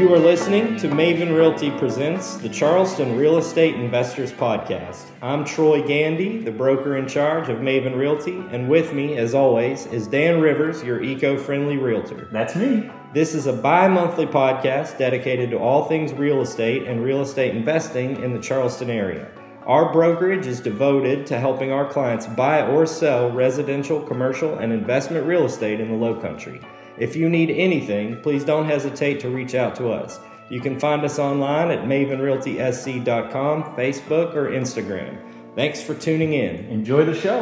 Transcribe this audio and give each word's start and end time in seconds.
You 0.00 0.14
are 0.14 0.18
listening 0.18 0.78
to 0.78 0.88
Maven 0.88 1.36
Realty 1.36 1.70
Presents 1.72 2.36
the 2.36 2.48
Charleston 2.48 3.18
Real 3.18 3.36
Estate 3.36 3.74
Investors 3.74 4.32
Podcast. 4.32 5.10
I'm 5.20 5.44
Troy 5.44 5.82
Gandee, 5.82 6.42
the 6.42 6.50
broker 6.50 6.96
in 6.96 7.06
charge 7.06 7.50
of 7.50 7.58
Maven 7.58 7.94
Realty, 7.94 8.42
and 8.50 8.70
with 8.70 8.94
me, 8.94 9.18
as 9.18 9.34
always, 9.34 9.84
is 9.88 10.06
Dan 10.06 10.40
Rivers, 10.40 10.82
your 10.82 11.02
eco 11.02 11.36
friendly 11.36 11.76
realtor. 11.76 12.30
That's 12.32 12.56
me. 12.56 12.90
This 13.12 13.34
is 13.34 13.46
a 13.46 13.52
bi 13.52 13.88
monthly 13.88 14.24
podcast 14.24 14.96
dedicated 14.96 15.50
to 15.50 15.58
all 15.58 15.84
things 15.84 16.14
real 16.14 16.40
estate 16.40 16.84
and 16.84 17.04
real 17.04 17.20
estate 17.20 17.54
investing 17.54 18.22
in 18.22 18.32
the 18.32 18.40
Charleston 18.40 18.88
area. 18.88 19.30
Our 19.66 19.92
brokerage 19.92 20.46
is 20.46 20.60
devoted 20.60 21.26
to 21.26 21.38
helping 21.38 21.72
our 21.72 21.86
clients 21.86 22.26
buy 22.26 22.66
or 22.66 22.86
sell 22.86 23.30
residential, 23.30 24.00
commercial, 24.00 24.60
and 24.60 24.72
investment 24.72 25.26
real 25.26 25.44
estate 25.44 25.78
in 25.78 25.90
the 25.90 25.94
Low 25.94 26.18
Country. 26.18 26.62
If 27.00 27.16
you 27.16 27.30
need 27.30 27.50
anything, 27.50 28.20
please 28.20 28.44
don't 28.44 28.66
hesitate 28.66 29.20
to 29.20 29.30
reach 29.30 29.54
out 29.54 29.74
to 29.76 29.88
us. 29.88 30.20
You 30.50 30.60
can 30.60 30.78
find 30.78 31.02
us 31.02 31.18
online 31.18 31.70
at 31.70 31.86
mavenrealtysc.com, 31.86 33.62
Facebook, 33.74 34.34
or 34.34 34.50
Instagram. 34.50 35.18
Thanks 35.56 35.82
for 35.82 35.94
tuning 35.94 36.34
in. 36.34 36.56
Enjoy 36.66 37.06
the 37.06 37.14
show. 37.14 37.38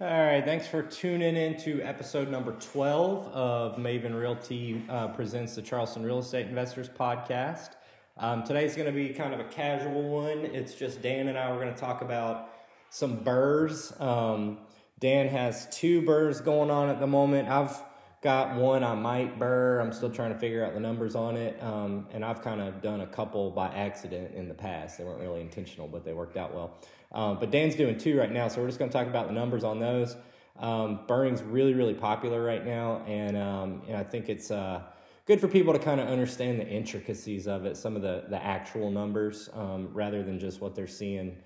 All 0.00 0.08
right, 0.08 0.44
thanks 0.44 0.66
for 0.66 0.82
tuning 0.82 1.34
in 1.34 1.56
to 1.62 1.80
episode 1.80 2.28
number 2.28 2.52
12 2.52 3.28
of 3.28 3.76
Maven 3.76 4.18
Realty 4.18 4.82
uh, 4.90 5.08
Presents 5.08 5.54
the 5.54 5.62
Charleston 5.62 6.02
Real 6.02 6.18
Estate 6.18 6.46
Investors 6.46 6.90
Podcast. 6.90 7.70
Um, 8.18 8.42
today's 8.42 8.74
going 8.74 8.86
to 8.86 8.92
be 8.92 9.14
kind 9.14 9.32
of 9.32 9.40
a 9.40 9.44
casual 9.44 10.10
one. 10.10 10.40
It's 10.40 10.74
just 10.74 11.00
Dan 11.00 11.28
and 11.28 11.38
I 11.38 11.50
We're 11.52 11.62
going 11.62 11.72
to 11.72 11.80
talk 11.80 12.02
about 12.02 12.50
some 12.90 13.24
BRRRRs. 13.24 13.98
Um, 13.98 14.58
Dan 15.02 15.26
has 15.26 15.66
two 15.72 16.00
BRRRRs 16.02 16.44
going 16.44 16.70
on 16.70 16.88
at 16.88 17.00
the 17.00 17.08
moment. 17.08 17.48
I've 17.48 17.76
got 18.20 18.54
one 18.54 18.84
I 18.84 18.94
might 18.94 19.36
BRRRR. 19.36 19.80
I'm 19.80 19.92
still 19.92 20.10
trying 20.10 20.32
to 20.32 20.38
figure 20.38 20.64
out 20.64 20.74
the 20.74 20.80
numbers 20.80 21.16
on 21.16 21.36
it. 21.36 21.60
Um, 21.60 22.06
and 22.12 22.24
I've 22.24 22.40
kind 22.40 22.60
of 22.60 22.80
done 22.80 23.00
a 23.00 23.06
couple 23.08 23.50
by 23.50 23.66
accident 23.74 24.32
in 24.36 24.46
the 24.46 24.54
past. 24.54 24.98
They 24.98 25.02
weren't 25.02 25.20
really 25.20 25.40
intentional, 25.40 25.88
but 25.88 26.04
they 26.04 26.12
worked 26.12 26.36
out 26.36 26.54
well. 26.54 26.78
Um, 27.10 27.40
but 27.40 27.50
Dan's 27.50 27.74
doing 27.74 27.98
two 27.98 28.16
right 28.16 28.30
now, 28.30 28.46
so 28.46 28.60
we're 28.60 28.68
just 28.68 28.78
going 28.78 28.92
to 28.92 28.96
talk 28.96 29.08
about 29.08 29.26
the 29.26 29.32
numbers 29.32 29.64
on 29.64 29.80
those. 29.80 30.14
Um, 30.60 31.00
BRRRRing's 31.08 31.42
really, 31.42 31.74
really 31.74 31.94
popular 31.94 32.40
right 32.40 32.64
now, 32.64 33.02
and, 33.08 33.36
um, 33.36 33.82
and 33.88 33.96
I 33.96 34.04
think 34.04 34.28
it's 34.28 34.52
uh, 34.52 34.82
good 35.26 35.40
for 35.40 35.48
people 35.48 35.72
to 35.72 35.80
kind 35.80 36.00
of 36.00 36.06
understand 36.06 36.60
the 36.60 36.68
intricacies 36.68 37.48
of 37.48 37.66
it, 37.66 37.76
some 37.76 37.96
of 37.96 38.02
the, 38.02 38.26
the 38.28 38.40
actual 38.40 38.88
numbers, 38.88 39.48
um, 39.54 39.88
rather 39.92 40.22
than 40.22 40.38
just 40.38 40.60
what 40.60 40.76
they're 40.76 40.86
seeing 40.86 41.38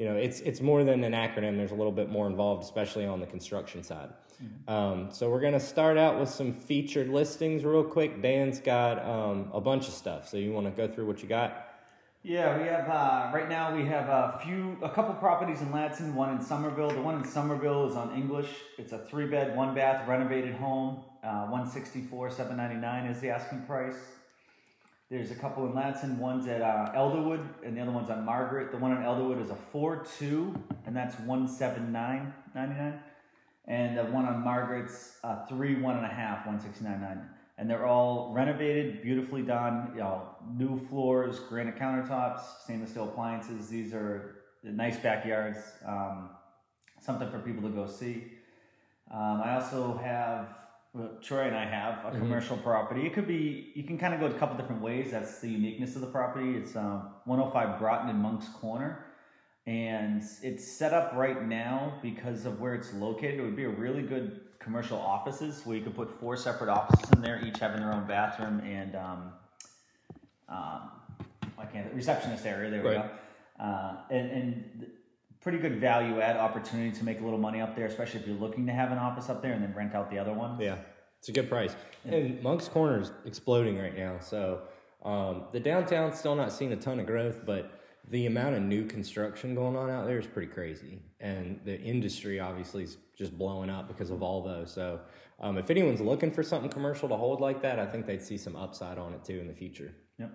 you 0.00 0.06
know, 0.06 0.16
it's 0.16 0.40
it's 0.40 0.62
more 0.62 0.82
than 0.82 1.04
an 1.04 1.12
acronym. 1.12 1.58
There's 1.58 1.72
a 1.72 1.74
little 1.74 1.92
bit 1.92 2.08
more 2.08 2.26
involved, 2.26 2.64
especially 2.64 3.04
on 3.04 3.20
the 3.20 3.26
construction 3.26 3.82
side. 3.82 4.08
Mm-hmm. 4.42 4.72
Um, 4.72 5.10
so 5.10 5.28
we're 5.28 5.42
gonna 5.42 5.60
start 5.60 5.98
out 5.98 6.18
with 6.18 6.30
some 6.30 6.54
featured 6.54 7.10
listings 7.10 7.66
real 7.66 7.84
quick. 7.84 8.22
Dan's 8.22 8.60
got 8.60 9.04
um, 9.04 9.50
a 9.52 9.60
bunch 9.60 9.88
of 9.88 9.92
stuff, 9.92 10.26
so 10.26 10.38
you 10.38 10.52
want 10.52 10.66
to 10.66 10.72
go 10.72 10.90
through 10.90 11.06
what 11.06 11.22
you 11.22 11.28
got? 11.28 11.66
Yeah, 12.22 12.56
we 12.58 12.66
have 12.68 12.88
uh, 12.88 13.30
right 13.34 13.46
now 13.46 13.76
we 13.76 13.84
have 13.84 14.08
a 14.08 14.40
few, 14.42 14.78
a 14.80 14.88
couple 14.88 15.12
properties 15.16 15.60
in 15.60 15.68
Ladson, 15.68 16.14
one 16.14 16.34
in 16.34 16.40
Summerville. 16.40 16.88
The 16.88 17.02
one 17.02 17.16
in 17.16 17.24
Summerville 17.24 17.86
is 17.90 17.94
on 17.94 18.14
English. 18.16 18.48
It's 18.78 18.92
a 18.92 18.98
three 19.00 19.26
bed, 19.26 19.54
one 19.54 19.74
bath, 19.74 20.08
renovated 20.08 20.54
home. 20.54 21.04
Uh, 21.22 21.44
one 21.48 21.70
sixty 21.70 22.00
four, 22.00 22.30
seven 22.30 22.56
ninety 22.56 22.76
nine 22.76 23.04
is 23.04 23.20
the 23.20 23.28
asking 23.28 23.66
price. 23.66 23.98
There's 25.10 25.32
a 25.32 25.34
couple 25.34 25.66
in 25.66 25.72
Ladson. 25.72 26.18
One's 26.18 26.46
at 26.46 26.62
uh, 26.62 26.92
Elderwood, 26.94 27.44
and 27.64 27.76
the 27.76 27.80
other 27.80 27.90
one's 27.90 28.10
on 28.10 28.24
Margaret. 28.24 28.70
The 28.70 28.78
one 28.78 28.92
on 28.92 29.02
Elderwood 29.02 29.42
is 29.44 29.50
a 29.50 29.56
four-two, 29.56 30.54
and 30.86 30.94
that's 30.94 31.18
one 31.20 31.48
seven 31.48 31.90
nine 31.90 32.32
ninety 32.54 32.76
nine. 32.76 33.00
And 33.66 33.98
the 33.98 34.04
one 34.04 34.24
on 34.24 34.44
Margaret's 34.44 35.18
uh, 35.24 35.46
three 35.46 35.80
one 35.80 35.96
and 35.96 36.06
a 36.06 36.08
half, 36.08 36.46
one 36.46 36.60
sixty 36.60 36.84
nine 36.84 37.00
nine. 37.00 37.28
And 37.58 37.68
they're 37.68 37.86
all 37.86 38.32
renovated, 38.32 39.02
beautifully 39.02 39.42
done. 39.42 39.90
You 39.94 40.00
know, 40.02 40.28
new 40.56 40.78
floors, 40.86 41.40
granite 41.40 41.76
countertops, 41.76 42.42
stainless 42.62 42.90
steel 42.90 43.08
appliances. 43.08 43.68
These 43.68 43.92
are 43.92 44.36
nice 44.62 44.96
backyards. 44.96 45.58
Um, 45.84 46.30
something 47.00 47.28
for 47.28 47.40
people 47.40 47.68
to 47.68 47.74
go 47.74 47.88
see. 47.88 48.26
Um, 49.12 49.42
I 49.44 49.54
also 49.56 50.00
have 50.04 50.59
Troy 51.22 51.42
and 51.42 51.56
I 51.56 51.64
have 51.66 52.04
a 52.04 52.08
mm-hmm. 52.08 52.18
commercial 52.18 52.56
property. 52.56 53.06
It 53.06 53.14
could 53.14 53.28
be 53.28 53.72
you 53.74 53.84
can 53.84 53.96
kind 53.96 54.12
of 54.12 54.20
go 54.20 54.26
a 54.26 54.38
couple 54.38 54.56
different 54.56 54.82
ways. 54.82 55.12
That's 55.12 55.38
the 55.38 55.48
uniqueness 55.48 55.94
of 55.94 56.00
the 56.00 56.08
property. 56.08 56.56
It's 56.56 56.74
um, 56.74 57.10
105 57.26 57.78
Broughton 57.78 58.10
in 58.10 58.16
Moncks 58.16 58.48
Corner, 58.60 59.06
and 59.66 60.22
it's 60.42 60.66
set 60.66 60.92
up 60.92 61.12
right 61.14 61.46
now 61.46 61.94
because 62.02 62.44
of 62.44 62.60
where 62.60 62.74
it's 62.74 62.92
located. 62.94 63.38
It 63.38 63.42
would 63.42 63.56
be 63.56 63.64
a 63.64 63.70
really 63.70 64.02
good 64.02 64.40
commercial 64.58 64.98
offices 64.98 65.62
where 65.64 65.76
you 65.76 65.82
could 65.84 65.94
put 65.94 66.10
four 66.10 66.36
separate 66.36 66.68
offices 66.68 67.08
in 67.12 67.22
there, 67.22 67.40
each 67.46 67.60
having 67.60 67.80
their 67.80 67.92
own 67.92 68.06
bathroom 68.06 68.60
and 68.60 68.96
um, 68.96 69.32
um, 70.48 70.90
I 71.56 71.66
can't 71.72 71.92
receptionist 71.94 72.44
area. 72.46 72.68
There 72.68 72.82
we 72.82 72.88
right. 72.88 73.10
go. 73.58 73.64
Uh, 73.64 73.96
and 74.10 74.30
and 74.30 74.86
pretty 75.40 75.58
good 75.58 75.80
value 75.80 76.20
add 76.20 76.36
opportunity 76.36 76.96
to 76.96 77.04
make 77.04 77.20
a 77.20 77.24
little 77.24 77.38
money 77.38 77.60
up 77.60 77.74
there, 77.74 77.86
especially 77.86 78.20
if 78.20 78.26
you're 78.26 78.36
looking 78.36 78.66
to 78.66 78.72
have 78.72 78.92
an 78.92 78.98
office 78.98 79.28
up 79.30 79.42
there 79.42 79.52
and 79.52 79.62
then 79.62 79.74
rent 79.74 79.94
out 79.94 80.10
the 80.10 80.18
other 80.18 80.32
one. 80.32 80.60
Yeah, 80.60 80.76
it's 81.18 81.28
a 81.28 81.32
good 81.32 81.48
price. 81.48 81.74
Yeah. 82.04 82.16
And 82.16 82.42
Moncks 82.42 82.68
Corner 82.68 83.00
is 83.00 83.10
exploding 83.24 83.78
right 83.78 83.96
now. 83.96 84.18
So 84.20 84.62
um, 85.02 85.44
the 85.52 85.60
downtown's 85.60 86.18
still 86.18 86.34
not 86.34 86.52
seeing 86.52 86.72
a 86.72 86.76
ton 86.76 87.00
of 87.00 87.06
growth, 87.06 87.44
but 87.46 87.72
the 88.10 88.26
amount 88.26 88.56
of 88.56 88.62
new 88.62 88.84
construction 88.86 89.54
going 89.54 89.76
on 89.76 89.88
out 89.88 90.06
there 90.06 90.18
is 90.18 90.26
pretty 90.26 90.52
crazy. 90.52 91.00
And 91.20 91.60
the 91.64 91.78
industry 91.80 92.40
obviously 92.40 92.84
is 92.84 92.98
just 93.16 93.36
blowing 93.36 93.70
up 93.70 93.88
because 93.88 94.10
of 94.10 94.18
Volvo. 94.18 94.68
So 94.68 95.00
um, 95.38 95.56
if 95.58 95.70
anyone's 95.70 96.00
looking 96.00 96.30
for 96.30 96.42
something 96.42 96.70
commercial 96.70 97.08
to 97.08 97.16
hold 97.16 97.40
like 97.40 97.62
that, 97.62 97.78
I 97.78 97.86
think 97.86 98.06
they'd 98.06 98.22
see 98.22 98.36
some 98.36 98.56
upside 98.56 98.98
on 98.98 99.14
it 99.14 99.24
too 99.24 99.38
in 99.38 99.46
the 99.46 99.54
future. 99.54 99.94
Yep. 100.18 100.32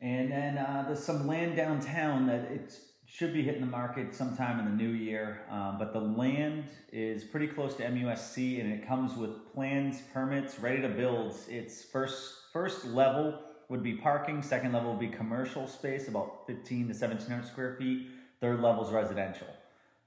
And 0.00 0.32
then 0.32 0.58
uh, 0.58 0.84
there's 0.86 1.02
some 1.02 1.26
land 1.26 1.56
downtown 1.56 2.26
that 2.26 2.50
it's 2.50 2.91
should 3.12 3.34
be 3.34 3.42
hitting 3.42 3.60
the 3.60 3.66
market 3.66 4.14
sometime 4.14 4.58
in 4.58 4.64
the 4.64 4.82
new 4.82 4.90
year. 4.90 5.42
Um, 5.50 5.76
but 5.78 5.92
the 5.92 6.00
land 6.00 6.64
is 6.90 7.22
pretty 7.24 7.46
close 7.46 7.74
to 7.74 7.82
MUSC, 7.82 8.58
and 8.58 8.72
it 8.72 8.86
comes 8.86 9.16
with 9.18 9.52
plans, 9.52 10.00
permits, 10.14 10.58
ready 10.58 10.80
to 10.80 10.88
build. 10.88 11.36
Its 11.48 11.84
first 11.84 12.34
first 12.54 12.86
level 12.86 13.38
would 13.68 13.82
be 13.82 13.94
parking. 13.94 14.42
Second 14.42 14.72
level 14.72 14.92
would 14.92 15.00
be 15.00 15.08
commercial 15.08 15.66
space, 15.66 16.08
about 16.08 16.46
15 16.46 16.88
to 16.88 16.94
1700 16.94 17.46
square 17.46 17.76
feet. 17.78 18.08
Third 18.40 18.60
level 18.60 18.84
is 18.86 18.90
residential. 18.90 19.48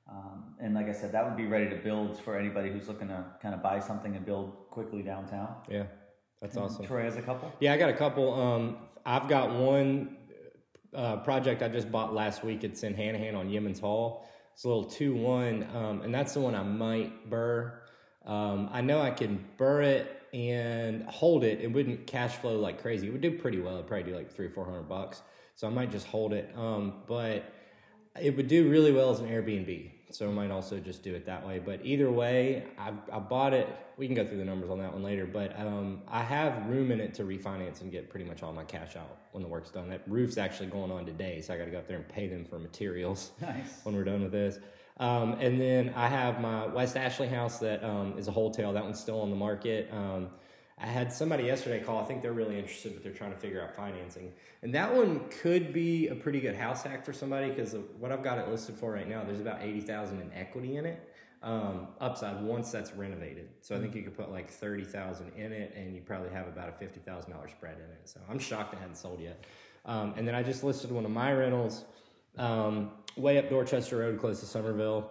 Um, 0.09 0.55
and 0.59 0.73
like 0.73 0.87
I 0.87 0.91
said, 0.91 1.11
that 1.11 1.25
would 1.25 1.37
be 1.37 1.45
ready 1.45 1.69
to 1.69 1.75
build 1.75 2.19
for 2.19 2.37
anybody 2.37 2.71
who's 2.71 2.87
looking 2.87 3.07
to 3.09 3.23
kind 3.39 3.53
of 3.53 3.61
buy 3.61 3.79
something 3.79 4.15
and 4.15 4.25
build 4.25 4.69
quickly 4.71 5.03
downtown. 5.03 5.55
Yeah, 5.69 5.83
that's 6.41 6.55
and 6.55 6.65
awesome. 6.65 6.85
Troy 6.87 7.03
has 7.03 7.17
a 7.17 7.21
couple. 7.21 7.53
Yeah, 7.59 7.73
I 7.73 7.77
got 7.77 7.89
a 7.89 7.97
couple. 7.97 8.33
Um, 8.33 8.77
I've 9.05 9.27
got 9.27 9.51
one 9.51 10.17
uh, 10.95 11.17
project 11.17 11.61
I 11.61 11.67
just 11.67 11.91
bought 11.91 12.13
last 12.13 12.43
week. 12.43 12.63
It's 12.63 12.83
in 12.83 12.93
Hanahan 12.95 13.35
on 13.35 13.49
Yeamans 13.49 13.79
Hall. 13.79 14.27
It's 14.53 14.63
a 14.63 14.67
little 14.67 14.85
2 14.85 15.15
1, 15.15 15.67
um, 15.75 16.01
and 16.01 16.13
that's 16.13 16.33
the 16.33 16.39
one 16.39 16.55
I 16.55 16.63
might 16.63 17.29
BRRRR. 17.29 17.73
Um, 18.25 18.69
I 18.71 18.81
know 18.81 19.01
I 19.01 19.11
can 19.11 19.43
BRRRR 19.57 19.83
it 19.83 20.21
and 20.33 21.03
hold 21.03 21.43
it. 21.43 21.61
It 21.61 21.71
wouldn't 21.71 22.07
cash 22.07 22.35
flow 22.35 22.59
like 22.59 22.81
crazy. 22.81 23.07
It 23.07 23.11
would 23.11 23.21
do 23.21 23.37
pretty 23.37 23.59
well. 23.59 23.75
It'd 23.75 23.87
probably 23.87 24.11
do 24.11 24.17
like 24.17 24.31
three 24.33 24.47
or 24.47 24.51
four 24.51 24.65
hundred 24.65 24.89
bucks. 24.89 25.21
So 25.55 25.67
I 25.67 25.69
might 25.69 25.91
just 25.91 26.07
hold 26.07 26.33
it. 26.33 26.51
Um, 26.55 27.03
but 27.07 27.53
it 28.19 28.35
would 28.35 28.47
do 28.47 28.69
really 28.69 28.91
well 28.91 29.11
as 29.11 29.19
an 29.19 29.27
Airbnb 29.27 29.91
so 30.11 30.27
I 30.27 30.31
might 30.31 30.51
also 30.51 30.79
just 30.79 31.03
do 31.03 31.13
it 31.15 31.25
that 31.25 31.45
way. 31.45 31.59
But 31.59 31.81
either 31.83 32.11
way, 32.11 32.65
I, 32.77 32.93
I 33.11 33.19
bought 33.19 33.53
it. 33.53 33.67
We 33.97 34.05
can 34.07 34.15
go 34.15 34.25
through 34.25 34.37
the 34.37 34.45
numbers 34.45 34.69
on 34.69 34.79
that 34.79 34.93
one 34.93 35.03
later, 35.03 35.25
but 35.25 35.57
um, 35.59 36.01
I 36.07 36.21
have 36.23 36.67
room 36.67 36.91
in 36.91 36.99
it 36.99 37.13
to 37.15 37.23
refinance 37.23 37.81
and 37.81 37.91
get 37.91 38.09
pretty 38.09 38.25
much 38.25 38.43
all 38.43 38.53
my 38.53 38.63
cash 38.63 38.95
out 38.95 39.17
when 39.31 39.41
the 39.41 39.49
work's 39.49 39.71
done. 39.71 39.89
That 39.89 40.01
roof's 40.07 40.37
actually 40.37 40.67
going 40.67 40.91
on 40.91 41.05
today, 41.05 41.41
so 41.41 41.53
I 41.53 41.57
got 41.57 41.65
to 41.65 41.71
go 41.71 41.77
up 41.77 41.87
there 41.87 41.97
and 41.97 42.07
pay 42.07 42.27
them 42.27 42.45
for 42.45 42.59
materials 42.59 43.31
nice. 43.41 43.79
when 43.83 43.95
we're 43.95 44.03
done 44.03 44.21
with 44.21 44.31
this. 44.31 44.59
Um, 44.97 45.33
and 45.33 45.59
then 45.59 45.93
I 45.95 46.07
have 46.07 46.39
my 46.39 46.67
West 46.67 46.95
Ashley 46.95 47.27
house 47.27 47.59
that 47.59 47.83
um, 47.83 48.17
is 48.17 48.27
a 48.27 48.31
wholesale. 48.31 48.71
That 48.73 48.83
one's 48.83 48.99
still 48.99 49.21
on 49.21 49.29
the 49.29 49.35
market. 49.35 49.89
Um, 49.91 50.29
I 50.77 50.87
had 50.87 51.13
somebody 51.13 51.45
yesterday 51.45 51.81
call. 51.81 52.01
I 52.01 52.03
think 52.03 52.21
they're 52.21 52.33
really 52.33 52.59
interested, 52.59 52.93
but 52.93 53.03
they're 53.03 53.13
trying 53.13 53.31
to 53.31 53.37
figure 53.37 53.61
out 53.61 53.75
financing. 53.75 54.33
And 54.61 54.75
that 54.75 54.93
one 54.93 55.21
could 55.41 55.71
be 55.71 56.09
a 56.09 56.15
pretty 56.15 56.41
good 56.41 56.55
house 56.55 56.83
hack 56.83 57.05
for 57.05 57.13
somebody 57.13 57.49
because 57.49 57.75
what 57.97 58.11
I've 58.11 58.23
got 58.23 58.39
it 58.39 58.49
listed 58.49 58.75
for 58.75 58.91
right 58.91 59.07
now, 59.07 59.23
there's 59.23 59.39
about 59.39 59.61
eighty 59.61 59.79
thousand 59.79 60.21
in 60.21 60.33
equity 60.33 60.77
in 60.77 60.85
it. 60.85 61.11
Um, 61.43 61.89
upside 62.01 62.41
once 62.41 62.71
that's 62.71 62.91
renovated. 62.93 63.49
So 63.61 63.75
I 63.75 63.79
think 63.79 63.93
you 63.93 64.01
could 64.01 64.17
put 64.17 64.31
like 64.31 64.49
thirty 64.49 64.83
thousand 64.83 65.31
in 65.37 65.53
it, 65.53 65.73
and 65.77 65.95
you 65.95 66.01
probably 66.01 66.31
have 66.31 66.47
about 66.47 66.67
a 66.67 66.73
fifty 66.73 66.99
thousand 66.99 67.31
dollar 67.31 67.47
spread 67.47 67.75
in 67.75 67.91
it. 67.91 68.01
So 68.09 68.19
I'm 68.29 68.39
shocked 68.39 68.73
it 68.73 68.79
hadn't 68.79 68.97
sold 68.97 69.21
yet. 69.21 69.45
Um, 69.85 70.13
and 70.17 70.27
then 70.27 70.35
I 70.35 70.43
just 70.43 70.63
listed 70.63 70.91
one 70.91 71.05
of 71.05 71.11
my 71.11 71.31
rentals 71.31 71.85
um, 72.37 72.91
way 73.15 73.37
up 73.37 73.49
Dorchester 73.49 73.97
Road, 73.97 74.19
close 74.19 74.41
to 74.41 74.45
Summerville, 74.45 75.09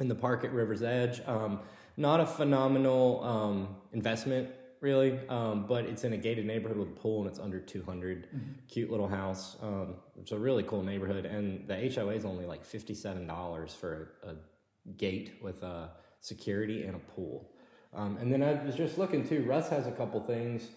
in 0.00 0.08
the 0.08 0.14
park 0.14 0.44
at 0.44 0.52
River's 0.52 0.82
Edge. 0.82 1.20
Um, 1.26 1.60
not 1.96 2.20
a 2.20 2.26
phenomenal 2.26 3.22
um, 3.22 3.76
investment 3.92 4.48
really, 4.80 5.18
um, 5.28 5.66
but 5.66 5.84
it's 5.84 6.04
in 6.04 6.12
a 6.12 6.16
gated 6.16 6.46
neighborhood 6.46 6.78
with 6.78 6.88
a 6.88 7.00
pool 7.00 7.22
and 7.22 7.30
it's 7.30 7.38
under 7.38 7.60
200. 7.60 8.26
Mm-hmm. 8.26 8.38
Cute 8.68 8.90
little 8.90 9.08
house. 9.08 9.56
Um, 9.62 9.94
it's 10.20 10.32
a 10.32 10.38
really 10.38 10.62
cool 10.62 10.82
neighborhood, 10.82 11.26
and 11.26 11.66
the 11.66 11.74
HOA 11.94 12.14
is 12.14 12.24
only 12.24 12.46
like 12.46 12.64
$57 12.64 13.70
for 13.74 14.12
a, 14.22 14.30
a 14.30 14.34
gate 14.96 15.38
with 15.42 15.62
a 15.62 15.90
security 16.20 16.84
and 16.84 16.96
a 16.96 16.98
pool. 16.98 17.50
Um, 17.94 18.18
and 18.18 18.32
then 18.32 18.42
I 18.42 18.62
was 18.64 18.74
just 18.74 18.98
looking 18.98 19.26
too. 19.26 19.44
Russ 19.44 19.68
has 19.68 19.86
a 19.86 19.92
couple 19.92 20.20
things 20.20 20.68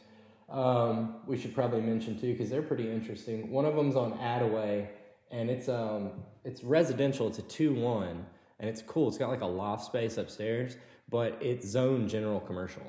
um, 0.52 1.16
we 1.26 1.38
should 1.38 1.56
probably 1.56 1.82
mention 1.82 2.20
too 2.20 2.34
because 2.34 2.50
they're 2.50 2.62
pretty 2.62 2.92
interesting. 2.92 3.50
One 3.50 3.66
of 3.66 3.76
them's 3.76 3.96
on 3.96 4.14
Attaway, 4.20 4.88
and 5.32 5.50
it's 5.50 5.70
um 5.70 6.12
it's 6.44 6.64
residential. 6.64 7.28
It's 7.28 7.40
a 7.40 7.44
two 7.44 7.74
one, 7.74 8.26
and 8.60 8.70
it's 8.70 8.82
cool. 8.82 9.08
It's 9.08 9.18
got 9.18 9.30
like 9.30 9.42
a 9.42 9.46
loft 9.46 9.86
space 9.86 10.18
upstairs, 10.18 10.76
but 11.10 11.38
it's 11.42 11.66
zone 11.66 12.10
general 12.10 12.42
commercial. 12.42 12.84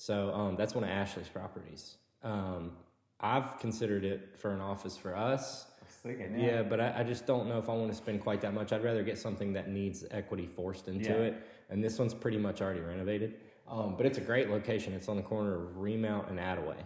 So 0.00 0.32
um, 0.32 0.56
that's 0.56 0.74
one 0.74 0.82
of 0.82 0.88
Ashley's 0.88 1.28
properties. 1.28 1.96
Um, 2.22 2.72
I've 3.20 3.58
considered 3.58 4.02
it 4.02 4.34
for 4.38 4.50
an 4.50 4.62
office 4.62 4.96
for 4.96 5.14
us. 5.14 5.66
Thinking, 6.02 6.40
Yeah, 6.40 6.62
but 6.62 6.80
I, 6.80 7.00
I 7.00 7.02
just 7.02 7.26
don't 7.26 7.46
know 7.46 7.58
if 7.58 7.68
I 7.68 7.74
want 7.74 7.90
to 7.90 7.96
spend 7.96 8.22
quite 8.22 8.40
that 8.40 8.54
much. 8.54 8.72
I'd 8.72 8.82
rather 8.82 9.02
get 9.02 9.18
something 9.18 9.52
that 9.52 9.68
needs 9.68 10.06
equity 10.10 10.46
forced 10.46 10.88
into 10.88 11.10
Yeah. 11.10 11.16
it. 11.16 11.46
And 11.68 11.84
this 11.84 11.98
one's 11.98 12.14
pretty 12.14 12.38
much 12.38 12.62
already 12.62 12.80
renovated. 12.80 13.34
Um, 13.68 13.94
but 13.94 14.06
it's 14.06 14.16
a 14.16 14.22
great 14.22 14.48
location. 14.48 14.94
It's 14.94 15.06
on 15.06 15.16
the 15.16 15.22
corner 15.22 15.54
of 15.54 15.76
Remount 15.76 16.30
and 16.30 16.38
Attaway. 16.38 16.78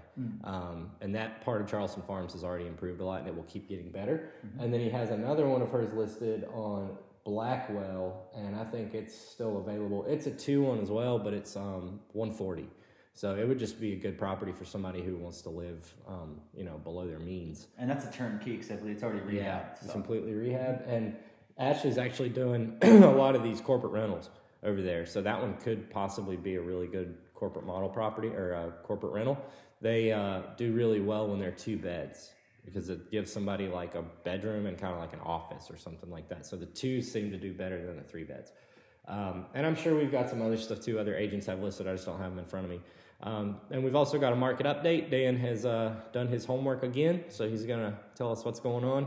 Um, 0.43 0.91
and 1.01 1.15
that 1.15 1.41
part 1.45 1.61
of 1.61 1.69
Charleston 1.69 2.03
Farms 2.03 2.33
has 2.33 2.43
already 2.43 2.67
improved 2.67 3.01
a 3.01 3.05
lot 3.05 3.21
and 3.21 3.29
it 3.29 3.37
will 3.37 3.45
keep 3.45 3.69
getting 3.69 3.93
better. 3.93 4.31
And 4.59 4.75
then 4.75 4.81
he 4.81 4.91
has 4.91 5.11
another 5.11 5.47
one 5.47 5.63
of 5.63 5.71
hers 5.71 5.95
listed 5.95 6.49
on 6.53 6.99
Blackwell, 7.25 8.27
and 8.35 8.57
I 8.57 8.65
think 8.65 8.93
it's 8.93 9.17
still 9.17 9.59
available. 9.59 10.05
It's 10.05 10.27
a 10.27 10.31
2 10.33 10.63
1 10.63 10.81
as 10.81 10.91
well, 10.91 11.19
but 11.21 11.33
it's 11.33 11.57
um, 11.57 12.01
140 12.13 12.69
so 13.15 13.37
it 13.37 13.47
would 13.47 13.61
just 13.61 13.81
be 13.81 13.93
a 13.93 13.97
good 13.97 14.19
property 14.19 14.51
for 14.51 14.65
somebody 14.65 15.01
who 15.01 15.17
wants 15.17 15.41
to 15.43 15.49
live, 15.49 15.95
um, 16.09 16.41
you 16.53 16.65
know, 16.65 16.79
below 16.79 17.07
their 17.07 17.21
means. 17.21 17.69
And 17.79 17.89
that's 17.89 18.05
a 18.05 18.11
turnkey 18.11 18.55
I 18.55 18.75
it's 18.75 19.03
already 19.05 19.21
rehabbed. 19.21 19.35
Yeah, 19.37 19.65
it's 19.73 19.87
so. 19.87 19.93
completely 19.93 20.33
rehab. 20.33 20.83
And 20.89 21.15
Ashley's 21.57 21.97
actually 21.97 22.31
doing 22.31 22.77
a 22.83 23.11
lot 23.11 23.37
of 23.37 23.45
these 23.45 23.61
corporate 23.61 23.93
rentals 23.93 24.31
over 24.65 24.83
there. 24.83 25.07
So 25.07 25.23
that 25.23 25.41
one 25.41 25.57
could 25.59 25.91
possibly 25.91 26.37
be 26.37 26.57
a 26.57 26.61
really 26.61 26.89
good 26.89 27.17
corporate 27.35 27.65
model 27.65 27.89
property 27.89 28.29
or 28.29 28.53
a 28.53 28.73
corporate 28.83 29.13
rental. 29.13 29.39
They 29.81 30.11
uh, 30.11 30.43
do 30.57 30.73
really 30.73 31.01
well 31.01 31.29
when 31.29 31.39
they're 31.39 31.53
two 31.53 31.77
beds 31.77 32.33
because 32.65 32.89
it 32.89 33.13
gives 33.13 33.33
somebody 33.33 33.69
like 33.69 33.95
a 33.95 34.03
bedroom 34.25 34.67
and 34.67 34.77
kind 34.77 34.93
of 34.93 34.99
like 34.99 35.13
an 35.13 35.21
office 35.21 35.71
or 35.71 35.77
something 35.77 36.11
like 36.11 36.29
that. 36.31 36.47
So 36.47 36.57
the 36.57 36.67
two 36.67 37.01
seem 37.01 37.31
to 37.31 37.37
do 37.37 37.53
better 37.53 37.85
than 37.87 37.97
the 37.97 38.03
three 38.03 38.25
beds. 38.25 38.51
Um, 39.07 39.47
and 39.55 39.67
I'm 39.67 39.77
sure 39.77 39.95
we've 39.95 40.11
got 40.11 40.31
some 40.31 40.41
other 40.43 40.57
stuff 40.57 40.81
too. 40.81 40.99
Other 40.99 41.15
agents 41.15 41.47
have 41.47 41.61
listed. 41.61 41.87
I 41.87 41.93
just 41.93 42.07
don't 42.07 42.19
have 42.19 42.31
them 42.31 42.39
in 42.39 42.47
front 42.47 42.65
of 42.65 42.71
me. 42.71 42.81
Um, 43.25 43.57
and 43.71 43.83
we've 43.83 43.97
also 43.97 44.19
got 44.19 44.35
a 44.35 44.37
market 44.37 44.67
update. 44.67 45.11
Dan 45.11 45.37
has 45.39 45.65
uh, 45.65 45.95
done 46.13 46.29
his 46.29 46.45
homework 46.45 46.83
again, 46.83 47.25
so 47.29 47.49
he's 47.49 47.65
going 47.65 47.81
to 47.81 47.99
tell 48.15 48.31
us 48.31 48.45
what's 48.45 48.61
going 48.61 48.85
on. 48.85 49.07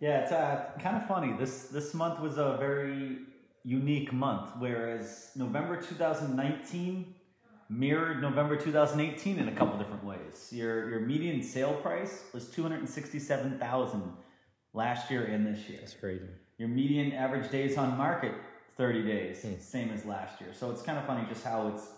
Yeah, 0.00 0.20
it's 0.20 0.32
uh, 0.32 0.70
kind 0.80 0.96
of 0.96 1.06
funny. 1.08 1.34
This 1.38 1.64
this 1.64 1.94
month 1.94 2.20
was 2.20 2.38
a 2.38 2.56
very 2.60 3.18
unique 3.64 4.12
month, 4.12 4.50
whereas 4.58 5.30
November 5.34 5.80
2019 5.80 7.14
mirrored 7.68 8.20
November 8.20 8.56
2018 8.56 9.38
in 9.38 9.48
a 9.48 9.52
couple 9.52 9.78
different 9.78 10.04
ways. 10.04 10.50
Your 10.52 10.88
your 10.90 11.00
median 11.00 11.42
sale 11.42 11.74
price 11.74 12.22
was 12.32 12.48
267,000 12.50 14.12
last 14.74 15.10
year 15.10 15.24
and 15.24 15.44
this 15.46 15.68
year. 15.68 15.78
That's 15.80 15.94
crazy. 15.94 16.28
Your 16.58 16.68
median 16.68 17.12
average 17.12 17.50
days 17.50 17.76
on 17.76 17.96
market 17.96 18.34
30 18.76 19.02
days, 19.02 19.44
same 19.60 19.90
as 19.90 20.04
last 20.04 20.40
year. 20.40 20.50
So 20.52 20.70
it's 20.70 20.82
kind 20.82 20.98
of 20.98 21.06
funny 21.06 21.26
just 21.28 21.44
how 21.44 21.68
it's 21.68 21.88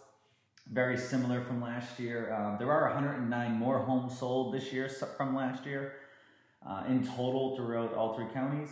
very 0.72 0.96
similar 0.96 1.40
from 1.42 1.60
last 1.60 1.98
year. 1.98 2.34
Um, 2.34 2.56
there 2.58 2.70
are 2.70 2.88
109 2.88 3.52
more 3.52 3.78
homes 3.78 4.18
sold 4.18 4.54
this 4.54 4.72
year 4.72 4.88
from 4.88 5.34
last 5.34 5.64
year 5.64 5.94
uh, 6.66 6.84
in 6.88 7.06
total 7.06 7.56
throughout 7.56 7.94
all 7.94 8.14
three 8.14 8.26
counties. 8.32 8.70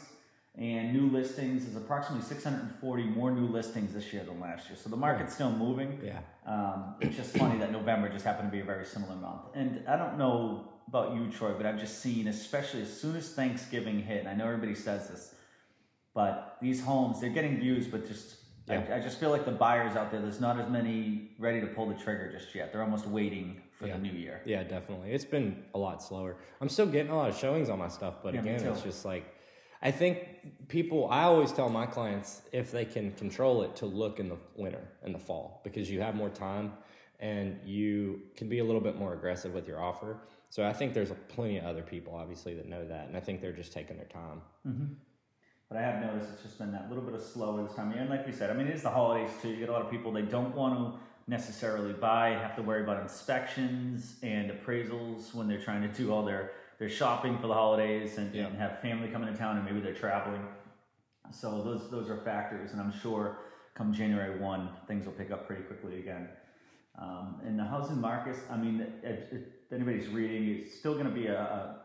And 0.56 0.92
new 0.92 1.10
listings 1.10 1.66
is 1.66 1.74
approximately 1.74 2.24
640 2.24 3.02
more 3.02 3.32
new 3.32 3.48
listings 3.48 3.92
this 3.92 4.12
year 4.12 4.22
than 4.22 4.38
last 4.38 4.68
year. 4.68 4.78
So 4.80 4.88
the 4.88 4.96
market's 4.96 5.34
still 5.34 5.50
moving. 5.50 5.98
Yeah. 6.04 6.20
Um, 6.46 6.94
it's 7.00 7.16
just 7.16 7.36
funny 7.36 7.58
that 7.58 7.72
November 7.72 8.08
just 8.08 8.24
happened 8.24 8.50
to 8.50 8.52
be 8.52 8.60
a 8.60 8.64
very 8.64 8.84
similar 8.84 9.16
month. 9.16 9.42
And 9.54 9.82
I 9.88 9.96
don't 9.96 10.16
know 10.16 10.68
about 10.86 11.16
you, 11.16 11.28
Troy, 11.30 11.54
but 11.54 11.66
I've 11.66 11.80
just 11.80 12.00
seen, 12.00 12.28
especially 12.28 12.82
as 12.82 13.00
soon 13.00 13.16
as 13.16 13.30
Thanksgiving 13.30 14.00
hit, 14.00 14.20
and 14.20 14.28
I 14.28 14.34
know 14.34 14.44
everybody 14.46 14.76
says 14.76 15.08
this, 15.08 15.34
but 16.14 16.56
these 16.62 16.80
homes, 16.80 17.20
they're 17.20 17.30
getting 17.30 17.58
views, 17.58 17.88
but 17.88 18.06
just, 18.06 18.36
Yeah. 18.68 18.84
I, 18.90 18.96
I 18.96 19.00
just 19.00 19.20
feel 19.20 19.30
like 19.30 19.44
the 19.44 19.50
buyers 19.50 19.94
out 19.96 20.10
there, 20.10 20.20
there's 20.20 20.40
not 20.40 20.58
as 20.58 20.68
many 20.70 21.30
ready 21.38 21.60
to 21.60 21.66
pull 21.66 21.86
the 21.86 21.94
trigger 21.94 22.32
just 22.32 22.54
yet. 22.54 22.72
They're 22.72 22.82
almost 22.82 23.06
waiting 23.06 23.60
for 23.78 23.86
Yeah. 23.86 23.94
the 23.96 24.02
new 24.02 24.12
year. 24.12 24.40
Yeah, 24.46 24.62
definitely. 24.62 25.10
It's 25.10 25.24
been 25.24 25.64
a 25.74 25.78
lot 25.78 26.02
slower. 26.02 26.36
I'm 26.60 26.68
still 26.68 26.86
getting 26.86 27.12
a 27.12 27.16
lot 27.16 27.28
of 27.28 27.36
showings 27.36 27.68
on 27.68 27.78
my 27.78 27.88
stuff, 27.88 28.14
but 28.22 28.34
Yeah, 28.34 28.40
again, 28.40 28.64
it's 28.66 28.82
just 28.82 29.04
like 29.04 29.24
I 29.82 29.90
think 29.90 30.68
people. 30.68 31.08
I 31.10 31.24
always 31.24 31.52
tell 31.52 31.68
my 31.68 31.84
clients 31.84 32.40
if 32.52 32.72
they 32.72 32.86
can 32.86 33.12
control 33.12 33.62
it 33.64 33.76
to 33.76 33.86
look 33.86 34.18
in 34.18 34.30
the 34.30 34.38
winter 34.56 34.80
and 35.02 35.14
the 35.14 35.18
fall 35.18 35.60
because 35.62 35.90
you 35.90 36.00
have 36.00 36.14
more 36.14 36.30
time 36.30 36.72
and 37.20 37.60
you 37.66 38.22
can 38.34 38.48
be 38.48 38.60
a 38.60 38.64
little 38.64 38.80
bit 38.80 38.96
more 38.96 39.12
aggressive 39.12 39.52
with 39.52 39.68
your 39.68 39.82
offer. 39.82 40.16
So 40.48 40.64
I 40.64 40.72
think 40.72 40.94
there's 40.94 41.12
plenty 41.28 41.58
of 41.58 41.64
other 41.64 41.82
people 41.82 42.14
obviously 42.14 42.54
that 42.54 42.66
know 42.66 42.86
that, 42.88 43.08
and 43.08 43.16
I 43.16 43.20
think 43.20 43.42
they're 43.42 43.52
just 43.52 43.72
taking 43.74 43.96
their 43.98 44.06
time. 44.06 44.40
Mm-hmm. 44.66 44.94
But 45.68 45.78
I 45.78 45.82
have 45.82 46.02
noticed 46.02 46.30
it's 46.34 46.42
just 46.42 46.58
been 46.58 46.72
that 46.72 46.88
little 46.88 47.04
bit 47.04 47.14
of 47.14 47.22
slower 47.22 47.62
this 47.62 47.74
time 47.74 47.88
of 47.88 47.94
year. 47.94 48.02
And 48.02 48.10
like 48.10 48.26
we 48.26 48.32
said, 48.32 48.50
I 48.50 48.54
mean, 48.54 48.66
it 48.66 48.74
is 48.74 48.82
the 48.82 48.90
holidays 48.90 49.30
too. 49.40 49.48
You 49.48 49.56
get 49.56 49.68
a 49.68 49.72
lot 49.72 49.82
of 49.82 49.90
people, 49.90 50.12
they 50.12 50.22
don't 50.22 50.54
want 50.54 50.74
to 50.74 51.00
necessarily 51.26 51.92
buy 51.92 52.28
and 52.30 52.40
have 52.40 52.54
to 52.56 52.62
worry 52.62 52.82
about 52.82 53.00
inspections 53.00 54.16
and 54.22 54.50
appraisals 54.50 55.34
when 55.34 55.48
they're 55.48 55.60
trying 55.60 55.80
to 55.82 55.88
do 55.88 56.12
all 56.12 56.22
their, 56.22 56.52
their 56.78 56.90
shopping 56.90 57.38
for 57.38 57.46
the 57.46 57.54
holidays 57.54 58.18
and, 58.18 58.34
and 58.34 58.56
have 58.56 58.80
family 58.80 59.08
coming 59.08 59.32
to 59.32 59.38
town 59.38 59.56
and 59.56 59.64
maybe 59.64 59.80
they're 59.80 59.94
traveling. 59.94 60.46
So 61.32 61.62
those, 61.62 61.90
those 61.90 62.10
are 62.10 62.18
factors. 62.18 62.72
And 62.72 62.80
I'm 62.80 62.92
sure 63.00 63.38
come 63.74 63.92
January 63.92 64.38
1, 64.38 64.68
things 64.86 65.06
will 65.06 65.12
pick 65.14 65.30
up 65.30 65.46
pretty 65.46 65.62
quickly 65.62 65.98
again. 65.98 66.28
Um, 66.96 67.40
and 67.44 67.58
the 67.58 67.64
housing 67.64 68.00
markets, 68.00 68.38
I 68.50 68.56
mean, 68.56 68.86
if, 69.02 69.32
if 69.32 69.42
anybody's 69.72 70.06
reading, 70.08 70.60
it's 70.60 70.78
still 70.78 70.94
going 70.94 71.06
to 71.06 71.12
be 71.12 71.26
a, 71.26 71.40
a 71.40 71.83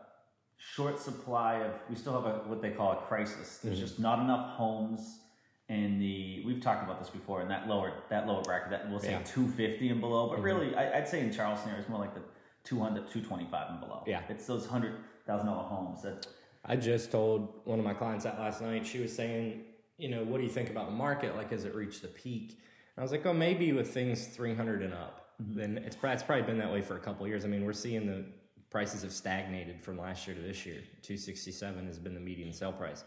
short 0.60 1.00
supply 1.00 1.60
of. 1.62 1.72
We 1.88 1.96
still 1.96 2.12
have 2.12 2.26
a 2.26 2.38
what 2.48 2.60
they 2.62 2.70
call 2.70 2.92
a 2.92 2.96
crisis. 2.96 3.58
There's 3.58 3.76
mm-hmm. 3.76 3.86
just 3.86 3.98
not 3.98 4.20
enough 4.20 4.50
homes 4.50 5.20
in 5.68 5.98
the. 5.98 6.42
We've 6.46 6.60
talked 6.60 6.84
about 6.84 7.00
this 7.00 7.08
before 7.08 7.40
in 7.42 7.48
that 7.48 7.66
lower 7.66 7.92
that 8.10 8.26
lower 8.26 8.42
bracket. 8.42 8.70
That 8.70 8.90
we'll 8.90 9.00
say 9.00 9.12
Yeah. 9.12 9.22
250 9.22 9.88
and 9.88 10.00
below, 10.00 10.28
but 10.28 10.36
mm-hmm. 10.36 10.44
really, 10.44 10.74
I, 10.74 10.98
I'd 10.98 11.08
say 11.08 11.20
in 11.20 11.32
Charleston 11.32 11.70
area, 11.70 11.80
it's 11.80 11.88
more 11.90 11.98
like 11.98 12.14
the 12.14 12.22
200, 12.64 13.08
225 13.08 13.70
and 13.70 13.80
below. 13.80 14.04
Yeah. 14.06 14.20
it's 14.28 14.46
those 14.46 14.66
hundred 14.66 14.96
thousand 15.26 15.46
dollar 15.46 15.64
homes 15.64 16.02
that. 16.02 16.26
I 16.62 16.76
just 16.76 17.10
told 17.10 17.60
one 17.64 17.78
of 17.78 17.84
my 17.86 17.94
clients 17.94 18.24
that 18.24 18.38
last 18.38 18.60
night. 18.60 18.86
She 18.86 18.98
was 18.98 19.14
saying, 19.16 19.62
you 19.96 20.10
know, 20.10 20.22
what 20.22 20.38
do 20.38 20.44
you 20.44 20.50
think 20.50 20.68
about 20.68 20.86
the 20.86 20.94
market? 20.94 21.34
Like, 21.34 21.52
has 21.52 21.64
it 21.64 21.74
reached 21.74 22.02
the 22.02 22.08
peak? 22.08 22.50
And 22.96 22.98
I 22.98 23.02
was 23.02 23.12
like, 23.12 23.24
oh, 23.24 23.32
maybe 23.32 23.72
with 23.72 23.88
things 23.94 24.26
300 24.26 24.82
and 24.82 24.92
up. 24.92 25.30
Mm-hmm. 25.42 25.58
Then 25.58 25.78
it's, 25.78 25.96
probably- 25.96 26.14
it's 26.14 26.22
probably 26.22 26.42
been 26.42 26.58
that 26.58 26.70
way 26.70 26.82
for 26.82 26.96
a 26.96 27.00
couple 27.00 27.26
years. 27.26 27.46
I 27.46 27.48
mean, 27.48 27.64
we're 27.64 27.72
seeing 27.72 28.06
the 28.06 28.26
prices 28.70 29.02
have 29.02 29.12
stagnated 29.12 29.82
from 29.82 29.98
last 29.98 30.26
year 30.26 30.36
to 30.36 30.42
this 30.42 30.64
year. 30.64 30.80
267 31.02 31.86
has 31.86 31.98
been 31.98 32.14
the 32.14 32.20
median 32.20 32.52
sale 32.52 32.72
price. 32.72 33.04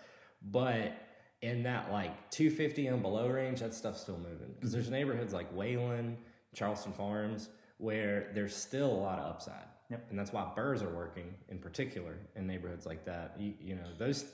But 0.51 0.93
in 1.41 1.63
that 1.63 1.91
like 1.91 2.29
250 2.31 2.87
and 2.87 3.01
below 3.01 3.27
range, 3.27 3.61
that 3.61 3.73
stuff's 3.73 4.01
still 4.01 4.17
moving. 4.17 4.53
Because 4.55 4.71
there's 4.71 4.89
neighborhoods 4.89 5.33
like 5.33 5.53
Waylyn, 5.55 6.15
Charleston 6.53 6.93
Farms, 6.93 7.49
where 7.77 8.31
there's 8.33 8.55
still 8.55 8.91
a 8.91 9.01
lot 9.01 9.19
of 9.19 9.29
upside. 9.29 9.65
Yep. 9.89 10.07
And 10.09 10.19
that's 10.19 10.33
why 10.33 10.49
BRRRRs 10.55 10.83
are 10.83 10.95
working 10.95 11.33
in 11.49 11.59
particular 11.59 12.17
in 12.35 12.47
neighborhoods 12.47 12.85
like 12.85 13.05
that. 13.05 13.35
You, 13.37 13.53
you 13.59 13.75
know, 13.75 13.87
those 13.97 14.25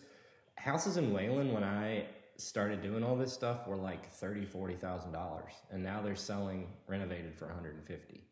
houses 0.55 0.97
in 0.97 1.11
Waylyn 1.11 1.53
when 1.53 1.63
I 1.63 2.05
started 2.37 2.81
doing 2.81 3.03
all 3.03 3.15
this 3.15 3.33
stuff 3.33 3.67
were 3.67 3.75
like 3.75 4.09
thirty, 4.09 4.45
forty 4.45 4.75
thousand 4.75 5.11
dollars, 5.11 5.51
and 5.71 5.83
now 5.83 6.01
they're 6.01 6.15
selling 6.15 6.67
renovated 6.87 7.35
for 7.35 7.47
150. 7.47 8.23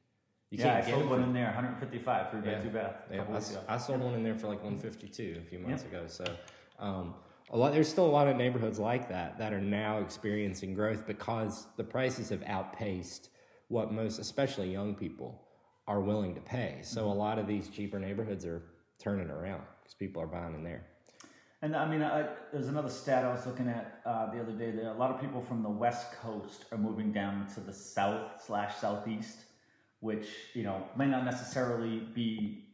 You 0.49 0.59
yeah, 0.59 0.77
I 0.77 0.81
get 0.81 0.91
sold 0.91 1.09
one 1.09 1.23
in 1.23 1.33
there, 1.33 1.45
155, 1.45 2.31
three 2.31 2.39
bed, 2.41 2.49
Yeah. 2.51 2.61
two 2.63 2.69
bath. 2.69 2.95
yeah, 3.11 3.21
I, 3.21 3.25
weeks 3.31 3.49
s- 3.49 3.51
ago. 3.51 3.63
I 3.67 3.77
sold 3.77 3.99
one 4.01 4.13
in 4.13 4.23
there 4.23 4.35
for 4.35 4.47
like 4.47 4.63
152 4.63 5.41
a 5.41 5.49
few 5.49 5.59
months 5.59 5.83
ago. 5.83 6.03
So, 6.07 6.23
um, 6.79 7.15
a 7.49 7.57
lot 7.57 7.73
there's 7.73 7.89
still 7.89 8.05
a 8.05 8.07
lot 8.11 8.27
of 8.27 8.37
neighborhoods 8.37 8.79
like 8.79 9.09
that 9.09 9.37
that 9.39 9.51
are 9.53 9.59
now 9.61 9.99
experiencing 9.99 10.73
growth 10.73 11.05
because 11.05 11.67
the 11.75 11.83
prices 11.83 12.29
have 12.29 12.43
outpaced 12.43 13.29
what 13.67 13.91
most, 13.91 14.19
especially 14.19 14.71
young 14.71 14.95
people, 14.95 15.41
are 15.85 15.99
willing 15.99 16.33
to 16.35 16.41
pay. 16.41 16.79
So, 16.81 17.01
Mm-hmm. 17.01 17.09
a 17.09 17.13
lot 17.13 17.39
of 17.39 17.47
these 17.47 17.67
cheaper 17.69 17.99
neighborhoods 17.99 18.45
are 18.45 18.61
turning 18.99 19.29
around 19.29 19.63
because 19.81 19.95
people 19.95 20.21
are 20.21 20.27
buying 20.27 20.55
in 20.55 20.63
there. 20.63 20.85
And 21.61 21.75
I 21.75 21.89
mean, 21.89 22.03
I, 22.03 22.25
there's 22.53 22.67
another 22.67 22.89
stat 22.89 23.25
I 23.25 23.31
was 23.33 23.45
looking 23.45 23.67
at 23.67 23.99
uh, 24.05 24.31
the 24.31 24.39
other 24.39 24.51
day. 24.53 24.71
That 24.71 24.91
a 24.91 24.93
lot 24.93 25.11
of 25.11 25.19
people 25.19 25.41
from 25.41 25.61
the 25.63 25.69
West 25.69 26.13
Coast 26.21 26.65
are 26.71 26.77
moving 26.77 27.11
down 27.11 27.47
to 27.55 27.59
the 27.59 27.73
South 27.73 28.41
slash 28.45 28.75
Southeast, 28.77 29.39
which 29.99 30.27
you 30.53 30.63
know 30.63 30.83
may 30.95 31.07
not 31.07 31.25
necessarily 31.25 31.99
be 31.99 32.65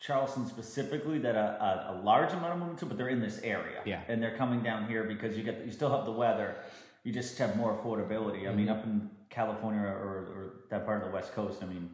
Charleston 0.00 0.46
specifically 0.46 1.18
that 1.20 1.36
a, 1.36 1.38
a, 1.38 1.94
a 1.94 2.02
large 2.02 2.32
amount 2.32 2.54
of 2.54 2.58
moving 2.58 2.76
to, 2.76 2.86
but 2.86 2.96
they're 2.98 3.08
in 3.08 3.20
this 3.20 3.38
area. 3.42 3.80
Yeah. 3.84 4.00
and 4.08 4.20
they're 4.22 4.36
coming 4.36 4.62
down 4.62 4.88
here 4.88 5.04
because 5.04 5.36
you 5.36 5.44
get 5.44 5.64
you 5.64 5.70
still 5.72 5.90
have 5.96 6.04
the 6.04 6.12
weather. 6.12 6.56
You 7.04 7.12
just 7.12 7.38
have 7.38 7.56
more 7.56 7.76
affordability. 7.76 8.48
I 8.48 8.54
mean, 8.54 8.68
up 8.68 8.84
in 8.84 9.10
California 9.30 9.80
or, 9.80 9.90
or 9.90 10.52
that 10.70 10.84
part 10.84 11.02
of 11.02 11.08
the 11.08 11.14
West 11.14 11.32
Coast, 11.34 11.62
I 11.62 11.66
mean, 11.66 11.90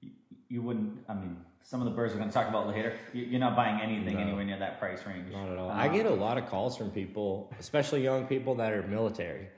you, 0.00 0.10
you 0.48 0.62
wouldn't. 0.62 0.98
I 1.08 1.14
mean, 1.14 1.36
some 1.62 1.80
of 1.80 1.86
the 1.86 1.98
BRRRRs 1.98 2.08
we're 2.10 2.16
going 2.16 2.28
to 2.28 2.34
talk 2.34 2.48
about 2.48 2.66
later. 2.68 2.94
You, 3.14 3.24
you're 3.24 3.40
not 3.40 3.56
buying 3.56 3.80
anything 3.80 4.14
No. 4.14 4.20
anywhere 4.20 4.44
near 4.44 4.58
that 4.58 4.78
price 4.78 5.00
range. 5.06 5.32
Not 5.32 5.48
at 5.50 5.58
all. 5.58 5.70
Um, 5.70 5.78
I 5.78 5.88
get 5.88 6.04
a 6.06 6.10
lot 6.10 6.36
of 6.38 6.46
calls 6.48 6.76
from 6.76 6.90
people, 6.90 7.50
especially 7.58 8.02
young 8.02 8.26
people 8.26 8.54
that 8.56 8.72
are 8.72 8.82
military, 8.86 9.48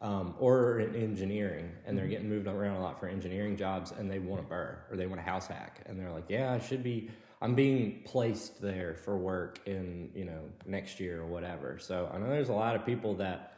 um, 0.00 0.34
or 0.38 0.78
in 0.80 0.94
engineering, 0.94 1.70
and 1.84 1.98
they're 1.98 2.06
getting 2.06 2.28
moved 2.28 2.46
around 2.46 2.76
a 2.76 2.80
lot 2.80 3.00
for 3.00 3.08
engineering 3.08 3.56
jobs, 3.56 3.92
and 3.98 4.10
they 4.10 4.18
want 4.18 4.40
a 4.40 4.44
BRRRR 4.44 4.76
or 4.90 4.96
they 4.96 5.06
want 5.06 5.20
a 5.20 5.24
house 5.24 5.46
hack, 5.46 5.82
and 5.86 5.98
they're 5.98 6.12
like, 6.12 6.26
yeah, 6.28 6.52
I 6.52 6.58
should 6.58 6.82
be. 6.82 7.10
I'm 7.40 7.54
being 7.54 8.02
placed 8.04 8.60
there 8.60 8.96
for 9.04 9.16
work 9.16 9.60
in 9.66 10.10
you 10.14 10.24
know 10.24 10.40
next 10.66 10.98
year 11.00 11.20
or 11.20 11.26
whatever. 11.26 11.78
So 11.78 12.10
I 12.12 12.18
know 12.18 12.28
there's 12.28 12.48
a 12.48 12.54
lot 12.54 12.74
of 12.74 12.84
people 12.84 13.14
that 13.16 13.54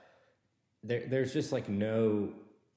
there, 0.83 1.05
there's 1.09 1.33
just 1.33 1.53
like 1.53 1.69
no 1.69 2.31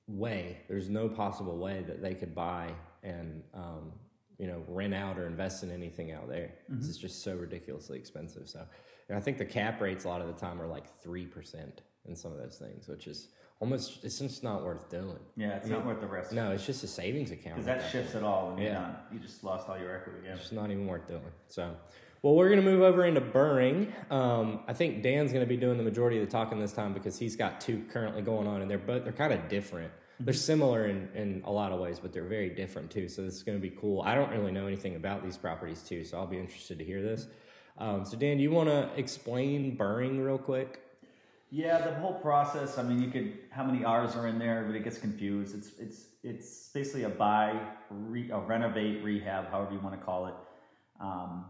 way, 0.07 0.59
there's 0.67 0.89
no 0.89 1.07
possible 1.09 1.57
way 1.57 1.83
that 1.87 2.01
they 2.01 2.15
could 2.15 2.35
buy 2.35 2.71
and 3.01 3.43
um, 3.53 3.91
you 4.37 4.47
know 4.47 4.63
rent 4.67 4.93
out 4.93 5.17
or 5.17 5.25
invest 5.25 5.63
in 5.63 5.71
anything 5.71 6.11
out 6.11 6.27
there. 6.27 6.53
This 6.69 6.87
is 6.87 6.97
just 6.97 7.23
so 7.23 7.35
ridiculously 7.35 7.97
expensive. 7.97 8.49
So, 8.49 8.65
and 9.07 9.17
I 9.17 9.21
think 9.21 9.37
the 9.37 9.45
cap 9.45 9.79
rates 9.79 10.03
a 10.03 10.09
lot 10.09 10.21
of 10.21 10.27
the 10.27 10.33
time 10.33 10.61
are 10.61 10.67
like 10.67 10.85
three 11.01 11.25
percent 11.25 11.81
in 12.05 12.15
some 12.15 12.31
of 12.31 12.37
those 12.37 12.57
things, 12.57 12.87
which 12.87 13.07
is 13.07 13.29
almost 13.63 14.03
it's 14.03 14.19
just 14.19 14.43
not 14.43 14.61
worth 14.61 14.89
doing. 14.89 15.19
Yeah, 15.37 15.55
it's 15.55 15.67
I 15.67 15.69
not 15.69 15.85
worth 15.85 16.01
the 16.01 16.07
risk. 16.07 16.33
No, 16.33 16.51
it's 16.51 16.65
just 16.65 16.83
a 16.83 16.87
savings 16.87 17.31
account. 17.31 17.55
Because 17.55 17.65
that 17.65 17.89
shifts 17.89 18.13
it 18.13 18.21
all, 18.21 18.49
and 18.49 18.59
you're 18.59 18.71
Yeah. 18.71 18.91
You 19.09 19.19
just 19.19 19.41
lost 19.41 19.69
all 19.69 19.77
your 19.77 19.95
equity. 19.95 20.19
Yeah. 20.25 20.33
It's 20.33 20.41
just 20.41 20.53
not 20.53 20.69
even 20.69 20.85
worth 20.85 21.07
doing. 21.07 21.21
So, 21.47 21.73
well, 22.21 22.35
we're 22.35 22.49
going 22.49 22.61
to 22.61 22.69
move 22.69 22.81
over 22.81 23.05
into 23.05 23.21
BRRRRing. 23.21 24.11
Um, 24.11 24.59
I 24.67 24.73
think 24.73 25.01
Dan's 25.01 25.31
going 25.31 25.45
to 25.45 25.49
be 25.49 25.55
doing 25.55 25.77
the 25.77 25.83
majority 25.83 26.19
of 26.19 26.25
the 26.25 26.31
talking 26.31 26.59
this 26.59 26.73
time 26.73 26.93
because 26.93 27.17
he's 27.17 27.37
got 27.37 27.61
two 27.61 27.85
currently 27.89 28.21
going 28.21 28.47
on, 28.47 28.61
and 28.61 28.69
they're 28.69 28.77
both 28.77 29.05
they're 29.05 29.13
kind 29.13 29.31
of 29.31 29.47
different. 29.47 29.93
They're 30.19 30.33
similar 30.33 30.87
in, 30.87 31.07
in 31.15 31.41
a 31.45 31.51
lot 31.51 31.71
of 31.71 31.79
ways, 31.79 31.99
but 31.99 32.11
they're 32.11 32.23
very 32.23 32.49
different 32.49 32.91
too. 32.91 33.07
So 33.07 33.21
this 33.23 33.35
is 33.35 33.43
going 33.43 33.57
to 33.57 33.61
be 33.61 33.73
cool. 33.75 34.01
I 34.01 34.13
don't 34.13 34.31
really 34.31 34.51
know 34.51 34.67
anything 34.67 34.97
about 34.97 35.23
these 35.23 35.37
properties 35.37 35.81
too, 35.83 36.03
so 36.03 36.17
I'll 36.17 36.27
be 36.27 36.37
interested 36.37 36.77
to 36.79 36.83
hear 36.83 37.01
this. 37.01 37.27
Um, 37.77 38.05
so 38.05 38.17
Dan, 38.17 38.37
do 38.37 38.43
you 38.43 38.51
want 38.51 38.69
to 38.69 38.89
explain 38.97 39.77
BRRRRing 39.77 40.23
real 40.23 40.37
quick? 40.37 40.81
Yeah, 41.55 41.87
the 41.87 41.93
whole 41.93 42.15
process. 42.15 42.79
I 42.79 42.81
mean, 42.81 42.99
you 42.99 43.11
could 43.11 43.37
how 43.51 43.63
many 43.63 43.85
R's 43.85 44.15
are 44.15 44.25
in 44.25 44.39
there? 44.39 44.57
Everybody 44.57 44.83
gets 44.83 44.97
confused. 44.97 45.55
It's 45.55 45.77
it's 45.77 46.05
it's 46.23 46.69
basically 46.73 47.03
a 47.03 47.09
buy, 47.09 47.55
re, 47.91 48.31
a 48.31 48.39
renovate, 48.39 49.03
rehab, 49.03 49.51
however 49.51 49.71
you 49.71 49.79
want 49.79 49.93
to 49.95 50.03
call 50.03 50.25
it. 50.25 50.33
Um, 50.99 51.45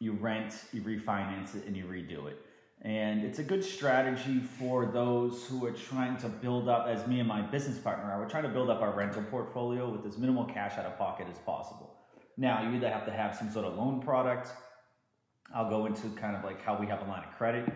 you 0.00 0.14
rent, 0.14 0.54
you 0.72 0.82
refinance 0.82 1.54
it, 1.54 1.66
and 1.68 1.76
you 1.76 1.84
redo 1.84 2.26
it. 2.26 2.40
And 2.82 3.22
it's 3.22 3.38
a 3.38 3.44
good 3.44 3.62
strategy 3.62 4.40
for 4.40 4.86
those 4.86 5.46
who 5.46 5.64
are 5.64 5.70
trying 5.70 6.16
to 6.16 6.28
build 6.28 6.68
up, 6.68 6.88
as 6.88 7.06
me 7.06 7.20
and 7.20 7.28
my 7.28 7.40
business 7.40 7.78
partner 7.78 8.10
are. 8.10 8.18
We're 8.18 8.28
trying 8.28 8.42
to 8.42 8.48
build 8.48 8.70
up 8.70 8.82
our 8.82 8.90
rental 8.90 9.22
portfolio 9.22 9.88
with 9.88 10.04
as 10.04 10.18
minimal 10.18 10.46
cash 10.46 10.76
out 10.78 10.84
of 10.84 10.98
pocket 10.98 11.28
as 11.30 11.38
possible. 11.38 11.94
Now, 12.36 12.68
you 12.68 12.74
either 12.74 12.90
have 12.90 13.06
to 13.06 13.12
have 13.12 13.36
some 13.36 13.52
sort 13.52 13.66
of 13.66 13.76
loan 13.76 14.02
product. 14.02 14.48
I'll 15.54 15.70
go 15.70 15.86
into 15.86 16.08
kind 16.16 16.34
of 16.34 16.42
like 16.42 16.60
how 16.60 16.76
we 16.76 16.88
have 16.88 17.02
a 17.02 17.04
line 17.04 17.22
of 17.22 17.38
credit 17.38 17.72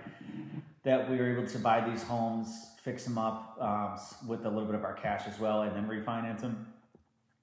that 0.88 1.10
we 1.10 1.18
were 1.18 1.30
able 1.30 1.46
to 1.46 1.58
buy 1.58 1.86
these 1.86 2.02
homes, 2.02 2.48
fix 2.82 3.04
them 3.04 3.18
up 3.18 3.58
um, 3.60 3.98
with 4.26 4.46
a 4.46 4.48
little 4.48 4.64
bit 4.64 4.74
of 4.74 4.84
our 4.84 4.94
cash 4.94 5.24
as 5.28 5.38
well, 5.38 5.62
and 5.62 5.76
then 5.76 5.86
refinance 5.86 6.40
them. 6.40 6.66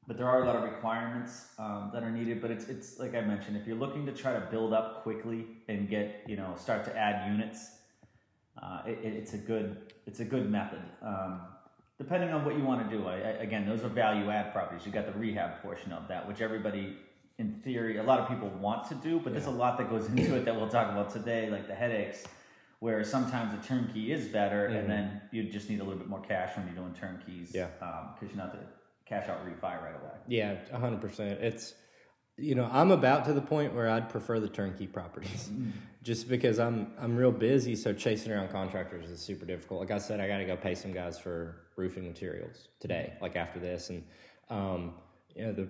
But 0.08 0.18
there 0.18 0.28
are 0.28 0.42
a 0.42 0.46
lot 0.48 0.56
of 0.56 0.64
requirements 0.64 1.46
um, 1.60 1.92
that 1.94 2.02
are 2.04 2.10
needed. 2.10 2.42
But 2.42 2.50
it's 2.50 2.66
it's 2.68 3.00
like 3.00 3.14
I 3.14 3.22
mentioned, 3.22 3.56
if 3.58 3.68
you're 3.68 3.78
looking 3.78 4.04
to 4.08 4.12
try 4.12 4.34
to 4.34 4.40
build 4.50 4.74
up 4.74 5.04
quickly 5.04 5.46
and 5.68 5.88
get 5.88 6.24
you 6.28 6.38
know 6.38 6.56
start 6.58 6.86
to 6.86 6.98
add 6.98 7.32
units, 7.32 7.70
uh, 8.62 8.82
it, 8.88 8.98
it- 9.04 9.14
it's 9.14 9.34
a 9.34 9.38
good 9.38 9.94
it's 10.08 10.20
a 10.22 10.26
good 10.26 10.50
method. 10.50 10.82
Um, 11.04 11.42
depending 12.00 12.32
on 12.32 12.44
what 12.46 12.58
you 12.58 12.64
want 12.64 12.90
to 12.90 12.98
do, 12.98 13.06
I, 13.08 13.14
I, 13.14 13.30
again, 13.48 13.68
those 13.68 13.84
are 13.84 13.90
value 13.90 14.32
add 14.32 14.54
properties. 14.54 14.88
You 14.88 14.92
got 14.92 15.06
the 15.06 15.18
rehab 15.20 15.62
portion 15.62 15.92
of 15.92 16.08
that, 16.08 16.28
which 16.28 16.42
everybody 16.42 16.98
in 17.38 17.54
theory, 17.64 17.98
a 17.98 18.04
lot 18.04 18.20
of 18.20 18.28
people 18.30 18.50
want 18.60 18.88
to 18.88 18.96
do, 18.96 19.20
but 19.20 19.34
there's 19.34 19.46
a 19.48 19.52
lot 19.52 19.78
that 19.78 19.90
goes 19.90 20.08
into 20.14 20.36
it 20.36 20.46
that 20.46 20.56
we'll 20.56 20.70
talk 20.70 20.90
about 20.92 21.12
today, 21.12 21.50
like 21.50 21.68
the 21.68 21.76
headaches, 21.76 22.24
where 22.86 23.04
sometimes 23.04 23.52
a 23.52 23.68
turnkey 23.68 24.12
is 24.12 24.28
better, 24.28 24.70
Mhm. 24.70 24.78
and 24.78 24.88
then 24.92 25.20
you 25.32 25.50
just 25.50 25.72
need 25.72 25.80
a 25.80 25.84
little 25.84 25.98
bit 25.98 26.08
more 26.08 26.22
cash 26.22 26.56
when 26.56 26.68
you're 26.68 26.76
doing 26.76 26.94
turnkeys, 26.94 27.52
Yeah. 27.52 27.66
because 28.14 28.30
you're 28.30 28.38
not 28.38 28.52
to 28.54 28.60
cash 29.08 29.28
out 29.28 29.40
refi 29.44 29.82
right 29.82 29.96
away. 30.00 30.12
Yeah, 30.28 30.54
hundred 30.78 31.02
percent. 31.02 31.42
It's 31.42 31.74
you 32.38 32.54
know 32.54 32.70
I'm 32.72 32.92
about 32.92 33.26
to 33.26 33.34
the 33.34 33.42
point 33.42 33.74
where 33.74 33.90
I'd 33.90 34.10
prefer 34.10 34.40
the 34.40 34.48
turnkey 34.50 34.86
properties, 34.86 35.50
just 36.04 36.30
because 36.30 36.60
I'm 36.60 36.94
I'm 37.00 37.16
real 37.18 37.32
busy. 37.32 37.76
So 37.76 37.92
chasing 37.92 38.32
around 38.32 38.50
contractors 38.50 39.10
is 39.10 39.20
super 39.20 39.48
difficult. 39.48 39.80
Like 39.80 39.90
I 39.90 39.98
said, 39.98 40.20
I 40.20 40.28
got 40.28 40.38
to 40.38 40.46
go 40.46 40.56
pay 40.56 40.76
some 40.76 40.94
guys 40.94 41.18
for 41.18 41.56
roofing 41.78 42.06
materials 42.06 42.68
today, 42.80 43.14
like 43.20 43.36
after 43.36 43.60
this, 43.60 43.90
and 43.90 44.04
um, 44.52 44.94
you 45.36 45.42
know 45.44 45.54
the 45.54 45.68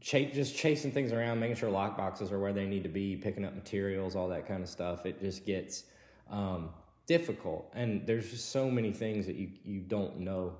ch- 0.00 0.32
just 0.34 0.56
chasing 0.56 0.90
things 0.90 1.12
around, 1.12 1.38
making 1.38 1.54
sure 1.56 1.70
lock 1.70 1.96
boxes 1.96 2.32
are 2.32 2.40
where 2.40 2.52
they 2.52 2.66
need 2.66 2.82
to 2.82 2.88
be, 2.88 3.14
picking 3.16 3.44
up 3.44 3.54
materials, 3.54 4.16
all 4.16 4.26
that 4.30 4.48
kind 4.48 4.64
of 4.64 4.68
stuff. 4.68 5.06
It 5.06 5.20
just 5.20 5.46
gets 5.46 5.84
um, 6.30 6.70
difficult, 7.06 7.70
and 7.74 8.06
there's 8.06 8.30
just 8.30 8.50
so 8.50 8.70
many 8.70 8.92
things 8.92 9.26
that 9.26 9.36
you 9.36 9.50
you 9.64 9.80
don't 9.80 10.20
know 10.20 10.54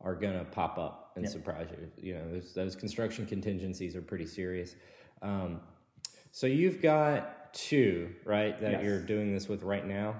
are 0.00 0.14
gonna 0.14 0.44
pop 0.44 0.78
up 0.78 1.12
and 1.16 1.24
Yep. 1.24 1.32
surprise 1.32 1.68
you. 1.70 1.90
You 2.08 2.14
know, 2.14 2.32
those, 2.32 2.52
those 2.54 2.76
construction 2.76 3.26
contingencies 3.26 3.96
are 3.96 4.02
pretty 4.02 4.26
serious. 4.26 4.76
Um, 5.22 5.60
so 6.32 6.46
you've 6.46 6.82
got 6.82 7.54
two, 7.54 8.10
right, 8.24 8.60
that 8.60 8.72
Yes. 8.72 8.84
you're 8.84 9.00
doing 9.00 9.32
this 9.32 9.48
with 9.48 9.62
right 9.62 9.86
now. 9.86 10.14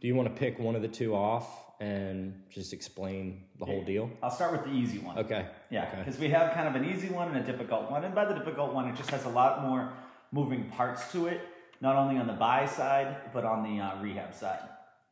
Do 0.00 0.06
you 0.06 0.14
want 0.14 0.28
to 0.28 0.34
pick 0.38 0.58
one 0.58 0.76
of 0.76 0.82
the 0.82 0.88
two 0.88 1.14
off 1.14 1.46
and 1.80 2.42
just 2.50 2.74
explain 2.74 3.44
the 3.58 3.64
whole 3.64 3.82
deal? 3.82 4.10
I'll 4.22 4.30
start 4.30 4.52
with 4.52 4.64
the 4.64 4.70
easy 4.70 4.98
one. 4.98 5.18
Okay. 5.18 5.46
Yeah, 5.70 5.88
Okay. 5.88 5.98
because 6.04 6.20
we 6.20 6.28
have 6.28 6.52
kind 6.52 6.68
of 6.68 6.74
an 6.80 6.84
easy 6.84 7.08
one 7.08 7.28
and 7.34 7.38
a 7.38 7.42
difficult 7.50 7.90
one. 7.90 8.04
And 8.04 8.14
by 8.14 8.26
the 8.26 8.34
difficult 8.34 8.74
one, 8.74 8.86
it 8.88 8.96
just 8.96 9.10
has 9.10 9.24
a 9.24 9.30
lot 9.30 9.62
more 9.62 9.90
moving 10.32 10.68
parts 10.70 11.10
to 11.12 11.28
it, 11.28 11.40
not 11.82 11.96
only 11.96 12.16
on 12.16 12.28
the 12.28 12.32
buy 12.32 12.64
side, 12.64 13.16
but 13.32 13.44
on 13.44 13.64
the 13.64 13.82
uh, 13.82 14.00
rehab 14.00 14.32
side. 14.32 14.60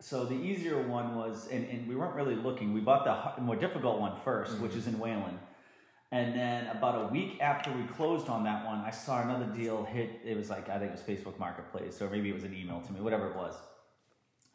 So 0.00 0.24
the 0.24 0.36
easier 0.36 0.80
one 0.80 1.16
was, 1.16 1.48
and, 1.50 1.68
and 1.68 1.86
we 1.86 1.96
weren't 1.96 2.14
really 2.14 2.36
looking, 2.36 2.72
we 2.72 2.80
bought 2.80 3.04
the 3.36 3.42
more 3.42 3.56
difficult 3.56 4.00
one 4.00 4.16
1st 4.24 4.60
which 4.60 4.74
is 4.74 4.86
in 4.86 4.94
Waylyn. 4.94 5.36
And 6.12 6.34
then 6.34 6.68
about 6.68 7.10
a 7.10 7.12
week 7.12 7.38
after 7.40 7.70
we 7.72 7.82
closed 7.84 8.28
on 8.28 8.44
that 8.44 8.64
one, 8.64 8.78
I 8.78 8.90
saw 8.90 9.22
another 9.22 9.46
deal 9.46 9.84
hit. 9.84 10.20
It 10.24 10.36
was 10.36 10.48
like, 10.48 10.68
I 10.68 10.78
think 10.78 10.92
it 10.92 10.98
was 10.98 11.02
Facebook 11.02 11.38
Marketplace, 11.38 12.00
or 12.00 12.08
maybe 12.08 12.30
it 12.30 12.34
was 12.34 12.44
an 12.44 12.54
email 12.54 12.80
to 12.80 12.92
me, 12.92 13.00
whatever 13.00 13.28
it 13.28 13.36
was. 13.36 13.54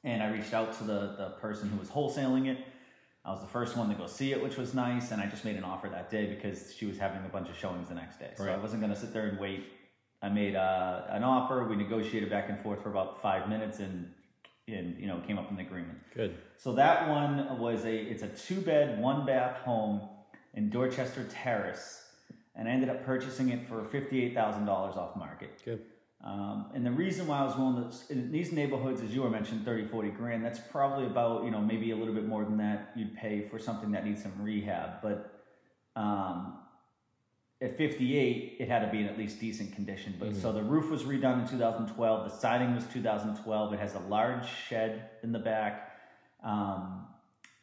And 0.03 0.23
I 0.23 0.31
reached 0.31 0.53
out 0.53 0.77
to 0.79 0.83
the, 0.83 1.15
the 1.17 1.33
person 1.41 1.69
who 1.69 1.77
was 1.77 1.89
wholesaling 1.89 2.47
it. 2.47 2.59
I 3.25 3.31
was 3.31 3.41
the 3.41 3.47
first 3.47 3.75
one 3.75 3.89
to 3.89 3.95
go 3.95 4.07
see 4.07 4.31
it, 4.31 4.41
which 4.41 4.57
was 4.57 4.73
nice. 4.73 5.11
And 5.11 5.21
I 5.21 5.27
just 5.27 5.45
made 5.45 5.55
an 5.55 5.63
offer 5.63 5.89
that 5.89 6.09
day 6.09 6.27
because 6.27 6.73
she 6.73 6.85
was 6.85 6.97
having 6.97 7.25
a 7.25 7.29
bunch 7.29 7.49
of 7.49 7.57
showings 7.57 7.89
the 7.89 7.95
next 7.95 8.19
day. 8.19 8.31
So 8.37 8.45
I 8.45 8.57
wasn't 8.57 8.81
going 8.81 8.93
to 8.93 8.99
sit 8.99 9.13
there 9.13 9.27
and 9.27 9.39
wait. 9.39 9.65
I 10.21 10.29
made 10.29 10.55
uh, 10.55 11.03
an 11.09 11.23
offer. 11.23 11.63
We 11.65 11.75
negotiated 11.75 12.29
back 12.29 12.49
and 12.49 12.59
forth 12.61 12.81
for 12.81 12.89
about 12.89 13.21
five 13.21 13.47
minutes 13.49 13.79
and, 13.79 14.11
and 14.67 14.97
you 14.99 15.07
know, 15.07 15.21
came 15.27 15.37
up 15.37 15.49
with 15.49 15.59
an 15.59 15.65
agreement. 15.65 15.99
Good. 16.13 16.37
So 16.57 16.73
that 16.73 17.09
one 17.09 17.59
was 17.59 17.85
a 17.85 17.93
it's 17.95 18.23
a 18.23 18.29
two 18.29 18.61
bed, 18.61 18.99
one 18.99 19.25
bath 19.25 19.57
home 19.57 20.01
in 20.53 20.69
Dorchester 20.69 21.25
Terrace, 21.29 22.03
and 22.55 22.67
I 22.67 22.71
ended 22.71 22.89
up 22.89 23.05
purchasing 23.05 23.49
it 23.49 23.67
for 23.67 23.83
fifty 23.85 24.23
eight 24.23 24.33
thousand 24.33 24.65
dollars 24.65 24.95
off 24.95 25.15
market. 25.15 25.61
Good. 25.63 25.81
Um, 26.23 26.71
and 26.73 26.83
the 26.83 26.91
reason 26.91 27.27
why 27.27 27.39
I 27.39 27.43
was 27.43 27.55
willing 27.55 27.87
to 27.87 28.11
in 28.11 28.31
these 28.31 28.51
neighborhoods, 28.51 29.01
as 29.01 29.13
you 29.13 29.21
were 29.21 29.29
mentioned, 29.29 29.63
30, 29.63 29.87
40 29.89 30.09
grand. 30.09 30.43
That's 30.43 30.59
probably 30.71 31.05
about 31.05 31.43
you 31.43 31.51
know 31.51 31.61
maybe 31.61 31.91
a 31.91 31.95
little 31.95 32.15
bit 32.15 32.25
more 32.25 32.43
than 32.43 32.57
that 32.57 32.93
you'd 32.95 33.15
pay 33.15 33.47
for 33.47 33.59
something 33.59 33.91
that 33.91 34.05
needs 34.05 34.23
some 34.23 34.33
rehab. 34.41 35.01
But 35.03 35.43
um, 35.95 36.57
at 37.61 37.77
58, 37.77 38.57
it 38.59 38.67
had 38.67 38.79
to 38.79 38.91
be 38.91 38.99
in 38.99 39.05
at 39.07 39.17
least 39.17 39.39
decent 39.39 39.73
condition. 39.73 40.15
But 40.19 40.35
so 40.35 40.51
the 40.51 40.61
roof 40.61 40.89
was 40.89 41.03
redone 41.03 41.43
in 41.43 41.47
2012. 41.47 42.29
The 42.29 42.35
siding 42.37 42.75
was 42.75 42.83
2012. 42.87 43.73
It 43.73 43.79
has 43.79 43.95
a 43.95 43.99
large 43.99 44.45
shed 44.67 45.09
in 45.23 45.31
the 45.31 45.39
back. 45.39 45.97
Um, 46.43 47.05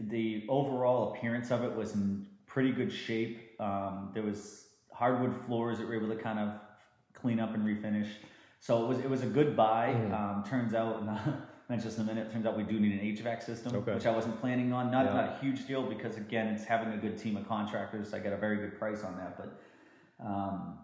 the 0.00 0.46
overall 0.48 1.12
appearance 1.12 1.50
of 1.50 1.62
it 1.62 1.74
was 1.76 1.94
in 1.94 2.26
pretty 2.46 2.72
good 2.72 2.90
shape. 2.90 3.60
Um, 3.60 4.10
there 4.14 4.22
was 4.22 4.66
hardwood 4.92 5.36
floors 5.46 5.78
that 5.78 5.86
were 5.86 5.94
able 5.94 6.08
to 6.08 6.16
kind 6.16 6.38
of 6.38 6.54
clean 7.12 7.38
up 7.38 7.54
and 7.54 7.62
refinish. 7.64 8.08
So 8.60 8.84
it 8.84 8.88
was 8.88 8.98
it 9.00 9.10
was 9.10 9.22
a 9.22 9.26
good 9.26 9.54
buy. 9.56 9.88
Mhm. 9.94 10.12
Um, 10.18 10.44
turns 10.44 10.72
out, 10.72 11.00
and 11.02 11.10
I'll 11.10 11.34
mention 11.68 11.88
this 11.88 11.98
in 11.98 12.04
a 12.04 12.06
minute. 12.06 12.32
Turns 12.32 12.46
out 12.46 12.56
we 12.56 12.62
do 12.62 12.80
need 12.80 12.92
an 12.92 13.00
HVAC 13.00 13.42
system, 13.42 13.76
Okay. 13.76 13.94
which 13.94 14.06
I 14.06 14.10
wasn't 14.10 14.40
planning 14.40 14.72
on. 14.72 14.90
Not 14.90 15.04
Yeah. 15.04 15.12
not 15.14 15.24
a 15.32 15.38
huge 15.40 15.66
deal 15.66 15.82
because 15.82 16.16
again, 16.16 16.46
it's 16.48 16.64
having 16.64 16.92
a 16.94 16.96
good 16.96 17.18
team 17.18 17.36
of 17.36 17.46
contractors. 17.46 18.14
I 18.14 18.20
got 18.20 18.32
a 18.32 18.36
very 18.38 18.56
good 18.56 18.78
price 18.78 19.04
on 19.04 19.16
that, 19.18 19.36
but. 19.36 19.60
Um, 20.24 20.78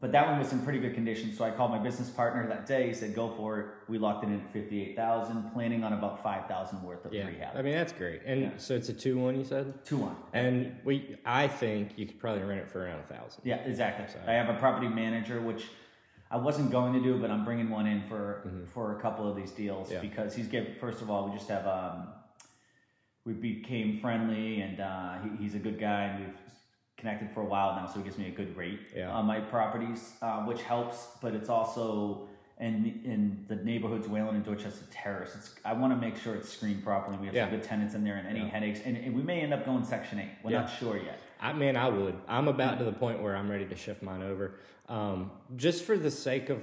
but 0.00 0.12
that 0.12 0.26
one 0.28 0.38
was 0.38 0.52
in 0.52 0.60
pretty 0.60 0.80
good 0.80 0.92
condition, 0.92 1.32
so 1.34 1.44
I 1.44 1.50
called 1.50 1.70
my 1.70 1.78
business 1.78 2.10
partner 2.10 2.46
that 2.48 2.66
day. 2.66 2.88
He 2.88 2.92
said, 2.94 3.14
"Go 3.14 3.30
for 3.36 3.60
it." 3.60 3.66
We 3.88 3.96
locked 3.96 4.24
it 4.24 4.26
in 4.26 4.40
at 4.40 4.52
fifty-eight 4.52 4.96
thousand, 4.96 5.50
planning 5.52 5.82
on 5.82 5.94
about 5.94 6.22
five 6.22 6.46
thousand 6.46 6.82
worth 6.82 7.06
of 7.06 7.14
Yeah. 7.14 7.26
rehab. 7.26 7.56
I 7.56 7.62
mean, 7.62 7.72
that's 7.72 7.92
great. 7.92 8.20
And 8.26 8.40
Yeah. 8.42 8.50
so 8.58 8.74
it's 8.74 8.88
a 8.90 8.92
two 8.92 9.18
one. 9.18 9.36
You 9.38 9.44
said. 9.44 9.82
Two 9.84 9.98
one. 9.98 10.16
And 10.34 10.76
we, 10.84 11.16
I 11.24 11.48
think 11.48 11.96
you 11.96 12.06
could 12.06 12.18
probably 12.18 12.42
rent 12.42 12.60
it 12.60 12.68
for 12.68 12.84
around 12.84 13.00
a 13.00 13.14
thousand. 13.14 13.42
Yeah, 13.46 13.56
exactly. 13.58 14.06
So- 14.08 14.18
I 14.30 14.34
have 14.34 14.54
a 14.54 14.58
property 14.58 14.88
manager, 14.88 15.40
which 15.40 15.68
I 16.30 16.36
wasn't 16.36 16.70
going 16.70 16.92
to 16.94 17.00
do, 17.00 17.18
but 17.18 17.30
I'm 17.30 17.44
bringing 17.44 17.70
one 17.70 17.86
in 17.86 18.02
for 18.02 18.42
Mhm. 18.46 18.68
for 18.68 18.98
a 18.98 19.00
couple 19.00 19.26
of 19.30 19.36
these 19.36 19.52
deals 19.52 19.90
Yeah. 19.90 20.00
because 20.00 20.34
he's 20.34 20.48
getting. 20.48 20.74
First 20.74 21.00
of 21.00 21.08
all, 21.10 21.28
we 21.30 21.34
just 21.36 21.48
have 21.48 21.66
um, 21.66 22.08
we 23.24 23.32
became 23.32 24.00
friendly, 24.00 24.60
and 24.60 24.80
uh, 24.80 25.14
he, 25.22 25.44
he's 25.44 25.54
a 25.54 25.58
good 25.60 25.78
guy, 25.78 26.02
and 26.08 26.26
we've 26.26 26.38
connected 27.04 27.30
for 27.34 27.42
a 27.42 27.44
while 27.44 27.76
now, 27.76 27.86
so 27.86 28.00
it 28.00 28.04
gives 28.04 28.16
me 28.16 28.28
a 28.28 28.30
good 28.30 28.56
rate 28.56 28.80
Yeah. 28.96 29.10
on 29.10 29.26
my 29.26 29.38
properties, 29.38 30.14
uh, 30.22 30.40
which 30.44 30.62
helps. 30.62 31.08
But 31.20 31.34
it's 31.34 31.48
also 31.50 32.28
and 32.58 32.86
in 33.04 33.44
the 33.48 33.56
neighborhoods, 33.56 34.06
Waylyn 34.06 34.30
and 34.36 34.44
Dorchester 34.44 34.84
Terrace. 34.90 35.34
It's 35.34 35.54
I 35.64 35.72
want 35.72 35.92
to 35.92 35.96
make 35.98 36.16
sure 36.16 36.34
it's 36.36 36.48
screened 36.48 36.84
properly. 36.84 37.18
We 37.18 37.26
have 37.26 37.34
Yeah. 37.34 37.44
some 37.46 37.56
good 37.58 37.64
tenants 37.64 37.94
in 37.94 38.04
there, 38.04 38.14
and 38.14 38.26
any 38.28 38.40
Yeah. 38.40 38.46
headaches. 38.46 38.80
And, 38.86 38.96
and 38.96 39.14
we 39.14 39.22
may 39.22 39.40
end 39.40 39.52
up 39.52 39.66
going 39.66 39.84
Section 39.84 40.20
Eight. 40.20 40.30
We're 40.42 40.52
not 40.52 40.70
sure 40.70 40.96
yet. 40.96 41.18
I 41.40 41.52
mean, 41.52 41.76
I 41.76 41.88
would. 41.88 42.14
I'm 42.28 42.46
about 42.48 42.78
to 42.78 42.84
the 42.84 42.92
point 42.92 43.20
where 43.20 43.36
I'm 43.36 43.50
ready 43.50 43.66
to 43.66 43.76
shift 43.76 44.02
mine 44.04 44.22
over. 44.22 44.52
Um, 44.88 45.30
just 45.56 45.84
for 45.84 45.98
the 45.98 46.10
sake 46.12 46.48
of, 46.48 46.62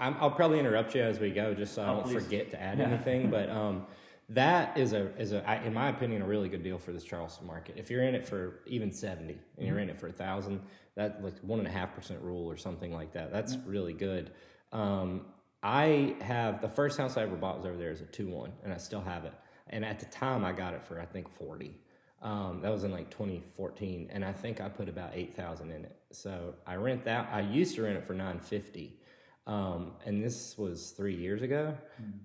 I'm, 0.00 0.16
I'll 0.20 0.30
probably 0.32 0.58
interrupt 0.58 0.94
you 0.96 1.02
as 1.02 1.18
we 1.20 1.30
go, 1.30 1.54
just 1.54 1.72
so 1.72 1.82
I 1.82 1.88
Oh, 1.88 1.94
don't 1.94 2.02
please. 2.04 2.24
forget 2.24 2.50
to 2.50 2.60
add 2.60 2.80
anything. 2.80 3.30
But 3.30 3.48
um, 3.48 3.86
that 4.30 4.76
is 4.76 4.92
a 4.92 5.06
is 5.18 5.32
a 5.32 5.62
in 5.64 5.72
my 5.72 5.88
opinion, 5.88 6.22
a 6.22 6.26
really 6.26 6.48
good 6.48 6.62
deal 6.62 6.78
for 6.78 6.92
this 6.92 7.04
Charleston 7.04 7.46
market. 7.46 7.76
If 7.78 7.90
you're 7.90 8.02
in 8.02 8.14
it 8.14 8.24
for 8.26 8.60
even 8.66 8.92
seventy, 8.92 9.32
and 9.34 9.40
Mm-hmm. 9.58 9.66
you're 9.66 9.78
in 9.78 9.90
it 9.90 9.98
for 9.98 10.08
a 10.08 10.12
thousand, 10.12 10.60
that 10.96 11.22
like 11.24 11.38
one 11.40 11.58
and 11.58 11.68
a 11.68 11.70
half 11.70 11.94
percent 11.94 12.20
rule 12.22 12.46
or 12.50 12.56
something 12.56 12.92
like 12.92 13.12
that. 13.12 13.32
That's 13.32 13.56
really 13.66 13.94
good. 13.94 14.30
Um, 14.72 15.26
I 15.62 16.14
have 16.20 16.60
the 16.60 16.68
first 16.68 16.98
house 16.98 17.16
I 17.16 17.22
ever 17.22 17.36
bought 17.36 17.56
was 17.56 17.66
over 17.66 17.76
there 17.76 17.90
is 17.90 18.00
a 18.00 18.06
two 18.06 18.28
one, 18.28 18.52
and 18.62 18.72
I 18.72 18.76
still 18.76 19.00
have 19.00 19.24
it. 19.24 19.32
And 19.70 19.84
at 19.84 19.98
the 19.98 20.06
time, 20.06 20.44
I 20.44 20.52
got 20.52 20.74
it 20.74 20.84
for 20.84 21.00
I 21.00 21.06
think 21.06 21.28
forty. 21.28 21.76
Um, 22.20 22.60
that 22.62 22.72
was 22.72 22.82
in 22.82 22.90
like 22.90 23.10
2014, 23.10 24.08
and 24.12 24.24
I 24.24 24.32
think 24.32 24.60
I 24.60 24.68
put 24.68 24.88
about 24.88 25.12
8,000 25.14 25.70
in 25.70 25.84
it. 25.84 25.94
So 26.10 26.56
I 26.66 26.74
rent 26.74 27.04
that. 27.04 27.28
I 27.32 27.42
used 27.42 27.76
to 27.76 27.82
rent 27.82 27.96
it 27.96 28.04
for 28.04 28.12
950, 28.12 28.97
um, 29.48 29.92
and 30.04 30.22
this 30.22 30.56
was 30.58 30.90
three 30.90 31.14
years 31.16 31.40
ago. 31.40 31.74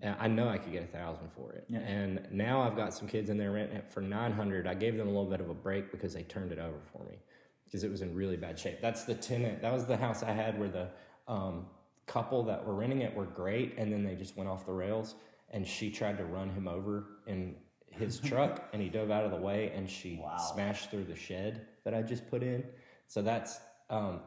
And 0.01 0.15
I 0.19 0.27
know 0.27 0.49
I 0.49 0.57
could 0.57 0.73
get 0.73 0.83
a 0.83 0.87
thousand 0.87 1.31
for 1.31 1.53
it. 1.53 1.63
Yeah. 1.69 1.79
And 1.79 2.27
now 2.29 2.61
I've 2.61 2.75
got 2.75 2.93
some 2.93 3.07
kids 3.07 3.29
in 3.29 3.37
there 3.37 3.51
renting 3.51 3.77
it 3.77 3.89
for 3.89 4.01
900. 4.01 4.67
I 4.67 4.73
gave 4.73 4.97
them 4.97 5.07
a 5.07 5.09
little 5.09 5.29
bit 5.29 5.39
of 5.39 5.49
a 5.49 5.53
break 5.53 5.89
because 5.89 6.13
they 6.13 6.23
turned 6.23 6.51
it 6.51 6.59
over 6.59 6.77
for 6.91 7.05
me 7.05 7.17
because 7.63 7.85
it 7.85 7.89
was 7.89 8.01
in 8.01 8.13
really 8.13 8.35
bad 8.35 8.59
shape. 8.59 8.81
That's 8.81 9.05
the 9.05 9.15
tenant. 9.15 9.61
That 9.61 9.71
was 9.71 9.85
the 9.85 9.95
house 9.95 10.21
I 10.21 10.31
had 10.31 10.59
where 10.59 10.67
the 10.67 10.89
um, 11.29 11.65
couple 12.07 12.43
that 12.43 12.63
were 12.65 12.73
renting 12.75 13.01
it 13.01 13.15
were 13.15 13.25
great, 13.25 13.75
and 13.77 13.91
then 13.91 14.03
they 14.03 14.15
just 14.15 14.35
went 14.35 14.49
off 14.49 14.65
the 14.65 14.73
rails. 14.73 15.15
And 15.51 15.65
she 15.65 15.89
tried 15.89 16.17
to 16.17 16.25
run 16.25 16.49
him 16.49 16.67
over 16.67 17.05
in 17.25 17.55
his 17.89 18.19
truck, 18.29 18.67
and 18.73 18.81
he 18.81 18.89
dove 18.89 19.11
out 19.11 19.23
of 19.23 19.31
the 19.31 19.37
way, 19.37 19.71
and 19.73 19.89
she 19.89 20.19
Wow. 20.21 20.35
smashed 20.37 20.91
through 20.91 21.05
the 21.05 21.15
shed 21.15 21.67
that 21.85 21.93
I 21.93 22.01
just 22.01 22.29
put 22.29 22.43
in. 22.43 22.65
So 23.07 23.21
that's 23.21 23.59
um, 23.89 24.19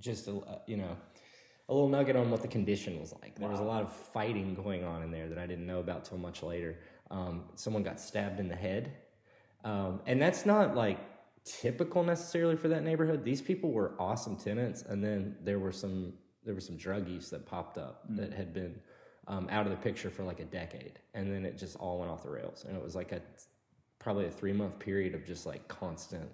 just 0.00 0.28
a 0.28 0.60
you 0.66 0.78
know 0.78 0.96
a 1.68 1.72
little 1.74 1.88
nugget 1.88 2.16
on 2.16 2.30
what 2.30 2.40
the 2.42 2.48
condition 2.48 2.98
was 2.98 3.12
like. 3.20 3.38
There 3.38 3.48
was 3.48 3.60
a 3.60 3.64
lot 3.64 3.82
of 3.82 3.92
fighting 3.92 4.54
going 4.54 4.84
on 4.84 5.02
in 5.02 5.10
there 5.10 5.28
that 5.28 5.38
I 5.38 5.46
didn't 5.46 5.66
know 5.66 5.80
about 5.80 6.04
till 6.04 6.18
much 6.18 6.42
later. 6.42 6.78
Um, 7.10 7.44
someone 7.54 7.82
got 7.82 8.00
stabbed 8.00 8.40
in 8.40 8.48
the 8.48 8.56
head, 8.56 8.92
um, 9.64 10.00
and 10.06 10.20
that's 10.20 10.46
not 10.46 10.74
like 10.74 10.98
typical 11.44 12.02
necessarily 12.02 12.56
for 12.56 12.68
that 12.68 12.82
neighborhood. 12.84 13.24
These 13.24 13.42
people 13.42 13.70
were 13.72 13.92
awesome 13.98 14.36
tenants, 14.36 14.82
and 14.82 15.02
then 15.04 15.36
there 15.42 15.58
were 15.58 15.72
some 15.72 16.14
there 16.44 16.54
was 16.54 16.64
some 16.66 16.76
drug 16.76 17.06
use 17.08 17.28
that 17.30 17.44
popped 17.44 17.76
up 17.76 18.02
that 18.10 18.32
had 18.32 18.54
been 18.54 18.78
um, 19.26 19.48
out 19.50 19.66
of 19.66 19.70
the 19.70 19.76
picture 19.78 20.08
for 20.08 20.22
like 20.24 20.40
a 20.40 20.44
decade, 20.44 20.98
and 21.14 21.30
then 21.32 21.44
it 21.44 21.58
just 21.58 21.76
all 21.76 21.98
went 21.98 22.10
off 22.10 22.22
the 22.22 22.30
rails, 22.30 22.64
and 22.66 22.76
it 22.76 22.82
was 22.82 22.94
like 22.94 23.12
a 23.12 23.20
probably 23.98 24.26
a 24.26 24.30
three 24.30 24.52
month 24.52 24.78
period 24.78 25.14
of 25.14 25.26
just 25.26 25.44
like 25.44 25.66
constant 25.68 26.30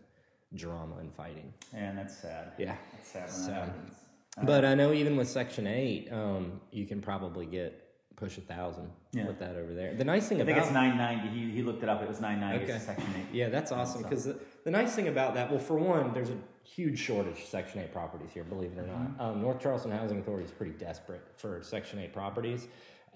drama 0.54 0.96
and 0.98 1.12
fighting. 1.12 1.52
And 1.72 1.98
that's 1.98 2.16
sad. 2.16 2.52
Yeah. 2.58 2.76
That's 2.92 3.08
sad 3.10 3.22
when 3.22 3.32
So- 3.32 3.46
that 3.48 3.54
happens. 3.66 3.94
But 4.42 4.64
I 4.64 4.74
know 4.74 4.92
even 4.92 5.16
with 5.16 5.28
Section 5.28 5.66
Eight, 5.66 6.08
um, 6.12 6.60
you 6.72 6.86
can 6.86 7.00
probably 7.00 7.46
get 7.46 7.80
push 8.16 8.38
a 8.38 8.40
thousand 8.40 8.90
Yeah. 9.12 9.26
with 9.26 9.38
that 9.40 9.56
over 9.56 9.74
there. 9.74 9.94
The 9.94 10.04
nice 10.04 10.28
thing 10.28 10.40
about 10.40 10.52
I 10.52 10.54
think 10.54 10.64
it's 10.66 10.74
nine 10.74 10.96
ninety. 10.96 11.28
He, 11.28 11.50
he 11.50 11.62
looked 11.62 11.82
it 11.82 11.88
up. 11.88 12.00
It 12.02 12.08
was 12.08 12.20
nine 12.20 12.40
ninety. 12.40 12.64
Okay. 12.64 12.78
Section 12.78 13.08
Eight. 13.16 13.26
yeah, 13.34 13.48
that's 13.48 13.72
awesome 13.72 14.02
because 14.02 14.24
the, 14.24 14.38
the 14.64 14.70
nice 14.70 14.94
thing 14.94 15.08
about 15.08 15.34
that, 15.34 15.50
well, 15.50 15.58
for 15.60 15.76
one, 15.76 16.12
there's 16.14 16.30
a 16.30 16.36
huge 16.62 16.98
shortage 16.98 17.38
of 17.40 17.44
Section 17.44 17.80
Eight 17.80 17.92
properties 17.92 18.30
here. 18.32 18.44
Believe 18.44 18.72
it 18.72 18.78
or 18.78 18.82
Mm-hmm. 18.84 19.18
not, 19.18 19.30
um, 19.30 19.40
North 19.42 19.60
Charleston 19.60 19.90
Housing 19.92 20.18
Authority 20.20 20.44
is 20.46 20.50
pretty 20.52 20.72
desperate 20.72 21.22
for 21.36 21.60
Section 21.62 21.98
Eight 22.00 22.12
properties. 22.12 22.66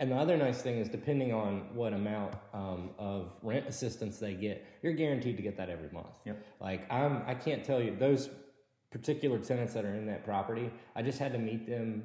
And 0.00 0.12
the 0.12 0.16
other 0.16 0.36
nice 0.36 0.62
thing 0.62 0.78
is, 0.78 0.88
depending 0.88 1.32
on 1.32 1.74
what 1.74 1.92
amount 1.92 2.34
um, 2.54 2.90
of 2.98 3.32
rent 3.42 3.66
assistance 3.66 4.18
they 4.18 4.34
get, 4.34 4.64
you're 4.82 4.92
guaranteed 4.92 5.36
to 5.36 5.42
get 5.42 5.56
that 5.56 5.68
every 5.70 5.90
month. 5.90 6.20
Yep. 6.24 6.44
Like 6.60 6.92
I'm, 6.92 7.22
I 7.26 7.34
can't 7.34 7.64
tell 7.64 7.80
you 7.82 7.96
those 7.96 8.30
particular 8.90 9.38
tenants 9.38 9.74
that 9.74 9.84
are 9.84 9.94
in 9.94 10.06
that 10.06 10.24
property. 10.24 10.70
I 10.96 11.02
just 11.02 11.18
had 11.18 11.32
to 11.32 11.38
meet 11.38 11.66
them 11.66 12.04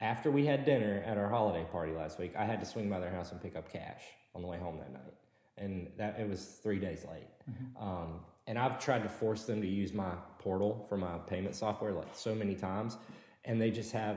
after 0.00 0.30
we 0.30 0.46
had 0.46 0.64
dinner 0.64 1.02
at 1.06 1.16
our 1.16 1.28
holiday 1.28 1.64
party 1.70 1.92
last 1.92 2.18
week. 2.18 2.34
I 2.36 2.44
had 2.44 2.60
to 2.60 2.66
swing 2.66 2.88
by 2.90 3.00
their 3.00 3.10
house 3.10 3.32
and 3.32 3.40
pick 3.40 3.56
up 3.56 3.72
cash 3.72 4.02
on 4.34 4.42
the 4.42 4.48
way 4.48 4.58
home 4.58 4.78
that 4.78 4.92
night, 4.92 5.14
and 5.58 5.90
that 5.96 6.18
it 6.18 6.28
was 6.28 6.58
three 6.62 6.78
days 6.78 7.04
late. 7.10 7.28
Um, 7.80 8.20
and 8.46 8.58
I've 8.58 8.78
tried 8.78 9.02
to 9.04 9.08
force 9.08 9.44
them 9.44 9.60
to 9.60 9.68
use 9.68 9.92
my 9.92 10.12
portal 10.38 10.86
for 10.88 10.96
my 10.96 11.18
payment 11.18 11.54
software 11.54 11.92
like 11.92 12.08
so 12.12 12.34
many 12.34 12.54
times, 12.54 12.96
and 13.44 13.60
they 13.60 13.70
just 13.70 13.92
have 13.92 14.16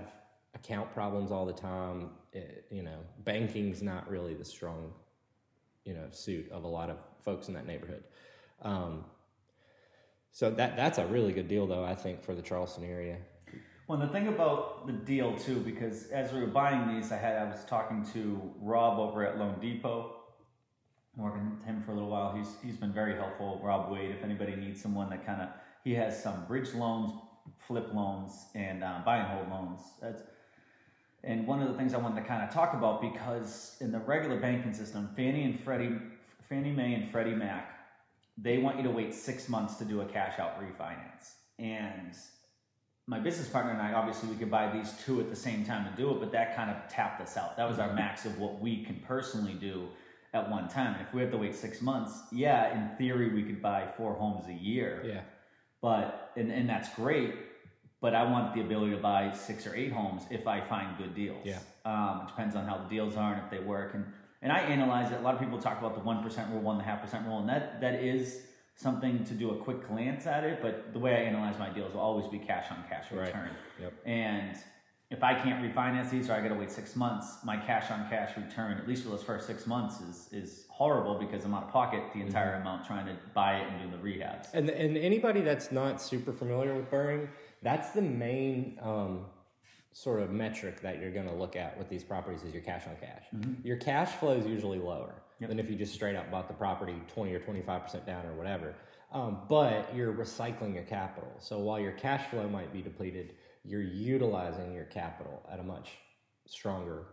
account 0.56 0.92
problems 0.94 1.32
all 1.32 1.46
the 1.46 1.54
time. 1.54 2.10
It, 2.34 2.66
you 2.72 2.82
know, 2.82 3.00
banking's 3.24 3.82
not 3.82 4.10
really 4.10 4.34
the 4.34 4.46
strong, 4.46 4.94
you 5.84 5.94
know, 5.94 6.08
suit 6.12 6.52
of 6.52 6.64
a 6.64 6.68
lot 6.68 6.90
of 6.90 6.98
folks 7.24 7.48
in 7.48 7.54
that 7.54 7.68
neighborhood. 7.68 8.04
Um, 8.62 9.06
so 10.36 10.52
that 10.52 10.76
that's 10.76 10.98
a 10.98 11.06
really 11.06 11.32
good 11.32 11.48
deal, 11.48 11.66
though 11.66 11.86
I 11.86 11.96
think 11.96 12.22
for 12.22 12.36
the 12.36 12.42
Charleston 12.42 12.84
area. 12.84 13.16
Well, 13.88 13.98
the 13.98 14.10
thing 14.10 14.28
about 14.28 14.86
the 14.86 14.92
deal 14.92 15.34
too, 15.38 15.62
because 15.62 16.08
as 16.08 16.34
we 16.34 16.42
were 16.42 16.48
buying 16.48 16.94
these, 16.94 17.10
I 17.14 17.16
had 17.16 17.38
I 17.38 17.46
was 17.46 17.64
talking 17.64 18.06
to 18.12 18.42
Rob 18.60 19.00
over 19.00 19.26
at 19.26 19.38
loanDepot, 19.38 20.12
working 21.16 21.52
with 21.52 21.64
him 21.64 21.82
for 21.84 21.92
a 21.92 21.94
little 21.94 22.10
while. 22.10 22.36
He's 22.36 22.50
he's 22.62 22.76
been 22.76 22.92
very 22.92 23.16
helpful. 23.16 23.62
Rob 23.64 23.90
Wade, 23.90 24.12
if 24.12 24.26
anybody 24.26 24.58
needs 24.58 24.82
someone 24.82 25.10
that 25.12 25.26
kind 25.26 25.42
of 25.42 25.48
he 25.86 25.94
has 25.94 26.22
some 26.22 26.44
bridge 26.48 26.74
loans, 26.74 27.12
flip 27.66 27.94
loans, 27.94 28.48
and 28.56 28.84
um, 28.84 29.06
buy 29.06 29.20
and 29.20 29.28
hold 29.28 29.50
loans. 29.50 29.80
That's 30.02 30.22
and 31.24 31.48
one 31.48 31.62
of 31.62 31.70
the 31.70 31.76
things 31.76 31.94
I 31.94 31.98
wanted 31.98 32.22
to 32.22 32.28
kind 32.28 32.44
of 32.44 32.54
talk 32.54 32.74
about 32.74 33.02
because 33.02 33.78
in 33.80 33.94
the 33.94 34.00
regular 34.00 34.38
banking 34.38 34.74
system, 34.74 35.12
Fannie 35.16 35.46
and 35.46 35.58
Freddie, 35.58 35.96
Fannie 36.50 36.74
Mae 36.74 36.94
and 36.94 37.10
Freddie 37.10 37.36
Mac, 37.36 37.75
they 38.38 38.58
want 38.58 38.78
you 38.78 38.84
to 38.84 38.92
wait 38.92 39.14
six 39.14 39.48
months 39.50 39.76
to 39.76 39.86
do 39.86 40.02
a 40.02 40.06
cash 40.06 40.40
out 40.40 40.60
refinance. 40.62 41.34
And 41.58 42.14
my 43.08 43.20
business 43.20 43.48
partner 43.48 43.72
and 43.72 43.82
I, 43.82 43.94
obviously, 43.94 44.30
we 44.30 44.36
could 44.36 44.52
buy 44.52 44.70
these 44.72 44.94
two 45.06 45.22
at 45.22 45.30
the 45.30 45.36
same 45.36 45.64
time 45.64 45.86
and 45.88 45.96
do 45.96 46.12
it, 46.12 46.20
but 46.20 46.32
that 46.32 46.56
kind 46.56 46.70
of 46.70 46.78
tapped 46.90 47.22
us 47.22 47.38
out. 47.38 47.56
That 47.56 47.70
was 47.70 47.80
our 47.80 47.94
max 47.94 48.26
of 48.26 48.38
what 48.40 48.60
we 48.60 48.84
can 48.84 48.96
personally 49.08 49.54
do 49.54 49.88
at 50.34 50.50
one 50.50 50.68
time. 50.68 50.96
And 50.96 51.02
if 51.08 51.14
we 51.14 51.22
had 51.22 51.32
to 51.32 51.38
wait 51.38 51.56
six 51.56 51.82
months, 51.82 52.20
yeah, 52.32 52.74
in 52.76 52.98
theory, 52.98 53.34
we 53.34 53.44
could 53.44 53.62
buy 53.62 53.88
four 53.96 54.16
homes 54.16 54.48
a 54.48 54.54
year 54.54 55.02
Yeah, 55.06 55.22
but 55.82 56.32
and, 56.36 56.52
and 56.52 56.68
that's 56.68 56.94
great 56.96 57.34
but 58.02 58.14
i 58.14 58.24
want 58.24 58.54
the 58.54 58.62
ability 58.62 58.92
to 58.92 58.98
buy 59.02 59.32
six 59.34 59.66
or 59.66 59.74
eight 59.76 59.92
homes 59.92 60.24
if 60.30 60.48
i 60.48 60.60
find 60.60 60.98
good 60.98 61.16
deals 61.16 61.46
Yeah. 61.46 61.60
um, 61.86 62.22
it 62.24 62.28
depends 62.28 62.56
on 62.56 62.66
how 62.68 62.78
the 62.78 62.90
deals 62.90 63.16
are 63.16 63.34
and 63.34 63.42
if 63.44 63.50
they 63.50 63.60
work 63.60 63.94
and 63.94 64.06
and 64.46 64.52
i 64.54 64.60
analyze 64.60 65.12
it 65.12 65.18
a 65.20 65.24
lot 65.28 65.34
of 65.34 65.40
people 65.44 65.58
talk 65.68 65.78
about 65.80 65.94
the 65.96 66.02
1% 66.02 66.52
rule 66.54 66.62
1.5% 66.62 67.28
rule 67.28 67.40
and 67.40 67.50
that 67.50 67.82
that 67.82 67.96
is 67.96 68.44
something 68.76 69.24
to 69.26 69.34
do 69.34 69.52
a 69.56 69.58
quick 69.66 69.80
glance 69.90 70.24
at 70.36 70.44
it 70.44 70.62
but 70.62 70.94
the 70.94 71.00
way 71.06 71.12
i 71.16 71.22
analyze 71.32 71.58
my 71.66 71.70
deals 71.78 71.94
will 71.94 72.02
always 72.10 72.28
be 72.28 72.40
cash 72.40 72.68
on 72.72 72.78
cash 72.90 73.06
Right. 73.12 73.26
return 73.28 73.50
Yep. 73.82 73.94
and 74.06 74.56
if 75.16 75.22
i 75.24 75.34
can't 75.44 75.60
refinance 75.68 76.10
these 76.16 76.30
or 76.30 76.34
i 76.34 76.42
gotta 76.46 76.60
wait 76.64 76.72
six 76.72 76.96
months 76.96 77.28
my 77.52 77.58
cash 77.70 77.90
on 77.96 78.02
cash 78.10 78.32
return 78.38 78.74
at 78.82 78.88
least 78.88 79.02
for 79.04 79.10
those 79.10 79.24
first 79.32 79.48
six 79.48 79.66
months 79.66 79.96
is 80.10 80.18
is 80.42 80.50
horrible 80.70 81.16
because 81.26 81.42
i'm 81.46 81.54
out 81.58 81.64
of 81.64 81.72
pocket 81.72 82.02
the 82.14 82.22
entire 82.22 82.52
Mm-hmm. 82.54 82.62
amount 82.68 82.86
trying 82.86 83.06
to 83.12 83.16
buy 83.34 83.52
it 83.62 83.66
and 83.72 83.76
do 83.84 83.88
the 83.98 84.02
rehabs 84.08 84.48
and 84.54 84.70
and 84.70 84.96
anybody 85.12 85.42
that's 85.50 85.72
not 85.82 85.94
super 86.12 86.34
familiar 86.42 86.74
with 86.80 86.88
BRRRRing, 86.92 87.28
that's 87.64 87.90
the 88.00 88.02
main 88.02 88.78
um, 88.90 89.26
sort 89.96 90.20
of 90.20 90.30
metric 90.30 90.82
that 90.82 91.00
you're 91.00 91.10
going 91.10 91.28
to 91.28 91.34
look 91.34 91.56
at 91.56 91.78
with 91.78 91.88
these 91.88 92.04
properties 92.04 92.44
is 92.44 92.54
your 92.54 92.62
cash 92.62 92.84
on 92.86 92.98
cash. 93.00 93.24
Your 93.64 93.78
cash 93.78 94.12
flow 94.16 94.34
is 94.34 94.46
usually 94.46 94.78
lower 94.78 95.16
Yep. 95.40 95.50
than 95.50 95.58
if 95.60 95.70
you 95.70 95.78
just 95.78 95.94
straight 95.94 96.18
up 96.18 96.30
bought 96.30 96.50
the 96.50 96.54
property 96.54 96.96
20 97.14 97.34
or 97.34 97.40
25 97.40 97.84
percent 97.84 98.06
down 98.06 98.26
or 98.26 98.34
whatever. 98.34 98.74
Um, 99.14 99.40
but 99.48 99.90
you're 99.96 100.14
recycling 100.14 100.74
your 100.74 100.84
capital. 100.84 101.32
So 101.40 101.60
while 101.60 101.80
your 101.80 101.94
cash 101.94 102.30
flow 102.30 102.48
might 102.50 102.74
be 102.74 102.82
depleted, 102.82 103.36
you're 103.64 103.82
utilizing 103.82 104.74
your 104.74 104.84
capital 104.86 105.42
at 105.50 105.60
a 105.62 105.64
much 105.64 105.92
stronger 106.46 107.04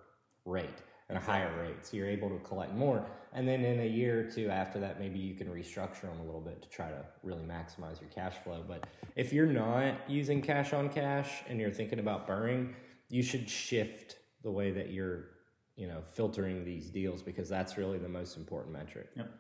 rate 0.45 0.79
and 1.09 1.17
a 1.17 1.21
higher 1.21 1.53
rate. 1.63 1.87
So 1.87 1.97
you're 1.97 2.09
able 2.09 2.31
to 2.31 2.39
collect 2.41 2.75
more. 2.75 3.07
And 3.35 3.49
then 3.49 3.65
in 3.65 3.81
a 3.81 3.87
year 3.87 4.21
or 4.21 4.31
two 4.31 4.51
after 4.51 4.79
that, 4.81 5.01
maybe 5.01 5.19
you 5.19 5.35
can 5.35 5.47
restructure 5.47 6.03
them 6.03 6.21
a 6.21 6.25
little 6.25 6.41
bit 6.41 6.63
to 6.63 6.69
try 6.69 6.89
to 6.89 7.05
really 7.23 7.45
maximize 7.45 8.01
your 8.01 8.11
cash 8.11 8.35
flow. 8.45 8.63
But 8.67 8.87
if 9.17 9.33
you're 9.33 9.47
not 9.47 10.09
using 10.09 10.43
cash 10.43 10.73
on 10.73 10.91
cash 10.91 11.43
and 11.49 11.59
you're 11.59 11.71
thinking 11.71 11.99
about 11.99 12.29
BRRRRing, 12.29 12.75
you 13.09 13.23
should 13.23 13.49
shift 13.49 14.17
the 14.43 14.51
way 14.51 14.71
that 14.73 14.91
you're, 14.91 15.29
you 15.77 15.87
know, 15.87 16.03
filtering 16.15 16.65
these 16.65 16.91
deals 16.91 17.23
because 17.23 17.49
that's 17.49 17.79
really 17.79 17.99
the 17.99 18.09
most 18.09 18.37
important 18.37 18.75
metric. 18.75 19.09
Yep. 19.17 19.31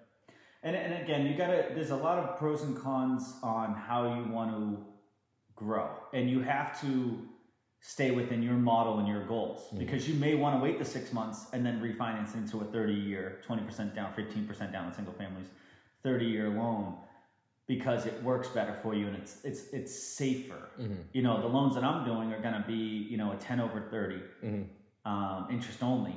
And, 0.63 0.77
and 0.77 1.03
again, 1.03 1.27
you 1.27 1.37
gotta. 1.37 1.67
There's 1.75 1.91
a 1.91 1.97
lot 1.97 2.19
of 2.19 2.39
pros 2.39 2.63
and 2.63 2.77
cons 2.81 3.35
on 3.43 3.75
how 3.75 4.15
you 4.15 4.33
want 4.33 4.53
to 4.53 4.85
grow, 5.57 5.91
and 6.15 6.31
you 6.31 6.41
have 6.41 6.81
to 6.83 7.19
stay 7.85 8.13
within 8.13 8.43
your 8.43 8.55
model 8.55 9.01
and 9.01 9.09
your 9.09 9.27
goals 9.27 9.69
mm. 9.75 9.79
because 9.79 10.09
you 10.09 10.15
may 10.15 10.35
want 10.35 10.57
to 10.57 10.63
wait 10.63 10.79
the 10.79 10.85
six 10.85 11.13
months 11.13 11.47
and 11.53 11.67
then 11.67 11.81
refinance 11.81 12.35
into 12.35 12.61
a 12.61 12.65
30 12.65 12.95
year, 12.95 13.41
20% 13.47 13.95
down, 13.95 14.13
15% 14.17 14.73
down 14.73 14.87
on 14.87 14.95
single 14.95 15.13
families, 15.15 15.49
30 16.05 16.27
year 16.27 16.49
loan 16.49 16.95
because 17.67 18.07
it 18.07 18.23
works 18.23 18.49
better 18.49 18.77
for 18.83 18.95
you 18.95 19.07
and 19.07 19.17
it's 19.17 19.39
it's 19.45 19.69
it's 19.73 19.93
safer. 19.95 20.69
Mm-hmm. 20.81 20.95
You 21.13 21.23
know, 21.23 21.41
the 21.41 21.47
loans 21.47 21.75
that 21.75 21.85
I'm 21.85 22.05
doing 22.05 22.33
are 22.33 22.41
gonna 22.41 22.65
be 22.67 22.75
you 22.75 23.17
know 23.17 23.33
a 23.33 23.37
10 23.37 23.61
over 23.61 23.81
30. 23.91 24.15
Mm-hmm. 24.15 25.11
um, 25.11 25.49
interest 25.51 25.83
only, 25.83 26.17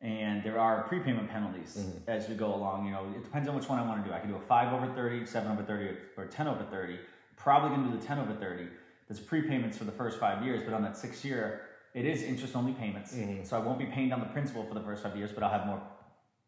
and 0.00 0.42
there 0.44 0.58
are 0.58 0.82
prepayment 0.84 1.28
penalties 1.30 1.76
mm-hmm. 1.78 2.10
as 2.10 2.28
we 2.28 2.34
go 2.34 2.54
along. 2.54 2.86
You 2.86 2.92
know, 2.92 3.06
it 3.16 3.24
depends 3.24 3.48
on 3.48 3.56
which 3.56 3.68
one 3.68 3.78
I 3.78 3.86
want 3.86 4.04
to 4.04 4.08
do. 4.08 4.14
I 4.14 4.20
can 4.20 4.28
do 4.28 4.36
a 4.36 4.40
five 4.40 4.72
over 4.72 4.92
30, 4.92 5.26
seven 5.26 5.50
over 5.52 5.62
30, 5.62 5.96
or 6.16 6.26
10 6.26 6.46
over 6.46 6.64
30. 6.70 6.98
Probably 7.36 7.70
going 7.70 7.84
to 7.84 7.90
do 7.92 7.98
the 7.98 8.06
10 8.06 8.18
over 8.18 8.34
30. 8.34 8.66
There's 9.08 9.20
prepayments 9.20 9.76
for 9.76 9.84
the 9.84 9.92
first 9.92 10.18
five 10.18 10.44
years, 10.44 10.62
but 10.64 10.74
on 10.74 10.82
that 10.82 10.96
sixth 10.96 11.24
year, 11.24 11.62
it 11.94 12.04
is 12.04 12.22
interest 12.22 12.56
only 12.56 12.72
payments. 12.72 13.14
Mm-hmm. 13.14 13.44
So 13.44 13.56
I 13.56 13.60
won't 13.60 13.78
be 13.78 13.86
paying 13.86 14.08
down 14.08 14.20
the 14.20 14.26
principal 14.26 14.64
for 14.64 14.74
the 14.74 14.80
first 14.80 15.02
five 15.02 15.16
years, 15.16 15.32
but 15.32 15.42
I'll 15.42 15.50
have 15.50 15.66
more 15.66 15.80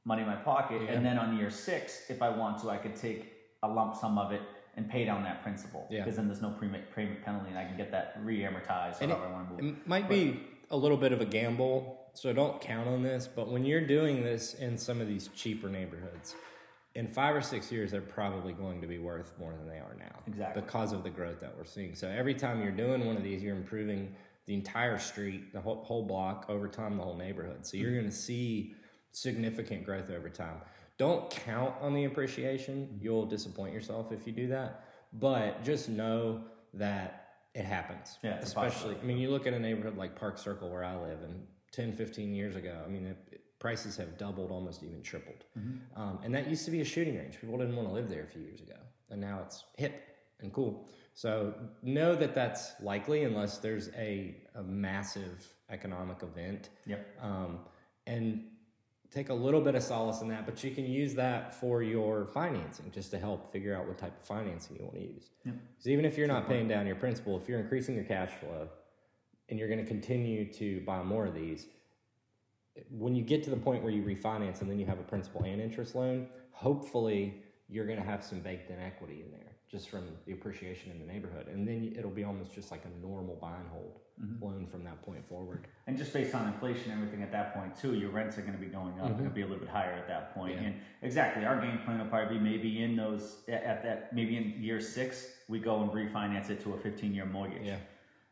money 0.05 0.23
in 0.23 0.29
my 0.29 0.37
pocket. 0.37 0.83
And 0.89 1.05
then 1.05 1.19
on 1.19 1.37
year 1.39 1.51
six, 1.51 2.03
if 2.09 2.21
I 2.21 2.29
want 2.29 2.61
to, 2.63 2.71
I 2.71 2.77
could 2.77 2.97
take 2.97 3.33
a 3.63 3.69
lump 3.69 3.95
sum 3.97 4.19
of 4.19 4.33
it 4.33 4.43
and 4.77 4.89
pay 4.89 5.05
down 5.05 5.23
that 5.25 5.43
principal. 5.43 5.87
Yeah. 5.91 6.01
Because 6.01 6.17
then 6.17 6.27
there's 6.27 6.43
no 6.43 6.51
prepayment 6.51 6.95
payment 6.95 7.25
penalty, 7.25 7.51
and 7.51 7.59
I 7.59 7.65
can 7.65 7.77
get 7.77 7.91
that 7.93 8.19
re-amortized 8.23 9.01
And 9.01 9.11
however 9.11 9.27
I 9.27 9.33
want 9.33 9.57
to 9.57 9.63
move. 9.63 9.77
It 9.77 9.89
might 9.89 10.09
be 10.09 10.41
a 10.71 10.77
little 10.77 10.97
bit 10.97 11.13
of 11.13 11.21
a 11.21 11.25
gamble, 11.25 11.99
so 12.13 12.33
don't 12.33 12.61
count 12.61 12.89
on 12.89 13.03
this. 13.03 13.29
But 13.29 13.49
when 13.51 13.65
you're 13.65 13.87
doing 13.87 14.23
this 14.23 14.55
in 14.55 14.79
some 14.79 15.01
of 15.01 15.09
these 15.09 15.29
cheaper 15.35 15.69
neighborhoods, 15.69 16.35
in 16.99 17.07
five 17.07 17.37
or 17.37 17.41
six 17.41 17.71
years, 17.71 17.93
they're 17.93 18.01
probably 18.01 18.53
going 18.53 18.81
to 18.81 18.89
be 18.89 18.99
worth 18.99 19.33
more 19.39 19.53
than 19.53 19.69
they 19.69 19.77
are 19.77 19.95
now. 19.97 20.19
Exactly. 20.27 20.61
Because 20.61 20.93
of 20.93 21.05
the 21.05 21.11
growth 21.11 21.41
that 21.41 21.57
we're 21.57 21.65
seeing. 21.65 21.95
So 21.95 22.09
every 22.09 22.35
time 22.35 22.61
you're 22.61 22.73
doing 22.73 23.07
one 23.07 23.17
of 23.17 23.23
these, 23.23 23.41
you're 23.41 23.55
improving 23.55 24.13
the 24.47 24.55
entire 24.55 24.99
street, 24.99 25.53
the 25.53 25.61
whole, 25.61 25.85
whole 25.85 26.03
block, 26.03 26.47
over 26.49 26.67
time, 26.67 26.97
the 26.97 27.05
whole 27.05 27.17
neighborhood. 27.17 27.65
So 27.65 27.77
you're 27.77 27.91
mm-hmm. 27.91 28.01
going 28.01 28.11
to 28.11 28.17
see 28.17 28.75
significant 29.13 29.85
growth 29.85 30.11
over 30.11 30.29
time. 30.29 30.57
Don't 30.99 31.31
count 31.31 31.73
on 31.81 31.95
the 31.95 32.05
appreciation. 32.05 32.89
Mm-hmm. 32.89 33.05
You'll 33.05 33.27
disappoint 33.27 33.73
yourself 33.73 34.11
if 34.11 34.27
you 34.27 34.33
do 34.33 34.49
that. 34.49 34.85
But 35.13 35.63
just 35.63 35.89
know 35.89 36.43
that 36.75 37.29
it 37.55 37.65
happens. 37.65 38.19
Yeah, 38.25 38.39
especially. 38.41 38.97
I 39.01 39.05
mean, 39.05 39.19
you 39.19 39.31
look 39.31 39.47
at 39.47 39.55
a 39.55 39.61
neighborhood 39.61 39.97
like 39.97 40.19
Park 40.19 40.37
Circle 40.37 40.69
where 40.69 40.83
I 40.83 40.97
live, 40.97 41.23
and 41.23 41.47
10, 41.71 41.93
15 41.93 42.35
years 42.35 42.57
ago, 42.57 42.77
I 42.85 42.89
mean, 42.89 43.07
it- 43.07 43.28
prices 43.59 43.97
have 43.97 44.17
doubled, 44.19 44.51
almost 44.51 44.83
even 44.83 45.03
tripled. 45.03 45.45
Um, 45.97 46.19
and 46.23 46.35
that 46.35 46.49
used 46.49 46.65
to 46.67 46.71
be 46.71 46.81
a 46.81 46.85
shooting 46.85 47.17
range. 47.17 47.41
People 47.41 47.59
didn't 47.59 47.77
want 47.77 47.89
to 47.89 47.95
live 47.95 48.09
there 48.09 48.23
a 48.23 48.27
few 48.27 48.43
years 48.43 48.61
ago, 48.61 48.77
and 49.11 49.21
now 49.21 49.41
it's 49.45 49.65
hip 49.77 49.95
and 50.41 50.53
cool. 50.53 50.89
So 51.15 51.53
know 51.83 52.15
that 52.15 52.35
that's 52.35 52.73
likely 52.81 53.25
unless 53.25 53.59
there's 53.59 53.91
a, 53.97 54.37
a 54.55 54.63
massive 54.63 55.47
economic 55.71 56.23
event. 56.23 56.71
Yep. 56.87 57.07
Um, 57.21 57.59
and 58.07 58.45
take 59.11 59.31
a 59.31 59.35
little 59.35 59.61
bit 59.61 59.75
of 59.75 59.83
solace 59.83 60.21
in 60.21 60.29
that, 60.29 60.45
but 60.45 60.63
you 60.63 60.71
can 60.71 60.85
use 60.85 61.15
that 61.15 61.55
for 61.55 61.83
your 61.83 62.27
financing 62.27 62.91
just 62.93 63.11
to 63.11 63.19
help 63.19 63.51
figure 63.53 63.75
out 63.75 63.87
what 63.87 63.99
type 63.99 64.17
of 64.17 64.23
financing 64.23 64.77
you 64.77 64.85
want 64.85 64.95
to 64.97 65.03
use. 65.03 65.31
Because 65.45 65.89
even 65.89 66.05
if 66.05 66.19
you're 66.19 66.29
not 66.29 66.47
paying 66.47 66.69
down 66.69 66.87
your 66.87 66.97
principal, 66.97 67.39
if 67.41 67.49
you're 67.49 67.59
increasing 67.59 67.95
your 67.95 68.05
cash 68.05 68.31
flow 68.31 68.69
and 69.49 69.59
you're 69.59 69.69
going 69.69 69.81
to 69.81 69.87
continue 69.87 70.53
to 70.53 70.81
buy 70.83 71.03
more 71.03 71.27
of 71.27 71.35
these, 71.35 71.67
when 72.91 73.15
you 73.15 73.23
get 73.23 73.43
to 73.45 73.51
the 73.51 73.57
point 73.57 73.83
where 73.83 73.93
you 73.93 74.03
refinance 74.03 74.61
and 74.61 74.71
then 74.71 74.79
you 74.79 74.87
have 74.87 74.99
a 74.99 75.05
principal 75.05 75.43
and 75.43 75.61
interest 75.61 75.95
loan, 75.95 76.29
hopefully 76.51 77.43
you're 77.69 77.87
going 77.87 77.99
to 77.99 78.05
have 78.05 78.25
some 78.25 78.41
baked 78.41 78.71
in 78.71 78.79
equity 78.81 79.23
in 79.25 79.31
there 79.31 79.49
just 79.71 79.91
from 79.91 80.05
the 80.27 80.33
appreciation 80.33 80.91
in 80.91 80.99
the 80.99 81.05
neighborhood. 81.05 81.47
And 81.49 81.69
then 81.69 81.95
it'll 81.97 82.11
be 82.11 82.25
almost 82.25 82.53
just 82.55 82.71
like 82.71 82.85
a 82.85 83.07
normal 83.07 83.37
buy 83.37 83.55
and 83.57 83.69
hold 83.69 84.01
loan 84.41 84.67
from 84.67 84.83
that 84.85 85.01
point 85.03 85.27
forward. 85.29 85.67
And 85.87 85.97
just 85.97 86.13
based 86.13 86.35
on 86.35 86.47
inflation 86.49 86.91
and 86.91 87.01
everything 87.01 87.23
at 87.23 87.31
that 87.33 87.55
point 87.55 87.77
too, 87.77 87.95
your 87.95 88.11
rents 88.11 88.37
are 88.39 88.43
going 88.43 88.55
to 88.55 88.59
be 88.59 88.67
going 88.67 88.99
up. 89.01 89.11
Going 89.11 89.25
to 89.25 89.31
be 89.31 89.43
a 89.43 89.47
little 89.47 89.61
bit 89.61 89.69
higher 89.69 89.93
at 89.93 90.09
that 90.09 90.35
point. 90.35 90.57
Mm-hmm. 90.57 90.63
Yeah. 90.65 90.71
And 90.71 90.81
exactly, 91.03 91.45
our 91.45 91.61
game 91.61 91.79
plan 91.85 91.99
will 91.99 92.07
probably 92.07 92.39
be 92.39 92.45
maybe 92.45 92.83
in 92.83 92.97
those 92.97 93.37
at 93.49 93.63
at 93.63 93.83
that 93.85 94.13
maybe 94.13 94.37
in 94.37 94.55
year 94.59 94.81
six 94.81 95.29
we 95.49 95.59
go 95.59 95.83
and 95.83 95.91
refinance 95.91 96.51
it 96.51 96.63
to 96.65 96.75
a 96.75 96.79
15 96.79 97.15
year 97.15 97.27
mortgage. 97.27 97.65
Yeah. 97.65 97.77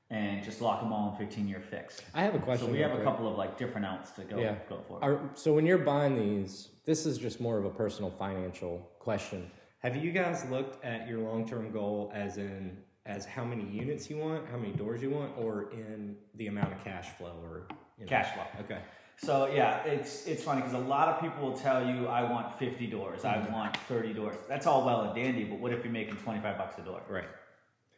And 0.09 0.45
just 0.45 0.61
lock 0.61 0.81
them 0.81 0.93
all 0.93 1.11
in 1.11 1.27
15 1.27 1.49
year 1.49 1.61
fix. 1.61 2.01
I 2.15 2.23
have 2.23 2.35
a 2.37 2.39
question. 2.39 2.69
So 2.69 2.73
we 2.73 2.79
have 2.81 2.93
a 2.93 3.03
couple 3.03 3.29
of 3.29 3.37
like 3.37 3.59
different 3.59 3.87
outs 3.87 4.13
to 4.13 4.23
go 4.23 4.39
Yeah. 4.39 4.55
go 4.69 4.81
for. 4.87 5.03
Are, 5.03 5.21
so 5.35 5.53
when 5.53 5.67
you're 5.67 5.79
buying 5.79 6.15
these, 6.17 6.69
this 6.85 7.07
is 7.07 7.19
just 7.19 7.41
more 7.41 7.59
of 7.59 7.65
a 7.65 7.71
personal 7.71 8.11
financial 8.13 8.89
question. 9.01 9.51
Have 9.81 9.97
you 9.97 10.13
guys 10.13 10.45
looked 10.49 10.85
at 10.85 11.09
your 11.09 11.19
long-term 11.21 11.73
goal 11.73 12.13
as 12.15 12.39
in 12.39 12.77
as 13.05 13.25
how 13.25 13.45
many 13.45 13.65
units 13.65 14.09
you 14.11 14.17
want, 14.19 14.45
how 14.49 14.57
many 14.57 14.73
doors 14.73 15.01
you 15.03 15.11
want, 15.11 15.33
or 15.39 15.71
in 15.73 16.17
the 16.37 16.47
amount 16.49 16.73
of 16.73 16.83
cash 16.85 17.09
flow 17.19 17.35
or 17.43 17.67
you 17.99 18.05
know? 18.05 18.09
Cash 18.09 18.33
flow. 18.35 18.45
Okay. 18.61 18.81
So 19.17 19.47
yeah, 19.53 19.83
it's 19.85 20.27
it's 20.27 20.45
funny 20.45 20.61
because 20.61 20.75
a 20.75 20.79
lot 20.87 21.09
of 21.09 21.21
people 21.21 21.49
will 21.51 21.57
tell 21.59 21.85
you 21.85 22.07
I 22.07 22.31
want 22.31 22.57
50 22.61 22.87
doors, 22.87 23.23
Mm-hmm. 23.23 23.53
I 23.53 23.57
want 23.57 23.77
30 23.89 24.13
doors. 24.13 24.37
That's 24.49 24.67
all 24.69 24.85
well 24.87 25.03
and 25.03 25.15
dandy, 25.17 25.43
but 25.45 25.59
what 25.59 25.73
if 25.73 25.83
you're 25.83 25.93
making 25.93 26.17
25 26.17 26.59
bucks 26.59 26.79
a 26.79 26.83
door? 26.83 27.01
Right. 27.09 27.25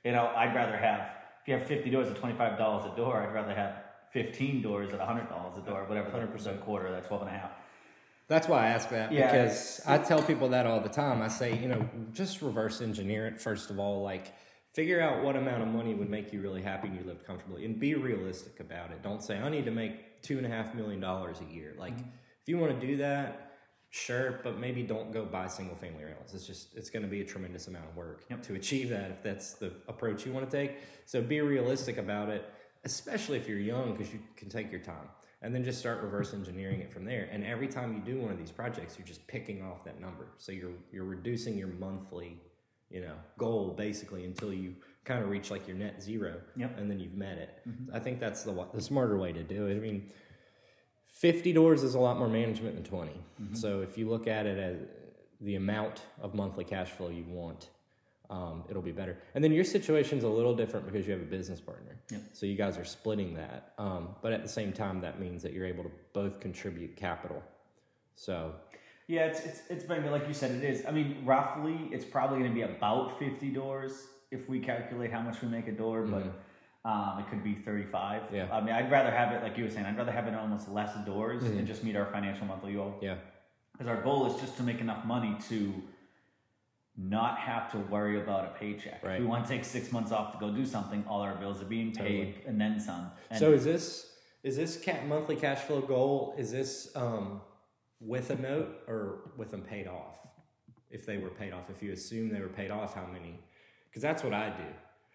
You 0.05 0.13
know, 0.13 0.33
I'd 0.35 0.55
rather 0.55 0.77
have 0.77 1.11
you 1.49 1.55
have 1.55 1.67
50 1.67 1.89
doors 1.91 2.09
at 2.09 2.17
25 2.17 2.59
dollars 2.59 2.91
a 2.93 2.97
door, 2.97 3.23
I'd 3.23 3.33
rather 3.33 3.55
have 3.55 3.75
15 4.13 4.63
doors 4.63 4.93
at 4.93 4.99
100 4.99 5.29
dollars 5.29 5.59
a 5.59 5.63
door, 5.63 5.85
whatever 5.87 6.11
100% 6.11 6.61
quarter, 6.61 6.91
that's 6.91 7.09
12 7.09 7.23
and 7.23 7.31
a 7.31 7.39
half. 7.39 7.51
That's 8.29 8.47
why 8.47 8.67
I 8.67 8.69
ask 8.69 8.91
that 8.91 9.11
Yeah, 9.11 9.33
because 9.33 9.81
I 9.87 9.97
tell 9.97 10.23
people 10.23 10.51
that 10.51 10.67
all 10.67 10.81
the 10.81 10.91
time. 10.91 11.23
I 11.23 11.29
say, 11.29 11.59
you 11.59 11.69
know, 11.69 11.89
just 12.13 12.43
reverse 12.43 12.83
engineer 12.83 13.27
it 13.27 13.41
first 13.41 13.71
of 13.71 13.79
all. 13.79 14.03
Like, 14.03 14.35
figure 14.75 15.01
out 15.01 15.25
what 15.25 15.37
amount 15.37 15.63
of 15.63 15.69
money 15.69 15.95
would 15.95 16.11
make 16.11 16.31
you 16.35 16.43
really 16.43 16.61
happy 16.61 16.89
and 16.89 16.99
you 16.99 17.05
lived 17.05 17.27
comfortably, 17.27 17.65
and 17.65 17.81
be 17.81 17.95
realistic 17.95 18.61
about 18.61 18.91
it. 18.91 19.03
Don't 19.03 19.23
say 19.23 19.39
I 19.39 19.49
need 19.49 19.65
to 19.65 19.71
make 19.71 20.21
two 20.21 20.37
and 20.37 20.47
a 20.47 20.51
half 20.51 20.75
million 20.75 21.01
dollars 21.01 21.39
a 21.41 21.53
year. 21.53 21.75
Like, 21.79 21.95
mm-hmm. 21.95 22.09
if 22.43 22.49
you 22.49 22.59
want 22.59 22.79
to 22.79 22.87
do 22.87 22.99
that, 22.99 23.48
sure, 23.91 24.41
but 24.43 24.59
maybe 24.59 24.83
don't 24.83 25.13
go 25.13 25.25
buy 25.25 25.47
single 25.47 25.77
family 25.77 26.05
rentals. 26.05 26.35
It's 26.35 26.47
just 26.47 26.77
it's 26.77 26.91
going 26.91 27.03
to 27.03 27.09
be 27.09 27.21
a 27.21 27.25
tremendous 27.25 27.69
amount 27.69 27.87
of 27.89 27.97
work 27.97 28.25
to 28.43 28.55
achieve 28.55 28.91
that 28.91 29.11
if 29.11 29.23
that's 29.23 29.55
the 29.55 29.73
approach 29.89 30.27
you 30.27 30.33
want 30.33 30.49
to 30.51 30.57
take. 30.57 30.77
So 31.07 31.23
be 31.23 31.41
realistic 31.41 31.99
about 31.99 32.29
it, 32.29 32.45
especially 32.85 33.39
if 33.39 33.49
you're 33.49 33.59
young 33.59 33.93
because 33.93 34.13
you 34.13 34.21
can 34.37 34.49
take 34.49 34.71
your 34.71 34.81
time 34.81 35.09
and 35.43 35.55
then 35.55 35.65
just 35.65 35.79
start 35.79 36.03
reverse 36.03 36.35
engineering 36.35 36.81
it 36.81 36.93
from 36.93 37.05
there. 37.05 37.29
And 37.31 37.45
every 37.45 37.69
time 37.69 37.95
you 37.95 38.01
do 38.01 38.21
one 38.21 38.31
of 38.33 38.39
these 38.39 38.51
projects, 38.51 38.99
you're 38.99 39.07
just 39.07 39.27
picking 39.27 39.63
off 39.63 39.85
that 39.85 40.01
number. 40.01 40.29
So 40.39 40.53
you're 40.53 40.73
you're 40.93 41.05
reducing 41.05 41.57
your 41.57 41.69
monthly, 41.69 42.41
you 42.91 43.01
know, 43.01 43.15
goal 43.39 43.75
basically 43.77 44.25
until 44.25 44.53
you 44.53 44.75
kind 45.05 45.23
of 45.23 45.31
reach 45.31 45.51
like 45.51 45.67
your 45.67 45.77
net 45.77 46.03
zero, 46.03 46.35
Yep. 46.57 46.79
and 46.79 46.91
then 46.91 47.01
you've 47.01 47.15
met 47.15 47.39
it. 47.39 47.61
Mm-hmm. 47.67 47.95
I 47.97 47.99
think 47.99 48.21
that's 48.21 48.43
the 48.43 48.67
the 48.75 48.83
smarter 48.83 49.17
way 49.17 49.33
to 49.33 49.43
do 49.43 49.67
it. 49.67 49.77
I 49.77 49.81
mean, 49.81 50.11
fifty 51.19 51.53
doors 51.53 51.83
is 51.83 51.95
a 51.95 51.99
lot 51.99 52.19
more 52.19 52.29
management 52.29 52.75
than 52.77 52.85
20 52.85 53.13
So 53.53 53.83
if 53.83 53.99
you 53.99 54.09
look 54.09 54.27
at 54.27 54.47
it 54.47 54.59
as 54.59 54.77
the 55.41 55.55
amount 55.57 56.03
of 56.21 56.35
monthly 56.35 56.65
cash 56.65 56.91
flow 56.91 57.09
you 57.09 57.25
want. 57.29 57.69
Um, 58.31 58.65
it'll 58.69 58.83
be 58.83 58.93
better. 58.93 59.17
And 59.35 59.43
then 59.43 59.53
your 59.53 59.65
situation's 59.65 60.23
a 60.25 60.29
little 60.29 60.55
different 60.55 60.85
because 60.87 61.07
you 61.07 61.13
have 61.13 61.23
a 61.23 61.27
business 61.27 61.61
partner. 61.61 61.97
Yep. 62.11 62.21
So 62.35 62.45
you 62.45 62.57
guys 62.57 62.77
are 62.77 62.85
splitting 62.85 63.35
that. 63.35 63.73
Um, 63.79 64.09
but 64.21 64.33
at 64.33 64.43
the 64.43 64.49
same 64.49 64.73
time, 64.73 65.01
that 65.01 65.19
means 65.19 65.43
that 65.45 65.53
you're 65.55 65.65
able 65.65 65.85
to 65.85 65.91
both 66.13 66.39
contribute 66.41 66.95
capital. 66.97 67.43
So 68.17 68.53
Yeah, 69.07 69.27
it's 69.27 69.41
it's 69.47 69.63
it's 69.71 69.85
been 69.85 70.05
like 70.11 70.29
you 70.29 70.35
said, 70.35 70.51
it 70.51 70.65
is. 70.65 70.85
I 70.87 70.91
mean, 70.91 71.23
roughly, 71.25 71.89
it's 71.91 72.05
probably 72.05 72.41
going 72.41 72.51
to 72.51 72.55
be 72.55 72.63
about 72.63 73.19
50 73.19 73.49
doors 73.51 74.09
if 74.31 74.47
we 74.47 74.61
calculate 74.61 75.11
how 75.11 75.23
much 75.23 75.41
we 75.41 75.49
make 75.49 75.69
a 75.69 75.73
door, 75.73 76.03
but 76.03 76.25
um, 76.89 77.19
it 77.21 77.29
could 77.29 77.45
be 77.45 77.55
35. 77.55 78.23
Mm-hmm. 78.23 78.35
Yeah. 78.35 78.49
I 78.51 78.61
mean, 78.63 78.75
I'd 78.75 78.91
rather 78.91 79.11
have 79.11 79.33
it 79.33 79.43
like 79.43 79.59
you 79.59 79.65
were 79.65 79.71
saying. 79.71 79.87
I'd 79.87 79.97
rather 79.99 80.13
have 80.13 80.27
it 80.27 80.35
almost 80.35 80.69
less 80.69 80.93
doors 81.05 81.43
Mm-hmm. 81.43 81.59
and 81.59 81.67
just 81.67 81.85
meet 81.85 81.97
our 81.97 82.07
financial 82.07 82.47
monthly 82.47 82.73
goal. 82.75 82.95
yeah, 83.03 83.17
Because 83.73 83.87
our 83.89 84.01
goal 84.03 84.27
is 84.33 84.41
just 84.41 84.57
to 84.57 84.63
make 84.63 84.81
enough 84.81 85.05
money 85.05 85.37
to 85.51 85.59
not 86.97 87.39
have 87.39 87.71
to 87.73 87.79
worry 87.79 88.21
about 88.21 88.45
a 88.47 88.59
paycheck. 88.59 89.05
Right. 89.05 89.15
If 89.17 89.21
we 89.21 89.27
want 89.27 89.47
to 89.47 89.51
take 89.53 89.65
six 89.65 89.93
months 89.93 90.11
off 90.13 90.33
to 90.33 90.39
go 90.39 90.51
do 90.51 90.65
something, 90.67 91.05
all 91.09 91.21
our 91.21 91.37
bills 91.37 91.61
are 91.63 91.67
being 91.67 91.93
paid 91.93 92.35
Totally. 92.35 92.35
and 92.47 92.61
then 92.61 92.81
some. 92.81 93.11
And 93.31 93.39
so 93.39 93.53
is 93.53 93.65
this 93.65 94.11
is 94.43 94.57
this 94.57 94.85
monthly 95.07 95.37
cash 95.37 95.61
flow 95.61 95.81
goal? 95.81 96.35
Is 96.39 96.51
this 96.51 96.91
um, 96.97 97.41
with 98.01 98.31
a 98.31 98.37
note 98.37 98.83
or 98.89 99.31
with 99.37 99.51
them 99.51 99.63
paid 99.63 99.87
off? 99.87 100.15
If 100.91 101.05
they 101.07 101.19
were 101.19 101.29
paid 101.31 101.53
off, 101.53 101.69
if 101.71 101.83
you 101.83 101.93
assume 101.93 102.31
they 102.31 102.41
were 102.41 102.49
paid 102.49 102.71
off, 102.71 102.95
how 102.95 103.07
many? 103.07 103.39
Because 103.91 104.03
that's 104.03 104.23
what 104.25 104.33
I 104.33 104.49
do. 104.51 104.65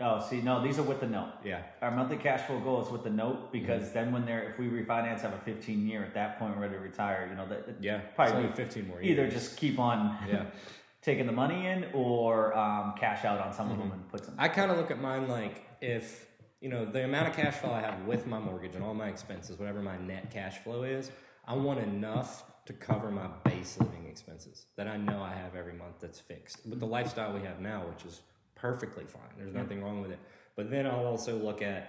Oh, 0.01 0.19
see, 0.29 0.41
no, 0.41 0.61
these 0.63 0.79
are 0.79 0.83
with 0.83 0.99
the 0.99 1.07
note. 1.07 1.31
Yeah, 1.45 1.61
Our 1.81 1.91
monthly 1.91 2.17
cash 2.17 2.41
flow 2.47 2.59
goal 2.59 2.81
is 2.83 2.89
with 2.91 3.03
the 3.03 3.09
note 3.09 3.51
because 3.51 3.83
Mm-hmm. 3.83 3.93
then 3.93 4.11
when 4.11 4.25
they're 4.25 4.49
if 4.51 4.59
we 4.59 4.67
refinance 4.67 5.21
have 5.21 5.33
a 5.33 5.37
15 5.39 5.87
year 5.87 6.03
at 6.03 6.13
that 6.15 6.39
point 6.39 6.55
we're 6.55 6.63
ready 6.63 6.73
to 6.75 6.79
retire. 6.79 7.27
You 7.29 7.35
know 7.35 7.47
that 7.47 7.77
yeah. 7.81 7.99
Probably 8.15 8.33
It's 8.33 8.43
only 8.43 8.55
fifteen 8.55 8.87
more. 8.87 9.01
Years. 9.01 9.11
Either 9.19 9.29
just 9.31 9.57
keep 9.57 9.79
on 9.79 10.17
yeah. 10.27 10.45
taking 11.01 11.25
the 11.25 11.31
money 11.33 11.67
in 11.67 11.85
or 11.93 12.57
um, 12.57 12.93
cash 12.99 13.25
out 13.25 13.39
on 13.39 13.53
some 13.53 13.67
of 13.71 13.77
Mm-hmm. 13.77 13.89
them 13.89 13.91
and 13.99 14.09
put 14.09 14.25
some. 14.25 14.35
I 14.37 14.47
kind 14.49 14.71
of 14.71 14.77
look 14.77 14.91
at 14.91 14.99
mine 15.01 15.27
like 15.27 15.63
if 15.81 16.27
you 16.61 16.69
know 16.69 16.85
the 16.85 17.03
amount 17.03 17.27
of 17.29 17.35
cash 17.35 17.55
flow 17.55 17.71
I 17.71 17.81
have 17.81 18.05
with 18.05 18.25
my 18.27 18.39
mortgage 18.39 18.75
and 18.75 18.83
all 18.83 18.93
my 18.93 19.07
expenses, 19.09 19.59
whatever 19.59 19.81
my 19.81 19.97
net 19.97 20.31
cash 20.31 20.57
flow 20.59 20.83
is, 20.83 21.11
I 21.47 21.55
want 21.55 21.79
enough 21.79 22.43
to 22.65 22.73
cover 22.73 23.11
my 23.11 23.27
base 23.43 23.77
living 23.79 24.05
expenses 24.07 24.67
that 24.77 24.87
I 24.87 24.95
know 24.95 25.21
I 25.21 25.33
have 25.33 25.55
every 25.55 25.73
month 25.73 25.95
that's 25.99 26.19
fixed. 26.21 26.69
But 26.69 26.79
the 26.79 26.85
lifestyle 26.85 27.33
we 27.33 27.41
have 27.41 27.59
now, 27.59 27.83
which 27.89 28.05
is 28.05 28.21
perfectly 28.67 29.03
fine, 29.05 29.33
there's 29.37 29.53
nothing 29.53 29.83
wrong 29.83 30.01
with 30.01 30.09
it. 30.11 30.19
But 30.55 30.71
then 30.71 30.87
I'll 30.87 31.05
also 31.05 31.37
look 31.37 31.61
at 31.61 31.81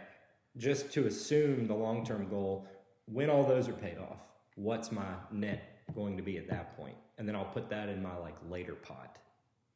just 0.57 0.93
to 0.95 1.07
assume 1.07 1.67
the 1.69 1.75
long 1.75 2.05
term 2.05 2.29
goal 2.29 2.67
when 3.07 3.31
all 3.31 3.45
those 3.45 3.69
are 3.69 3.73
paid 3.75 3.99
off, 3.99 4.19
what's 4.57 4.91
my 4.91 5.07
net 5.31 5.63
going 5.95 6.17
to 6.17 6.23
be 6.23 6.37
at 6.37 6.49
that 6.49 6.77
point? 6.77 6.97
And 7.17 7.29
then 7.29 7.37
I'll 7.37 7.45
put 7.59 7.69
that 7.71 7.89
in 7.89 8.03
my 8.03 8.17
like 8.17 8.35
later 8.51 8.75
pot 8.75 9.19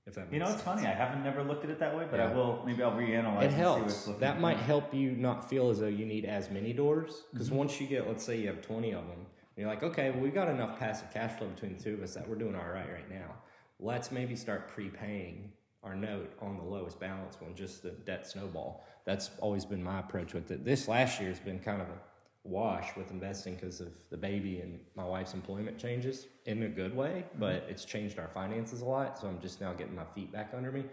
If 0.08 0.14
that 0.14 0.22
makes 0.22 0.32
You 0.32 0.38
know, 0.40 0.46
it's 0.46 0.54
sense. 0.54 0.64
funny. 0.64 0.87
I 0.88 0.92
haven't 0.92 1.22
never 1.22 1.44
looked 1.44 1.62
at 1.64 1.70
it 1.70 1.78
that 1.78 1.96
way, 1.96 2.04
but 2.11 2.18
I 2.18 2.32
will. 2.34 2.62
Maybe 2.66 2.82
I'll 2.82 2.90
reanalyze. 2.92 3.42
It 3.42 3.52
and 3.52 3.54
see 3.54 3.61
what 3.62 3.78
helps. 3.78 4.04
That 4.18 4.40
might 4.40 4.56
help 4.56 4.92
you 4.92 5.12
not 5.12 5.48
feel 5.48 5.70
as 5.70 5.78
though 5.78 5.87
you 6.00 6.04
need 6.04 6.24
as 6.24 6.50
many 6.50 6.72
doors. 6.72 7.22
Because 7.32 7.48
Mm-hmm. 7.48 7.56
once 7.62 7.80
you 7.80 7.87
get, 7.87 8.08
let's 8.08 8.24
say 8.24 8.40
you 8.40 8.48
have 8.48 8.61
20 8.62 8.90
of 8.92 9.06
them, 9.06 9.20
and 9.20 9.56
you're 9.56 9.68
like, 9.68 9.84
okay, 9.84 10.11
well, 10.11 10.20
we 10.20 10.30
got 10.30 10.48
enough 10.48 10.78
passive 10.80 11.12
cash 11.14 11.38
flow 11.38 11.46
between 11.48 11.76
the 11.76 11.82
two 11.84 11.94
of 11.94 12.02
us 12.02 12.14
that 12.14 12.28
we're 12.28 12.37
doing 12.44 12.56
all 12.56 12.68
right 12.72 12.90
right 12.92 13.08
now. 13.11 13.34
Let's 13.78 14.11
maybe 14.11 14.34
start 14.34 14.68
prepaying 14.74 15.52
our 15.88 15.96
note 15.96 16.31
on 16.40 16.57
the 16.59 16.62
lowest 16.62 17.01
balance 17.01 17.40
one, 17.40 17.55
just 17.55 17.83
the 17.83 17.90
debt 17.90 18.27
snowball. 18.27 18.85
That's 19.07 19.31
always 19.40 19.64
been 19.64 19.83
my 19.83 20.01
approach 20.01 20.35
with 20.35 20.51
it. 20.51 20.64
This 20.64 20.87
last 20.87 21.18
year 21.18 21.31
has 21.31 21.40
been 21.40 21.59
kind 21.59 21.81
of 21.81 21.88
a 21.88 21.98
wash 22.44 22.94
with 22.96 23.11
investing 23.11 23.55
because 23.55 23.81
of 23.81 23.88
the 24.11 24.16
baby 24.16 24.61
and 24.61 24.81
my 24.94 25.05
wife's 25.05 25.35
employment 25.35 25.79
changes 25.79 26.27
in 26.44 26.62
a 26.62 26.68
good 26.68 26.94
way, 26.94 27.24
but 27.38 27.66
it's 27.68 27.85
changed 27.85 28.18
our 28.18 28.29
finances 28.29 28.83
a 28.83 28.85
lot. 28.85 29.18
So 29.18 29.29
I'm 29.29 29.40
just 29.40 29.61
now 29.61 29.72
getting 29.72 29.94
my 29.94 30.05
feet 30.14 30.31
back 30.31 30.53
under 30.55 30.70
me. 30.70 30.85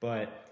But 0.00 0.50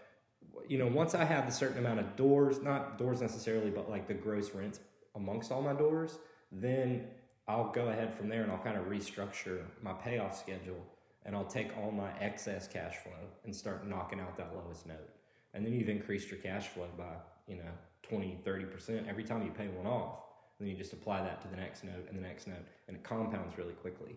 you 0.67 0.79
know, 0.79 0.87
once 0.87 1.15
I 1.15 1.25
have 1.25 1.47
a 1.47 1.53
certain 1.53 1.79
amount 1.79 2.01
of 2.01 2.17
doors, 2.17 2.63
not 2.63 2.99
doors 2.99 3.21
necessarily, 3.21 3.71
but 3.71 3.91
like 3.91 4.09
the 4.09 4.15
gross 4.15 4.55
rents 4.55 4.81
amongst 5.15 5.53
all 5.53 5.63
my 5.63 5.75
doors, 5.75 6.19
then 6.51 7.07
I'll 7.47 7.71
go 7.71 7.89
ahead 7.89 8.15
from 8.15 8.29
there 8.29 8.43
and 8.43 8.51
I'll 8.51 8.59
kind 8.59 8.79
of 8.79 8.87
restructure 8.87 9.61
my 9.83 9.93
payoff 9.93 10.39
schedule 10.39 10.83
and 11.25 11.37
I'll 11.37 11.45
take 11.45 11.71
all 11.79 11.91
my 11.91 12.11
excess 12.21 12.67
cash 12.67 12.97
flow 13.03 13.13
and 13.45 13.55
start 13.55 13.87
knocking 13.87 14.21
out 14.21 14.37
that 14.37 14.53
lowest 14.55 14.87
note. 14.87 15.11
And 15.55 15.65
then 15.65 15.73
you've 15.73 15.89
increased 15.89 16.31
your 16.31 16.41
cash 16.41 16.69
flow 16.69 16.89
by, 16.97 17.15
you 17.47 17.57
know, 17.57 17.71
20, 18.03 18.39
30% 18.45 19.09
every 19.09 19.25
time 19.25 19.43
you 19.43 19.51
pay 19.51 19.69
one 19.69 19.87
off. 19.87 20.21
And 20.59 20.67
then 20.67 20.75
you 20.75 20.77
just 20.77 20.93
apply 20.93 21.23
that 21.23 21.41
to 21.43 21.49
the 21.49 21.57
next 21.57 21.85
note 21.85 22.07
and 22.09 22.17
the 22.17 22.23
next 22.23 22.47
note, 22.47 22.65
and 22.89 22.97
it 22.97 23.03
compounds 23.03 23.57
really 23.59 23.73
quickly. 23.75 24.17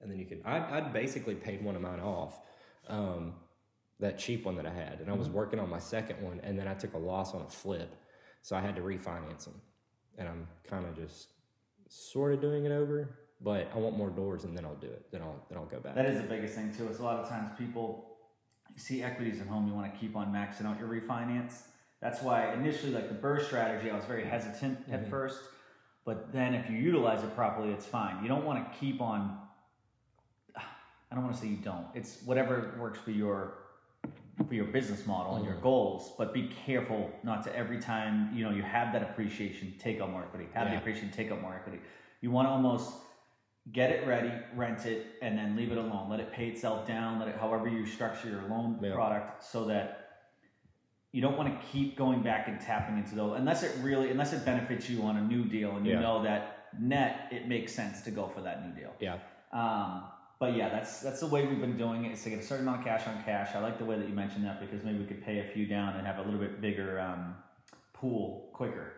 And 0.00 0.10
then 0.10 0.18
you 0.18 0.26
can, 0.26 0.40
I, 0.44 0.78
I'd 0.78 0.92
basically 0.92 1.34
paid 1.34 1.62
one 1.62 1.76
of 1.76 1.82
mine 1.82 2.00
off. 2.00 2.40
Um, 2.88 3.34
that 4.00 4.18
cheap 4.18 4.44
one 4.44 4.56
that 4.56 4.66
I 4.66 4.72
had, 4.72 5.00
and 5.00 5.10
I 5.10 5.14
was 5.14 5.28
working 5.28 5.58
on 5.58 5.68
my 5.68 5.80
second 5.80 6.22
one, 6.22 6.40
and 6.44 6.58
then 6.58 6.68
I 6.68 6.74
took 6.74 6.94
a 6.94 6.98
loss 6.98 7.34
on 7.34 7.42
a 7.42 7.48
flip, 7.48 7.96
so 8.42 8.56
I 8.56 8.60
had 8.60 8.76
to 8.76 8.82
refinance 8.82 9.44
them, 9.44 9.60
and 10.16 10.28
I'm 10.28 10.46
kind 10.68 10.86
of 10.86 10.96
just 10.96 11.28
sort 11.88 12.32
of 12.32 12.40
doing 12.40 12.64
it 12.64 12.70
over, 12.70 13.18
but 13.40 13.70
I 13.74 13.78
want 13.78 13.96
more 13.96 14.10
doors, 14.10 14.44
and 14.44 14.56
then 14.56 14.64
I'll 14.64 14.74
do 14.76 14.88
it. 14.88 15.10
Then 15.12 15.22
I'll 15.22 15.44
then 15.48 15.58
I'll 15.58 15.66
go 15.66 15.78
back. 15.80 15.94
That 15.94 16.06
is 16.06 16.20
the 16.20 16.26
biggest 16.26 16.54
thing 16.54 16.74
too. 16.76 16.88
Is 16.88 16.98
a 16.98 17.04
lot 17.04 17.18
of 17.18 17.28
times 17.28 17.50
people 17.58 18.16
see 18.76 19.02
equities 19.02 19.40
at 19.40 19.46
home, 19.46 19.66
you 19.66 19.74
want 19.74 19.92
to 19.92 19.98
keep 19.98 20.14
on 20.16 20.32
maxing 20.32 20.64
out 20.66 20.78
your 20.78 20.88
refinance. 20.88 21.62
That's 22.00 22.22
why 22.22 22.52
initially, 22.52 22.92
like 22.92 23.08
the 23.08 23.14
BRRRR 23.14 23.44
strategy, 23.44 23.90
I 23.90 23.96
was 23.96 24.04
very 24.04 24.24
hesitant 24.24 24.82
Mm-hmm. 24.82 24.94
at 24.94 25.10
first, 25.10 25.40
but 26.04 26.32
then 26.32 26.54
if 26.54 26.70
you 26.70 26.76
utilize 26.76 27.22
it 27.24 27.34
properly, 27.34 27.70
it's 27.70 27.86
fine. 27.86 28.22
You 28.22 28.28
don't 28.28 28.44
want 28.44 28.70
to 28.72 28.78
keep 28.78 29.00
on. 29.00 29.38
I 31.10 31.14
don't 31.14 31.24
want 31.24 31.34
to 31.36 31.40
say 31.40 31.48
you 31.48 31.56
don't. 31.56 31.86
It's 31.94 32.22
whatever 32.24 32.74
works 32.78 32.98
for 33.00 33.10
your 33.10 33.54
for 34.46 34.54
your 34.54 34.66
business 34.66 35.06
model 35.06 35.34
and 35.36 35.44
your 35.44 35.54
Mm-hmm. 35.54 35.62
goals, 35.64 36.12
but 36.18 36.32
be 36.32 36.48
careful 36.66 37.10
not 37.24 37.42
to 37.44 37.56
every 37.56 37.78
time 37.80 38.30
you 38.36 38.44
know 38.44 38.50
you 38.50 38.62
have 38.62 38.92
that 38.92 39.02
appreciation, 39.02 39.74
take 39.78 40.00
out 40.00 40.10
more 40.10 40.22
equity. 40.22 40.46
Have 40.54 40.70
the 40.70 40.76
appreciation, 40.76 41.10
take 41.10 41.32
out 41.32 41.40
more 41.42 41.54
equity. 41.54 41.78
You 42.20 42.30
want 42.30 42.46
to 42.46 42.50
almost 42.50 42.92
get 43.72 43.90
it 43.90 44.06
ready, 44.06 44.32
rent 44.54 44.86
it, 44.86 45.06
and 45.22 45.36
then 45.36 45.56
leave 45.56 45.70
it 45.72 45.78
alone. 45.78 46.08
Let 46.08 46.20
it 46.20 46.32
pay 46.32 46.48
itself 46.48 46.86
down. 46.86 47.18
Let 47.18 47.28
it, 47.28 47.36
however 47.36 47.68
you 47.68 47.84
structure 47.86 48.28
your 48.28 48.42
loan 48.48 48.78
Yeah. 48.82 48.94
product, 48.94 49.42
so 49.44 49.64
that 49.66 50.04
you 51.12 51.20
don't 51.22 51.36
want 51.36 51.48
to 51.60 51.66
keep 51.68 51.96
going 51.96 52.22
back 52.22 52.48
and 52.48 52.60
tapping 52.60 52.98
into 52.98 53.14
those 53.14 53.38
unless 53.38 53.62
it 53.62 53.72
really, 53.82 54.10
unless 54.10 54.32
it 54.32 54.44
benefits 54.44 54.88
you 54.88 55.02
on 55.02 55.16
a 55.16 55.22
new 55.22 55.44
deal, 55.44 55.76
and 55.76 55.86
you 55.86 55.92
Yeah. 55.94 56.00
know 56.00 56.22
that 56.22 56.68
net 56.78 57.28
it 57.30 57.48
makes 57.48 57.72
sense 57.72 58.02
to 58.02 58.10
go 58.10 58.26
for 58.28 58.42
that 58.42 58.64
new 58.66 58.72
deal. 58.80 58.94
yeah, 59.00 59.18
Um, 59.52 60.04
but 60.38 60.54
yeah, 60.54 60.68
that's 60.68 61.00
that's 61.00 61.20
the 61.20 61.26
way 61.26 61.46
we've 61.46 61.60
been 61.60 61.76
doing 61.78 62.04
it. 62.04 62.12
Is 62.12 62.22
to 62.24 62.30
get 62.30 62.38
a 62.38 62.42
certain 62.42 62.66
amount 62.68 62.80
of 62.80 62.86
cash 62.86 63.06
on 63.08 63.22
cash. 63.24 63.54
I 63.54 63.58
like 63.60 63.78
the 63.78 63.84
way 63.86 63.98
that 63.98 64.08
you 64.08 64.14
mentioned 64.14 64.44
that 64.44 64.60
because 64.60 64.84
maybe 64.84 64.98
we 64.98 65.06
could 65.06 65.24
pay 65.24 65.40
a 65.40 65.44
few 65.52 65.66
down 65.66 65.96
and 65.96 66.06
have 66.06 66.18
a 66.18 66.22
little 66.22 66.38
bit 66.38 66.60
bigger 66.60 67.00
um, 67.00 67.34
pool 67.92 68.50
quicker. 68.52 68.92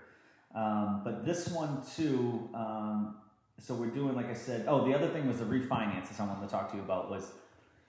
Um, 0.55 1.03
but 1.05 1.25
this 1.25 1.49
one 1.49 1.83
too. 1.97 2.49
Um, 2.55 3.17
so 3.61 3.75
we're 3.75 3.87
doing 3.87 4.15
like 4.15 4.31
I 4.31 4.35
said. 4.35 4.65
Oh, 4.67 4.85
the 4.87 4.95
other 4.95 5.09
thing 5.09 5.27
was 5.29 5.39
the 5.39 5.45
refinances 5.45 6.19
I 6.21 6.25
wanted 6.25 6.47
to 6.47 6.51
talk 6.51 6.71
to 6.71 6.77
you 6.77 6.83
about 6.83 7.11
was 7.11 7.31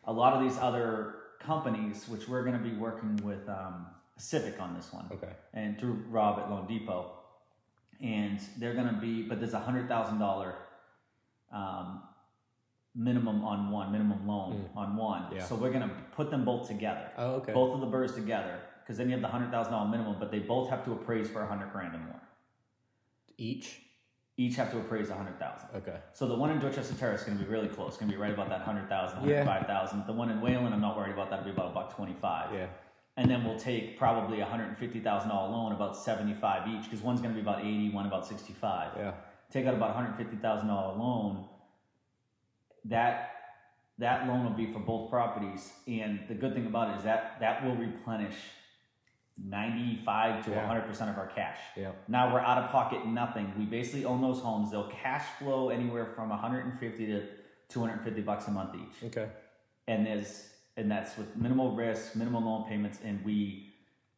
a 0.05 0.13
lot 0.13 0.33
of 0.33 0.43
these 0.43 0.57
other 0.59 1.15
companies, 1.39 2.07
which 2.07 2.27
we're 2.27 2.43
going 2.43 2.57
to 2.61 2.63
be 2.69 2.75
working 2.75 3.17
with 3.23 3.47
um, 3.49 3.87
Civic 4.17 4.59
on 4.59 4.75
this 4.75 4.91
one 4.93 5.05
okay, 5.11 5.33
and 5.53 5.79
through 5.79 6.03
Rob 6.09 6.39
at 6.39 6.47
loanDepot, 6.49 7.05
and 8.01 8.39
they're 8.57 8.75
gonna 8.75 8.97
be, 9.01 9.23
but 9.23 9.39
there's 9.39 9.53
a 9.53 9.59
hundred 9.59 9.87
thousand 9.87 10.19
dollar 10.19 10.55
um, 11.51 12.03
minimum 12.93 13.43
on 13.43 13.71
one, 13.71 13.91
minimum 13.91 14.27
loan 14.27 14.69
on 14.75 14.95
one. 14.95 15.23
Mm. 15.23 15.35
Yeah. 15.37 15.45
So 15.45 15.55
we're 15.55 15.71
gonna 15.71 15.91
put 16.15 16.29
them 16.29 16.45
both 16.45 16.67
together, 16.67 17.09
oh 17.17 17.35
okay, 17.35 17.53
both 17.53 17.73
of 17.73 17.81
the 17.81 17.87
BRRRRs 17.87 18.13
together, 18.13 18.59
because 18.83 18.97
then 18.97 19.07
you 19.07 19.13
have 19.13 19.21
the 19.21 19.27
hundred 19.27 19.49
thousand 19.49 19.73
dollar 19.73 19.89
minimum, 19.89 20.17
but 20.19 20.29
they 20.29 20.39
both 20.39 20.69
have 20.69 20.85
to 20.85 20.91
appraise 20.91 21.27
for 21.29 21.41
a 21.41 21.47
hundred 21.47 21.71
grand 21.71 21.95
or 21.95 21.99
more. 21.99 22.21
each, 23.37 23.79
Each 24.41 24.55
have 24.55 24.71
to 24.71 24.79
appraise 24.79 25.11
a 25.11 25.15
hundred 25.15 25.37
thousand. 25.37 25.69
okay, 25.75 25.97
So 26.13 26.27
the 26.27 26.33
one 26.33 26.49
in 26.49 26.57
Dorchester 26.59 26.95
Terrace 26.95 27.21
is 27.21 27.27
going 27.27 27.37
to 27.37 27.43
be 27.43 27.49
really 27.49 27.67
close. 27.67 27.89
It's 27.89 27.97
going 27.97 28.09
to 28.11 28.17
be 28.17 28.19
right 28.19 28.33
about 28.33 28.49
that 28.49 28.65
100,000, 28.65 29.19
Yeah. 29.23 29.45
105,000. 29.45 30.07
The 30.07 30.13
one 30.13 30.31
in 30.31 30.39
Waylyn, 30.41 30.73
I'm 30.73 30.81
not 30.81 30.97
worried 30.97 31.13
about 31.13 31.29
that. 31.29 31.41
It'll 31.41 31.51
be 31.51 31.57
about 31.59 31.71
a 31.71 31.73
buck 31.75 31.95
25. 31.95 32.51
yeah, 32.55 32.65
and 33.17 33.29
then 33.29 33.43
we'll 33.45 33.59
take 33.59 33.99
probably 33.99 34.39
a 34.39 34.45
hundred 34.45 34.69
and 34.69 34.77
fifty 34.79 34.99
thousand 34.99 35.29
dollar 35.29 35.51
loan, 35.51 35.73
about 35.73 35.95
seventy 35.95 36.33
five 36.33 36.67
each, 36.67 36.85
because 36.85 37.01
one's 37.03 37.21
going 37.21 37.35
to 37.35 37.39
be 37.39 37.45
about 37.47 37.59
eighty, 37.61 37.91
one 37.91 38.07
about 38.07 38.25
sixty 38.25 38.53
five. 38.53 38.89
yeah, 38.97 39.11
Take 39.51 39.67
out 39.67 39.75
about 39.75 39.93
hundred 39.95 40.15
fifty 40.17 40.37
thousand 40.37 40.69
dollar 40.69 40.97
loan. 40.97 41.45
That 42.85 43.29
that 43.99 44.25
loan 44.27 44.43
will 44.45 44.57
be 44.63 44.71
for 44.73 44.79
both 44.79 45.11
properties, 45.11 45.71
and 45.87 46.21
the 46.27 46.33
good 46.33 46.53
thing 46.55 46.65
about 46.65 46.95
it 46.95 46.97
is 46.97 47.03
that 47.03 47.37
that 47.41 47.63
will 47.63 47.75
replenish 47.75 48.37
ninety 49.43 49.97
five 50.05 50.43
to 50.45 50.51
Yeah. 50.51 50.65
hundred 50.67 50.81
percent 50.87 51.09
of 51.09 51.17
our 51.17 51.27
cash. 51.27 51.57
yeah, 51.75 51.91
Now 52.07 52.33
we're 52.33 52.39
out 52.41 52.57
of 52.63 52.69
pocket 52.71 53.05
nothing. 53.05 53.51
We 53.57 53.65
basically 53.65 54.05
own 54.05 54.21
those 54.21 54.39
homes. 54.39 54.71
They'll 54.71 54.89
cash 54.89 55.25
flow 55.39 55.69
anywhere 55.69 56.05
from 56.15 56.29
150 56.29 57.05
to 57.07 57.27
250 57.69 58.21
bucks 58.21 58.47
a 58.47 58.51
month 58.51 58.75
each 58.75 59.03
okay, 59.07 59.29
and 59.87 60.05
there's 60.05 60.49
and 60.77 60.89
that's 60.89 61.17
with 61.17 61.35
minimal 61.35 61.75
risk, 61.75 62.15
minimal 62.15 62.41
loan 62.41 62.67
payments, 62.69 62.99
and 63.03 63.23
we 63.25 63.67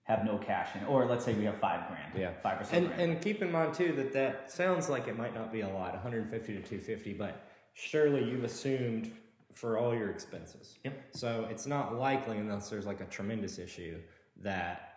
have 0.03 0.23
no 0.25 0.37
cash 0.37 0.69
in. 0.75 0.83
Or 0.85 1.05
let's 1.05 1.23
say 1.25 1.33
we 1.33 1.45
have 1.45 1.57
five 1.59 1.87
grand, 1.87 2.13
Yeah. 2.15 2.31
five 2.43 2.57
percent. 2.59 2.91
and 2.91 3.01
and 3.11 3.21
keep 3.21 3.41
in 3.41 3.51
mind 3.51 3.73
too 3.73 3.93
that 3.93 4.11
that 4.13 4.51
sounds 4.51 4.89
like 4.89 5.07
it 5.07 5.17
might 5.17 5.33
not 5.33 5.51
be 5.51 5.61
a 5.61 5.69
lot, 5.69 5.93
150 5.93 6.53
to 6.53 6.61
250, 6.61 7.13
but 7.13 7.47
surely 7.73 8.23
you've 8.23 8.43
assumed 8.43 9.11
for 9.53 9.77
all 9.77 9.93
your 9.95 10.09
expenses. 10.09 10.77
Yep. 10.83 11.15
So 11.15 11.47
it's 11.49 11.65
not 11.67 11.95
likely, 11.95 12.37
unless 12.39 12.69
there's 12.69 12.85
like 12.87 13.01
a 13.01 13.05
tremendous 13.05 13.59
issue, 13.59 13.99
that 14.41 14.92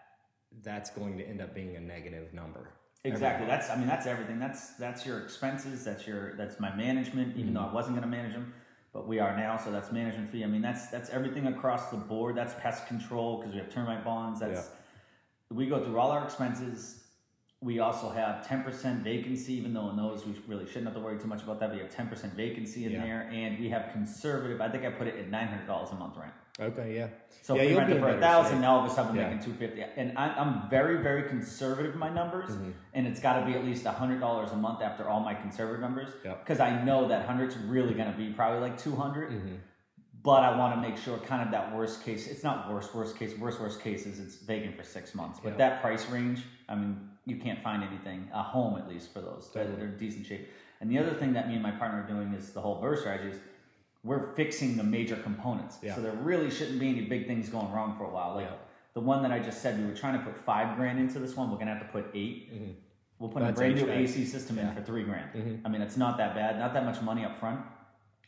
that's 0.62 0.90
going 0.90 1.18
to 1.18 1.24
end 1.24 1.40
up 1.40 1.54
being 1.54 1.76
a 1.76 1.80
negative 1.80 2.32
number. 2.32 2.70
Exactly. 3.04 3.46
That's 3.46 3.70
I 3.70 3.76
mean 3.76 3.86
that's 3.86 4.06
everything. 4.06 4.38
That's 4.38 4.70
that's 4.74 5.06
your 5.06 5.20
expenses. 5.20 5.84
That's 5.84 6.06
your 6.06 6.34
that's 6.36 6.58
my 6.58 6.74
management. 6.74 7.36
Even 7.36 7.54
though 7.54 7.60
I 7.60 7.64
mm-hmm. 7.64 7.74
wasn't 7.74 7.96
going 7.96 8.10
to 8.10 8.16
manage 8.16 8.32
them, 8.32 8.52
but 8.92 9.06
we 9.06 9.18
are 9.20 9.36
now. 9.36 9.56
So 9.56 9.70
that's 9.70 9.92
management 9.92 10.30
fee. 10.30 10.44
I 10.44 10.46
mean 10.46 10.62
that's 10.62 10.88
that's 10.88 11.10
everything 11.10 11.46
across 11.46 11.90
the 11.90 11.96
board. 11.96 12.36
That's 12.36 12.54
pest 12.54 12.86
control 12.88 13.38
because 13.38 13.52
we 13.52 13.60
have 13.60 13.70
termite 13.70 14.04
bonds. 14.04 14.40
That's 14.40 14.70
we 15.50 15.66
go 15.66 15.84
through 15.84 15.98
all 15.98 16.10
our 16.10 16.24
expenses. 16.24 17.04
We 17.60 17.78
also 17.78 18.10
have 18.10 18.46
ten 18.46 18.62
percent 18.64 19.02
vacancy, 19.02 19.54
even 19.54 19.72
though 19.72 19.88
in 19.90 19.96
those 19.96 20.26
we 20.26 20.34
really 20.46 20.66
shouldn't 20.66 20.86
have 20.86 20.94
to 20.94 21.00
worry 21.00 21.18
too 21.18 21.28
much 21.28 21.42
about 21.42 21.60
that. 21.60 21.72
We 21.72 21.78
have 21.78 21.90
ten 21.90 22.08
percent 22.08 22.34
vacancy 22.34 22.84
in 22.84 22.92
Yeah. 22.92 23.02
there, 23.02 23.30
and 23.32 23.58
we 23.58 23.68
have 23.70 23.92
conservative. 23.92 24.60
I 24.60 24.68
think 24.68 24.84
I 24.84 24.90
put 24.90 25.06
it 25.06 25.16
at 25.16 25.30
nine 25.30 25.46
hundred 25.46 25.66
dollars 25.66 25.90
a 25.90 25.94
month 25.94 26.16
rent. 26.16 26.32
Okay, 26.58 26.96
yeah. 26.96 27.08
So 27.42 27.54
yeah, 27.54 27.62
if 27.62 27.66
we 27.66 27.72
you'll 27.72 27.80
rent 27.80 27.92
it 27.92 28.00
for 28.00 28.08
a 28.08 28.20
thousand, 28.20 28.60
now 28.60 28.76
all 28.78 28.84
of 28.86 28.90
a 28.90 28.94
sudden 28.94 29.14
Yeah. 29.14 29.28
making 29.28 29.44
two 29.44 29.52
fifty. 29.52 29.82
And 29.96 30.16
I, 30.16 30.28
I'm 30.30 30.68
very, 30.70 31.02
very 31.02 31.28
conservative 31.28 31.92
in 31.92 31.98
my 31.98 32.08
numbers, 32.08 32.50
Mm-hmm. 32.50 32.70
and 32.94 33.06
it's 33.06 33.20
got 33.20 33.40
to 33.40 33.46
be 33.46 33.52
at 33.52 33.64
least 33.64 33.84
hundred 33.86 34.20
dollars 34.20 34.52
a 34.52 34.56
month 34.56 34.82
after 34.82 35.08
all 35.08 35.20
my 35.20 35.34
conservative 35.34 35.80
numbers, 35.80 36.12
Yep. 36.24 36.44
because 36.44 36.60
I 36.60 36.82
know 36.82 37.08
that 37.08 37.26
hundred's 37.26 37.56
really 37.56 37.94
going 37.94 38.10
to 38.10 38.16
be 38.16 38.30
probably 38.32 38.60
like 38.60 38.78
two 38.78 38.92
Mm-hmm. 38.92 39.54
But 40.22 40.42
I 40.42 40.58
want 40.58 40.74
to 40.74 40.80
make 40.80 40.96
sure, 40.98 41.18
kind 41.18 41.40
of 41.42 41.52
that 41.52 41.72
worst 41.76 42.02
case. 42.04 42.26
It's 42.26 42.42
not 42.42 42.72
worst, 42.72 42.92
worst 42.96 43.16
case. 43.16 43.38
Worst, 43.38 43.60
worst 43.60 43.80
case 43.80 44.06
is 44.06 44.18
it's 44.18 44.36
vacant 44.36 44.76
for 44.76 44.82
six 44.82 45.14
months. 45.14 45.38
But 45.40 45.50
Yeah. 45.50 45.56
that 45.58 45.82
price 45.82 46.08
range, 46.10 46.42
I 46.68 46.74
mean, 46.74 47.10
you 47.26 47.36
can't 47.36 47.62
find 47.62 47.84
anything 47.84 48.28
a 48.34 48.42
home 48.42 48.76
at 48.76 48.88
least 48.88 49.12
for 49.12 49.20
those 49.20 49.48
Totally. 49.54 49.80
are 49.82 49.84
in 49.86 49.98
decent 49.98 50.26
shape. 50.26 50.48
And 50.80 50.90
the 50.90 50.98
other 50.98 51.14
thing 51.14 51.32
that 51.34 51.46
me 51.46 51.54
and 51.54 51.62
my 51.62 51.70
partner 51.70 52.02
are 52.02 52.06
doing 52.08 52.32
is 52.34 52.50
the 52.50 52.60
whole 52.60 52.80
burst 52.80 53.02
strategy 53.02 53.30
is 53.30 53.38
we're 54.06 54.32
fixing 54.34 54.76
the 54.76 54.84
major 54.84 55.16
components. 55.16 55.78
Yeah. 55.82 55.96
So 55.96 56.00
there 56.00 56.12
really 56.12 56.50
shouldn't 56.50 56.78
be 56.78 56.88
any 56.88 57.02
big 57.02 57.26
things 57.26 57.48
going 57.48 57.70
wrong 57.72 57.96
for 57.98 58.04
a 58.04 58.10
while. 58.10 58.36
Like 58.36 58.46
Yeah. 58.46 58.56
the 58.94 59.00
one 59.00 59.22
that 59.22 59.32
I 59.32 59.40
just 59.40 59.60
said, 59.60 59.78
we 59.78 59.84
were 59.84 59.96
trying 59.96 60.18
to 60.18 60.24
put 60.24 60.38
five 60.44 60.76
grand 60.76 60.98
into 61.00 61.18
this 61.18 61.36
one. 61.36 61.50
We're 61.50 61.58
gonna 61.58 61.74
have 61.74 61.84
to 61.86 61.92
put 61.92 62.06
8 62.14 62.48
we 62.52 62.76
We'll 63.18 63.30
put 63.30 63.42
That's 63.42 63.58
a 63.58 63.62
brand 63.62 63.76
new 63.76 63.86
HVAC. 63.86 63.96
AC 63.96 64.24
system 64.26 64.58
in 64.58 64.74
for 64.74 64.82
three 64.82 65.02
grand. 65.02 65.62
I 65.64 65.68
mean, 65.70 65.80
it's 65.80 65.96
not 65.96 66.18
that 66.18 66.34
bad, 66.34 66.58
not 66.58 66.74
that 66.74 66.84
much 66.84 67.00
money 67.00 67.24
up 67.24 67.40
front. 67.40 67.60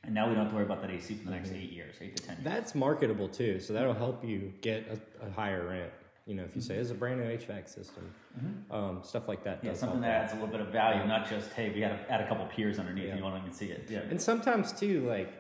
And 0.03 0.15
now 0.15 0.29
we 0.29 0.35
don't 0.35 0.45
have 0.45 0.51
to 0.53 0.57
worry 0.57 0.65
about 0.65 0.81
that 0.81 0.91
AC 0.91 1.15
for 1.17 1.25
the 1.27 1.31
next 1.31 1.53
eight 1.53 1.73
years, 1.73 1.97
eight 2.01 2.17
to 2.17 2.23
ten 2.23 2.37
years. 2.37 2.45
That's 2.45 2.75
marketable 2.75 3.29
too, 3.29 3.61
so 3.61 3.75
that'll 3.75 3.93
help 3.93 4.25
you 4.25 4.53
get 4.63 4.87
a, 5.21 5.27
a 5.27 5.31
higher 5.31 5.67
rent. 5.69 5.93
You 6.25 6.35
know, 6.35 6.45
if 6.45 6.55
you 6.55 6.63
say 6.63 6.77
it's 6.77 6.91
a 6.91 6.95
brand 6.95 7.21
new 7.21 7.27
HVAC 7.27 7.69
system, 7.69 8.15
um, 8.71 9.01
stuff 9.03 9.29
like 9.29 9.45
that. 9.45 9.59
Mm-hmm. 9.59 9.67
Yeah, 9.67 9.73
does 9.73 9.81
something 9.81 10.01
that 10.03 10.11
adds 10.25 10.33
a 10.33 10.37
little 10.37 10.51
bit 10.51 10.61
of 10.61 10.69
value, 10.69 11.07
not 11.07 11.29
just 11.29 11.53
hey, 11.53 11.71
we 11.71 11.81
got 11.81 11.89
to 11.89 12.11
add 12.13 12.21
a 12.23 12.29
couple 12.29 12.47
piers 12.47 12.79
underneath. 12.79 13.09
Yeah. 13.09 13.17
You 13.17 13.23
won't 13.23 13.39
even 13.39 13.53
see 13.53 13.67
it. 13.67 13.87
Yeah. 13.91 14.01
And 14.09 14.21
sometimes 14.21 14.73
too, 14.73 15.07
like 15.07 15.31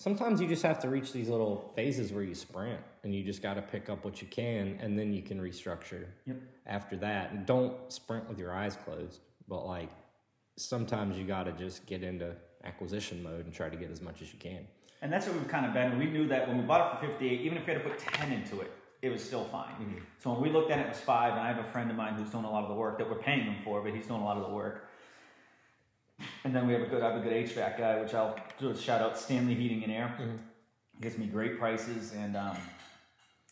sometimes 0.00 0.40
you 0.40 0.48
just 0.48 0.62
have 0.62 0.78
to 0.78 0.88
reach 0.88 1.12
these 1.12 1.28
little 1.28 1.70
phases 1.76 2.10
where 2.10 2.22
you 2.22 2.34
sprint 2.34 2.80
and 3.04 3.14
you 3.14 3.22
just 3.22 3.42
got 3.42 3.54
to 3.54 3.62
pick 3.62 3.90
up 3.90 4.02
what 4.02 4.22
you 4.22 4.26
can 4.28 4.78
and 4.80 4.98
then 4.98 5.12
you 5.12 5.20
can 5.20 5.38
restructure 5.38 6.06
Yep. 6.26 6.36
after 6.66 6.96
that. 6.96 7.32
And 7.32 7.44
don't 7.44 7.74
sprint 7.92 8.26
with 8.26 8.38
your 8.38 8.52
eyes 8.52 8.76
closed, 8.84 9.20
but 9.46 9.66
like 9.66 9.90
sometimes 10.56 11.18
you 11.18 11.24
got 11.24 11.44
to 11.44 11.52
just 11.52 11.84
get 11.84 12.02
into 12.02 12.34
acquisition 12.64 13.22
mode 13.22 13.44
and 13.44 13.52
try 13.52 13.68
to 13.68 13.76
get 13.76 13.90
as 13.90 14.00
much 14.00 14.22
as 14.22 14.32
you 14.32 14.38
can. 14.38 14.66
And 15.02 15.12
that's 15.12 15.26
what 15.26 15.36
we've 15.36 15.48
kind 15.48 15.66
of 15.66 15.74
been. 15.74 15.98
We 15.98 16.06
knew 16.06 16.26
that 16.28 16.48
when 16.48 16.56
we 16.56 16.64
bought 16.64 16.94
it 16.94 17.00
for 17.00 17.12
58, 17.12 17.40
even 17.42 17.58
if 17.58 17.66
we 17.66 17.74
had 17.74 17.82
to 17.82 17.88
put 17.88 17.98
10 17.98 18.32
into 18.32 18.60
it, 18.60 18.72
it 19.02 19.10
was 19.10 19.22
still 19.22 19.44
fine. 19.44 19.72
Mm-hmm. 19.72 19.98
So 20.18 20.32
when 20.32 20.42
we 20.42 20.50
looked 20.50 20.70
at 20.70 20.78
it, 20.78 20.82
it 20.82 20.88
was 20.88 21.00
five. 21.00 21.32
And 21.32 21.40
I 21.40 21.48
have 21.48 21.58
a 21.58 21.68
friend 21.70 21.90
of 21.90 21.96
mine 21.96 22.14
who's 22.14 22.28
doing 22.30 22.44
a 22.44 22.50
lot 22.50 22.62
of 22.62 22.68
the 22.68 22.74
work 22.74 22.98
that 22.98 23.08
we're 23.08 23.16
paying 23.16 23.44
him 23.44 23.56
for, 23.64 23.80
but 23.82 23.94
he's 23.94 24.06
doing 24.06 24.20
a 24.20 24.24
lot 24.24 24.36
of 24.36 24.46
the 24.46 24.52
work. 24.54 24.89
And 26.44 26.54
then 26.54 26.66
we 26.66 26.72
have 26.72 26.82
a 26.82 26.86
good, 26.86 27.02
I 27.02 27.12
have 27.12 27.20
a 27.20 27.28
good 27.28 27.32
HVAC 27.32 27.78
guy, 27.78 28.00
which 28.00 28.14
I'll 28.14 28.38
do 28.58 28.70
a 28.70 28.76
shout 28.76 29.00
out, 29.00 29.18
Stanley 29.18 29.54
Heating 29.54 29.82
and 29.84 29.92
Air. 29.92 30.14
Mm-hmm. 30.20 30.36
He 30.96 31.00
gives 31.00 31.18
me 31.18 31.26
great 31.26 31.58
prices 31.58 32.12
and 32.12 32.36
um, 32.36 32.56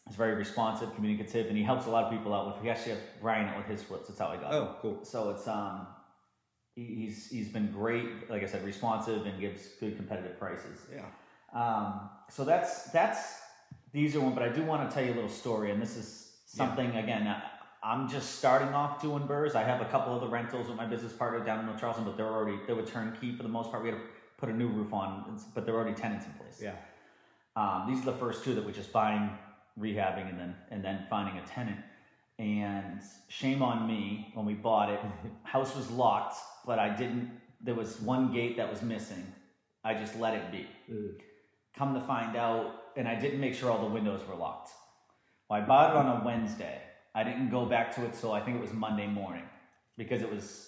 he's 0.06 0.16
very 0.16 0.34
responsive, 0.34 0.94
communicative, 0.94 1.46
and 1.48 1.56
he 1.56 1.62
helps 1.62 1.86
a 1.86 1.90
lot 1.90 2.04
of 2.04 2.10
people 2.10 2.34
out 2.34 2.46
with. 2.46 2.62
We 2.62 2.70
actually 2.70 2.92
have 2.92 3.02
Brian 3.20 3.48
out 3.48 3.56
with 3.58 3.66
his 3.66 3.82
flips. 3.82 4.08
That's 4.08 4.18
how 4.20 4.28
I 4.28 4.36
got. 4.36 4.52
him. 4.52 4.62
Oh, 4.62 4.76
cool. 4.80 5.04
So 5.04 5.30
it's 5.30 5.46
um, 5.48 5.86
he- 6.74 6.94
he's 6.94 7.28
he's 7.30 7.48
been 7.48 7.70
great. 7.72 8.28
Like 8.30 8.42
I 8.42 8.46
said, 8.46 8.64
responsive 8.64 9.26
and 9.26 9.40
gives 9.40 9.68
good 9.80 9.96
competitive 9.96 10.38
prices. 10.38 10.80
Yeah. 10.92 11.04
Um, 11.54 12.10
so 12.30 12.44
that's 12.44 12.84
that's 12.84 13.40
the 13.92 14.00
easier 14.00 14.20
one, 14.20 14.34
but 14.34 14.42
I 14.42 14.50
do 14.50 14.62
want 14.64 14.88
to 14.88 14.94
tell 14.94 15.04
you 15.04 15.12
a 15.12 15.14
little 15.16 15.30
story, 15.30 15.70
and 15.70 15.80
this 15.80 15.96
is 15.96 16.32
something 16.46 16.94
again. 16.96 17.26
I, 17.26 17.42
I'm 17.82 18.08
just 18.08 18.36
starting 18.36 18.68
off 18.68 19.00
doing 19.00 19.22
BRRRRs. 19.22 19.54
I 19.54 19.62
have 19.62 19.80
a 19.80 19.84
couple 19.84 20.14
of 20.14 20.20
the 20.20 20.28
rentals 20.28 20.68
with 20.68 20.76
my 20.76 20.86
business 20.86 21.12
partner 21.12 21.44
down 21.44 21.60
in 21.60 21.66
North 21.66 21.80
Charleston, 21.80 22.04
but 22.04 22.16
they're 22.16 22.26
already 22.26 22.58
they 22.66 22.72
were 22.72 22.82
turnkey 22.82 23.34
for 23.36 23.44
the 23.44 23.48
most 23.48 23.70
part. 23.70 23.82
We 23.82 23.90
had 23.90 23.98
to 23.98 24.04
put 24.36 24.48
a 24.48 24.52
new 24.52 24.68
roof 24.68 24.92
on, 24.92 25.38
but 25.54 25.64
they're 25.64 25.76
already 25.76 25.94
tenants 25.94 26.26
in 26.26 26.32
place. 26.32 26.60
Yeah. 26.60 26.74
Um, 27.56 27.86
these 27.88 28.02
are 28.02 28.12
the 28.12 28.18
first 28.18 28.44
two 28.44 28.54
that 28.54 28.64
we're 28.64 28.72
just 28.72 28.92
buying, 28.92 29.30
rehabbing, 29.78 30.28
and 30.28 30.38
then 30.38 30.56
and 30.70 30.84
then 30.84 31.06
finding 31.08 31.38
a 31.38 31.46
tenant. 31.46 31.78
And 32.38 33.00
shame 33.28 33.62
on 33.62 33.86
me 33.86 34.30
when 34.34 34.46
we 34.46 34.54
bought 34.54 34.90
it. 34.90 35.00
House 35.44 35.74
was 35.76 35.90
locked, 35.90 36.36
but 36.66 36.78
I 36.78 36.88
didn't. 36.94 37.30
There 37.60 37.74
was 37.74 38.00
one 38.00 38.32
gate 38.32 38.56
that 38.56 38.70
was 38.70 38.82
missing. 38.82 39.24
I 39.84 39.94
just 39.94 40.18
let 40.18 40.34
it 40.34 40.50
be. 40.50 40.66
Come 41.76 41.94
to 41.94 42.00
find 42.00 42.36
out, 42.36 42.74
and 42.96 43.06
I 43.06 43.14
didn't 43.14 43.40
make 43.40 43.54
sure 43.54 43.70
all 43.70 43.88
the 43.88 43.94
windows 43.94 44.20
were 44.28 44.34
locked. 44.34 44.70
Well, 45.48 45.62
I 45.62 45.64
bought 45.64 45.90
it 45.90 45.96
on 45.96 46.20
a 46.20 46.24
Wednesday. 46.24 46.82
I 47.14 47.24
didn't 47.24 47.50
go 47.50 47.66
back 47.66 47.94
to 47.96 48.04
it 48.04 48.14
till 48.14 48.32
I 48.32 48.40
think 48.40 48.58
it 48.58 48.60
was 48.60 48.72
Monday 48.72 49.06
morning 49.06 49.44
because 49.96 50.22
it 50.22 50.32
was. 50.32 50.64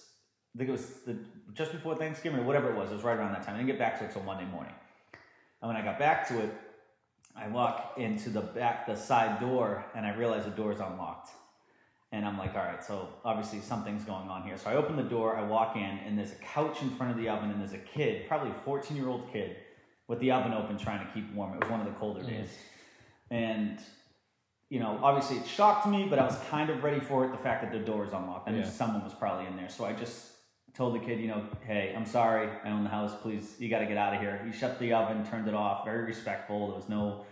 I 0.55 0.59
think 0.59 0.69
it 0.69 0.73
was 0.73 0.87
the, 1.07 1.17
just 1.55 1.71
before 1.71 1.95
Thanksgiving 1.95 2.41
or 2.41 2.43
whatever 2.43 2.71
it 2.71 2.77
was. 2.77 2.91
It 2.91 2.95
was 2.95 3.05
right 3.05 3.17
around 3.17 3.33
that 3.35 3.45
time. 3.45 3.55
I 3.55 3.59
didn't 3.59 3.69
get 3.69 3.79
back 3.79 4.01
to 4.01 4.05
it 4.05 4.13
till 4.13 4.25
Monday 4.25 4.47
morning. 4.47 4.75
And 5.63 5.69
when 5.69 5.77
I 5.77 5.85
got 5.85 5.99
back 5.99 6.27
to 6.29 6.41
it, 6.41 6.53
I 7.37 7.49
walk 7.49 7.95
into 7.97 8.31
the 8.31 8.41
back, 8.41 8.87
the 8.87 8.97
side 8.97 9.41
door, 9.41 9.85
and 9.95 10.05
I 10.05 10.15
realize 10.17 10.45
the 10.45 10.51
door 10.51 10.73
is 10.73 10.81
unlocked. 10.81 11.31
And 12.13 12.27
I'm 12.27 12.37
like, 12.37 12.57
all 12.57 12.65
right, 12.65 12.83
so 12.83 13.09
obviously 13.25 13.61
something's 13.61 14.05
going 14.05 14.29
on 14.29 14.43
here. 14.43 14.59
So 14.59 14.69
I 14.69 14.75
open 14.75 14.97
the 14.97 15.05
door, 15.05 15.37
I 15.37 15.45
walk 15.45 15.77
in, 15.77 15.83
and 15.83 16.19
there's 16.19 16.33
a 16.33 16.37
couch 16.37 16.83
in 16.83 16.91
front 16.91 17.13
of 17.13 17.19
the 17.19 17.29
oven, 17.29 17.51
and 17.51 17.61
there's 17.61 17.73
a 17.73 17.79
kid, 17.79 18.27
probably 18.27 18.51
a 18.51 18.55
14 18.55 18.97
year 18.97 19.09
old 19.09 19.33
kid, 19.33 19.57
with 20.09 20.19
the 20.19 20.33
oven 20.33 20.53
open 20.53 20.77
trying 20.77 21.07
to 21.07 21.13
keep 21.13 21.33
warm. 21.33 21.55
It 21.55 21.61
was 21.61 21.71
one 21.71 21.81
of 21.81 21.87
the 21.87 21.93
colder 21.93 22.23
mm. 22.23 22.29
days. 22.29 22.51
And, 23.31 23.79
you 24.71 24.79
know, 24.79 24.99
obviously 25.03 25.37
it 25.39 25.47
shocked 25.47 25.87
me, 25.87 26.07
but 26.09 26.19
I 26.21 26.25
was 26.25 26.37
kind 26.49 26.71
of 26.71 26.83
ready 26.85 27.01
for 27.01 27.25
it 27.25 27.33
the 27.33 27.37
fact 27.39 27.63
that 27.63 27.73
the 27.73 27.85
door 27.85 28.07
is 28.07 28.13
unlocked. 28.13 28.49
I 28.49 28.53
knew 28.53 28.61
Yeah. 28.61 28.65
someone 28.71 29.03
was 29.03 29.13
probably 29.13 29.47
in 29.47 29.57
there. 29.57 29.69
So 29.69 29.85
I 29.85 29.93
just 29.93 30.29
told 30.75 30.95
the 30.95 31.01
kid, 31.01 31.19
you 31.19 31.27
know, 31.27 31.43
hey, 31.67 31.93
I'm 31.97 32.07
sorry, 32.07 32.49
I 32.65 32.71
own 32.71 32.85
the 32.85 32.89
house, 32.91 33.13
please, 33.21 33.57
you 33.59 33.69
got 33.69 33.81
to 33.81 33.87
get 33.87 33.97
out 33.97 34.15
of 34.15 34.21
here. 34.21 34.41
He 34.47 34.53
shut 34.53 34.79
the 34.79 34.93
oven, 34.93 35.27
turned 35.29 35.49
it 35.49 35.55
off, 35.55 35.85
very 35.85 36.05
respectful. 36.05 36.69
There 36.69 36.77
was 36.77 36.89
no, 36.89 37.25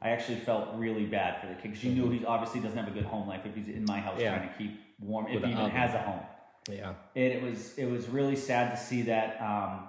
I 0.00 0.08
actually 0.10 0.38
felt 0.38 0.68
really 0.76 1.04
bad 1.04 1.38
for 1.42 1.48
the 1.48 1.54
kid 1.54 1.62
because 1.72 1.84
you 1.84 1.92
knew 1.92 2.08
he 2.10 2.24
obviously 2.24 2.60
doesn't 2.60 2.78
have 2.78 2.88
a 2.88 2.90
good 2.92 3.04
home 3.04 3.28
life 3.28 3.44
if 3.44 3.54
he's 3.54 3.68
in 3.68 3.84
my 3.84 4.00
house. 4.00 4.18
Yeah. 4.18 4.34
trying 4.36 4.48
to 4.48 4.54
keep 4.56 4.80
warm, 4.98 5.26
if 5.26 5.34
With 5.34 5.44
he 5.44 5.50
even 5.50 5.64
oven. 5.64 5.76
has 5.76 5.94
a 5.94 5.98
home. 5.98 6.20
Yeah. 6.70 6.94
And 7.14 7.24
it 7.32 7.42
was 7.42 7.76
it 7.78 7.84
was 7.88 8.08
really 8.08 8.34
sad 8.34 8.70
to 8.74 8.76
see 8.82 9.02
that. 9.02 9.40
Um, 9.40 9.88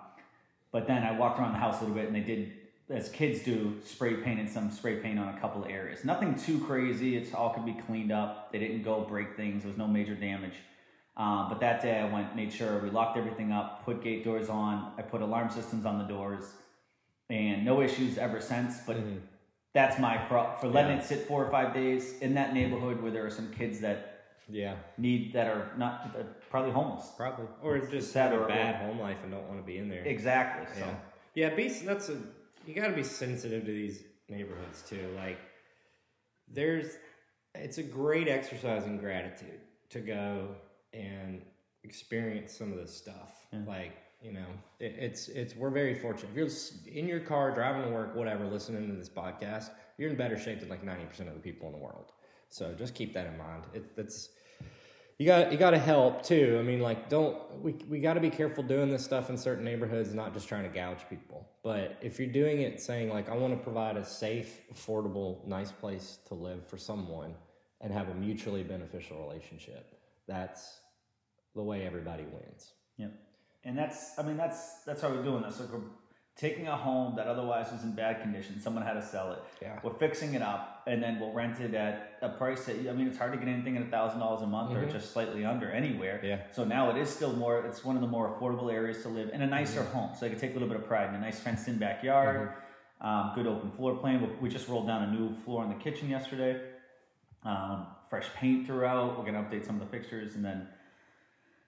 but 0.71 0.85
then 0.87 1.03
I 1.03 1.17
walked 1.17 1.39
around 1.39 1.53
the 1.53 1.57
house 1.59 1.77
a 1.77 1.85
little 1.85 1.95
bit, 1.95 2.05
and 2.05 2.15
they 2.15 2.19
did, 2.19 2.51
as 2.89 3.09
kids 3.09 3.43
do, 3.43 3.75
spray 3.85 4.15
painted 4.15 4.49
some 4.49 4.71
spray 4.71 4.97
paint 4.97 5.19
on 5.19 5.35
a 5.35 5.39
couple 5.39 5.63
of 5.63 5.69
areas. 5.69 6.05
Nothing 6.05 6.35
too 6.35 6.59
crazy. 6.65 7.17
It's 7.17 7.33
all 7.33 7.49
could 7.49 7.65
be 7.65 7.73
cleaned 7.73 8.11
up. 8.11 8.51
They 8.51 8.59
didn't 8.59 8.83
go 8.83 9.01
break 9.01 9.35
things. 9.35 9.63
There 9.63 9.69
was 9.69 9.77
no 9.77 9.87
major 9.87 10.15
damage. 10.15 10.53
Um, 11.17 11.47
but 11.49 11.59
that 11.59 11.81
day 11.81 11.99
I 11.99 12.05
went, 12.13 12.35
made 12.35 12.53
sure 12.53 12.77
we 12.79 12.89
locked 12.89 13.17
everything 13.17 13.51
up, 13.51 13.83
put 13.83 14.03
gate 14.03 14.23
doors 14.23 14.49
on. 14.49 14.93
I 14.97 15.01
put 15.01 15.21
alarm 15.21 15.49
systems 15.49 15.85
on 15.85 15.97
the 15.97 16.05
doors, 16.05 16.43
and 17.29 17.65
no 17.65 17.81
issues 17.81 18.17
ever 18.17 18.39
since. 18.39 18.79
But 18.85 18.97
Mhm. 18.97 19.21
that's 19.73 19.99
my 19.99 20.17
pro 20.17 20.55
for 20.61 20.67
letting 20.67 20.91
Yeah. 20.97 20.99
it 20.99 21.05
sit 21.05 21.27
four 21.27 21.43
or 21.43 21.49
five 21.51 21.73
days 21.73 22.19
in 22.19 22.35
that 22.35 22.53
neighborhood 22.53 23.01
where 23.01 23.11
there 23.11 23.25
are 23.25 23.31
some 23.31 23.51
kids 23.51 23.79
that 23.81 24.13
Yeah. 24.47 24.75
need 24.97 25.33
that 25.33 25.47
are 25.47 25.71
not 25.75 26.15
are 26.15 26.23
probably 26.51 26.71
homeless. 26.71 27.11
Probably. 27.17 27.47
Or 27.63 27.79
just 27.79 28.13
sad 28.13 28.31
have 28.31 28.43
a 28.43 28.47
bad 28.47 28.75
home 28.85 28.99
life 28.99 29.17
and 29.23 29.31
don't 29.31 29.47
want 29.47 29.59
to 29.59 29.65
be 29.65 29.77
in 29.79 29.89
there. 29.89 30.03
Exactly. 30.05 30.67
So. 30.75 30.85
Yeah. 30.85 31.49
Yeah, 31.49 31.55
be 31.55 31.67
that's 31.67 32.09
a 32.09 32.17
you 32.67 32.73
got 32.73 32.87
to 32.87 32.93
be 32.93 33.03
sensitive 33.03 33.65
to 33.65 33.71
these 33.71 34.03
neighborhoods 34.29 34.83
too. 34.87 35.09
Like 35.15 35.39
there's 36.47 36.97
it's 37.55 37.77
a 37.77 37.83
great 37.83 38.27
exercise 38.27 38.85
in 38.85 38.97
gratitude 38.97 39.61
to 39.89 39.99
go 39.99 40.49
and 40.93 41.41
experience 41.83 42.55
some 42.55 42.71
of 42.71 42.77
this 42.77 42.95
stuff. 42.95 43.33
Like, 43.65 43.93
you 44.21 44.33
know, 44.33 44.45
it, 44.79 44.95
it's 44.99 45.29
it's 45.29 45.55
we're 45.55 45.69
very 45.69 45.95
fortunate. 45.95 46.31
If 46.31 46.35
you're 46.35 46.93
in 46.93 47.07
your 47.07 47.21
car 47.21 47.51
driving 47.51 47.83
to 47.83 47.89
work, 47.89 48.15
whatever, 48.15 48.45
listening 48.45 48.87
to 48.87 48.93
this 48.93 49.09
podcast, 49.09 49.69
you're 49.97 50.09
in 50.09 50.17
better 50.17 50.37
shape 50.37 50.59
than 50.59 50.69
like 50.69 50.85
90% 50.85 51.27
of 51.27 51.33
the 51.33 51.39
people 51.39 51.67
in 51.67 51.73
the 51.73 51.79
world. 51.79 52.11
So 52.49 52.73
just 52.73 52.93
keep 52.95 53.13
that 53.13 53.27
in 53.27 53.37
mind. 53.37 53.63
It, 53.73 53.85
it's 53.97 54.29
you 55.17 55.25
got 55.25 55.51
you 55.51 55.57
got 55.57 55.71
to 55.71 55.79
help 55.79 56.23
too. 56.23 56.57
I 56.59 56.63
mean, 56.63 56.79
like, 56.79 57.09
don't 57.09 57.37
we 57.61 57.73
we 57.89 57.99
got 57.99 58.13
to 58.13 58.19
be 58.19 58.29
careful 58.29 58.63
doing 58.63 58.89
this 58.89 59.03
stuff 59.03 59.29
in 59.29 59.37
certain 59.37 59.65
neighborhoods, 59.65 60.13
not 60.13 60.33
just 60.33 60.47
trying 60.47 60.63
to 60.63 60.69
gouge 60.69 61.07
people. 61.09 61.47
But 61.63 61.97
if 62.01 62.19
you're 62.19 62.29
doing 62.29 62.61
it, 62.61 62.79
saying 62.79 63.09
like, 63.09 63.29
I 63.29 63.35
want 63.35 63.53
to 63.57 63.63
provide 63.63 63.97
a 63.97 64.05
safe, 64.05 64.61
affordable, 64.73 65.45
nice 65.47 65.71
place 65.71 66.19
to 66.27 66.35
live 66.35 66.67
for 66.67 66.77
someone, 66.77 67.33
and 67.81 67.91
have 67.91 68.09
a 68.09 68.13
mutually 68.13 68.63
beneficial 68.63 69.19
relationship, 69.19 69.95
that's 70.27 70.79
the 71.55 71.63
way 71.63 71.85
everybody 71.85 72.23
wins. 72.23 72.73
Yep. 72.97 73.13
And 73.63 73.77
that's, 73.77 74.17
I 74.17 74.23
mean, 74.23 74.37
that's 74.37 74.83
that's 74.85 75.01
how 75.01 75.09
we're 75.09 75.23
doing 75.23 75.41
this. 75.41 75.59
Like 75.59 75.73
we're 75.73 75.81
taking 76.37 76.67
a 76.67 76.77
home 76.77 77.15
that 77.15 77.27
otherwise 77.27 77.71
was 77.71 77.83
in 77.83 77.93
bad 77.93 78.21
condition. 78.21 78.61
Someone 78.61 78.85
had 78.85 78.93
to 78.93 79.01
sell 79.01 79.33
it. 79.33 79.39
Yeah. 79.61 79.79
We're 79.83 79.93
fixing 79.93 80.35
it 80.35 80.41
up, 80.41 80.76
and 80.87 81.03
then 81.03 81.19
we'll 81.19 81.33
rent 81.33 81.59
it 81.59 81.73
at 81.73 82.17
a 82.21 82.29
price 82.29 82.65
that 82.65 82.75
I 82.89 82.93
mean, 82.93 83.07
it's 83.07 83.17
hard 83.17 83.33
to 83.33 83.37
get 83.37 83.47
anything 83.47 83.75
at 83.77 83.83
a 83.83 83.87
thousand 83.89 84.19
dollars 84.19 84.41
a 84.41 84.47
month 84.47 84.71
or 84.75 84.81
Mhm. 84.83 84.91
just 84.91 85.11
slightly 85.11 85.43
under 85.45 85.69
anywhere. 85.69 86.19
Yeah. 86.23 86.39
So 86.51 86.63
now 86.63 86.89
it 86.89 86.97
is 86.97 87.09
still 87.09 87.33
more. 87.33 87.65
It's 87.65 87.83
one 87.85 87.95
of 87.95 88.01
the 88.01 88.07
more 88.07 88.29
affordable 88.33 88.71
areas 88.73 89.01
to 89.03 89.09
live 89.09 89.29
in 89.29 89.41
a 89.41 89.47
nicer 89.47 89.81
Mm-hmm. 89.81 89.97
home. 89.97 90.15
So 90.15 90.25
I 90.25 90.29
can 90.29 90.39
take 90.39 90.51
a 90.51 90.53
little 90.53 90.69
bit 90.69 90.77
of 90.77 90.85
pride 90.87 91.09
in 91.09 91.15
a 91.15 91.19
nice 91.19 91.39
fenced-in 91.39 91.77
backyard. 91.77 92.53
Um, 93.01 93.31
good 93.35 93.45
open 93.45 93.69
floor 93.71 93.95
plan. 93.95 94.21
We- 94.21 94.47
We 94.47 94.49
just 94.49 94.67
rolled 94.67 94.87
down 94.87 95.03
a 95.03 95.11
new 95.11 95.35
floor 95.43 95.63
in 95.63 95.69
the 95.69 95.75
kitchen 95.75 96.09
yesterday. 96.09 96.59
Um, 97.43 97.87
fresh 98.09 98.27
paint 98.35 98.65
throughout. 98.65 99.17
We're 99.19 99.25
gonna 99.25 99.43
update 99.43 99.65
some 99.65 99.75
of 99.79 99.81
the 99.81 99.87
fixtures 99.97 100.35
and 100.35 100.43
then 100.43 100.67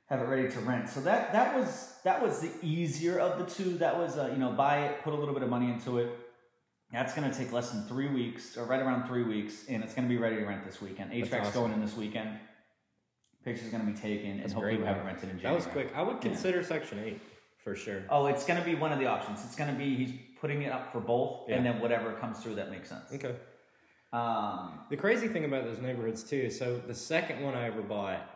have 0.10 0.22
it 0.22 0.26
ready 0.26 0.50
to 0.50 0.60
rent. 0.62 0.90
So 0.90 1.02
that 1.02 1.32
that 1.34 1.56
was 1.56 2.00
that 2.04 2.22
was 2.22 2.40
the 2.42 2.52
easier 2.64 3.20
of 3.20 3.38
the 3.38 3.46
two. 3.46 3.78
That 3.78 3.96
was 3.98 4.18
uh, 4.18 4.30
you 4.32 4.38
know 4.38 4.52
buy 4.54 4.86
it, 4.86 5.04
put 5.04 5.14
a 5.14 5.18
little 5.18 5.34
bit 5.36 5.44
of 5.44 5.50
money 5.50 5.70
into 5.72 6.00
it. 6.00 6.10
That's 6.92 7.14
gonna 7.14 7.34
take 7.34 7.52
less 7.52 7.70
than 7.70 7.84
three 7.84 8.08
weeks, 8.08 8.58
or 8.58 8.66
right 8.66 8.82
around 8.82 9.08
three 9.08 9.24
weeks, 9.24 9.66
and 9.70 9.84
it's 9.84 9.94
gonna 9.94 10.08
be 10.08 10.18
ready 10.18 10.38
to 10.38 10.46
rent 10.46 10.66
this 10.66 10.82
weekend. 10.82 11.12
HVAC's 11.12 11.34
awesome. 11.34 11.54
going 11.54 11.74
in 11.74 11.82
this 11.82 11.96
weekend. 11.96 12.40
Pictures 13.46 13.70
gonna 13.70 13.84
be 13.84 13.94
taken, 13.94 14.40
and 14.40 14.52
hopefully 14.52 14.76
great, 14.76 14.80
we'll 14.80 14.88
have 14.88 14.98
it 14.98 15.06
rented 15.06 15.30
in 15.30 15.40
That 15.40 15.54
was 15.54 15.66
quick. 15.68 15.92
I 15.96 16.02
would 16.02 16.20
consider 16.20 16.64
Section 16.64 17.00
Eight 17.00 17.22
for 17.64 17.76
sure. 17.76 18.04
Oh, 18.10 18.26
it's 18.26 18.44
gonna 18.44 18.64
be 18.64 18.74
one 18.76 18.92
of 18.92 19.00
the 19.00 19.06
options. 19.06 19.46
It's 19.46 19.56
gonna 19.56 19.74
be 19.74 19.96
he's 19.96 20.14
putting 20.42 20.64
it 20.64 20.72
up 20.72 20.92
for 20.92 21.00
both, 21.00 21.48
and 21.50 21.64
then 21.66 21.80
whatever 21.80 22.14
comes 22.14 22.40
through 22.42 22.56
that 22.56 22.72
makes 22.72 22.90
sense. 22.90 23.14
Okay. 23.14 23.36
Um, 24.12 24.80
The 24.90 24.98
crazy 24.98 25.28
thing 25.28 25.46
about 25.46 25.66
those 25.66 25.78
neighborhoods 25.78 26.24
too. 26.24 26.50
So 26.50 26.80
the 26.80 26.96
second 26.96 27.44
one 27.44 27.54
I 27.54 27.68
ever 27.68 27.84
bought, 27.84 28.28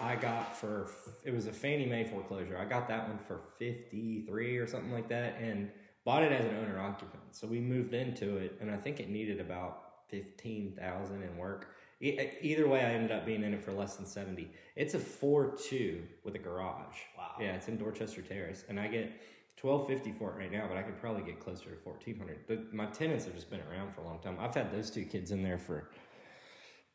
I 0.00 0.14
got 0.14 0.56
for 0.56 0.88
it 1.24 1.34
was 1.34 1.46
a 1.48 1.52
Fannie 1.52 1.86
Mae 1.86 2.04
foreclosure. 2.04 2.56
I 2.56 2.64
got 2.64 2.86
that 2.88 3.08
one 3.08 3.18
for 3.18 3.40
fifty 3.58 4.24
three 4.28 4.56
or 4.56 4.68
something 4.68 4.92
like 4.92 5.08
that, 5.08 5.36
and 5.40 5.70
bought 6.08 6.22
it 6.22 6.32
as 6.32 6.46
an 6.46 6.56
owner 6.56 6.80
occupant. 6.80 7.22
So 7.32 7.46
we 7.46 7.60
moved 7.60 7.92
into 7.92 8.38
it, 8.38 8.56
and 8.62 8.70
I 8.70 8.78
think 8.78 8.98
it 8.98 9.10
needed 9.10 9.40
about 9.40 9.72
fifteen 10.08 10.72
thousand 10.72 11.22
in 11.22 11.36
work. 11.36 11.74
E- 12.00 12.18
Either 12.40 12.66
way, 12.66 12.80
I 12.80 12.92
ended 12.94 13.12
up 13.12 13.26
being 13.26 13.42
in 13.42 13.52
it 13.52 13.62
for 13.62 13.72
less 13.72 13.96
than 13.96 14.06
seventy. 14.06 14.50
It's 14.74 14.94
a 14.94 14.98
four 14.98 15.54
two 15.68 16.02
with 16.24 16.34
a 16.34 16.38
garage. 16.38 16.96
Wow. 17.18 17.32
Yeah, 17.38 17.52
it's 17.52 17.68
in 17.68 17.76
Dorchester 17.76 18.22
Terrace, 18.22 18.64
and 18.70 18.80
I 18.80 18.86
get 18.86 19.12
twelve 19.58 19.86
fifty 19.86 20.10
for 20.12 20.30
it 20.30 20.36
right 20.42 20.50
now, 20.50 20.66
but 20.66 20.78
I 20.78 20.82
could 20.82 20.98
probably 20.98 21.24
get 21.24 21.40
closer 21.40 21.68
to 21.68 21.76
fourteen 21.76 22.16
hundred. 22.18 22.38
My 22.72 22.86
tenants 22.86 23.26
have 23.26 23.34
just 23.34 23.50
been 23.50 23.60
around 23.70 23.94
for 23.94 24.00
a 24.00 24.04
long 24.04 24.18
time. 24.20 24.38
I've 24.40 24.54
had 24.54 24.72
those 24.72 24.90
two 24.90 25.04
kids 25.04 25.30
in 25.30 25.42
there 25.42 25.58
for 25.58 25.90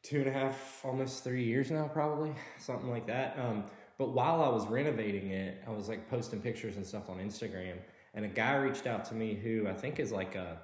two 0.02 0.22
and 0.22 0.28
a 0.28 0.34
half, 0.34 0.84
almost 0.84 1.24
three 1.24 1.44
years 1.44 1.70
now, 1.70 1.88
probably 1.88 2.34
something 2.58 2.90
like 2.90 3.06
that. 3.06 3.38
Um, 3.40 3.66
but 4.00 4.10
while 4.10 4.42
I 4.42 4.50
was 4.50 4.66
renovating 4.66 5.30
it, 5.30 5.62
I 5.68 5.70
was 5.70 5.88
like 5.88 6.10
posting 6.10 6.42
pictures 6.42 6.78
and 6.78 6.86
stuff 6.86 7.12
on 7.12 7.18
Instagram, 7.20 7.76
and 8.14 8.26
a 8.26 8.30
guy 8.30 8.56
reached 8.56 8.88
out 8.88 9.06
to 9.06 9.16
me 9.16 9.34
who 9.36 9.68
I 9.68 9.74
think 9.74 10.00
is 10.00 10.12
like 10.12 10.36
a 10.36 10.58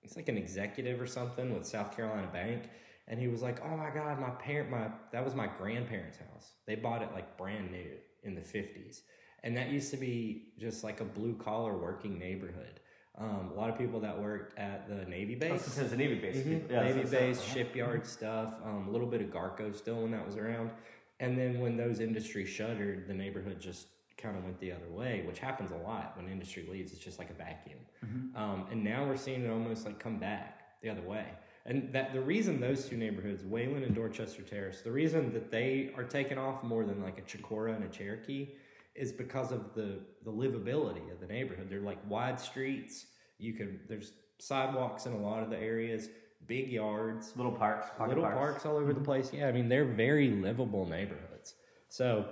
he's 0.00 0.16
like 0.16 0.28
an 0.28 0.36
executive 0.36 1.00
or 1.00 1.06
something 1.06 1.54
with 1.54 1.66
South 1.66 1.96
Carolina 1.96 2.28
Bank, 2.32 2.64
and 3.08 3.20
he 3.20 3.28
was 3.28 3.42
like, 3.42 3.60
"Oh 3.64 3.76
my 3.76 3.90
God, 3.90 4.18
my 4.20 4.30
parent, 4.30 4.70
my 4.70 4.88
that 5.12 5.24
was 5.24 5.34
my 5.34 5.46
grandparents' 5.46 6.18
house. 6.18 6.52
They 6.66 6.74
bought 6.74 7.02
it 7.02 7.10
like 7.12 7.36
brand 7.36 7.70
new 7.70 7.92
in 8.22 8.34
the 8.34 8.40
'50s, 8.40 9.00
and 9.42 9.56
that 9.56 9.70
used 9.70 9.90
to 9.92 9.96
be 9.96 10.52
just 10.58 10.84
like 10.84 11.00
a 11.00 11.04
blue 11.04 11.34
collar 11.34 11.76
working 11.76 12.18
neighborhood." 12.18 12.80
Um, 13.18 13.50
a 13.50 13.54
lot 13.54 13.70
of 13.70 13.78
people 13.78 14.00
that 14.00 14.20
worked 14.20 14.58
at 14.58 14.88
the 14.88 15.06
Navy 15.06 15.34
base. 15.36 15.78
A 15.78 15.96
Navy 15.96 16.16
base. 16.16 16.36
Mhm. 16.36 16.70
Yeah, 16.70 16.82
Navy 16.82 17.08
base, 17.08 17.38
uh-huh. 17.38 17.54
shipyard 17.54 18.06
stuff, 18.06 18.54
um, 18.62 18.88
a 18.88 18.90
little 18.90 19.06
bit 19.06 19.22
of 19.22 19.28
Garco 19.28 19.74
still 19.74 20.02
when 20.02 20.10
that 20.10 20.26
was 20.26 20.36
around. 20.36 20.70
And 21.18 21.38
then 21.38 21.60
when 21.60 21.78
those 21.78 22.00
industries 22.00 22.50
shuttered, 22.50 23.08
the 23.08 23.14
neighborhood 23.14 23.58
just 23.58 23.86
kind 24.18 24.36
of 24.36 24.44
went 24.44 24.58
the 24.60 24.72
other 24.72 24.88
way, 24.90 25.22
which 25.26 25.38
happens 25.38 25.70
a 25.72 25.76
lot 25.76 26.14
when 26.16 26.28
industry 26.28 26.66
leaves. 26.70 26.92
It's 26.92 27.02
just 27.04 27.18
like 27.18 27.30
a 27.30 27.34
vacuum. 27.34 27.78
Mm-hmm. 28.04 28.36
Um, 28.36 28.66
and 28.70 28.82
now 28.82 29.04
we're 29.04 29.16
seeing 29.16 29.44
it 29.44 29.50
almost 29.50 29.84
like 29.84 29.98
come 29.98 30.18
back 30.18 30.80
the 30.82 30.88
other 30.90 31.02
way. 31.02 31.26
And 31.66 31.92
that 31.92 32.12
the 32.12 32.20
reason 32.20 32.60
those 32.60 32.88
two 32.88 32.96
neighborhoods, 32.96 33.42
Waylyn 33.42 33.84
and 33.84 33.94
Dorchester 33.94 34.42
Terrace, 34.42 34.82
the 34.82 34.92
reason 34.92 35.32
that 35.32 35.50
they 35.50 35.90
are 35.96 36.04
taking 36.04 36.38
off 36.38 36.62
more 36.62 36.84
than 36.84 37.02
like 37.02 37.18
a 37.18 37.22
Chicora 37.22 37.74
and 37.74 37.84
a 37.84 37.88
Cherokee 37.88 38.50
is 38.94 39.12
because 39.12 39.52
of 39.52 39.74
the 39.74 39.98
the 40.24 40.30
livability 40.30 41.10
of 41.12 41.20
the 41.20 41.26
neighborhood. 41.26 41.66
They're 41.68 41.80
like 41.80 41.98
wide 42.08 42.38
streets. 42.40 43.06
You 43.38 43.52
can 43.52 43.80
there's 43.88 44.12
sidewalks 44.38 45.06
in 45.06 45.12
a 45.12 45.18
lot 45.18 45.42
of 45.42 45.50
the 45.50 45.58
areas, 45.58 46.08
big 46.46 46.70
yards, 46.70 47.32
Little 47.36 47.52
parks, 47.52 47.88
little 47.98 48.22
parks. 48.22 48.38
parks. 48.38 48.66
all 48.66 48.76
over 48.76 48.92
the 48.94 49.00
place. 49.00 49.30
Yeah, 49.34 49.48
I 49.48 49.52
mean 49.52 49.68
they're 49.68 49.84
very 49.84 50.30
livable 50.30 50.86
neighborhoods. 50.86 51.54
So 51.88 52.26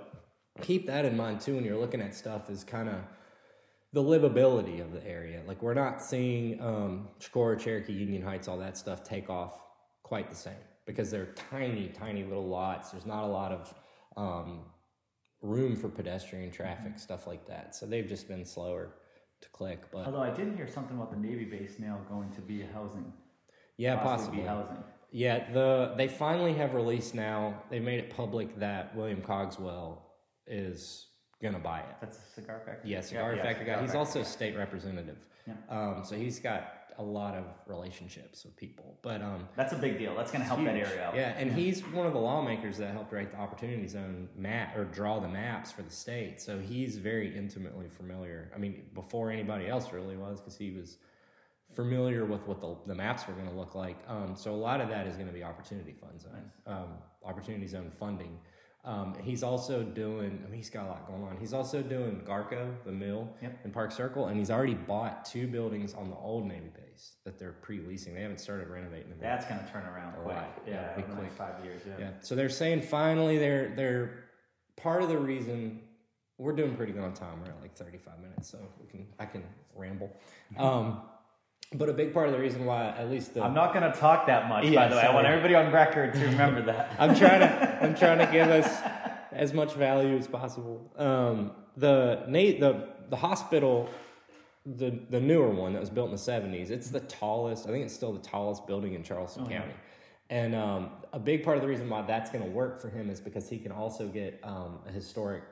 keep 0.61 0.87
that 0.87 1.05
in 1.05 1.15
mind 1.17 1.41
too 1.41 1.55
when 1.55 1.63
you're 1.65 1.77
looking 1.79 2.01
at 2.01 2.15
stuff. 2.15 2.49
Is 2.49 2.63
kind 2.63 2.89
of 2.89 2.95
the 3.93 4.01
livability 4.03 4.81
of 4.81 4.91
the 4.91 5.05
area. 5.07 5.41
Like 5.47 5.61
we're 5.61 5.73
not 5.73 6.01
seeing 6.01 6.61
um, 6.61 7.07
Chicora, 7.19 7.59
Cherokee, 7.59 7.93
Union 7.93 8.21
Heights, 8.21 8.47
all 8.47 8.57
that 8.57 8.77
stuff 8.77 9.03
take 9.03 9.29
off 9.29 9.53
quite 10.03 10.29
the 10.29 10.35
same 10.35 10.53
because 10.85 11.09
they're 11.09 11.33
tiny, 11.49 11.87
tiny 11.89 12.23
little 12.23 12.47
lots. 12.47 12.91
There's 12.91 13.05
not 13.05 13.23
a 13.23 13.27
lot 13.27 13.51
of 13.51 13.73
um, 14.17 14.59
room 15.41 15.75
for 15.75 15.89
pedestrian 15.89 16.51
traffic, 16.51 16.91
Mm-hmm. 16.93 16.97
stuff 16.99 17.25
like 17.27 17.47
that. 17.47 17.75
So 17.75 17.85
they've 17.85 18.07
just 18.07 18.27
been 18.27 18.45
slower 18.45 18.89
to 19.41 19.49
click. 19.49 19.83
But 19.91 20.05
Although 20.05 20.21
I 20.21 20.29
did 20.31 20.55
hear 20.55 20.67
something 20.67 20.95
about 20.97 21.11
the 21.11 21.17
Navy 21.17 21.45
base 21.45 21.75
now 21.79 21.99
going 22.09 22.31
to 22.31 22.41
be 22.41 22.61
housing. 22.73 23.11
yeah, 23.77 23.95
possibly 23.97 24.41
possibly. 24.41 24.41
Be 24.41 24.47
housing. 24.47 24.83
Yeah, 25.11 25.51
the 25.53 25.93
they 25.95 26.07
finally 26.09 26.53
have 26.55 26.73
released 26.73 27.15
now. 27.15 27.63
They 27.69 27.79
made 27.79 27.99
it 27.99 28.09
public 28.15 28.59
that 28.59 28.93
William 28.95 29.21
Cogswell 29.21 30.01
is 30.47 31.07
gonna 31.41 31.59
buy 31.59 31.79
it. 31.79 31.95
That's 32.01 32.17
a 32.17 32.41
cigar 32.41 32.61
factory. 32.65 32.91
Yeah, 32.91 33.01
cigar 33.01 33.35
yeah, 33.35 33.43
factory 33.43 33.65
guy. 33.65 33.81
He's 33.81 33.91
factory 33.91 33.99
also 33.99 34.23
state 34.23 34.57
representative. 34.57 35.17
Yeah. 35.47 35.53
Um, 35.69 36.03
so 36.03 36.15
he's 36.15 36.39
got 36.39 36.85
a 36.97 37.03
lot 37.03 37.35
of 37.35 37.43
relationships 37.67 38.45
with 38.45 38.55
people. 38.55 38.97
But 39.01 39.21
um, 39.21 39.47
That's 39.55 39.73
a 39.73 39.77
big 39.77 39.97
deal. 39.97 40.15
That's 40.15 40.31
to 40.41 40.47
help 40.47 40.63
that 40.63 40.75
area 40.75 41.03
out. 41.05 41.15
Yeah, 41.15 41.33
and 41.37 41.51
he's 41.51 41.81
one 41.87 42.07
of 42.07 42.13
the 42.13 42.19
lawmakers 42.19 42.77
that 42.77 42.91
helped 42.91 43.11
write 43.11 43.31
the 43.31 43.37
Opportunity 43.37 43.87
Zone 43.87 44.29
map 44.35 44.77
or 44.77 44.85
draw 44.85 45.19
the 45.19 45.27
maps 45.27 45.71
for 45.71 45.81
the 45.81 45.91
state. 45.91 46.41
So 46.41 46.59
he's 46.59 46.97
very 46.97 47.35
intimately 47.35 47.87
familiar. 47.89 48.51
I 48.55 48.57
mean, 48.57 48.83
before 48.93 49.31
anybody 49.31 49.67
else 49.67 49.91
really 49.91 50.17
was, 50.17 50.39
because 50.39 50.57
he 50.57 50.71
was 50.71 50.97
familiar 51.73 52.25
with 52.25 52.47
what 52.47 52.61
the, 52.61 52.75
the 52.85 52.95
maps 52.95 53.27
were 53.27 53.33
going 53.33 53.49
to 53.49 53.55
look 53.55 53.75
like. 53.75 53.97
Um, 54.07 54.35
so 54.35 54.53
a 54.53 54.55
lot 54.55 54.79
of 54.79 54.89
that 54.89 55.07
is 55.07 55.15
going 55.15 55.27
to 55.27 55.33
be 55.33 55.43
Opportunity 55.43 55.93
Fund 55.93 56.21
Zone, 56.21 56.51
um, 56.65 56.87
Opportunity 57.23 57.67
Zone 57.67 57.91
funding. 57.99 58.37
Um, 58.85 59.15
he's 59.23 59.41
also 59.41 59.81
doing. 59.83 60.43
I 60.45 60.49
mean, 60.49 60.57
he's 60.57 60.69
got 60.69 60.85
a 60.85 60.89
lot 60.89 61.07
going 61.07 61.23
on. 61.23 61.37
He's 61.39 61.53
also 61.53 61.81
doing 61.81 62.21
Garco, 62.27 62.71
the 62.85 62.91
mill, 62.91 63.27
Yep. 63.41 63.59
in 63.65 63.71
Park 63.71 63.91
Circle, 63.91 64.27
and 64.27 64.37
he's 64.37 64.51
already 64.51 64.75
bought 64.75 65.25
two 65.25 65.47
buildings 65.47 65.93
on 65.95 66.09
the 66.11 66.15
old 66.15 66.45
Navy 66.45 66.69
base 66.75 67.13
that 67.25 67.39
they're 67.39 67.53
pre-leasing. 67.53 68.13
They 68.13 68.21
haven't 68.21 68.39
started 68.39 68.67
renovating 68.67 69.09
them. 69.09 69.17
yet. 69.21 69.39
That's 69.39 69.45
going 69.49 69.65
to 69.65 69.71
turn 69.71 69.85
around 69.87 70.13
quick. 70.13 70.27
lot. 70.35 70.61
Yeah, 70.67 70.73
Yeah, 70.97 71.01
quick. 71.03 71.31
five 71.31 71.65
years. 71.65 71.81
Yeah. 71.87 71.93
Yeah. 71.99 72.09
So 72.21 72.35
they're 72.35 72.47
saying 72.49 72.83
finally 72.83 73.37
they're 73.39 73.73
they're 73.75 74.25
part 74.77 75.01
of 75.01 75.09
the 75.09 75.17
reason 75.17 75.81
we're 76.37 76.53
doing 76.55 76.75
pretty 76.75 76.91
good 76.93 77.01
on 77.03 77.13
time. 77.13 77.39
We're 77.43 77.51
at 77.51 77.61
like 77.61 77.75
35 77.75 78.19
minutes, 78.19 78.49
so 78.49 78.59
we 78.79 78.87
can 78.87 79.07
I 79.19 79.25
can 79.25 79.43
ramble. 79.75 80.11
Um, 80.57 81.01
but 81.73 81.89
a 81.89 81.93
big 81.93 82.13
part 82.13 82.27
of 82.27 82.33
the 82.33 82.39
reason 82.39 82.65
why 82.65 82.89
at 82.89 83.09
least 83.09 83.33
the 83.33 83.43
I'm 83.43 83.53
not 83.53 83.73
going 83.73 83.91
to 83.91 83.97
talk 83.97 84.27
that 84.27 84.47
much, 84.47 84.63
by 84.63 84.69
Yeah, 84.69 84.87
the 84.87 84.95
way. 84.95 85.01
I 85.01 85.13
want 85.13 85.27
everybody 85.27 85.55
on 85.55 85.71
record 85.71 86.13
to 86.13 86.19
remember 86.25 86.61
that. 86.63 86.95
I'm 86.99 87.15
trying 87.15 87.39
to 87.41 87.83
I'm 87.83 87.95
trying 88.03 88.19
to 88.19 88.31
give 88.31 88.49
us 88.49 88.81
as 89.31 89.53
much 89.53 89.73
value 89.73 90.15
as 90.17 90.27
possible. 90.27 90.91
Um, 90.97 91.51
the 91.77 92.23
Nate 92.27 92.59
the 92.59 92.87
the 93.09 93.15
hospital 93.17 93.89
the 94.65 94.97
the 95.09 95.19
newer 95.19 95.49
one 95.49 95.73
that 95.73 95.79
was 95.79 95.91
built 95.91 96.07
in 96.09 96.11
the 96.15 96.17
70s 96.17 96.71
it's 96.71 96.89
the 96.89 97.01
tallest 97.01 97.67
i 97.67 97.69
think 97.69 97.85
it's 97.85 97.93
still 97.93 98.11
the 98.13 98.17
tallest 98.27 98.65
building 98.65 98.95
in 98.95 99.03
charleston 99.03 99.43
Oh, 99.45 99.49
yeah. 99.51 99.59
county 99.59 99.73
and 100.31 100.55
um, 100.55 100.89
a 101.13 101.19
big 101.19 101.43
part 101.43 101.55
of 101.57 101.61
the 101.61 101.69
reason 101.69 101.87
why 101.87 102.01
that's 102.01 102.31
going 102.31 102.43
to 102.43 102.49
work 102.49 102.81
for 102.81 102.89
him 102.89 103.11
is 103.11 103.19
because 103.19 103.47
he 103.47 103.59
can 103.59 103.71
also 103.71 104.07
get 104.07 104.39
um, 104.43 104.79
a 104.87 104.91
historic 104.91 105.43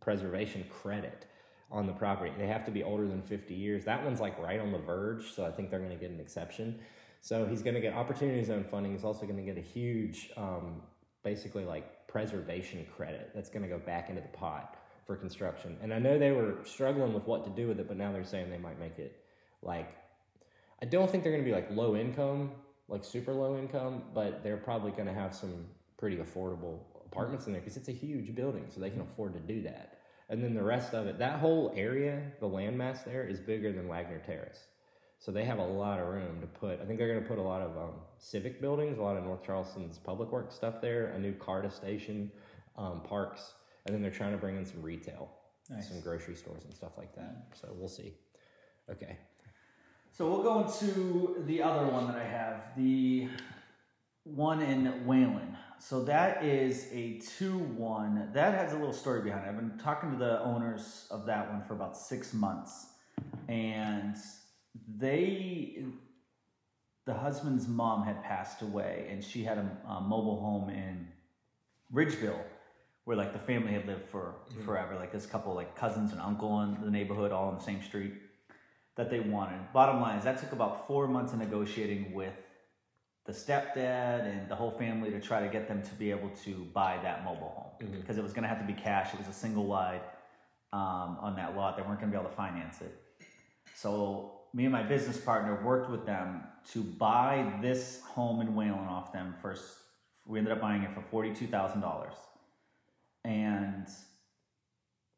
preservation 0.00 0.64
credit 0.68 1.24
on 1.72 1.86
the 1.86 1.92
property 1.92 2.30
they 2.38 2.46
have 2.46 2.64
to 2.64 2.70
be 2.70 2.82
older 2.82 3.08
than 3.08 3.22
50 3.22 3.54
years 3.54 3.84
that 3.84 4.04
one's 4.04 4.20
like 4.20 4.38
right 4.38 4.60
on 4.60 4.70
the 4.70 4.78
verge 4.78 5.32
so 5.32 5.44
i 5.44 5.50
think 5.50 5.70
they're 5.70 5.80
going 5.80 5.90
to 5.90 5.96
get 5.96 6.10
an 6.10 6.20
exception 6.20 6.78
so 7.20 7.46
he's 7.46 7.62
going 7.62 7.74
to 7.74 7.80
get 7.80 7.94
opportunity 7.94 8.44
zone 8.44 8.64
funding 8.70 8.92
he's 8.92 9.04
also 9.04 9.26
going 9.26 9.36
to 9.36 9.42
get 9.42 9.56
a 9.56 9.66
huge 9.66 10.30
um, 10.36 10.82
basically 11.24 11.64
like 11.64 12.06
preservation 12.08 12.86
credit 12.96 13.30
that's 13.34 13.48
going 13.48 13.62
to 13.62 13.68
go 13.68 13.78
back 13.78 14.10
into 14.10 14.20
the 14.20 14.28
pot 14.28 14.76
for 15.06 15.16
construction. 15.16 15.76
And 15.82 15.92
I 15.92 15.98
know 15.98 16.18
they 16.18 16.30
were 16.30 16.56
struggling 16.64 17.12
with 17.12 17.26
what 17.26 17.44
to 17.44 17.50
do 17.50 17.68
with 17.68 17.80
it, 17.80 17.88
but 17.88 17.96
now 17.96 18.12
they're 18.12 18.24
saying 18.24 18.50
they 18.50 18.58
might 18.58 18.78
make 18.78 18.98
it 18.98 19.24
like 19.62 19.88
I 20.80 20.84
don't 20.84 21.10
think 21.10 21.22
they're 21.22 21.32
going 21.32 21.44
to 21.44 21.48
be 21.48 21.54
like 21.54 21.70
low 21.70 21.96
income, 21.96 22.50
like 22.88 23.04
super 23.04 23.32
low 23.32 23.56
income, 23.56 24.02
but 24.14 24.42
they're 24.42 24.56
probably 24.56 24.90
going 24.90 25.06
to 25.06 25.14
have 25.14 25.34
some 25.34 25.66
pretty 25.96 26.16
affordable 26.16 26.80
apartments 27.06 27.46
in 27.46 27.52
there 27.52 27.60
because 27.60 27.76
it's 27.76 27.88
a 27.88 27.92
huge 27.92 28.34
building, 28.34 28.64
so 28.68 28.80
they 28.80 28.90
can 28.90 29.00
afford 29.00 29.32
to 29.34 29.40
do 29.40 29.62
that. 29.62 29.98
And 30.32 30.42
then 30.42 30.54
the 30.54 30.62
rest 30.62 30.94
of 30.94 31.06
it, 31.06 31.18
that 31.18 31.40
whole 31.40 31.74
area, 31.76 32.22
the 32.40 32.48
landmass 32.48 33.04
there 33.04 33.22
is 33.22 33.38
bigger 33.38 33.70
than 33.70 33.86
Wagener 33.86 34.24
Terrace. 34.24 34.60
So 35.18 35.30
they 35.30 35.44
have 35.44 35.58
a 35.58 35.64
lot 35.64 36.00
of 36.00 36.08
room 36.08 36.40
to 36.40 36.46
put. 36.46 36.80
I 36.80 36.86
think 36.86 36.98
they're 36.98 37.06
going 37.06 37.22
to 37.22 37.28
put 37.28 37.36
a 37.36 37.42
lot 37.42 37.60
of 37.60 37.76
um, 37.76 37.92
civic 38.16 38.58
buildings, 38.58 38.96
a 38.96 39.02
lot 39.02 39.18
of 39.18 39.24
North 39.24 39.44
Charleston's 39.44 39.98
public 39.98 40.32
works 40.32 40.54
stuff 40.54 40.80
there, 40.80 41.08
a 41.08 41.18
new 41.18 41.34
CARTA 41.34 41.70
station, 41.70 42.32
um, 42.78 43.02
parks, 43.02 43.52
and 43.84 43.94
then 43.94 44.00
they're 44.00 44.10
trying 44.10 44.32
to 44.32 44.38
bring 44.38 44.56
in 44.56 44.64
some 44.64 44.80
retail, 44.80 45.28
Nice. 45.68 45.90
some 45.90 46.00
grocery 46.00 46.34
stores 46.34 46.64
and 46.64 46.74
stuff 46.74 46.92
like 46.96 47.14
that. 47.14 47.48
So 47.60 47.68
we'll 47.76 47.86
see. 47.86 48.14
Okay. 48.90 49.18
So 50.12 50.26
we'll 50.30 50.42
go 50.42 50.64
into 50.64 51.44
the 51.46 51.62
other 51.62 51.86
one 51.88 52.06
that 52.06 52.16
I 52.16 52.24
have, 52.24 52.62
the 52.78 53.28
one 54.24 54.62
in 54.62 55.04
Waylyn. 55.06 55.58
So 55.84 56.04
that 56.04 56.44
is 56.44 56.86
a 56.92 57.20
2 57.38 57.58
1. 57.58 58.30
That 58.34 58.54
has 58.54 58.72
a 58.72 58.76
little 58.76 58.92
story 58.92 59.20
behind 59.20 59.46
it. 59.46 59.48
I've 59.48 59.56
been 59.56 59.76
talking 59.78 60.12
to 60.12 60.16
the 60.16 60.40
owners 60.42 61.08
of 61.10 61.26
that 61.26 61.50
one 61.50 61.60
for 61.64 61.74
about 61.74 61.96
six 61.96 62.32
months. 62.32 62.86
And 63.48 64.14
they, 64.96 65.84
the 67.04 67.12
husband's 67.12 67.66
mom 67.66 68.04
had 68.04 68.22
passed 68.22 68.62
away, 68.62 69.08
and 69.10 69.24
she 69.24 69.42
had 69.42 69.58
a, 69.58 69.76
a 69.88 70.00
mobile 70.00 70.40
home 70.40 70.70
in 70.70 71.08
Ridgeville 71.92 72.44
where 73.04 73.16
like 73.16 73.32
the 73.32 73.40
family 73.40 73.72
had 73.72 73.84
lived 73.84 74.08
for 74.08 74.36
mm-hmm. 74.52 74.64
forever. 74.64 74.94
Like 74.94 75.12
this 75.12 75.26
couple, 75.26 75.52
like 75.52 75.74
cousins 75.74 76.12
and 76.12 76.20
uncle 76.20 76.60
in 76.60 76.80
the 76.80 76.92
neighborhood, 76.92 77.32
all 77.32 77.48
on 77.48 77.56
the 77.56 77.64
same 77.64 77.82
street 77.82 78.14
that 78.94 79.10
they 79.10 79.18
wanted. 79.18 79.58
Bottom 79.72 80.00
line 80.00 80.16
is 80.16 80.24
that 80.24 80.38
took 80.38 80.52
about 80.52 80.86
four 80.86 81.08
months 81.08 81.32
of 81.32 81.40
negotiating 81.40 82.12
with 82.14 82.34
the 83.24 83.32
stepdad 83.32 84.26
and 84.26 84.48
the 84.48 84.54
whole 84.54 84.70
family 84.70 85.10
to 85.10 85.20
try 85.20 85.40
to 85.40 85.48
get 85.48 85.68
them 85.68 85.82
to 85.82 85.94
be 85.94 86.10
able 86.10 86.30
to 86.44 86.66
buy 86.72 86.98
that 87.02 87.24
mobile 87.24 87.52
home 87.78 87.90
because 88.00 88.18
it 88.18 88.22
was 88.22 88.32
going 88.32 88.42
to 88.42 88.48
have 88.48 88.58
to 88.58 88.66
be 88.66 88.72
cash. 88.72 89.14
It 89.14 89.18
was 89.18 89.28
a 89.28 89.32
single 89.32 89.66
wide 89.66 90.00
um, 90.72 91.18
on 91.20 91.36
that 91.36 91.56
lot. 91.56 91.76
They 91.76 91.82
weren't 91.82 92.00
going 92.00 92.10
to 92.10 92.16
be 92.16 92.20
able 92.20 92.30
to 92.30 92.36
finance 92.36 92.80
it. 92.80 93.00
So 93.74 94.40
me 94.52 94.64
and 94.64 94.72
my 94.72 94.82
business 94.82 95.18
partner 95.18 95.62
worked 95.64 95.88
with 95.90 96.04
them 96.04 96.42
to 96.72 96.82
buy 96.82 97.58
this 97.62 98.02
home 98.04 98.40
in 98.40 98.54
Waylyn 98.54 98.88
off 98.88 99.12
them 99.12 99.34
first. 99.40 99.64
We 100.26 100.38
ended 100.38 100.52
up 100.52 100.60
buying 100.60 100.82
it 100.82 100.92
for 100.94 101.02
forty-two 101.02 101.46
thousand 101.46 101.80
dollars, 101.80 102.14
and 103.24 103.88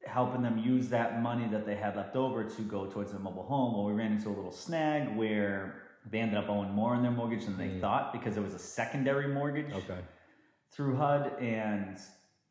helping 0.06 0.42
them 0.42 0.58
use 0.58 0.88
that 0.90 1.22
money 1.22 1.46
that 1.48 1.66
they 1.66 1.74
had 1.74 1.96
left 1.96 2.16
over 2.16 2.44
to 2.44 2.62
go 2.62 2.86
towards 2.86 3.10
their 3.10 3.20
mobile 3.20 3.42
home. 3.42 3.74
Well, 3.74 3.84
we 3.84 3.92
ran 3.92 4.12
into 4.12 4.28
a 4.28 4.36
little 4.36 4.52
snag 4.52 5.16
where 5.16 5.82
they 6.10 6.18
ended 6.20 6.36
up 6.36 6.48
owing 6.48 6.70
more 6.70 6.94
on 6.94 7.02
their 7.02 7.10
mortgage 7.10 7.46
than 7.46 7.56
they 7.56 7.68
Mm. 7.68 7.80
thought 7.80 8.12
because 8.12 8.36
it 8.36 8.42
was 8.42 8.54
a 8.54 8.58
secondary 8.58 9.28
mortgage 9.28 9.72
Okay. 9.72 10.00
through 10.70 10.96
HUD, 10.96 11.32
and 11.40 11.98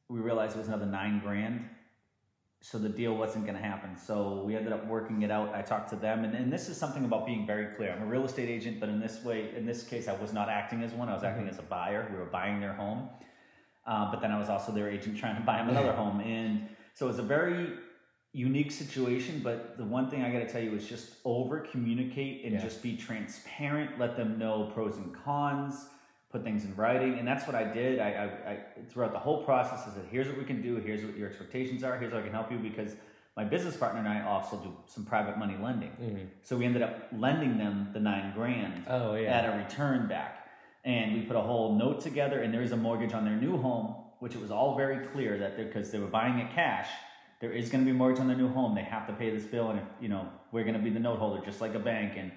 we 0.10 0.20
realized 0.20 0.56
it 0.56 0.60
was 0.60 0.68
another 0.68 0.86
nine 0.86 1.20
grand. 1.20 1.70
So 2.62 2.78
the 2.78 2.90
deal 2.90 3.16
wasn't 3.18 3.46
going 3.46 3.58
to 3.58 3.62
happen. 3.64 3.98
So 3.98 4.42
we 4.46 4.56
ended 4.56 4.72
up 4.72 4.88
working 4.88 5.22
it 5.24 5.30
out. 5.30 5.54
I 5.54 5.62
talked 5.62 5.90
to 5.90 5.98
them, 5.98 6.24
and, 6.24 6.34
and 6.34 6.52
this 6.52 6.70
is 6.70 6.78
something 6.78 7.04
about 7.04 7.26
being 7.26 7.46
very 7.46 7.76
clear. 7.76 7.92
I'm 7.92 8.02
a 8.02 8.06
real 8.06 8.24
estate 8.24 8.48
agent, 8.50 8.80
but 8.80 8.88
in 8.88 9.02
this 9.02 9.22
way, 9.24 9.54
in 9.56 9.66
this 9.66 9.84
case, 9.84 10.08
I 10.08 10.14
was 10.14 10.32
not 10.32 10.48
acting 10.48 10.82
as 10.82 10.94
one. 10.94 11.10
I 11.10 11.14
was 11.14 11.24
acting 11.24 11.50
as 11.50 11.60
a 11.60 11.64
buyer. 11.64 12.08
We 12.10 12.18
were 12.18 12.26
buying 12.26 12.62
their 12.62 12.72
home, 12.74 13.10
uh, 13.86 14.10
but 14.10 14.22
then 14.22 14.32
I 14.32 14.40
was 14.40 14.48
also 14.50 14.72
their 14.72 14.90
agent 14.90 15.18
trying 15.18 15.36
to 15.36 15.42
buy 15.42 15.58
them 15.58 15.70
another 15.70 15.92
home, 15.92 16.22
and 16.22 16.70
so 16.94 17.06
it 17.06 17.10
was 17.10 17.20
a 17.20 17.24
very 17.24 17.74
unique 18.34 18.72
situation, 18.72 19.42
but 19.44 19.78
the 19.78 19.86
one 19.86 20.10
thing 20.10 20.24
I 20.24 20.32
got 20.32 20.40
to 20.40 20.52
tell 20.52 20.62
you 20.62 20.74
is 20.76 20.88
just 20.88 21.12
over 21.24 21.60
communicate 21.60 22.44
and 22.44 22.54
Yeah. 22.54 22.62
just 22.62 22.82
be 22.82 22.98
transparent. 22.98 24.00
Let 24.00 24.18
them 24.18 24.38
know 24.40 24.72
pros 24.74 24.98
and 24.98 25.14
cons. 25.24 25.88
Put 26.32 26.44
things 26.44 26.66
in 26.66 26.76
writing, 26.76 27.20
and 27.20 27.28
that's 27.28 27.46
what 27.46 27.56
I 27.56 27.64
did. 27.64 28.00
I, 28.00 28.10
I, 28.10 28.52
I 28.52 28.58
throughout 28.90 29.12
the 29.14 29.20
whole 29.20 29.44
process, 29.44 29.88
I 29.88 29.94
said, 29.94 30.06
"Here's 30.10 30.28
what 30.28 30.36
we 30.36 30.44
can 30.44 30.64
do. 30.64 30.78
Here's 30.78 31.06
what 31.06 31.16
your 31.16 31.30
expectations 31.30 31.84
are. 31.84 31.96
Here's 31.96 32.12
how 32.12 32.18
I 32.18 32.22
can 32.24 32.32
help 32.32 32.52
you." 32.52 32.58
Because 32.58 32.96
my 33.38 33.44
business 33.44 33.78
partner 33.78 34.00
and 34.00 34.10
I 34.10 34.24
also 34.26 34.58
do 34.58 34.76
some 34.88 35.06
private 35.06 35.38
money 35.38 35.56
lending, 35.62 35.92
Mhm. 36.02 36.28
so 36.42 36.58
we 36.58 36.66
ended 36.66 36.82
up 36.82 37.08
lending 37.16 37.60
them 37.60 37.90
the 37.94 38.00
nine 38.00 38.34
grand 38.34 38.84
Oh 38.88 39.14
yeah. 39.14 39.30
at 39.32 39.46
a 39.54 39.58
return 39.64 40.08
back. 40.08 40.48
And 40.84 41.14
we 41.14 41.22
put 41.22 41.36
a 41.36 41.42
whole 41.42 41.76
note 41.76 42.02
together, 42.02 42.42
and 42.42 42.52
there 42.52 42.64
is 42.64 42.72
a 42.72 42.78
mortgage 42.78 43.14
on 43.14 43.26
their 43.26 43.36
new 43.36 43.58
home, 43.58 43.94
which 44.18 44.34
it 44.34 44.42
was 44.42 44.50
all 44.50 44.76
very 44.76 45.06
clear 45.10 45.38
that 45.38 45.56
because 45.56 45.92
they 45.92 46.00
were 46.00 46.08
buying 46.08 46.40
it 46.40 46.52
cash, 46.52 46.90
there 47.44 47.52
is 47.52 47.70
going 47.70 47.84
to 47.84 47.86
be 47.86 47.92
a 47.92 47.94
mortgage 47.94 48.22
on 48.22 48.28
their 48.30 48.38
new 48.38 48.48
home. 48.48 48.74
They 48.74 48.84
have 48.84 49.06
to 49.08 49.12
pay 49.12 49.30
this 49.30 49.44
bill, 49.44 49.70
and 49.72 49.80
if, 49.80 49.86
you 50.00 50.08
know 50.08 50.30
we're 50.54 50.64
going 50.64 50.76
to 50.76 50.80
be 50.80 50.90
the 50.90 51.00
note 51.02 51.20
holder, 51.20 51.44
just 51.44 51.60
like 51.60 51.76
a 51.76 51.80
bank. 51.80 52.14
And 52.16 52.32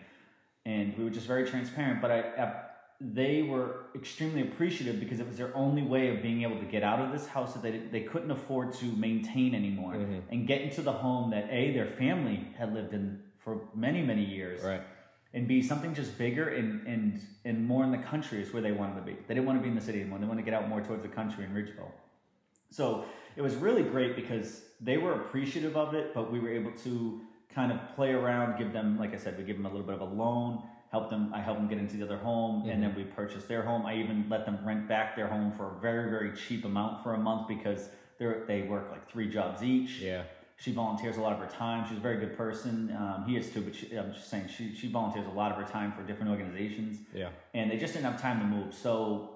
and 0.64 0.98
we 0.98 1.04
were 1.04 1.10
just 1.10 1.28
very 1.28 1.48
transparent. 1.48 2.02
But 2.02 2.10
I, 2.10 2.18
I 2.42 2.62
they 3.00 3.42
were 3.42 3.86
extremely 3.94 4.40
appreciative 4.42 4.98
because 4.98 5.20
it 5.20 5.28
was 5.28 5.36
their 5.36 5.56
only 5.56 5.82
way 5.82 6.08
of 6.08 6.22
being 6.22 6.42
able 6.42 6.58
to 6.58 6.64
get 6.64 6.82
out 6.82 6.98
of 6.98 7.12
this 7.12 7.28
house 7.28 7.52
that 7.54 7.62
they, 7.62 7.78
they 7.92 8.00
couldn't 8.00 8.32
afford 8.32 8.72
to 8.72 8.86
maintain 8.86 9.54
anymore 9.54 9.92
Mhm. 9.92 10.22
and 10.30 10.46
get 10.48 10.62
into 10.62 10.82
the 10.82 10.92
home 11.04 11.30
that 11.30 11.46
a 11.50 11.72
their 11.72 11.86
family 11.86 12.48
had 12.58 12.74
lived 12.74 12.92
in 12.94 13.20
for 13.38 13.60
many 13.74 14.02
many 14.02 14.24
years 14.24 14.64
Right. 14.64 14.80
and 15.34 15.46
be 15.46 15.62
something 15.62 15.94
just 15.94 16.18
bigger 16.18 16.48
and 16.48 16.84
and 16.92 17.20
and 17.44 17.64
more 17.64 17.84
in 17.84 17.92
the 17.92 18.02
country 18.12 18.40
is 18.42 18.52
where 18.52 18.62
they 18.62 18.72
wanted 18.72 18.96
to 18.96 19.02
be. 19.02 19.12
They 19.26 19.34
didn't 19.34 19.46
want 19.46 19.58
to 19.60 19.62
be 19.62 19.68
in 19.68 19.76
the 19.76 19.86
city 19.88 20.00
anymore. 20.00 20.18
They 20.18 20.26
wanted 20.26 20.44
to 20.44 20.50
get 20.50 20.54
out 20.60 20.68
more 20.68 20.80
towards 20.80 21.02
the 21.02 21.14
country 21.20 21.44
in 21.44 21.54
Ridgeville. 21.54 21.92
So 22.76 23.06
it 23.36 23.42
was 23.42 23.54
really 23.54 23.82
great 23.82 24.16
because 24.16 24.62
they 24.80 24.98
were 24.98 25.14
appreciative 25.14 25.76
of 25.76 25.94
it, 25.94 26.12
but 26.12 26.30
we 26.30 26.38
were 26.40 26.50
able 26.50 26.72
to 26.84 27.20
kind 27.54 27.72
of 27.72 27.78
play 27.96 28.12
around, 28.12 28.58
give 28.58 28.72
them, 28.74 28.98
like 28.98 29.14
I 29.14 29.16
said, 29.16 29.38
we 29.38 29.44
give 29.44 29.56
them 29.56 29.64
a 29.64 29.70
little 29.70 29.86
bit 29.86 29.94
of 29.94 30.02
a 30.02 30.12
loan, 30.14 30.62
help 30.92 31.08
them. 31.08 31.32
I 31.34 31.40
help 31.40 31.56
them 31.56 31.68
get 31.68 31.78
into 31.78 31.96
the 31.96 32.04
other 32.04 32.18
home, 32.18 32.68
and 32.68 32.82
then 32.82 32.94
we 32.94 33.04
purchase 33.04 33.44
their 33.46 33.62
home. 33.62 33.86
I 33.86 33.96
even 33.96 34.26
let 34.28 34.44
them 34.44 34.58
rent 34.62 34.86
back 34.88 35.16
their 35.16 35.26
home 35.26 35.52
for 35.52 35.76
a 35.76 35.80
very 35.80 36.10
very 36.10 36.36
cheap 36.36 36.64
amount 36.66 37.02
for 37.02 37.14
a 37.14 37.18
month 37.18 37.48
because 37.48 37.88
they 38.18 38.26
they 38.46 38.62
work 38.62 38.90
like 38.90 39.10
three 39.10 39.28
jobs 39.28 39.62
each. 39.62 39.98
Yeah. 40.00 40.24
She 40.58 40.72
volunteers 40.72 41.16
a 41.18 41.20
lot 41.20 41.32
of 41.34 41.38
her 41.38 41.48
time. 41.48 41.86
She's 41.86 41.98
a 41.98 42.00
very 42.00 42.18
good 42.18 42.34
person. 42.36 42.90
Um, 42.96 43.24
he 43.26 43.36
is 43.36 43.50
too, 43.50 43.60
but 43.60 43.74
she, 43.74 43.94
I'm 43.94 44.12
just 44.14 44.30
saying 44.30 44.48
she, 44.48 44.74
she 44.74 44.90
volunteers 44.90 45.26
a 45.26 45.30
lot 45.30 45.52
of 45.52 45.58
her 45.58 45.70
time 45.70 45.92
for 45.92 46.02
different 46.02 46.30
organizations, 46.30 46.98
Yeah. 47.14 47.28
and 47.52 47.70
they 47.70 47.76
just 47.76 47.92
didn't 47.92 48.10
have 48.10 48.20
time 48.20 48.40
to 48.40 48.46
move. 48.46 48.72
So 48.74 49.35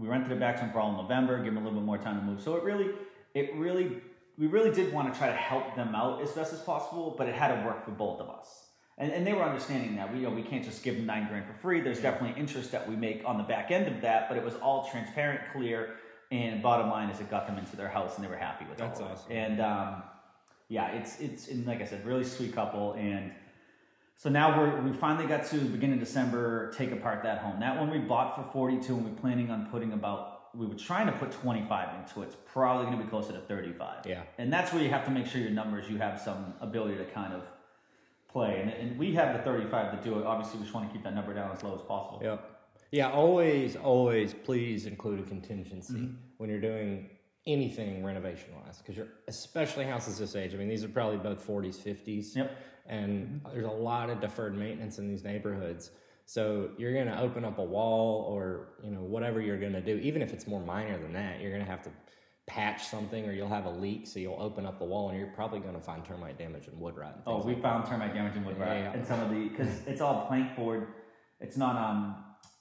we 0.00 0.08
rented 0.08 0.32
it 0.32 0.40
back 0.40 0.56
to 0.56 0.62
them 0.62 0.72
for 0.72 0.80
all 0.80 0.90
in 0.90 0.96
November, 0.96 1.36
give 1.42 1.54
them 1.54 1.58
a 1.58 1.60
little 1.66 1.78
bit 1.78 1.86
more 1.86 1.98
time 1.98 2.18
to 2.18 2.22
move. 2.22 2.40
So 2.40 2.56
it 2.56 2.62
really, 2.62 2.90
it 3.34 3.54
really, 3.54 4.00
we 4.38 4.46
really 4.46 4.72
did 4.72 4.92
want 4.92 5.12
to 5.12 5.18
try 5.18 5.28
to 5.28 5.36
help 5.36 5.74
them 5.76 5.94
out 5.94 6.22
as 6.22 6.30
best 6.32 6.52
as 6.52 6.60
possible, 6.60 7.14
but 7.16 7.28
it 7.28 7.34
had 7.34 7.54
to 7.58 7.66
work 7.66 7.84
for 7.84 7.92
both 7.92 8.20
of 8.20 8.28
us. 8.28 8.64
And, 8.98 9.12
and 9.12 9.26
they 9.26 9.34
were 9.34 9.42
understanding 9.42 9.96
that 9.96 10.10
we 10.10 10.20
you 10.20 10.26
know 10.28 10.34
we 10.34 10.42
can't 10.42 10.64
just 10.64 10.82
give 10.82 10.96
them 10.96 11.04
nine 11.04 11.28
grand 11.28 11.46
for 11.46 11.52
free. 11.52 11.80
There's 11.80 12.00
definitely 12.00 12.40
interest 12.40 12.72
that 12.72 12.88
we 12.88 12.96
make 12.96 13.22
on 13.26 13.36
the 13.36 13.44
back 13.44 13.70
end 13.70 13.88
of 13.88 14.00
that, 14.00 14.28
but 14.28 14.38
it 14.38 14.44
was 14.44 14.54
all 14.54 14.88
transparent, 14.90 15.40
clear, 15.52 15.96
and 16.30 16.62
bottom 16.62 16.90
line 16.90 17.10
is 17.10 17.20
it 17.20 17.30
got 17.30 17.46
them 17.46 17.58
into 17.58 17.76
their 17.76 17.88
house 17.88 18.16
and 18.16 18.24
they 18.24 18.28
were 18.28 18.36
happy 18.36 18.64
with 18.68 18.78
That's 18.78 19.00
all 19.00 19.08
it. 19.08 19.12
awesome. 19.12 19.32
And 19.32 19.60
um, 19.60 20.02
yeah, 20.68 20.92
it's 20.92 21.20
it's 21.20 21.48
and 21.48 21.66
like 21.66 21.82
I 21.82 21.84
said, 21.84 22.06
really 22.06 22.24
sweet 22.24 22.54
couple. 22.54 22.94
And 22.94 23.32
so 24.16 24.30
now 24.30 24.58
we're 24.58 24.80
we 24.82 24.92
finally 24.92 25.26
got 25.26 25.44
to 25.46 25.58
begin 25.58 25.92
in 25.92 25.98
December 25.98 26.72
take 26.72 26.90
apart 26.92 27.22
that 27.24 27.38
home. 27.38 27.60
That 27.60 27.78
one 27.78 27.90
we 27.90 27.98
bought 27.98 28.34
for 28.36 28.50
forty 28.52 28.78
two, 28.80 28.94
and 28.96 29.04
we're 29.04 29.20
planning 29.20 29.50
on 29.50 29.66
putting 29.66 29.92
about. 29.92 30.32
We 30.54 30.66
were 30.66 30.74
trying 30.74 31.06
to 31.06 31.12
put 31.12 31.32
twenty 31.32 31.64
five 31.68 31.88
into 32.00 32.22
it. 32.22 32.26
It's 32.26 32.36
probably 32.52 32.86
going 32.86 32.98
to 32.98 33.04
be 33.04 33.10
closer 33.10 33.32
to 33.32 33.40
thirty 33.40 33.72
five. 33.72 34.06
Yeah. 34.06 34.22
And 34.38 34.50
that's 34.52 34.72
where 34.72 34.82
you 34.82 34.88
have 34.88 35.04
to 35.04 35.10
make 35.10 35.26
sure 35.26 35.40
your 35.40 35.50
numbers. 35.50 35.88
You 35.90 35.98
have 35.98 36.18
some 36.20 36.54
ability 36.60 36.96
to 36.96 37.04
kind 37.04 37.34
of 37.34 37.42
play, 38.30 38.60
and, 38.60 38.70
and 38.70 38.98
we 38.98 39.12
have 39.14 39.36
the 39.36 39.42
thirty 39.42 39.68
five 39.70 39.96
to 39.98 40.02
do 40.08 40.18
it. 40.18 40.24
Obviously, 40.26 40.58
we 40.58 40.64
just 40.64 40.74
want 40.74 40.88
to 40.88 40.92
keep 40.94 41.04
that 41.04 41.14
number 41.14 41.34
down 41.34 41.50
as 41.54 41.62
low 41.62 41.74
as 41.74 41.82
possible. 41.82 42.20
Yep. 42.22 42.52
Yeah, 42.92 43.10
always, 43.10 43.74
always 43.76 44.32
please 44.32 44.86
include 44.86 45.20
a 45.20 45.24
contingency 45.24 45.92
Mm-hmm. 45.94 46.14
when 46.38 46.48
you're 46.48 46.60
doing 46.60 47.10
anything 47.46 48.02
renovation 48.04 48.48
wise 48.64 48.78
because 48.78 48.96
you're 48.96 49.08
especially 49.28 49.84
houses 49.84 50.18
this 50.18 50.34
age. 50.36 50.54
I 50.54 50.56
mean, 50.56 50.68
these 50.68 50.84
are 50.84 50.88
probably 50.88 51.18
both 51.18 51.46
40s, 51.46 51.76
50s. 51.76 52.34
Yep. 52.36 52.56
And 52.88 53.40
there's 53.52 53.64
a 53.66 53.70
lot 53.70 54.10
of 54.10 54.20
deferred 54.20 54.56
maintenance 54.56 54.98
in 54.98 55.08
these 55.08 55.24
neighborhoods. 55.24 55.90
So 56.24 56.70
you're 56.76 56.92
going 56.92 57.06
to 57.06 57.20
open 57.20 57.44
up 57.44 57.58
a 57.58 57.64
wall 57.64 58.24
or, 58.28 58.68
you 58.82 58.90
know, 58.90 59.00
whatever 59.00 59.40
you're 59.40 59.58
going 59.60 59.72
to 59.74 59.80
do, 59.80 59.96
even 59.98 60.22
if 60.22 60.32
it's 60.32 60.46
more 60.46 60.60
minor 60.60 60.98
than 60.98 61.12
that, 61.12 61.40
you're 61.40 61.52
going 61.52 61.64
to 61.64 61.70
have 61.70 61.82
to 61.84 61.90
patch 62.48 62.84
something 62.86 63.28
or 63.28 63.32
you'll 63.32 63.48
have 63.48 63.64
a 63.66 63.70
leak. 63.70 64.06
So 64.06 64.18
you'll 64.18 64.40
open 64.40 64.66
up 64.66 64.78
the 64.78 64.84
wall 64.84 65.08
and 65.10 65.18
you're 65.18 65.28
probably 65.28 65.60
going 65.60 65.74
to 65.74 65.80
find 65.80 66.04
termite 66.04 66.38
damage 66.38 66.66
and 66.66 66.78
wood 66.80 66.96
rot. 66.96 67.14
And 67.14 67.22
Oh, 67.26 67.42
we 67.44 67.54
like 67.54 67.62
found 67.62 67.86
termite 67.86 68.12
damage 68.14 68.36
in 68.36 68.44
wood 68.44 68.58
rot 68.58 68.68
Yeah. 68.76 68.92
and 68.92 69.06
some 69.06 69.20
of 69.20 69.30
the 69.30 69.48
because 69.48 69.68
it's 69.86 70.00
all 70.00 70.26
plank 70.26 70.56
board. 70.56 70.88
It's 71.40 71.56
not 71.56 71.76
um, 71.76 72.16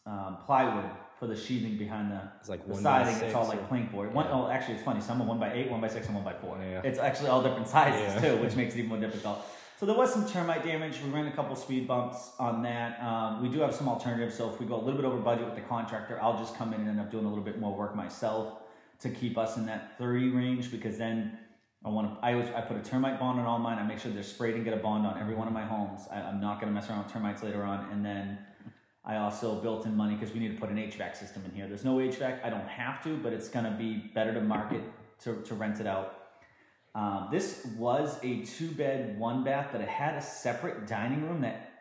um 0.05 0.37
plywood 0.45 0.89
for 1.19 1.27
the 1.27 1.35
sheathing 1.35 1.77
behind 1.77 2.11
the, 2.11 2.21
It's 2.41 2.49
like 2.49 2.67
the 2.67 2.75
siding. 2.75 3.15
It's 3.23 3.33
all 3.35 3.47
like 3.47 3.67
plank 3.69 3.91
board. 3.91 4.13
One, 4.13 4.25
Yeah. 4.25 4.33
oh, 4.33 4.49
actually, 4.49 4.75
it's 4.75 4.83
funny. 4.83 4.99
Some 5.01 5.21
are 5.21 5.25
one 5.25 5.39
by 5.39 5.53
eight, 5.53 5.71
one 5.71 5.79
by 5.81 5.87
six, 5.87 6.05
and 6.07 6.15
one 6.15 6.25
by 6.25 6.33
four. 6.33 6.57
Yeah. 6.61 6.81
It's 6.83 6.99
actually 6.99 7.29
all 7.29 7.41
different 7.41 7.67
sizes 7.75 8.21
Yeah. 8.21 8.29
too, 8.35 8.41
which 8.43 8.55
makes 8.55 8.75
it 8.75 8.79
even 8.79 8.89
more 8.89 8.99
difficult. 8.99 9.39
So 9.77 9.85
there 9.85 9.95
was 9.95 10.13
some 10.13 10.25
termite 10.25 10.63
damage. 10.63 11.01
We 11.03 11.09
ran 11.09 11.27
a 11.27 11.31
couple 11.31 11.53
speed 11.57 11.85
bumps 11.85 12.31
on 12.39 12.61
that. 12.63 13.01
Um, 13.03 13.43
we 13.43 13.49
do 13.49 13.59
have 13.59 13.75
some 13.75 13.89
alternatives. 13.89 14.35
So 14.35 14.49
if 14.49 14.57
we 14.57 14.65
go 14.65 14.75
a 14.75 14.81
little 14.81 14.95
bit 14.95 15.03
over 15.03 15.17
budget 15.17 15.45
with 15.45 15.55
the 15.55 15.61
contractor, 15.61 16.17
I'll 16.21 16.37
just 16.37 16.55
come 16.55 16.73
in 16.73 16.79
and 16.79 16.89
end 16.89 16.99
up 17.01 17.11
doing 17.11 17.25
a 17.25 17.27
little 17.27 17.43
bit 17.43 17.59
more 17.59 17.75
work 17.75 17.93
myself 17.93 18.61
to 19.01 19.09
keep 19.09 19.37
us 19.37 19.57
in 19.57 19.65
that 19.65 19.97
30 19.97 20.29
range 20.29 20.71
because 20.71 20.97
then 20.97 21.37
I 21.83 21.89
want 21.89 22.15
to. 22.15 22.25
I 22.25 22.33
always 22.33 22.47
I 22.55 22.61
put 22.61 22.77
a 22.77 22.79
termite 22.79 23.19
bond 23.19 23.37
on 23.37 23.45
all 23.45 23.59
mine. 23.59 23.77
I 23.77 23.83
make 23.83 23.99
sure 23.99 24.13
they're 24.13 24.23
sprayed 24.23 24.55
and 24.55 24.63
get 24.63 24.73
a 24.73 24.77
bond 24.77 25.05
on 25.05 25.19
every 25.19 25.35
one 25.35 25.45
of 25.45 25.53
my 25.53 25.65
homes. 25.65 26.07
I, 26.09 26.21
I'm 26.21 26.39
not 26.39 26.61
going 26.61 26.73
to 26.73 26.73
mess 26.73 26.89
around 26.89 27.03
with 27.03 27.11
termites 27.11 27.43
later 27.43 27.63
on. 27.63 27.91
And 27.91 28.03
then 28.03 28.39
I 29.03 29.17
also 29.17 29.55
built 29.55 29.85
in 29.85 29.95
money 29.95 30.15
because 30.15 30.33
we 30.33 30.39
need 30.39 30.55
to 30.55 30.59
put 30.59 30.69
an 30.69 30.77
HVAC 30.77 31.17
system 31.17 31.43
in 31.43 31.51
here. 31.51 31.67
There's 31.67 31.83
no 31.83 31.97
HVAC. 31.97 32.45
I 32.45 32.49
don't 32.49 32.67
have 32.67 33.03
to, 33.03 33.17
but 33.17 33.33
it's 33.33 33.49
going 33.49 33.65
to 33.65 33.71
be 33.71 33.97
better 34.15 34.33
to 34.33 34.41
market 34.41 34.83
to, 35.23 35.35
to 35.41 35.53
rent 35.53 35.81
it 35.81 35.85
out. 35.85 36.24
Um, 36.95 37.27
this 37.29 37.65
was 37.77 38.17
a 38.23 38.43
two 38.45 38.71
bed, 38.71 39.19
one 39.19 39.43
bath, 39.43 39.67
but 39.73 39.81
it 39.81 39.87
had 39.89 40.15
a 40.15 40.21
separate 40.21 40.87
dining 40.87 41.23
room 41.27 41.41
that 41.41 41.71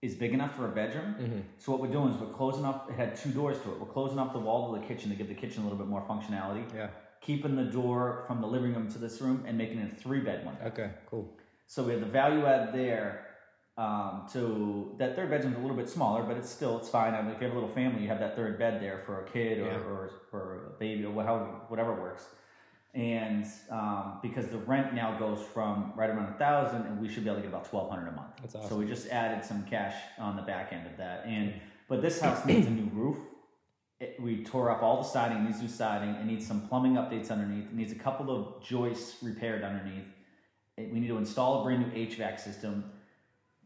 is 0.00 0.14
big 0.14 0.32
enough 0.32 0.56
for 0.56 0.66
a 0.66 0.74
bedroom. 0.74 1.14
Mhm. 1.18 1.42
So 1.58 1.72
what 1.72 1.80
we're 1.82 1.92
doing 1.92 2.12
is 2.14 2.18
we're 2.18 2.32
closing 2.32 2.64
up. 2.64 2.88
It 2.90 2.94
had 2.94 3.16
two 3.16 3.30
doors 3.30 3.58
to 3.60 3.72
it. 3.72 3.78
We're 3.80 3.86
closing 3.92 4.18
up 4.18 4.32
the 4.32 4.38
wall 4.38 4.72
to 4.72 4.80
the 4.80 4.86
kitchen 4.86 5.10
to 5.10 5.16
give 5.16 5.28
the 5.28 5.34
kitchen 5.34 5.60
a 5.62 5.64
little 5.66 5.78
bit 5.78 5.88
more 5.88 6.02
functionality. 6.02 6.64
Yeah. 6.74 6.88
Keeping 7.20 7.54
the 7.56 7.64
door 7.64 8.24
from 8.26 8.40
the 8.40 8.46
living 8.46 8.72
room 8.74 8.88
to 8.92 8.98
this 8.98 9.20
room 9.20 9.44
and 9.46 9.58
making 9.58 9.78
it 9.78 9.92
a 9.92 9.96
three 9.96 10.20
bed 10.20 10.44
one. 10.46 10.56
Okay, 10.64 10.90
cool. 11.10 11.36
So 11.66 11.82
we 11.82 11.92
have 11.92 12.00
the 12.00 12.06
value 12.06 12.46
add 12.46 12.72
there. 12.72 13.22
Um, 13.78 14.26
to 14.32 14.94
that 14.96 15.16
third 15.16 15.28
bedroom's 15.28 15.56
a 15.58 15.60
little 15.60 15.76
bit 15.76 15.86
smaller, 15.90 16.22
but 16.22 16.38
it's 16.38 16.48
still 16.48 16.78
it's 16.78 16.88
fine. 16.88 17.12
I 17.12 17.20
mean, 17.20 17.32
if 17.34 17.42
you 17.42 17.46
have 17.46 17.54
a 17.54 17.60
little 17.60 17.74
family, 17.74 18.00
you 18.00 18.08
have 18.08 18.20
that 18.20 18.34
third 18.34 18.58
bed 18.58 18.80
there 18.80 19.02
for 19.04 19.20
a 19.26 19.30
kid 19.30 19.58
or, 19.58 19.66
Yeah. 19.66 19.76
or 19.80 20.10
for 20.30 20.68
a 20.76 20.78
baby 20.78 21.04
or 21.04 21.10
whatever, 21.12 21.44
whatever 21.68 21.92
works. 21.92 22.26
And 22.96 23.46
um, 23.70 24.20
because 24.22 24.48
the 24.48 24.56
rent 24.56 24.94
now 24.94 25.18
goes 25.18 25.42
from 25.52 25.92
right 25.94 26.08
around 26.08 26.32
a 26.34 26.38
thousand, 26.38 26.86
and 26.86 26.98
we 26.98 27.10
should 27.10 27.24
be 27.24 27.28
able 27.28 27.36
to 27.36 27.42
get 27.42 27.50
about 27.50 27.66
twelve 27.66 27.90
hundred 27.90 28.08
a 28.08 28.12
month. 28.12 28.30
That's 28.40 28.68
So 28.70 28.76
we 28.76 28.86
just 28.86 29.08
added 29.08 29.44
some 29.44 29.64
cash 29.64 29.94
on 30.18 30.34
the 30.34 30.42
back 30.42 30.72
end 30.72 30.86
of 30.86 30.96
that. 30.96 31.26
And 31.26 31.52
but 31.88 32.00
this 32.00 32.20
house 32.20 32.44
needs 32.46 32.66
a 32.66 32.70
new 32.70 32.90
roof. 32.94 33.18
It, 34.00 34.16
we 34.18 34.42
tore 34.44 34.70
up 34.70 34.82
all 34.82 35.02
the 35.02 35.08
siding, 35.08 35.44
needs 35.44 35.60
new 35.60 35.68
siding. 35.68 36.14
It 36.14 36.24
needs 36.24 36.46
some 36.46 36.66
plumbing 36.68 36.94
updates 36.94 37.30
underneath. 37.30 37.66
It 37.66 37.74
needs 37.74 37.92
a 37.92 37.96
couple 37.96 38.30
of 38.30 38.64
joists 38.64 39.22
repaired 39.22 39.62
underneath. 39.62 40.06
It, 40.78 40.90
we 40.90 41.00
need 41.00 41.08
to 41.08 41.18
install 41.18 41.60
a 41.60 41.64
brand 41.64 41.86
new 41.86 42.06
HVAC 42.06 42.40
system. 42.40 42.84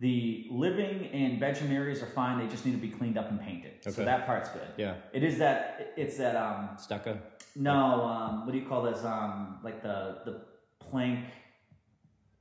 The 0.01 0.49
living 0.51 1.09
and 1.13 1.39
bedroom 1.39 1.73
areas 1.73 2.03
are 2.03 2.07
fine. 2.07 2.39
They 2.39 2.51
just 2.51 2.67
need 2.67 2.73
to 2.73 2.79
be 2.79 2.89
cleaned 2.89 3.19
up 3.19 3.31
and 3.31 3.41
painted. 3.41 3.73
So 3.83 4.05
that 4.05 4.27
part's 4.27 4.49
good. 4.49 4.67
Yeah. 4.77 4.95
It 5.13 5.23
is 5.23 5.39
that. 5.39 5.93
It's 5.97 6.17
that. 6.17 6.35
Um, 6.35 6.71
Stucco. 6.79 7.19
No. 7.57 8.05
Um, 8.05 8.47
what 8.47 8.53
do 8.53 8.59
you 8.59 8.67
call 8.67 8.83
this? 8.83 9.05
Um, 9.05 9.59
like 9.63 9.83
the 9.83 10.19
the 10.25 10.43
plank 10.79 11.25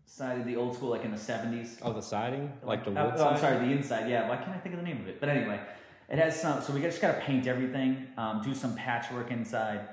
side 0.06 0.40
of 0.40 0.46
the 0.46 0.56
old 0.56 0.76
school, 0.76 0.90
like 0.90 1.06
in 1.06 1.12
the 1.12 1.18
seventies. 1.18 1.78
Oh, 1.82 1.94
the 1.94 2.02
siding? 2.02 2.52
Like 2.64 2.84
the 2.84 2.92
wood 2.92 3.14
oh? 3.16 3.28
I'm 3.28 3.38
sorry, 3.38 3.58
the 3.66 3.72
inside. 3.72 4.10
Yeah, 4.10 4.28
why 4.28 4.38
can't 4.38 4.50
I 4.50 4.58
think 4.60 4.76
of 4.76 4.82
the 4.82 4.88
name 4.88 5.02
of 5.02 5.08
it? 5.08 5.20
But 5.20 5.30
anyway, 5.30 5.60
it 6.10 6.18
has 6.18 6.40
some. 6.40 6.62
So 6.62 6.74
we 6.74 6.82
just 6.82 7.02
got 7.02 7.16
to 7.16 7.22
paint 7.22 7.48
everything, 7.48 8.08
um, 8.18 8.42
do 8.44 8.54
some 8.54 8.76
patchwork 8.76 9.32
inside, 9.32 9.88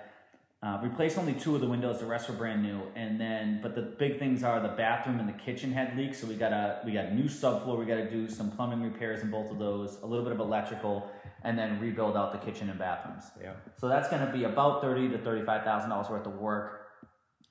uh, 0.66 0.80
replace 0.82 1.16
only 1.16 1.32
two 1.32 1.54
of 1.54 1.60
the 1.60 1.66
windows. 1.68 2.00
The 2.00 2.06
rest 2.06 2.28
were 2.28 2.34
brand 2.34 2.60
new. 2.60 2.80
And 2.96 3.20
then, 3.20 3.60
but 3.62 3.76
the 3.76 3.82
big 3.82 4.18
things 4.18 4.42
are 4.42 4.58
the 4.58 4.74
bathroom 4.84 5.20
and 5.20 5.28
the 5.28 5.38
kitchen 5.48 5.72
had 5.72 5.96
leaks. 5.96 6.18
So 6.18 6.26
we 6.26 6.34
got 6.34 6.52
a 6.52 6.80
we 6.84 6.92
got 6.92 7.04
a 7.04 7.14
new 7.14 7.28
subfloor. 7.28 7.78
We 7.78 7.84
got 7.84 7.96
to 7.96 8.10
do 8.10 8.28
some 8.28 8.50
plumbing 8.50 8.82
repairs 8.82 9.22
in 9.22 9.30
both 9.30 9.52
of 9.52 9.58
those. 9.60 9.98
A 10.02 10.06
little 10.06 10.24
bit 10.24 10.32
of 10.32 10.40
electrical, 10.40 11.08
and 11.44 11.56
then 11.56 11.78
rebuild 11.78 12.16
out 12.16 12.32
the 12.32 12.38
kitchen 12.38 12.68
and 12.68 12.78
bathrooms. 12.80 13.24
Yeah. 13.40 13.52
So 13.78 13.88
that's 13.88 14.08
going 14.08 14.26
to 14.26 14.32
be 14.32 14.42
about 14.42 14.82
thirty 14.82 15.08
to 15.08 15.18
thirty-five 15.18 15.62
thousand 15.62 15.90
dollars 15.90 16.10
worth 16.10 16.26
of 16.26 16.34
work. 16.34 16.88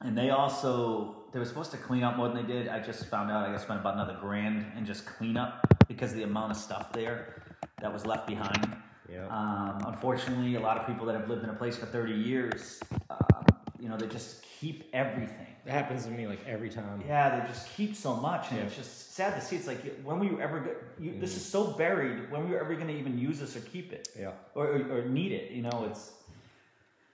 And 0.02 0.18
they 0.18 0.32
also 0.32 1.24
they 1.32 1.40
were 1.40 1.46
supposed 1.46 1.72
to 1.72 1.78
clean 1.78 2.04
up 2.04 2.18
more 2.18 2.28
than 2.28 2.46
they 2.46 2.54
did. 2.54 2.68
I 2.68 2.80
just 2.82 3.06
found 3.06 3.32
out 3.32 3.44
I 3.44 3.52
got 3.52 3.58
to 3.60 3.64
spend 3.64 3.80
about 3.80 3.94
another 3.94 4.18
grand 4.20 4.66
and 4.76 4.86
just 4.86 5.06
clean 5.06 5.38
up 5.38 5.66
because 5.88 6.12
of 6.12 6.18
the 6.18 6.24
amount 6.24 6.52
of 6.52 6.58
stuff 6.58 6.92
there 6.92 7.44
that 7.80 7.94
was 7.94 8.06
left 8.06 8.28
behind. 8.28 8.76
Yeah. 9.12 9.28
Um, 9.28 9.84
unfortunately, 9.88 10.56
a 10.56 10.60
lot 10.60 10.78
of 10.78 10.88
people 10.88 11.06
that 11.08 11.16
have 11.16 11.30
lived 11.30 11.44
in 11.44 11.50
a 11.50 11.54
place 11.54 11.76
for 11.78 11.86
thirty 11.86 12.14
years, 12.14 12.80
um, 13.10 13.46
you 13.80 13.88
know, 13.90 13.98
they 13.98 14.08
just 14.08 14.44
keep 14.60 14.90
everything. 14.94 15.48
It 15.66 15.72
happens 15.72 16.06
to 16.06 16.12
me 16.12 16.28
like 16.28 16.40
every 16.48 16.70
time. 16.70 17.04
Yeah, 17.08 17.40
they 17.40 17.48
just 17.48 17.70
keep 17.76 17.96
so 17.96 18.16
much, 18.16 18.50
and 18.50 18.60
Yeah. 18.60 18.66
it's 18.66 18.76
just 18.76 19.14
sad 19.14 19.36
to 19.40 19.42
see. 19.46 19.56
It's 19.56 19.68
like, 19.68 19.82
when 20.04 20.20
were 20.20 20.26
you 20.26 20.40
ever? 20.40 20.60
Go- 20.60 20.76
you, 21.00 21.20
This 21.20 21.36
is 21.36 21.46
so 21.46 21.66
buried. 21.74 22.30
When 22.32 22.44
were 22.44 22.50
you 22.56 22.60
ever 22.60 22.74
going 22.76 22.88
to 22.88 22.94
even 22.98 23.18
use 23.18 23.40
this 23.40 23.56
or 23.56 23.62
keep 23.62 23.92
it? 23.94 24.10
Yeah. 24.20 24.32
or, 24.54 24.68
or, 24.68 24.98
or 25.00 25.06
need 25.06 25.32
it. 25.32 25.52
You 25.52 25.64
know, 25.64 25.86
it's 25.90 26.12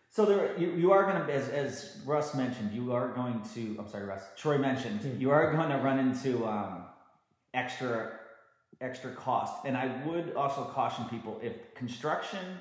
so 0.10 0.26
there. 0.26 0.58
You, 0.58 0.72
you 0.72 0.92
are 0.92 1.04
going 1.10 1.26
to, 1.26 1.34
as 1.34 1.48
as 1.50 1.98
Russ 2.06 2.36
mentioned, 2.36 2.72
you 2.74 2.94
are 2.94 3.10
going 3.10 3.42
to. 3.54 3.76
I'm 3.80 3.88
sorry, 3.88 4.06
Russ. 4.06 4.24
Troy 4.38 4.58
mentioned 4.58 5.20
you 5.22 5.32
are 5.32 5.54
going 5.54 5.70
to 5.70 5.78
run 5.78 6.00
into 6.00 6.46
um, 6.46 6.84
extra 7.54 8.20
extra 8.82 9.12
cost, 9.14 9.66
and 9.66 9.78
I 9.78 9.92
would 10.06 10.34
also 10.36 10.64
caution 10.64 11.06
people 11.06 11.40
if 11.42 11.74
construction 11.76 12.58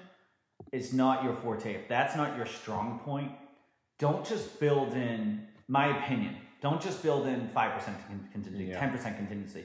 is 0.72 0.92
not 0.92 1.24
your 1.24 1.34
forte, 1.34 1.74
if 1.74 1.88
that's 1.88 2.14
not 2.16 2.36
your 2.36 2.46
strong 2.46 3.00
point, 3.00 3.32
don't 3.98 4.24
just 4.24 4.60
build 4.60 4.92
in. 4.94 5.46
My 5.68 5.98
opinion, 5.98 6.36
don't 6.60 6.80
just 6.80 7.02
build 7.02 7.26
in 7.26 7.48
five 7.48 7.72
percent 7.78 7.96
contingency, 8.32 8.64
Yeah. 8.64 8.80
ten 8.80 8.90
percent 8.90 9.16
contingency 9.16 9.64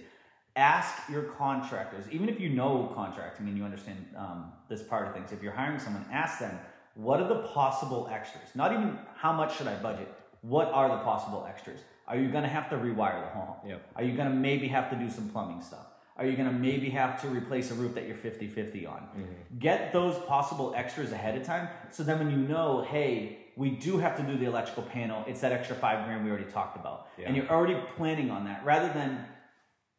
ask 0.55 1.09
your 1.09 1.23
contractors, 1.23 2.05
even 2.11 2.29
if 2.29 2.39
you 2.39 2.49
know 2.49 2.91
contracting 2.95 3.47
and 3.47 3.57
you 3.57 3.63
understand 3.63 4.05
um, 4.17 4.51
this 4.69 4.81
part 4.81 5.07
of 5.07 5.13
things, 5.13 5.31
if 5.31 5.43
you're 5.43 5.51
hiring 5.51 5.79
someone, 5.79 6.05
ask 6.11 6.39
them, 6.39 6.57
what 6.95 7.19
are 7.19 7.27
the 7.27 7.41
possible 7.49 8.07
extras? 8.11 8.47
Not 8.55 8.71
even 8.71 8.97
how 9.17 9.33
much 9.33 9.57
should 9.57 9.67
I 9.67 9.75
budget? 9.75 10.11
What 10.41 10.69
are 10.69 10.87
the 10.87 11.03
possible 11.03 11.45
extras? 11.49 11.81
Are 12.07 12.15
you 12.15 12.29
going 12.29 12.43
to 12.43 12.49
have 12.49 12.69
to 12.69 12.77
rewire 12.77 13.21
the 13.21 13.29
home? 13.37 13.55
Yep. 13.67 13.81
Are 13.95 14.03
you 14.03 14.15
going 14.15 14.29
to 14.29 14.35
maybe 14.35 14.67
have 14.69 14.89
to 14.91 14.95
do 14.95 15.09
some 15.09 15.27
plumbing 15.29 15.61
stuff? 15.61 15.87
Are 16.17 16.25
you 16.25 16.37
going 16.37 16.47
to 16.47 16.53
maybe 16.53 16.89
have 16.91 17.21
to 17.21 17.27
replace 17.27 17.71
a 17.71 17.73
roof 17.73 17.95
that 17.95 18.07
you're 18.07 18.15
50 18.15 18.47
50 18.47 18.85
on? 18.85 18.93
Mm-hmm. 18.93 19.23
Get 19.59 19.91
those 19.91 20.17
possible 20.25 20.73
extras 20.75 21.11
ahead 21.11 21.37
of 21.37 21.43
time 21.43 21.67
so 21.91 22.03
then 22.03 22.19
when 22.19 22.31
you 22.31 22.37
know, 22.37 22.85
hey, 22.89 23.39
we 23.57 23.69
do 23.69 23.97
have 23.97 24.17
to 24.17 24.23
do 24.23 24.37
the 24.37 24.45
electrical 24.45 24.83
panel, 24.83 25.23
it's 25.27 25.41
that 25.41 25.51
extra 25.51 25.75
five 25.75 26.05
grand 26.05 26.23
we 26.23 26.29
already 26.29 26.49
talked 26.51 26.77
about. 26.77 27.07
Yeah. 27.17 27.27
And 27.27 27.35
you're 27.35 27.49
already 27.49 27.77
planning 27.95 28.29
on 28.31 28.45
that 28.45 28.63
rather 28.65 28.91
than 28.93 29.25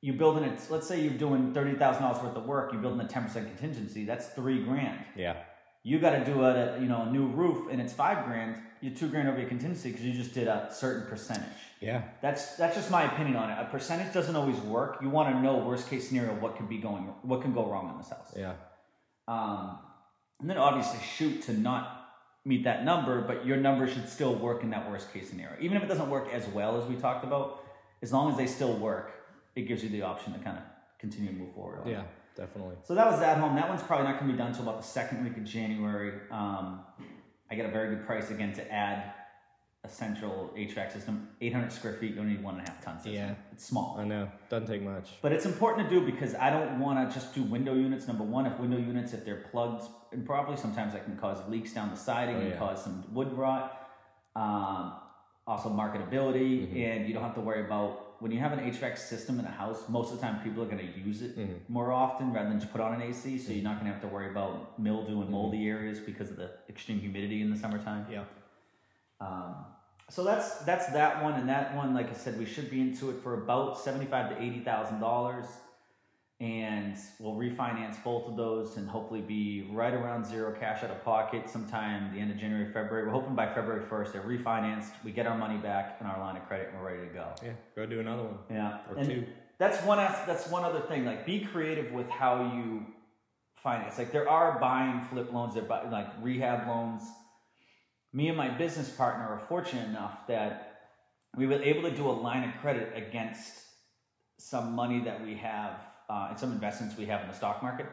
you 0.03 0.13
building 0.13 0.45
it. 0.45 0.61
Let's 0.71 0.87
say 0.87 1.01
you're 1.01 1.15
doing 1.15 1.53
thirty 1.53 1.75
thousand 1.75 2.03
dollars 2.03 2.23
worth 2.23 2.37
of 2.37 2.45
work. 2.45 2.73
You're 2.73 2.83
building 2.83 3.01
a 3.01 3.09
ten 3.09 3.25
percent 3.25 3.49
contingency. 3.49 4.05
That's 4.05 4.29
three 4.29 4.63
grand. 4.63 5.01
Yeah. 5.17 5.37
You 5.87 6.01
got 6.01 6.19
to 6.19 6.25
do 6.25 6.43
a 6.43 6.81
you 6.81 6.89
know 6.89 7.03
a 7.03 7.11
new 7.13 7.27
roof, 7.29 7.69
and 7.71 7.81
it's 7.81 7.93
five 7.93 8.27
grand. 8.27 8.57
You're 8.81 8.93
two 8.93 9.09
grand 9.09 9.29
over 9.29 9.39
your 9.39 9.49
contingency 9.49 9.93
because 9.93 10.05
you 10.05 10.15
just 10.15 10.35
did 10.35 10.49
a 10.49 10.69
certain 10.73 11.07
percentage. 11.09 11.61
Yeah. 11.81 12.03
That's 12.21 12.57
that's 12.57 12.75
just 12.75 12.91
my 12.91 13.05
opinion 13.05 13.37
on 13.37 13.51
it. 13.51 13.57
A 13.61 13.67
percentage 13.67 14.13
doesn't 14.13 14.35
always 14.35 14.59
work. 14.63 14.99
You 15.01 15.11
want 15.11 15.33
to 15.33 15.41
know 15.41 15.59
worst 15.59 15.89
case 15.89 16.09
scenario 16.09 16.35
what 16.41 16.57
could 16.57 16.69
be 16.69 16.79
going, 16.79 17.05
what 17.23 17.41
can 17.41 17.55
go 17.55 17.71
wrong 17.71 17.89
in 17.93 17.99
this 17.99 18.09
house. 18.09 18.35
Yeah. 18.37 18.55
Um, 19.29 19.79
and 20.41 20.51
then 20.51 20.59
obviously 20.59 20.99
shoot 21.17 21.43
to 21.43 21.53
not 21.53 22.11
meet 22.45 22.65
that 22.65 22.85
number, 22.85 23.21
but 23.21 23.47
your 23.47 23.57
number 23.57 23.87
should 23.87 24.09
still 24.09 24.35
work 24.35 24.65
in 24.65 24.71
that 24.71 24.91
worst 24.91 25.13
case 25.13 25.31
scenario. 25.31 25.57
Even 25.61 25.77
if 25.77 25.85
it 25.85 25.87
doesn't 25.87 26.11
work 26.11 26.33
as 26.33 26.49
well 26.49 26.83
as 26.83 26.89
we 26.89 26.97
talked 26.97 27.25
about, 27.25 27.63
as 28.03 28.13
long 28.13 28.33
as 28.33 28.37
they 28.37 28.49
still 28.49 28.77
work, 28.77 29.13
it 29.55 29.69
gives 29.69 29.85
you 29.85 29.91
the 29.91 30.03
option 30.03 30.33
to 30.33 30.41
kind 30.41 30.59
of 30.59 30.65
continue 30.99 31.31
to 31.31 31.39
move 31.39 31.55
forward. 31.55 31.83
Yeah. 31.87 32.03
Definitely. 32.37 32.77
So 32.85 32.95
that 32.95 33.11
was 33.11 33.19
that 33.21 33.39
home. 33.39 33.57
That 33.57 33.69
one's 33.69 33.83
probably 33.83 34.07
not 34.07 34.19
going 34.21 34.27
to 34.29 34.33
be 34.33 34.39
done 34.39 34.49
until 34.49 34.65
about 34.69 34.81
the 34.83 34.87
second 34.87 35.25
week 35.25 35.37
of 35.37 35.45
January. 35.45 36.13
Um, 36.31 36.81
I 37.51 37.55
get 37.55 37.65
a 37.67 37.71
very 37.71 37.95
good 37.97 38.05
price 38.07 38.31
again 38.31 38.53
to 38.55 38.73
add 38.73 39.13
a 39.85 39.89
central 39.89 40.53
HVAC 40.57 40.93
system, 40.93 41.29
800 41.41 41.73
square 41.73 41.93
feet. 41.95 42.15
You 42.15 42.21
only 42.21 42.35
need 42.35 42.43
one 42.43 42.59
and 42.59 42.67
a 42.69 42.71
half 42.71 42.85
ton 42.85 42.97
system. 42.97 43.15
Yeah. 43.15 43.35
It's 43.53 43.65
small. 43.65 43.97
I 43.99 44.05
know. 44.05 44.29
Doesn't 44.51 44.67
take 44.69 44.83
much. 44.83 45.11
But 45.23 45.33
it's 45.33 45.47
important 45.47 45.89
to 45.89 45.95
do 46.01 46.05
because 46.05 46.35
I 46.35 46.51
don't 46.51 46.79
want 46.81 47.09
to 47.09 47.15
just 47.15 47.35
do 47.35 47.43
window 47.45 47.75
units. 47.75 48.07
Number 48.09 48.25
one, 48.25 48.47
if 48.47 48.59
window 48.59 48.79
units, 48.79 49.13
if 49.15 49.25
they're 49.25 49.45
plugged 49.51 49.85
improperly, 50.13 50.57
sometimes 50.57 50.93
that 50.93 51.05
can 51.05 51.17
cause 51.17 51.39
leaks 51.49 51.73
down 51.73 51.91
the 51.91 51.97
siding 51.97 52.37
Oh, 52.37 52.41
and 52.41 52.51
yeah. 52.51 52.59
cause 52.59 52.83
some 52.83 53.05
wood 53.15 53.33
rot. 53.33 53.89
Um, 54.35 54.93
also, 55.47 55.69
marketability, 55.71 56.67
Mm-hmm. 56.67 56.77
and 56.77 57.07
you 57.09 57.15
don't 57.15 57.23
have 57.23 57.37
to 57.37 57.41
worry 57.41 57.65
about 57.65 58.06
when 58.21 58.33
you 58.33 58.39
have 58.39 58.53
an 58.53 58.61
HVAC 58.61 58.97
system 58.99 59.39
in 59.39 59.45
a 59.47 59.51
house. 59.51 59.85
Most 59.89 60.13
of 60.13 60.21
the 60.21 60.27
time, 60.27 60.43
people 60.43 60.63
are 60.63 60.67
going 60.67 60.79
to 60.79 60.99
use 61.01 61.23
it 61.23 61.39
Mm-hmm. 61.39 61.73
more 61.73 61.93
often 61.93 62.33
rather 62.33 62.49
than 62.49 62.61
just 62.61 62.73
put 62.73 62.81
on 62.81 62.95
an 62.95 63.03
AC. 63.03 63.39
So 63.39 63.53
you're 63.53 63.63
not 63.63 63.75
going 63.81 63.87
to 63.87 63.93
have 63.93 64.03
to 64.03 64.09
worry 64.09 64.31
about 64.31 64.79
mildew 64.79 65.21
and 65.21 65.31
moldy 65.31 65.59
Mm-hmm. 65.59 65.77
areas 65.77 65.99
because 66.01 66.31
of 66.31 66.37
the 66.37 66.51
extreme 66.69 66.99
humidity 67.01 67.43
in 67.43 67.51
the 67.51 67.57
summertime. 67.59 68.07
Yeah. 68.11 68.25
Um, 69.21 69.55
so 70.09 70.23
that's 70.23 70.59
that's 70.59 70.87
that 70.93 71.23
one, 71.25 71.35
and 71.35 71.49
that 71.49 71.75
one, 71.75 71.93
like 71.95 72.09
I 72.11 72.15
said, 72.15 72.39
we 72.39 72.45
should 72.45 72.71
be 72.71 72.81
into 72.81 73.11
it 73.11 73.17
for 73.23 73.35
about 73.43 73.79
seventy-five 73.79 74.31
to 74.37 74.43
eighty 74.43 74.61
thousand 74.61 75.01
dollars, 75.01 75.47
and 76.39 76.97
we'll 77.19 77.35
refinance 77.35 78.03
both 78.05 78.29
of 78.29 78.37
those 78.37 78.77
and 78.77 78.89
hopefully 78.89 79.23
be 79.23 79.67
right 79.73 79.95
around 79.95 80.27
zero 80.27 80.55
cash 80.59 80.85
out 80.85 80.91
of 80.91 81.03
pocket 81.03 81.49
sometime 81.49 82.13
the 82.13 82.21
end 82.21 82.31
of 82.31 82.37
January, 82.37 82.67
February. 82.67 83.07
We're 83.07 83.13
hoping 83.13 83.35
by 83.35 83.47
February 83.47 83.85
first 83.87 84.13
they're 84.13 84.23
refinanced, 84.23 84.91
we 85.03 85.13
get 85.13 85.27
our 85.27 85.39
money 85.39 85.57
back 85.57 85.97
in 86.01 86.07
our 86.07 86.21
line 86.21 86.37
of 86.37 86.47
credit, 86.47 86.69
and 86.69 86.79
we're 86.79 86.93
ready 86.93 87.09
to 87.09 87.15
go. 87.15 87.29
Yeah. 87.43 87.53
Go 87.75 87.87
do 87.87 88.01
another 88.01 88.25
one. 88.25 88.39
Yeah, 88.51 88.79
Or 88.91 88.99
and 88.99 89.09
two. 89.09 89.27
That's 89.59 89.83
one. 89.87 89.97
That's 89.97 90.49
one 90.49 90.65
other 90.65 90.81
thing. 90.81 91.07
Like, 91.07 91.25
be 91.25 91.41
creative 91.41 91.91
with 91.93 92.11
how 92.11 92.53
you 92.55 92.85
finance. 93.55 93.97
Like, 93.97 94.13
there 94.13 94.29
are 94.29 94.59
buying 94.61 95.01
flip 95.07 95.33
loans. 95.33 95.55
There, 95.55 95.63
buy, 95.63 95.89
like 95.89 96.09
rehab 96.21 96.69
loans. 96.69 97.03
Me 98.13 98.29
and 98.29 98.37
my 98.37 98.49
business 98.49 98.91
partner 98.91 99.25
are 99.27 99.41
fortunate 99.49 99.89
enough 99.89 100.27
that 100.29 100.91
we 101.35 101.47
were 101.47 101.63
able 101.63 101.83
to 101.83 101.91
do 101.91 102.07
a 102.07 102.13
line 102.13 102.47
of 102.47 102.55
credit 102.61 102.93
against 102.95 103.55
some 104.39 104.73
money 104.73 105.01
that 105.01 105.25
we 105.25 105.35
have 105.37 105.81
uh, 106.09 106.29
and 106.31 106.39
some 106.39 106.53
investments 106.53 106.97
we 106.97 107.07
have 107.07 107.23
in 107.23 107.29
the 107.29 107.35
stock 107.35 107.63
market. 107.63 107.87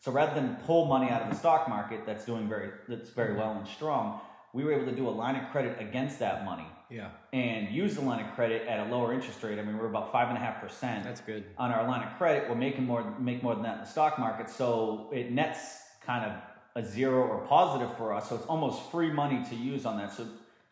So 0.00 0.10
rather 0.12 0.34
than 0.34 0.56
pull 0.66 0.86
money 0.86 1.10
out 1.10 1.22
of 1.22 1.30
the 1.30 1.36
stock 1.36 1.68
market 1.68 2.06
that's 2.06 2.24
doing 2.24 2.48
very 2.48 2.70
that's 2.88 3.10
very 3.10 3.34
well 3.34 3.52
and 3.52 3.66
strong, 3.68 4.20
we 4.52 4.64
were 4.64 4.72
able 4.72 4.86
to 4.86 4.96
do 4.96 5.06
a 5.08 5.10
line 5.10 5.36
of 5.36 5.50
credit 5.50 5.76
against 5.78 6.18
that 6.20 6.44
money 6.44 6.66
Yeah. 6.88 7.10
and 7.32 7.68
use 7.70 7.94
the 7.96 8.00
line 8.00 8.24
of 8.24 8.34
credit 8.34 8.66
at 8.66 8.86
a 8.86 8.90
lower 8.90 9.12
interest 9.12 9.42
rate. 9.42 9.58
I 9.58 9.62
mean, 9.62 9.76
we're 9.78 9.86
about 9.88 10.10
five 10.10 10.28
and 10.28 10.36
a 10.38 10.40
half 10.40 10.60
percent 10.60 11.04
That's 11.04 11.20
good. 11.20 11.44
on 11.58 11.70
our 11.70 11.86
line 11.86 12.02
of 12.06 12.16
credit. 12.16 12.48
We're 12.48 12.54
making 12.56 12.86
more 12.86 13.04
make 13.18 13.42
more 13.42 13.54
than 13.54 13.62
that 13.64 13.74
in 13.74 13.80
the 13.80 13.86
stock 13.86 14.18
market, 14.18 14.48
so 14.48 15.10
it 15.12 15.30
nets 15.30 15.60
kind 16.04 16.24
of 16.24 16.32
a 16.76 16.86
zero 16.86 17.22
or 17.22 17.46
positive 17.46 17.94
for 17.96 18.12
us. 18.14 18.28
So 18.28 18.36
it's 18.36 18.46
almost 18.46 18.90
free 18.90 19.10
money 19.12 19.44
to 19.50 19.54
use 19.54 19.84
on 19.84 19.98
that. 19.98 20.12
So 20.12 20.26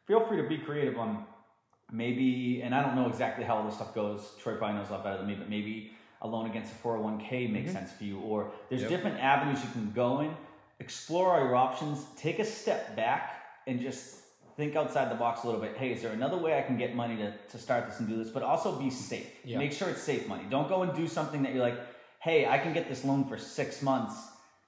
feel 0.07 0.27
free 0.27 0.41
to 0.41 0.49
be 0.49 0.57
creative 0.59 0.97
on 0.99 1.25
maybe, 1.93 2.63
and 2.63 2.75
I 2.75 2.83
don't 2.83 2.97
know 2.97 3.09
exactly 3.09 3.45
how 3.45 3.57
all 3.57 3.65
this 3.67 3.75
stuff 3.77 3.95
goes. 3.95 4.33
Troy 4.41 4.57
probably 4.57 4.77
knows 4.79 4.89
a 4.89 4.93
lot 4.93 5.05
better 5.05 5.19
than 5.19 5.27
me, 5.27 5.35
but 5.35 5.49
maybe 5.51 5.93
a 6.23 6.29
loan 6.29 6.47
against 6.47 6.73
a 6.73 6.77
401k 6.77 7.51
makes 7.51 7.73
sense 7.73 7.93
for 7.93 8.05
you, 8.05 8.19
or 8.21 8.51
there's 8.69 8.83
Yep. 8.83 8.91
different 8.91 9.21
avenues 9.21 9.63
you 9.65 9.71
can 9.71 9.93
go 9.93 10.21
in. 10.21 10.37
Explore 10.81 11.35
all 11.35 11.41
your 11.45 11.57
options. 11.57 12.05
Take 12.17 12.39
a 12.39 12.45
step 12.45 12.97
back 12.97 13.43
and 13.67 13.81
just 13.81 14.17
think 14.57 14.75
outside 14.75 15.11
the 15.11 15.15
box 15.15 15.45
a 15.45 15.47
little 15.47 15.61
bit. 15.61 15.77
Hey, 15.77 15.93
is 15.93 16.03
there 16.03 16.13
another 16.13 16.37
way 16.37 16.59
I 16.59 16.63
can 16.63 16.77
get 16.77 16.95
money 16.95 17.17
to, 17.17 17.33
to 17.51 17.59
start 17.59 17.87
this 17.89 18.01
and 18.01 18.09
do 18.09 18.17
this? 18.17 18.31
But 18.31 18.43
also 18.43 18.77
be 18.79 18.91
safe. 18.91 19.29
Yeah. 19.45 19.59
Make 19.59 19.73
sure 19.73 19.89
it's 19.89 20.03
safe 20.03 20.27
money. 20.27 20.45
Don't 20.51 20.69
go 20.69 20.83
and 20.83 20.95
do 20.95 21.07
something 21.07 21.43
that 21.45 21.53
you're 21.55 21.63
like, 21.63 21.79
hey, 22.21 22.47
I 22.47 22.59
can 22.59 22.73
get 22.73 22.89
this 22.89 23.05
loan 23.05 23.25
for 23.29 23.39
six 23.39 23.83
months 23.83 24.15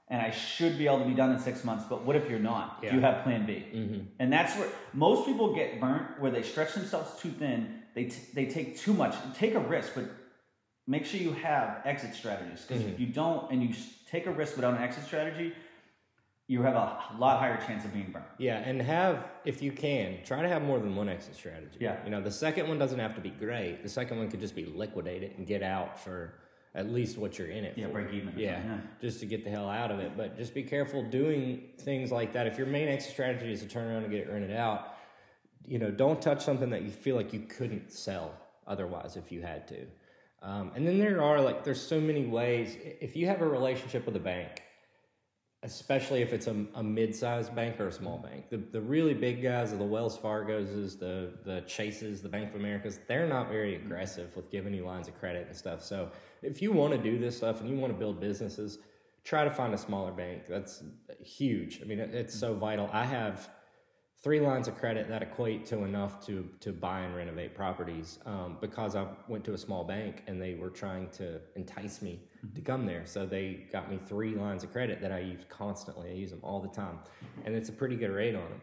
and 0.08 0.20
I 0.20 0.30
should 0.30 0.78
be 0.78 0.86
able 0.86 1.00
to 1.00 1.04
be 1.04 1.14
done 1.14 1.32
in 1.32 1.38
six 1.40 1.64
months. 1.64 1.84
But 1.88 2.04
what 2.04 2.16
if 2.16 2.28
you're 2.30 2.38
not? 2.40 2.78
Yeah. 2.82 2.90
Do 2.90 2.96
you 2.96 3.02
have 3.02 3.22
plan 3.24 3.46
B? 3.46 3.64
Mm-hmm. 3.72 4.00
And 4.18 4.32
that's 4.32 4.56
where 4.56 4.68
most 4.92 5.26
people 5.26 5.54
get 5.54 5.80
burnt, 5.80 6.20
where 6.20 6.30
they 6.30 6.42
stretch 6.42 6.74
themselves 6.74 7.20
too 7.20 7.30
thin. 7.30 7.82
They, 7.94 8.04
t- 8.04 8.22
they 8.34 8.46
take 8.46 8.76
too 8.78 8.92
much. 8.92 9.14
Take 9.34 9.54
a 9.54 9.60
risk, 9.60 9.92
but 9.94 10.04
make 10.86 11.04
sure 11.04 11.20
you 11.20 11.32
have 11.32 11.82
exit 11.84 12.14
strategies. 12.14 12.64
Because 12.66 12.82
if 12.82 12.90
mm-hmm. 12.90 13.02
you 13.02 13.08
don't 13.08 13.50
and 13.50 13.62
you 13.62 13.74
take 14.10 14.26
a 14.26 14.30
risk 14.30 14.56
without 14.56 14.74
an 14.74 14.82
exit 14.82 15.04
strategy, 15.04 15.52
you 16.50 16.62
have 16.62 16.74
a 16.74 16.98
lot 17.18 17.38
higher 17.38 17.56
chance 17.64 17.84
of 17.84 17.92
being 17.92 18.10
burned 18.10 18.24
Yeah, 18.38 18.56
and 18.56 18.82
have 18.82 19.28
if 19.44 19.62
you 19.62 19.70
can 19.70 20.18
try 20.24 20.42
to 20.42 20.48
have 20.48 20.62
more 20.62 20.80
than 20.80 20.96
one 20.96 21.08
exit 21.08 21.36
strategy. 21.36 21.76
Yeah. 21.78 22.02
you 22.04 22.10
know 22.10 22.20
the 22.20 22.32
second 22.32 22.66
one 22.68 22.76
doesn't 22.76 22.98
have 22.98 23.14
to 23.14 23.20
be 23.20 23.30
great. 23.30 23.84
The 23.84 23.88
second 23.88 24.18
one 24.18 24.28
could 24.28 24.40
just 24.40 24.56
be 24.56 24.64
liquidate 24.64 25.22
it 25.22 25.38
and 25.38 25.46
get 25.46 25.62
out 25.62 26.00
for 26.00 26.34
at 26.74 26.90
least 26.90 27.18
what 27.18 27.38
you're 27.38 27.48
in 27.48 27.64
it 27.64 27.74
Yeah, 27.76 27.86
for. 27.86 27.92
break 27.92 28.12
even 28.12 28.34
Yeah, 28.36 28.60
yeah. 28.64 28.78
just 29.00 29.20
to 29.20 29.26
get 29.26 29.44
the 29.44 29.50
hell 29.50 29.68
out 29.68 29.92
of 29.92 30.00
it. 30.00 30.16
But 30.16 30.36
just 30.36 30.52
be 30.52 30.64
careful 30.64 31.04
doing 31.04 31.62
things 31.78 32.10
like 32.10 32.32
that. 32.32 32.48
If 32.48 32.58
your 32.58 32.66
main 32.66 32.88
exit 32.88 33.12
strategy 33.12 33.52
is 33.52 33.60
to 33.60 33.68
turn 33.68 33.86
around 33.86 34.02
and 34.02 34.10
get 34.10 34.20
it 34.20 34.28
rented 34.28 34.56
out, 34.56 34.94
you 35.66 35.78
know, 35.78 35.92
don't 35.92 36.20
touch 36.20 36.42
something 36.44 36.70
that 36.70 36.82
you 36.82 36.90
feel 36.90 37.14
like 37.14 37.32
you 37.32 37.40
couldn't 37.40 37.92
sell 37.92 38.34
otherwise 38.66 39.16
if 39.16 39.30
you 39.30 39.40
had 39.42 39.68
to. 39.68 39.86
Um, 40.42 40.72
and 40.74 40.86
then 40.86 40.98
there 40.98 41.22
are 41.22 41.40
like 41.40 41.64
there's 41.64 41.80
so 41.80 42.00
many 42.00 42.24
ways. 42.26 42.76
If 43.00 43.16
you 43.16 43.26
have 43.26 43.42
a 43.42 43.48
relationship 43.48 44.06
with 44.06 44.16
a 44.16 44.20
bank, 44.20 44.62
especially 45.62 46.22
if 46.22 46.32
it's 46.32 46.46
a, 46.46 46.64
a 46.74 46.82
mid-sized 46.82 47.54
bank 47.54 47.78
or 47.78 47.88
a 47.88 47.92
small 47.92 48.16
bank. 48.16 48.48
The, 48.48 48.56
the 48.56 48.80
really 48.80 49.12
big 49.12 49.42
guys, 49.42 49.72
are 49.72 49.76
the 49.76 49.84
Wells 49.84 50.16
Fargo's, 50.16 50.96
the 50.96 51.32
the 51.44 51.60
Chases, 51.66 52.22
the 52.22 52.28
Bank 52.28 52.50
of 52.50 52.60
Americas, 52.60 53.00
they're 53.06 53.28
not 53.28 53.48
very 53.48 53.76
aggressive 53.76 54.34
with 54.34 54.50
giving 54.50 54.72
you 54.72 54.84
lines 54.84 55.08
of 55.08 55.18
credit 55.18 55.46
and 55.46 55.56
stuff. 55.56 55.82
So 55.84 56.10
if 56.42 56.62
you 56.62 56.72
want 56.72 56.92
to 56.94 56.98
do 56.98 57.18
this 57.18 57.36
stuff 57.36 57.60
and 57.60 57.68
you 57.68 57.76
want 57.76 57.92
to 57.92 57.98
build 57.98 58.20
businesses, 58.20 58.78
try 59.24 59.44
to 59.44 59.50
find 59.50 59.74
a 59.74 59.78
smaller 59.78 60.12
bank. 60.12 60.44
That's 60.48 60.82
huge. 61.22 61.80
I 61.82 61.84
mean, 61.84 61.98
it's 61.98 62.34
so 62.38 62.54
vital. 62.54 62.88
I 62.92 63.04
have 63.04 63.50
three 64.22 64.40
lines 64.40 64.68
of 64.68 64.76
credit 64.76 65.08
that 65.08 65.22
equate 65.22 65.64
to 65.66 65.84
enough 65.84 66.24
to 66.26 66.48
to 66.60 66.72
buy 66.72 67.00
and 67.00 67.16
renovate 67.16 67.54
properties 67.54 68.18
um, 68.26 68.58
because 68.60 68.94
I 68.94 69.06
went 69.28 69.44
to 69.44 69.54
a 69.54 69.58
small 69.58 69.84
bank 69.84 70.22
and 70.26 70.40
they 70.40 70.54
were 70.54 70.70
trying 70.70 71.08
to 71.10 71.40
entice 71.56 72.02
me 72.02 72.20
to 72.54 72.60
come 72.60 72.86
there. 72.86 73.06
So 73.06 73.26
they 73.26 73.66
got 73.72 73.90
me 73.90 73.98
three 73.98 74.34
lines 74.34 74.62
of 74.64 74.72
credit 74.72 75.00
that 75.00 75.12
I 75.12 75.20
use 75.20 75.42
constantly. 75.48 76.10
I 76.10 76.14
use 76.14 76.30
them 76.30 76.40
all 76.42 76.60
the 76.60 76.68
time, 76.68 76.98
and 77.44 77.54
it's 77.54 77.68
a 77.68 77.72
pretty 77.72 77.96
good 77.96 78.10
rate 78.10 78.34
on 78.34 78.48
them. 78.48 78.60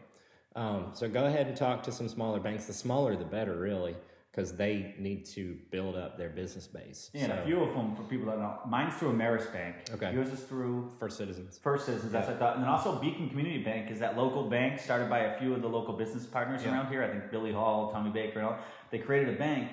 Um, 0.56 0.90
so 0.92 1.08
go 1.08 1.26
ahead 1.26 1.46
and 1.46 1.56
talk 1.56 1.82
to 1.84 1.92
some 1.92 2.08
smaller 2.08 2.40
banks. 2.40 2.64
The 2.66 2.72
smaller, 2.72 3.16
the 3.16 3.24
better, 3.24 3.56
really, 3.56 3.96
because 4.38 4.52
they 4.52 4.94
need 5.00 5.24
to 5.26 5.58
build 5.72 5.96
up 5.96 6.16
their 6.16 6.28
business 6.28 6.68
base. 6.68 7.10
Yeah, 7.12 7.24
and 7.24 7.32
a 7.32 7.44
few 7.44 7.60
of 7.60 7.74
them 7.74 7.96
for 7.96 8.04
people 8.04 8.26
that 8.26 8.38
know. 8.38 8.60
Mine's 8.68 8.94
through 8.94 9.12
Ameris 9.12 9.52
Bank. 9.52 9.74
Okay. 9.90 10.12
Yours 10.14 10.28
is 10.28 10.38
through 10.40 10.92
First 11.00 11.16
citizens. 11.16 11.58
First 11.58 11.86
Citizens. 11.86 12.12
That's 12.12 12.28
what 12.28 12.36
I 12.36 12.38
thought. 12.38 12.54
And 12.54 12.62
then 12.62 12.70
also 12.70 13.00
Beacon 13.00 13.28
Community 13.30 13.64
Bank 13.64 13.90
is 13.90 13.98
that 13.98 14.16
local 14.16 14.48
bank 14.48 14.78
started 14.78 15.10
by 15.10 15.20
a 15.20 15.38
few 15.40 15.54
of 15.54 15.62
the 15.62 15.68
local 15.68 15.94
business 15.94 16.24
partners 16.24 16.62
Yeah. 16.62 16.70
around 16.72 16.88
here. 16.88 17.02
I 17.02 17.08
think 17.08 17.32
Billy 17.32 17.52
Hall, 17.52 17.90
Tommy 17.90 18.10
Baker, 18.10 18.38
and 18.38 18.48
all. 18.48 18.58
They 18.92 18.98
created 18.98 19.34
a 19.34 19.38
bank 19.38 19.72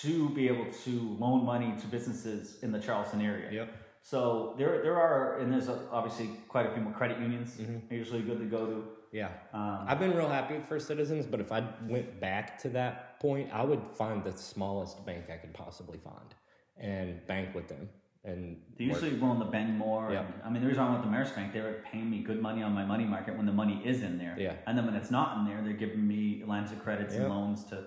to 0.00 0.28
be 0.30 0.48
able 0.48 0.66
to 0.84 1.16
loan 1.20 1.44
money 1.44 1.72
to 1.80 1.86
businesses 1.86 2.58
in 2.64 2.72
the 2.72 2.80
Charleston 2.80 3.20
area. 3.20 3.48
Yep. 3.52 3.72
So 4.02 4.54
there, 4.58 4.82
there 4.82 4.98
are, 4.98 5.38
and 5.38 5.52
there's 5.52 5.68
obviously 5.68 6.30
quite 6.48 6.66
a 6.66 6.72
few 6.72 6.82
more 6.82 6.92
credit 6.94 7.20
unions. 7.20 7.56
Mm-hmm. 7.56 7.94
Usually 7.94 8.22
good 8.22 8.40
to 8.40 8.46
go 8.46 8.66
to. 8.66 8.84
Yeah. 9.12 9.28
Um, 9.52 9.84
I've 9.86 9.98
been 9.98 10.14
real 10.16 10.28
happy 10.28 10.54
with 10.54 10.66
First 10.66 10.86
Citizens, 10.86 11.26
but 11.26 11.40
if 11.40 11.50
I 11.52 11.64
went 11.88 12.20
back 12.20 12.58
to 12.62 12.68
that 12.70 13.18
point, 13.20 13.50
I 13.52 13.64
would 13.64 13.82
find 13.94 14.22
the 14.22 14.36
smallest 14.36 15.04
bank 15.04 15.24
I 15.32 15.36
could 15.36 15.52
possibly 15.52 15.98
find 15.98 16.34
and 16.78 17.24
bank 17.26 17.54
with 17.54 17.68
them. 17.68 17.88
And 18.22 18.58
They're 18.78 18.88
work. 18.88 19.02
usually 19.02 19.18
willing 19.20 19.40
to 19.40 19.46
bend 19.46 19.76
more. 19.78 20.12
Yeah. 20.12 20.20
And, 20.20 20.34
I 20.44 20.50
mean, 20.50 20.60
the 20.62 20.68
reason 20.68 20.82
I 20.82 20.90
went 20.90 21.02
to 21.04 21.08
Ameris 21.08 21.34
Bank, 21.34 21.52
they 21.52 21.60
were 21.60 21.82
paying 21.90 22.10
me 22.10 22.18
good 22.22 22.40
money 22.40 22.62
on 22.62 22.72
my 22.72 22.84
money 22.84 23.04
market 23.04 23.34
when 23.36 23.46
the 23.46 23.52
money 23.52 23.80
is 23.84 24.02
in 24.02 24.18
there. 24.18 24.36
Yeah. 24.38 24.54
And 24.66 24.76
then 24.76 24.84
when 24.86 24.94
it's 24.94 25.10
not 25.10 25.38
in 25.38 25.44
there, 25.46 25.60
they're 25.62 25.72
giving 25.72 26.06
me 26.06 26.42
lines 26.46 26.70
of 26.70 26.82
credits 26.82 27.14
Yeah. 27.14 27.22
and 27.22 27.30
loans 27.30 27.64
to 27.66 27.86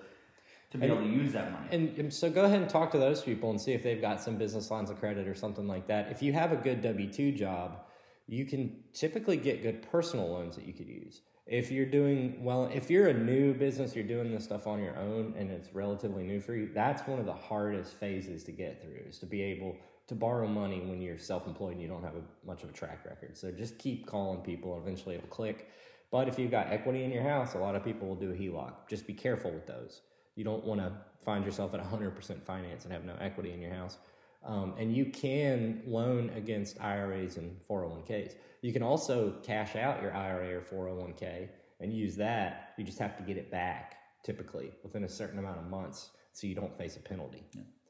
to 0.70 0.78
be 0.78 0.86
And- 0.86 0.94
able 0.94 1.04
to 1.04 1.08
use 1.08 1.32
that 1.34 1.52
money. 1.52 1.68
And, 1.70 1.96
and 2.00 2.12
so 2.12 2.28
go 2.28 2.44
ahead 2.46 2.60
and 2.60 2.68
talk 2.68 2.90
to 2.92 2.98
those 2.98 3.22
people 3.22 3.48
and 3.50 3.60
see 3.60 3.74
if 3.74 3.84
they've 3.84 4.00
got 4.00 4.20
some 4.20 4.34
business 4.36 4.72
lines 4.72 4.90
of 4.90 4.98
credit 4.98 5.28
or 5.28 5.34
something 5.34 5.68
like 5.68 5.86
that. 5.86 6.10
If 6.10 6.20
you 6.20 6.32
have 6.32 6.50
a 6.50 6.56
good 6.56 6.82
W 6.82 7.08
2 7.12 7.30
job, 7.30 7.84
you 8.26 8.44
can 8.44 8.82
typically 8.92 9.36
get 9.36 9.62
good 9.62 9.82
personal 9.90 10.28
loans 10.28 10.56
that 10.56 10.64
you 10.64 10.72
could 10.72 10.88
use. 10.88 11.20
If 11.46 11.70
you're 11.70 11.86
doing 11.86 12.42
well, 12.42 12.70
if 12.72 12.90
you're 12.90 13.08
a 13.08 13.12
new 13.14 13.52
business, 13.52 13.94
you're 13.94 14.04
doing 14.04 14.32
this 14.32 14.44
stuff 14.44 14.66
on 14.66 14.82
your 14.82 14.96
own 14.96 15.34
and 15.36 15.50
it's 15.50 15.74
relatively 15.74 16.22
new 16.22 16.40
for 16.40 16.54
you, 16.54 16.70
that's 16.72 17.06
one 17.06 17.18
of 17.18 17.26
the 17.26 17.34
hardest 17.34 17.94
phases 17.94 18.44
to 18.44 18.52
get 18.52 18.82
through 18.82 19.00
is 19.06 19.18
to 19.18 19.26
be 19.26 19.42
able 19.42 19.76
to 20.06 20.14
borrow 20.14 20.46
money 20.46 20.80
when 20.80 21.02
you're 21.02 21.18
self 21.18 21.46
employed 21.46 21.72
and 21.72 21.82
you 21.82 21.88
don't 21.88 22.02
have 22.02 22.14
a, 22.14 22.46
much 22.46 22.62
of 22.62 22.70
a 22.70 22.72
track 22.72 23.04
record. 23.04 23.36
So 23.36 23.50
just 23.50 23.78
keep 23.78 24.06
calling 24.06 24.40
people 24.40 24.74
and 24.74 24.82
eventually 24.82 25.16
it'll 25.16 25.28
click. 25.28 25.68
But 26.10 26.28
if 26.28 26.38
you've 26.38 26.50
got 26.50 26.72
equity 26.72 27.04
in 27.04 27.10
your 27.10 27.22
house, 27.22 27.54
a 27.54 27.58
lot 27.58 27.74
of 27.74 27.84
people 27.84 28.08
will 28.08 28.14
do 28.14 28.30
a 28.30 28.34
HELOC. 28.34 28.72
Just 28.88 29.06
be 29.06 29.14
careful 29.14 29.50
with 29.50 29.66
those. 29.66 30.00
You 30.36 30.44
don't 30.44 30.64
want 30.64 30.80
to 30.80 30.92
find 31.24 31.44
yourself 31.44 31.74
at 31.74 31.80
100% 31.80 32.42
finance 32.42 32.84
and 32.84 32.92
have 32.92 33.04
no 33.04 33.16
equity 33.20 33.52
in 33.52 33.60
your 33.60 33.72
house. 33.72 33.98
Um, 34.44 34.74
and 34.78 34.94
you 34.94 35.06
can 35.06 35.82
loan 35.86 36.30
against 36.36 36.80
IRAs 36.80 37.38
and 37.38 37.56
401ks. 37.68 38.34
You 38.60 38.72
can 38.72 38.82
also 38.82 39.34
cash 39.42 39.74
out 39.76 40.02
your 40.02 40.14
IRA 40.14 40.58
or 40.58 40.60
401k 40.60 41.48
and 41.80 41.92
use 41.92 42.16
that. 42.16 42.74
You 42.76 42.84
just 42.84 42.98
have 42.98 43.16
to 43.16 43.22
get 43.22 43.36
it 43.36 43.50
back 43.50 43.96
typically 44.22 44.72
within 44.82 45.04
a 45.04 45.08
certain 45.08 45.38
amount 45.38 45.58
of 45.58 45.68
months 45.68 46.10
so 46.32 46.46
you 46.46 46.54
don't 46.54 46.76
face 46.76 46.96
a 46.96 47.00
penalty. 47.00 47.42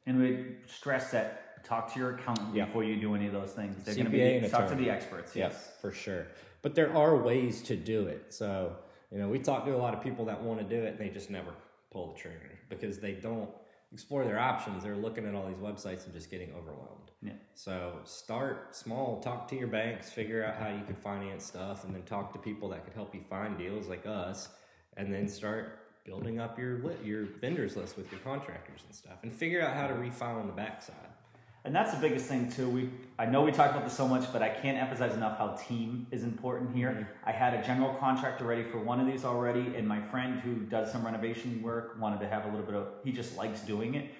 And 0.07 0.21
we 0.21 0.57
stress 0.67 1.11
that 1.11 1.65
talk 1.65 1.93
to 1.95 1.99
your 1.99 2.15
accountant 2.15 2.55
Yeah. 2.55 2.67
before 2.67 2.85
you 2.85 3.01
do 3.01 3.15
any 3.15 3.27
of 3.27 3.33
those 3.33 3.53
things. 3.53 3.83
They're 3.85 3.95
going 3.95 4.07
to 4.07 4.11
be 4.43 4.49
talk 4.49 4.69
to 4.69 4.75
the 4.75 4.91
experts. 4.91 5.35
Yes. 5.35 5.53
Yes, 5.53 5.81
for 5.81 5.91
sure. 5.91 6.27
But 6.63 6.75
there 6.75 6.95
are 6.97 7.17
ways 7.17 7.63
to 7.63 7.77
do 7.77 8.07
it. 8.07 8.33
So, 8.33 8.77
you 9.11 9.19
know, 9.19 9.29
we 9.29 9.39
talk 9.39 9.65
to 9.65 9.75
a 9.75 9.77
lot 9.79 9.95
of 9.95 10.03
people 10.03 10.25
that 10.27 10.43
want 10.43 10.61
to 10.61 10.65
do 10.65 10.83
it 10.83 10.91
and 10.93 10.99
they 10.99 11.09
just 11.09 11.31
never 11.31 11.53
pull 11.91 12.13
the 12.13 12.19
trigger 12.19 12.59
because 12.69 12.99
they 12.99 13.13
don't 13.13 13.51
explore 13.95 14.25
their 14.25 14.41
options. 14.41 14.83
They're 14.83 14.97
looking 14.97 15.25
at 15.25 15.35
all 15.37 15.47
these 15.47 15.57
websites 15.57 16.05
and 16.05 16.13
just 16.13 16.29
getting 16.29 16.53
overwhelmed. 16.53 17.13
Yeah. 17.23 17.35
So 17.55 18.01
start 18.05 18.75
small, 18.75 19.21
talk 19.21 19.49
to 19.49 19.57
your 19.57 19.69
banks, 19.69 20.11
figure 20.11 20.45
out 20.45 20.57
how 20.57 20.69
you 20.69 20.85
can 20.85 20.97
finance 20.97 21.47
stuff, 21.47 21.85
and 21.85 21.95
then 21.95 22.03
talk 22.03 22.33
to 22.33 22.39
people 22.41 22.69
that 22.71 22.85
could 22.85 22.93
help 22.93 23.15
you 23.15 23.23
find 23.31 23.57
deals 23.57 23.87
like 23.87 24.05
us, 24.05 24.49
and 24.97 25.15
then 25.15 25.29
start 25.29 25.79
building 26.05 26.41
up 26.41 26.59
your 26.59 26.79
li- 26.81 26.97
your 27.05 27.25
vendors 27.41 27.77
list 27.77 27.97
with 27.97 28.11
your 28.11 28.21
contractors 28.21 28.81
and 28.85 28.95
stuff, 28.95 29.19
and 29.23 29.33
figure 29.33 29.63
out 29.63 29.75
how 29.75 29.87
to 29.87 29.95
refi 29.95 30.23
on 30.23 30.49
the 30.49 30.53
backside. 30.53 31.14
And 31.65 31.75
that's 31.75 31.93
the 31.93 32.01
biggest 32.01 32.27
thing 32.27 32.51
too. 32.51 32.69
We 32.69 32.91
I 33.19 33.27
know 33.27 33.43
we 33.43 33.53
talk 33.53 33.71
about 33.71 33.85
this 33.85 33.97
so 33.97 34.07
much, 34.07 34.31
but 34.33 34.43
I 34.43 34.49
can't 34.49 34.77
emphasize 34.77 35.15
enough 35.15 35.39
how 35.39 35.57
team 35.69 36.07
is 36.11 36.25
important 36.25 36.75
here. 36.75 36.91
Mm-hmm. 36.91 37.29
I 37.29 37.33
had 37.33 37.55
a 37.55 37.65
general 37.65 37.95
contractor 37.95 38.45
ready 38.45 38.65
for 38.65 38.79
one 38.79 39.01
of 39.01 39.07
these 39.07 39.25
already, 39.25 39.75
and 39.77 39.87
my 39.87 40.01
friend 40.01 40.41
who 40.41 40.57
does 40.57 40.93
some 40.93 41.05
renovation 41.05 41.63
work 41.63 41.97
wanted 41.99 42.21
to 42.21 42.29
have 42.29 42.45
a 42.45 42.49
little 42.49 42.67
bit 42.67 42.75
of 42.75 42.89
he 43.03 43.13
just 43.13 43.37
likes 43.37 43.61
doing 43.61 43.95
it, 43.95 44.11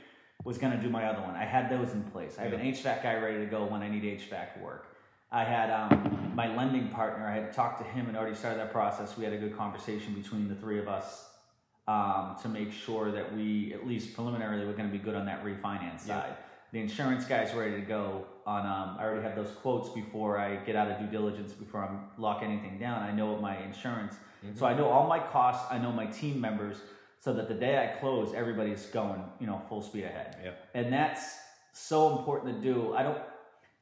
was 0.45 0.57
gonna 0.57 0.81
do 0.81 0.89
my 0.89 1.05
other 1.05 1.21
one. 1.21 1.35
I 1.35 1.45
had 1.45 1.69
those 1.69 1.93
in 1.93 2.03
place. 2.05 2.37
I 2.39 2.45
have 2.45 2.53
an 2.55 2.61
HVAC 2.61 3.03
guy 3.03 3.15
ready 3.17 3.39
to 3.39 3.47
go 3.47 3.65
when 3.65 3.83
I 3.83 3.89
need 3.89 4.05
HVAC 4.05 4.61
work. 4.63 4.97
I 5.31 5.45
had 5.45 5.71
um, 5.71 6.33
my 6.35 6.55
lending 6.57 6.89
partner, 6.89 7.27
I 7.27 7.35
had 7.35 7.53
talked 7.53 7.79
to 7.83 7.85
him 7.85 8.07
and 8.07 8.17
already 8.17 8.37
started 8.37 8.61
that 8.61 8.73
process. 8.73 9.17
We 9.17 9.25
had 9.25 9.33
a 9.33 9.39
good 9.39 9.57
conversation 9.57 10.15
between 10.15 10.49
the 10.49 10.55
three 10.55 10.79
of 10.79 10.87
us 10.87 11.29
um, 11.89 12.37
to 12.43 12.49
make 12.49 12.73
sure 12.73 13.11
that 13.11 13.35
we, 13.35 13.75
at 13.75 13.87
least 13.87 14.15
preliminarily, 14.15 14.65
we're 14.65 14.73
going 14.73 14.91
to 14.91 14.97
be 14.97 15.03
good 15.03 15.17
on 15.17 15.27
that 15.27 15.45
refinance 15.45 16.01
side. 16.01 16.37
The 16.75 16.81
insurance 16.81 17.25
guy's 17.25 17.55
ready 17.55 17.77
to 17.77 17.83
go 17.83 18.27
on. 18.45 18.67
Um, 18.67 18.97
I 18.99 19.05
already 19.05 19.23
have 19.23 19.37
those 19.37 19.55
quotes 19.63 19.91
before 19.91 20.39
I 20.39 20.57
get 20.57 20.75
out 20.75 20.91
of 20.91 20.99
due 20.99 21.07
diligence, 21.07 21.53
before 21.53 21.85
I 21.85 22.21
lock 22.21 22.43
anything 22.43 22.81
down. 22.81 23.01
I 23.01 23.13
know 23.13 23.39
my 23.39 23.57
insurance, 23.59 24.17
so 24.57 24.67
I 24.67 24.75
know 24.75 24.89
all 24.89 25.07
my 25.07 25.21
costs. 25.21 25.65
I 25.71 25.79
know 25.79 25.93
my 25.93 26.07
team 26.07 26.41
members, 26.41 26.79
so 27.21 27.33
that 27.35 27.47
the 27.47 27.55
day 27.55 27.79
I 27.79 28.01
close, 28.01 28.35
everybody's 28.35 28.87
going, 28.87 29.23
you 29.39 29.47
know, 29.47 29.63
full 29.69 29.83
speed 29.83 30.03
ahead. 30.03 30.37
Yep. 30.43 30.69
And 30.75 30.93
that's 30.93 31.37
so 31.73 32.19
important 32.19 32.57
to 32.57 32.61
do. 32.61 32.93
I 32.93 33.05
don't 33.05 33.19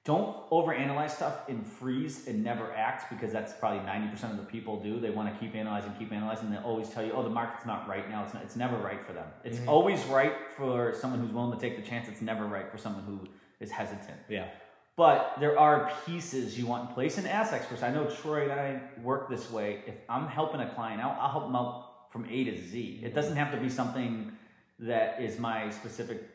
don't 0.05 0.51
overanalyze 0.51 1.13
stuff 1.13 1.49
and 1.49 1.65
freeze 1.65 2.27
and 2.27 2.43
never 2.43 2.73
act 2.73 3.09
because 3.09 3.33
that's 3.33 3.53
probably 3.53 3.79
90% 3.81 4.33
of 4.33 4.37
the 4.37 4.43
people 4.43 4.81
do. 4.81 4.99
They 4.99 5.11
want 5.11 5.33
to 5.33 5.39
keep 5.39 5.55
analyzing, 5.55 5.93
keep 5.97 6.13
analyzing. 6.13 6.51
They 6.51 6.57
always 6.57 6.89
tell 6.89 7.05
you, 7.05 7.13
oh, 7.13 7.23
the 7.23 7.31
market's 7.31 7.67
not 7.67 7.89
right 7.89 8.09
now. 8.11 8.25
It's, 8.25 8.35
not, 8.35 8.43
it's 8.43 8.57
never 8.57 8.77
right 8.79 9.07
for 9.07 9.13
them. 9.13 9.27
It's 9.45 9.59
mm-hmm. 9.59 9.69
always 9.69 10.03
right 10.07 10.35
for 10.57 10.93
someone 10.93 11.21
who's 11.21 11.31
willing 11.31 11.57
to 11.57 11.61
take 11.61 11.77
the 11.77 11.89
chance. 11.89 12.09
It's 12.09 12.21
never 12.21 12.47
right 12.47 12.69
for 12.69 12.79
someone 12.79 13.05
who 13.05 13.29
is 13.61 13.71
hesitant. 13.71 14.19
Yeah. 14.29 14.49
But 14.97 15.37
there 15.39 15.59
are 15.59 15.93
pieces 16.05 16.59
you 16.59 16.67
want 16.67 16.89
in 16.89 16.95
place. 16.95 17.17
And 17.17 17.29
as 17.29 17.53
experts, 17.53 17.85
I 17.85 17.93
know 17.93 18.07
Troy 18.07 18.51
and 18.51 18.53
I 18.53 18.81
work 19.03 19.31
this 19.31 19.53
way. 19.53 19.85
If 19.87 19.95
I'm 20.09 20.27
helping 20.27 20.61
a 20.61 20.75
client 20.75 21.01
out, 21.01 21.17
I'll 21.21 21.31
help 21.31 21.45
them 21.45 21.55
out 21.55 22.11
from 22.11 22.27
A 22.29 22.45
to 22.45 22.61
Z. 22.61 23.01
It 23.05 23.15
doesn't 23.15 23.37
have 23.37 23.53
to 23.53 23.59
be 23.59 23.69
something 23.69 24.33
that 24.81 25.23
is 25.23 25.39
my 25.39 25.71
specific 25.71 26.29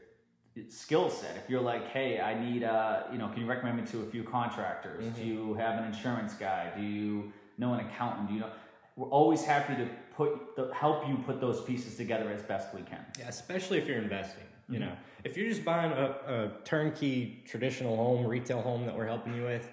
skill 0.69 1.09
set. 1.09 1.35
If 1.37 1.49
you're 1.49 1.61
like, 1.61 1.87
hey, 1.89 2.19
I 2.19 2.39
need, 2.39 2.63
a, 2.63 3.07
you 3.11 3.17
know, 3.17 3.27
can 3.29 3.41
you 3.41 3.47
recommend 3.47 3.77
me 3.77 3.85
to 3.91 4.01
a 4.01 4.05
few 4.05 4.23
contractors? 4.23 5.05
Do 5.15 5.23
you 5.23 5.53
have 5.55 5.79
an 5.79 5.85
insurance 5.85 6.33
guy? 6.33 6.71
Do 6.75 6.81
you 6.81 7.31
know 7.57 7.73
an 7.73 7.85
accountant? 7.85 8.27
Do 8.27 8.33
you 8.33 8.39
know? 8.41 8.49
We're 8.95 9.09
always 9.09 9.43
happy 9.43 9.75
to 9.75 9.87
put 10.15 10.55
the, 10.55 10.73
help 10.73 11.07
you 11.07 11.17
put 11.25 11.39
those 11.39 11.61
pieces 11.61 11.95
together 11.95 12.31
as 12.31 12.41
best 12.41 12.73
we 12.73 12.81
can. 12.81 13.05
Yeah, 13.19 13.27
especially 13.27 13.77
if 13.77 13.87
you're 13.87 14.01
investing. 14.01 14.43
You 14.69 14.79
Mm-hmm. 14.79 14.89
know, 14.89 14.95
if 15.23 15.37
you're 15.37 15.47
just 15.47 15.63
buying 15.63 15.93
a, 15.93 16.15
a 16.27 16.51
turnkey 16.65 17.41
traditional 17.47 17.95
home, 17.95 18.25
retail 18.25 18.61
home 18.61 18.85
that 18.85 18.97
we're 18.97 19.05
helping 19.05 19.33
you 19.33 19.43
with, 19.43 19.69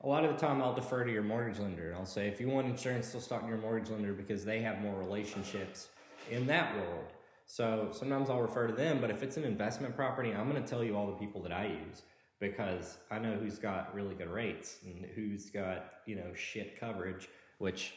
a 0.00 0.08
lot 0.08 0.24
of 0.24 0.32
the 0.32 0.38
time 0.38 0.62
I'll 0.62 0.74
defer 0.74 1.04
to 1.04 1.12
your 1.12 1.22
mortgage 1.24 1.58
lender 1.58 1.94
I'll 1.98 2.06
say, 2.06 2.28
if 2.28 2.40
you 2.40 2.48
want 2.48 2.66
insurance, 2.66 3.08
still 3.08 3.20
start 3.20 3.42
in 3.42 3.48
your 3.48 3.58
mortgage 3.58 3.90
lender 3.90 4.12
because 4.12 4.44
they 4.44 4.60
have 4.60 4.80
more 4.80 4.96
relationships 4.98 5.88
in 6.30 6.46
that 6.46 6.74
world. 6.76 7.12
So 7.48 7.88
sometimes 7.92 8.28
I'll 8.28 8.42
refer 8.42 8.66
to 8.66 8.74
them, 8.74 9.00
but 9.00 9.10
if 9.10 9.22
it's 9.22 9.38
an 9.38 9.44
investment 9.44 9.96
property, 9.96 10.32
I'm 10.32 10.50
going 10.50 10.62
to 10.62 10.68
tell 10.68 10.84
you 10.84 10.94
all 10.94 11.06
the 11.06 11.16
people 11.16 11.42
that 11.42 11.52
I 11.52 11.66
use 11.66 12.02
because 12.40 12.98
I 13.10 13.18
know 13.18 13.32
who's 13.32 13.58
got 13.58 13.92
really 13.94 14.14
good 14.14 14.28
rates 14.28 14.76
and 14.84 15.06
who's 15.16 15.48
got, 15.48 15.92
you 16.04 16.14
know, 16.14 16.34
shit 16.34 16.78
coverage, 16.78 17.26
which 17.56 17.94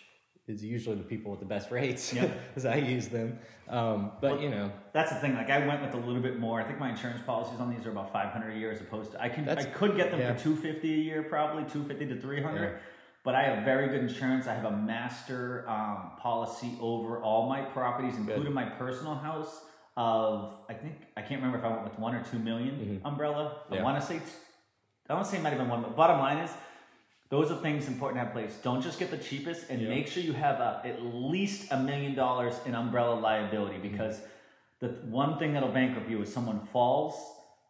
is 0.48 0.64
usually 0.64 0.96
the 0.96 1.04
people 1.04 1.32
with 1.32 1.42
the 1.42 1.46
best 1.46 1.70
rates 1.72 2.14
Yep. 2.14 2.32
I 2.66 2.78
use 2.78 3.10
them. 3.10 3.40
Um, 3.68 4.14
but, 4.22 4.42
you 4.42 4.50
know, 4.50 4.72
That's 4.94 5.12
the 5.12 5.18
thing. 5.18 5.36
Like 5.36 5.50
I 5.50 5.68
went 5.68 5.82
with 5.82 6.02
a 6.02 6.06
little 6.08 6.22
bit 6.22 6.40
more. 6.40 6.62
I 6.62 6.64
think 6.64 6.80
my 6.80 6.90
insurance 6.90 7.22
policies 7.26 7.60
on 7.60 7.76
these 7.76 7.86
are 7.86 7.92
about 7.92 8.14
500 8.14 8.56
a 8.56 8.58
year 8.58 8.72
as 8.72 8.80
opposed 8.80 9.12
to 9.12 9.22
I 9.22 9.28
can 9.28 9.48
I 9.50 9.66
could 9.66 9.98
get 9.98 10.12
them 10.12 10.22
yeah. 10.22 10.34
for 10.34 10.44
250 10.44 10.94
a 10.94 10.98
year 10.98 11.24
probably 11.24 11.64
250 11.64 12.16
to 12.16 12.22
300. 12.22 12.62
Yeah. 12.62 12.78
But 13.24 13.36
I 13.36 13.44
have 13.44 13.64
very 13.64 13.88
good 13.90 14.02
insurance. 14.02 14.48
I 14.48 14.54
have 14.56 14.66
a 14.66 14.76
master 14.76 15.64
um, 15.70 16.12
policy 16.20 16.76
over 16.82 17.20
all 17.22 17.48
my 17.48 17.62
properties, 17.62 18.16
including 18.18 18.54
my 18.54 18.66
personal 18.66 19.16
house. 19.16 19.62
Of 19.98 20.56
I 20.70 20.74
think 20.74 20.94
I 21.18 21.22
can't 21.22 21.42
remember 21.42 21.58
if 21.60 21.66
I 21.66 21.70
went 21.70 21.84
with 21.84 22.00
one 22.00 22.16
or 22.16 22.24
two 22.24 22.40
million 22.40 23.02
umbrella. 23.06 23.44
I 23.44 23.52
Mm-hmm. 23.66 23.74
Yeah. 23.76 23.84
want 23.84 24.00
to 24.02 24.08
say 24.08 24.22
I 25.10 25.14
want 25.14 25.26
to 25.26 25.32
say 25.32 25.38
it 25.38 25.44
might 25.44 25.50
have 25.50 25.60
been 25.60 25.68
one. 25.70 25.82
But 25.82 25.96
bottom 25.98 26.20
line 26.20 26.38
is, 26.38 26.50
those 27.30 27.52
are 27.52 27.58
things 27.58 27.88
important 27.90 28.16
to 28.22 28.26
have 28.26 28.36
in 28.36 28.42
place. 28.48 28.58
Don't 28.64 28.82
just 28.82 28.98
get 29.00 29.12
the 29.12 29.18
cheapest, 29.18 29.70
and 29.70 29.82
Yeah. 29.82 29.90
make 29.90 30.08
sure 30.08 30.24
you 30.24 30.32
have 30.34 30.60
a, 30.62 30.82
at 30.86 31.04
least 31.04 31.72
a 31.72 31.78
million 31.78 32.16
dollars 32.16 32.56
in 32.66 32.74
umbrella 32.74 33.16
liability 33.20 33.76
Mm-hmm. 33.76 33.92
because 33.92 34.22
the 34.80 34.88
one 35.10 35.38
thing 35.38 35.54
that'll 35.54 35.70
bankrupt 35.70 36.10
you 36.10 36.22
is 36.22 36.34
someone 36.34 36.62
falls, 36.68 37.14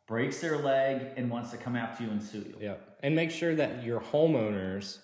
breaks 0.08 0.40
their 0.40 0.58
leg, 0.60 1.08
and 1.18 1.30
wants 1.30 1.50
to 1.52 1.58
come 1.58 1.76
after 1.76 2.04
you 2.04 2.10
and 2.12 2.22
sue 2.22 2.38
you. 2.38 2.56
Yeah, 2.62 2.76
and 3.04 3.16
make 3.16 3.32
sure 3.32 3.54
that 3.56 3.84
your 3.84 4.00
homeowners 4.00 5.00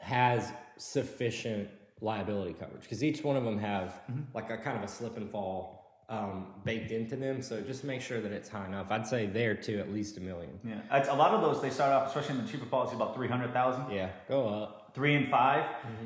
has 0.00 0.52
sufficient 0.76 1.68
liability 2.00 2.54
coverage 2.54 2.82
because 2.82 3.04
each 3.04 3.22
one 3.22 3.36
of 3.36 3.44
them 3.44 3.58
have 3.58 4.00
like 4.34 4.50
a 4.50 4.56
kind 4.56 4.76
of 4.76 4.82
a 4.82 4.88
slip 4.88 5.16
and 5.16 5.30
fall 5.30 6.04
um, 6.08 6.46
baked 6.64 6.90
into 6.90 7.14
them. 7.14 7.40
So 7.42 7.60
just 7.60 7.84
make 7.84 8.00
sure 8.00 8.20
that 8.20 8.32
it's 8.32 8.48
high 8.48 8.66
enough. 8.66 8.90
I'd 8.90 9.06
say 9.06 9.26
there 9.26 9.54
too, 9.54 9.78
at 9.78 9.92
least 9.92 10.16
a 10.16 10.20
million. 10.20 10.58
Yeah, 10.66 10.80
it's, 10.98 11.08
a 11.08 11.14
lot 11.14 11.32
of 11.34 11.42
those 11.42 11.62
they 11.62 11.70
start 11.70 11.92
off, 11.92 12.08
especially 12.08 12.38
in 12.40 12.46
the 12.46 12.50
cheaper 12.50 12.66
policy, 12.66 12.96
about 12.96 13.14
three 13.14 13.28
hundred 13.28 13.52
thousand. 13.52 13.90
Yeah, 13.94 14.08
go 14.28 14.48
up. 14.48 14.90
three 14.94 15.14
and 15.14 15.28
5 15.28 15.64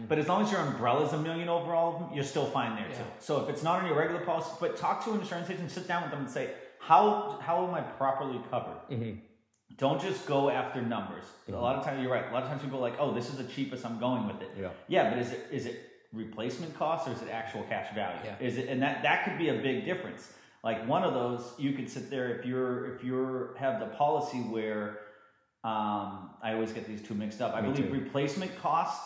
But 0.09 0.19
as 0.19 0.29
long 0.29 0.43
as 0.45 0.51
your 0.53 0.61
umbrella 0.61 1.07
is 1.07 1.13
a 1.15 1.19
million 1.19 1.49
over 1.49 1.73
all 1.73 1.95
of 1.95 2.01
them, 2.01 2.09
you're 2.15 2.23
still 2.25 2.45
fine 2.47 2.77
there 2.77 2.89
Yeah. 2.91 2.99
too. 2.99 3.05
So 3.21 3.43
if 3.43 3.49
it's 3.49 3.63
not 3.63 3.81
on 3.81 3.87
your 3.87 3.97
regular 3.97 4.21
policy, 4.21 4.51
but 4.61 4.77
talk 4.77 5.03
to 5.07 5.13
an 5.13 5.21
insurance 5.21 5.49
agent, 5.49 5.71
sit 5.71 5.89
down 5.89 6.03
with 6.03 6.11
them 6.11 6.21
and 6.21 6.31
say, 6.31 6.51
how 6.81 7.39
how 7.41 7.67
am 7.67 7.73
I 7.75 7.81
properly 7.81 8.39
covered? 8.51 8.81
Mhm. 8.91 9.21
Don't 9.77 10.01
just 10.01 10.27
go 10.27 10.51
after 10.51 10.81
numbers. 10.83 11.25
A 11.49 11.53
lot 11.53 11.77
of 11.77 11.85
times 11.85 12.01
you're 12.03 12.13
right. 12.13 12.29
A 12.31 12.33
lot 12.33 12.43
of 12.45 12.49
times 12.49 12.63
people 12.63 12.79
are 12.79 12.83
like, 12.83 12.97
oh, 12.99 13.13
this 13.13 13.29
is 13.29 13.37
the 13.39 13.45
cheapest. 13.45 13.85
I'm 13.85 13.99
going 13.99 14.27
with 14.27 14.41
it. 14.41 14.51
Yeah. 14.61 14.69
Yeah, 14.89 15.11
but 15.11 15.19
is 15.19 15.33
it 15.33 15.47
is 15.51 15.67
it 15.67 15.81
replacement 16.13 16.77
cost 16.79 17.09
or 17.09 17.13
is 17.13 17.23
it 17.23 17.29
actual 17.31 17.65
cash 17.65 17.93
value? 17.95 18.21
Yeah. 18.25 18.37
Is 18.41 18.57
it 18.57 18.69
and 18.69 18.81
that 18.83 19.03
that 19.03 19.25
could 19.25 19.37
be 19.39 19.49
a 19.49 19.55
big 19.55 19.85
difference. 19.85 20.33
Like 20.63 20.87
one 20.87 21.03
of 21.03 21.13
those, 21.13 21.53
you 21.59 21.73
could 21.73 21.91
sit 21.91 22.09
there 22.09 22.39
if 22.39 22.47
you're 22.47 22.95
if 22.95 23.05
you're 23.05 23.55
have 23.59 23.81
the 23.81 23.87
policy 23.87 24.39
where 24.39 25.01
um, 25.65 26.31
I 26.43 26.53
always 26.55 26.73
get 26.73 26.87
these 26.87 27.03
two 27.03 27.15
mixed 27.15 27.41
up. 27.41 27.55
I 27.55 27.61
Me 27.61 27.71
believe 27.73 27.87
too. 27.89 27.93
replacement 27.93 28.57
cost 28.61 29.03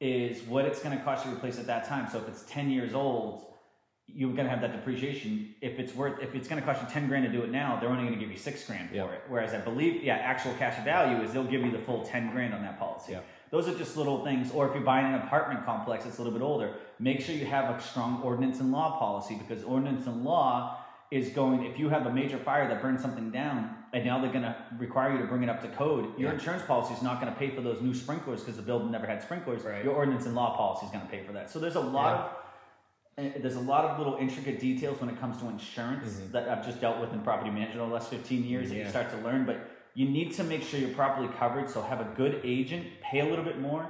is 0.00 0.42
what 0.42 0.64
it's 0.66 0.80
going 0.82 0.96
to 0.96 1.02
cost 1.04 1.24
you 1.24 1.30
to 1.30 1.36
replace 1.36 1.58
at 1.58 1.66
that 1.66 1.88
time. 1.88 2.08
So 2.10 2.18
if 2.18 2.28
it's 2.28 2.42
ten 2.42 2.70
years 2.70 2.94
old, 2.94 3.46
you're 4.06 4.32
going 4.32 4.44
to 4.44 4.50
have 4.50 4.60
that 4.60 4.72
depreciation. 4.72 5.54
If 5.60 5.78
it's 5.78 5.94
worth, 5.94 6.22
if 6.22 6.34
it's 6.34 6.46
going 6.46 6.60
to 6.60 6.66
cost 6.66 6.82
you 6.82 6.88
ten 6.88 7.08
grand 7.08 7.24
to 7.24 7.32
do 7.32 7.42
it 7.42 7.50
now, 7.50 7.78
they're 7.80 7.88
only 7.88 8.02
going 8.04 8.14
to 8.14 8.20
give 8.20 8.30
you 8.30 8.38
six 8.38 8.64
grand 8.66 8.90
for 8.90 8.94
Yeah. 8.96 9.06
it. 9.06 9.22
Whereas 9.28 9.54
I 9.54 9.58
believe, 9.58 10.02
yeah, 10.02 10.16
actual 10.16 10.52
cash 10.54 10.82
value 10.84 11.22
is 11.22 11.32
they'll 11.32 11.44
give 11.44 11.62
you 11.62 11.70
the 11.72 11.78
full 11.78 12.04
ten 12.04 12.30
grand 12.30 12.54
on 12.54 12.62
that 12.62 12.78
policy. 12.78 13.12
Yeah. 13.12 13.20
Those 13.50 13.68
are 13.68 13.74
just 13.74 13.96
little 13.96 14.24
things. 14.24 14.52
Or 14.52 14.68
if 14.68 14.74
you're 14.74 14.84
buying 14.84 15.06
an 15.06 15.14
apartment 15.20 15.64
complex 15.64 16.04
that's 16.04 16.18
a 16.18 16.22
little 16.22 16.36
bit 16.38 16.44
older, 16.44 16.74
make 16.98 17.20
sure 17.20 17.34
you 17.34 17.46
have 17.46 17.74
a 17.74 17.80
strong 17.80 18.20
ordinance 18.22 18.60
and 18.60 18.72
law 18.72 18.98
policy 18.98 19.36
because 19.36 19.64
ordinance 19.64 20.06
and 20.06 20.24
law 20.24 20.78
is 21.10 21.28
going. 21.30 21.64
If 21.64 21.78
you 21.78 21.88
have 21.88 22.06
a 22.06 22.12
major 22.12 22.38
fire 22.38 22.68
that 22.68 22.82
burns 22.82 23.00
something 23.00 23.30
down, 23.30 23.70
and 23.92 24.04
now 24.04 24.20
they're 24.20 24.32
going 24.32 24.42
to 24.42 24.56
require 24.78 25.12
you 25.12 25.18
to 25.18 25.26
bring 25.26 25.42
it 25.44 25.48
up 25.48 25.62
to 25.62 25.68
code, 25.68 26.18
your 26.18 26.28
Yeah. 26.30 26.34
insurance 26.34 26.62
policy 26.64 26.94
is 26.94 27.02
not 27.02 27.20
going 27.20 27.32
to 27.32 27.38
pay 27.38 27.50
for 27.50 27.60
those 27.62 27.80
new 27.80 27.94
sprinklers 27.94 28.40
because 28.40 28.56
the 28.56 28.62
building 28.62 28.90
never 28.90 29.06
had 29.06 29.22
sprinklers. 29.22 29.62
Right. 29.62 29.84
Your 29.84 29.94
ordinance 29.94 30.26
and 30.26 30.34
law 30.34 30.56
policy 30.56 30.86
is 30.86 30.92
going 30.92 31.04
to 31.04 31.10
pay 31.10 31.22
for 31.22 31.32
that. 31.32 31.50
So 31.50 31.58
there's 31.58 31.76
a 31.76 31.80
lot 31.80 32.14
Yeah. 32.16 32.22
of 32.24 32.30
there's 33.16 33.56
a 33.56 33.60
lot 33.60 33.84
of 33.84 33.98
little 33.98 34.16
intricate 34.16 34.58
details 34.58 35.00
when 35.00 35.08
it 35.08 35.18
comes 35.20 35.38
to 35.40 35.48
insurance 35.48 36.20
that 36.32 36.48
I've 36.48 36.64
just 36.64 36.80
dealt 36.80 37.00
with 37.00 37.12
in 37.12 37.20
property 37.20 37.50
management 37.50 37.80
over 37.80 37.88
the 37.90 37.94
last 37.94 38.10
15 38.10 38.44
years 38.44 38.68
that 38.68 38.74
you 38.74 38.80
Mm-hmm. 38.82 38.90
Start 38.90 39.10
to 39.12 39.18
learn. 39.18 39.46
But 39.46 39.68
you 39.94 40.08
need 40.08 40.34
to 40.34 40.44
make 40.44 40.62
sure 40.62 40.80
you're 40.80 40.90
properly 40.90 41.28
covered. 41.38 41.70
So 41.70 41.80
have 41.82 42.00
a 42.00 42.08
good 42.16 42.40
agent, 42.44 42.86
pay 43.02 43.20
a 43.20 43.24
little 43.24 43.44
bit 43.44 43.60
more. 43.60 43.88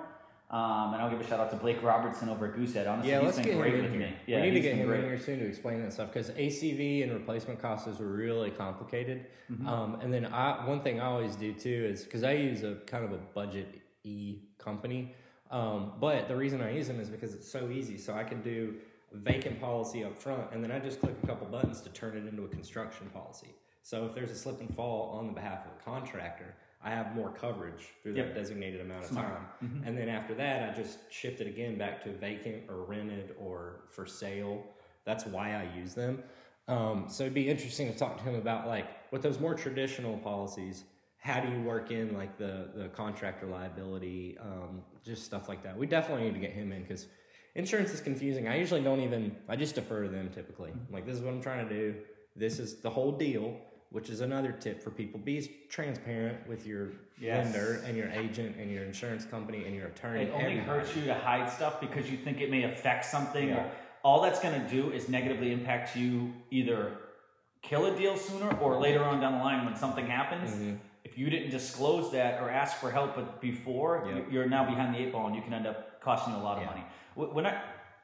Um, 0.51 0.93
and 0.93 1.03
I'll 1.03 1.11
give 1.11 1.21
a 1.21 1.27
shout 1.27 1.41
out 1.41 1.51
to 1.51 1.57
Blake 1.57 1.83
Robertson 1.83 2.29
over 2.29 2.47
at 2.47 2.55
Goosehead. 2.55 2.87
Honestly, 2.87 3.11
Yeah, 3.11 3.23
he's 3.23 3.37
been 3.37 3.59
great 3.59 3.81
with 3.83 3.91
here. 3.91 4.01
me. 4.01 4.15
Yeah, 4.27 4.41
we 4.41 4.51
need 4.51 4.55
to 4.55 4.61
get 4.61 4.77
him 4.77 4.87
great. 4.87 5.01
in 5.01 5.07
here 5.07 5.19
soon 5.19 5.39
to 5.41 5.47
explain 5.47 5.83
that 5.83 5.93
stuff 5.93 6.13
because 6.13 6.31
ACV 6.31 7.03
and 7.03 7.13
replacement 7.13 7.61
costs 7.61 7.89
is 7.89 7.99
really 7.99 8.51
complicated. 8.51 9.27
Mm-hmm. 9.51 9.67
Um, 9.67 9.99
and 10.01 10.13
then 10.13 10.27
I, 10.27 10.65
one 10.67 10.81
thing 10.81 11.01
I 11.01 11.07
always 11.07 11.35
do 11.35 11.55
too 11.55 11.89
is 11.91 12.05
because 12.05 12.23
I 12.23 12.33
use 12.33 12.63
a 12.63 12.77
kind 12.87 13.05
of 13.05 13.13
a 13.13 13.17
budget 13.17 13.81
e 14.05 14.37
company, 14.59 15.15
um, 15.51 15.93
but 15.99 16.29
the 16.29 16.37
reason 16.37 16.61
I 16.61 16.73
use 16.73 16.87
them 16.87 17.01
is 17.01 17.09
because 17.09 17.35
it's 17.35 17.51
so 17.51 17.71
easy. 17.71 17.97
So 17.99 18.13
I 18.15 18.23
can 18.23 18.41
do 18.43 18.75
vacant 19.15 19.61
policy 19.61 20.05
up 20.05 20.17
front, 20.19 20.53
and 20.53 20.63
then 20.63 20.71
I 20.71 20.79
just 20.79 21.01
click 21.01 21.15
a 21.23 21.27
couple 21.27 21.47
buttons 21.47 21.81
to 21.83 21.89
turn 21.91 22.17
it 22.17 22.27
into 22.27 22.45
a 22.45 22.49
construction 22.49 23.09
policy. 23.13 23.55
So 23.83 24.07
if 24.07 24.15
there's 24.15 24.31
a 24.31 24.35
slip 24.37 24.61
and 24.61 24.75
fall 24.75 25.11
on 25.19 25.27
the 25.27 25.33
behalf 25.33 25.61
of 25.67 25.73
a 25.79 25.85
contractor, 25.85 26.55
I 26.83 26.91
have 26.91 27.15
more 27.15 27.31
coverage 27.31 27.89
through 28.03 28.15
Yep. 28.15 28.27
that 28.27 28.35
designated 28.35 28.81
amount 28.81 29.05
of 29.05 29.11
time. 29.13 29.47
And 29.87 29.97
then 29.97 30.09
after 30.09 30.35
that, 30.35 30.69
I 30.69 30.75
just 30.75 30.99
shift 31.11 31.41
it 31.41 31.47
again 31.47 31.79
back 31.79 32.03
to 32.05 32.13
vacant 32.13 32.65
or 32.69 32.85
rented 32.85 33.35
or 33.39 33.85
for 33.91 34.05
sale. 34.07 34.63
That's 35.05 35.25
why 35.27 35.55
I 35.55 35.75
use 35.77 35.95
them. 35.95 36.23
Um, 36.69 37.07
so 37.09 37.25
it'd 37.25 37.35
be 37.35 37.49
interesting 37.49 37.93
to 37.93 37.99
talk 37.99 38.17
to 38.19 38.25
him 38.25 38.35
about 38.35 38.67
like 38.67 38.87
with 39.13 39.23
those 39.23 39.39
more 39.39 39.55
traditional 39.55 40.17
policies. 40.19 40.85
How 41.19 41.41
do 41.41 41.51
you 41.51 41.63
work 41.63 41.91
in 41.91 42.15
like 42.15 42.37
the 42.39 42.71
the 42.75 42.89
contractor 42.89 43.47
liability, 43.47 44.37
um, 44.39 44.83
just 45.05 45.25
stuff 45.25 45.49
like 45.49 45.63
that? 45.63 45.77
We 45.77 45.87
definitely 45.87 46.25
need 46.25 46.35
to 46.35 46.41
get 46.41 46.53
him 46.53 46.73
in 46.73 46.83
because 46.83 47.07
insurance 47.55 47.93
is 47.93 48.01
confusing. 48.01 48.49
I 48.49 48.57
usually 48.59 48.83
don't 48.83 49.01
even. 49.01 49.37
I 49.49 49.57
just 49.57 49.75
defer 49.75 50.03
to 50.03 50.09
them 50.09 50.31
typically. 50.35 50.73
Like 50.91 51.07
this 51.07 51.17
is 51.17 51.23
what 51.23 51.33
I'm 51.33 51.43
trying 51.43 51.69
to 51.69 51.75
do. 51.75 51.95
This 52.37 52.59
is 52.59 52.77
the 52.81 52.91
whole 52.91 53.13
deal. 53.13 53.57
Which 53.91 54.11
is 54.11 54.23
another 54.23 54.51
tip 54.51 54.83
for 54.83 54.91
people: 54.91 55.21
be 55.21 55.49
transparent 55.69 56.49
with 56.49 56.67
your 56.67 56.89
Yes. 57.21 57.45
lender 57.55 57.81
and 57.87 57.97
your 57.97 58.09
agent 58.11 58.57
and 58.57 58.69
your 58.69 58.83
insurance 58.83 59.25
company 59.25 59.65
and 59.67 59.75
your 59.77 59.87
attorney. 59.87 60.23
It 60.25 60.33
only 60.33 60.45
everybody. 60.59 60.67
hurts 60.81 60.97
you 60.97 61.05
to 61.05 61.15
hide 61.15 61.49
stuff 61.49 61.81
because 61.81 62.11
you 62.11 62.17
think 62.17 62.41
it 62.41 62.51
may 62.51 62.65
affect 62.65 63.05
something. 63.05 63.49
Yeah. 63.51 63.59
Or 63.67 63.71
all 64.03 64.21
that's 64.21 64.41
going 64.41 64.61
to 64.61 64.69
do 64.69 64.91
is 64.91 65.09
negatively 65.09 65.53
impact 65.53 65.95
you 65.97 66.33
either 66.51 66.91
kill 67.63 67.87
a 67.87 67.97
deal 67.97 68.17
sooner 68.17 68.51
or 68.59 68.81
later 68.81 69.05
on 69.05 69.21
down 69.21 69.39
the 69.39 69.45
line 69.45 69.65
when 69.65 69.77
something 69.77 70.07
happens. 70.09 70.51
Mhm. 70.51 70.79
If 71.05 71.17
you 71.17 71.31
didn't 71.31 71.51
disclose 71.51 72.11
that 72.11 72.43
or 72.43 72.51
ask 72.51 72.79
for 72.79 72.91
help 72.91 73.41
before, 73.41 74.05
Yep. 74.13 74.27
you're 74.33 74.49
now 74.49 74.65
behind 74.65 74.93
the 74.95 74.99
eight 74.99 75.13
ball 75.13 75.29
and 75.29 75.37
you 75.37 75.43
can 75.43 75.55
end 75.55 75.69
up 75.69 75.94
costing 76.05 76.35
you 76.35 76.41
a 76.41 76.43
lot 76.43 76.59
of 76.59 76.63
Yeah. 76.65 76.71
money. 76.71 76.85
We- 77.17 77.27
We're 77.27 77.43
not, 77.43 77.57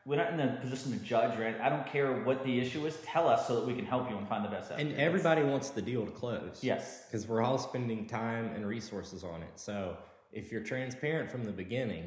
we're 0.07 0.17
not 0.17 0.31
in 0.33 0.39
the 0.39 0.59
position 0.61 0.93
to 0.93 0.99
judge, 1.05 1.39
right? 1.39 1.61
I 1.61 1.69
don't 1.69 1.87
care 1.87 2.13
what 2.23 2.43
the 2.45 2.59
issue 2.59 2.87
is. 2.87 2.97
Tell 3.05 3.29
us 3.29 3.47
so 3.47 3.57
that 3.61 3.67
we 3.67 3.75
can 3.75 3.85
help 3.85 4.11
you 4.11 4.17
and 4.17 4.27
find 4.29 4.45
the 4.45 4.49
best 4.49 4.71
And 4.71 4.81
advocate. 4.81 4.99
everybody 4.99 5.43
wants 5.43 5.71
the 5.71 5.83
deal 5.83 6.05
to 6.07 6.11
close. 6.13 6.61
Yes. 6.63 7.05
Because 7.07 7.27
we're 7.29 7.43
all 7.43 7.59
spending 7.59 8.07
time 8.07 8.47
and 8.55 8.67
resources 8.67 9.23
on 9.23 9.43
it. 9.43 9.51
So 9.57 9.97
if 10.33 10.51
you're 10.51 10.63
transparent 10.63 11.31
from 11.31 11.45
the 11.45 11.53
beginning, 11.53 12.07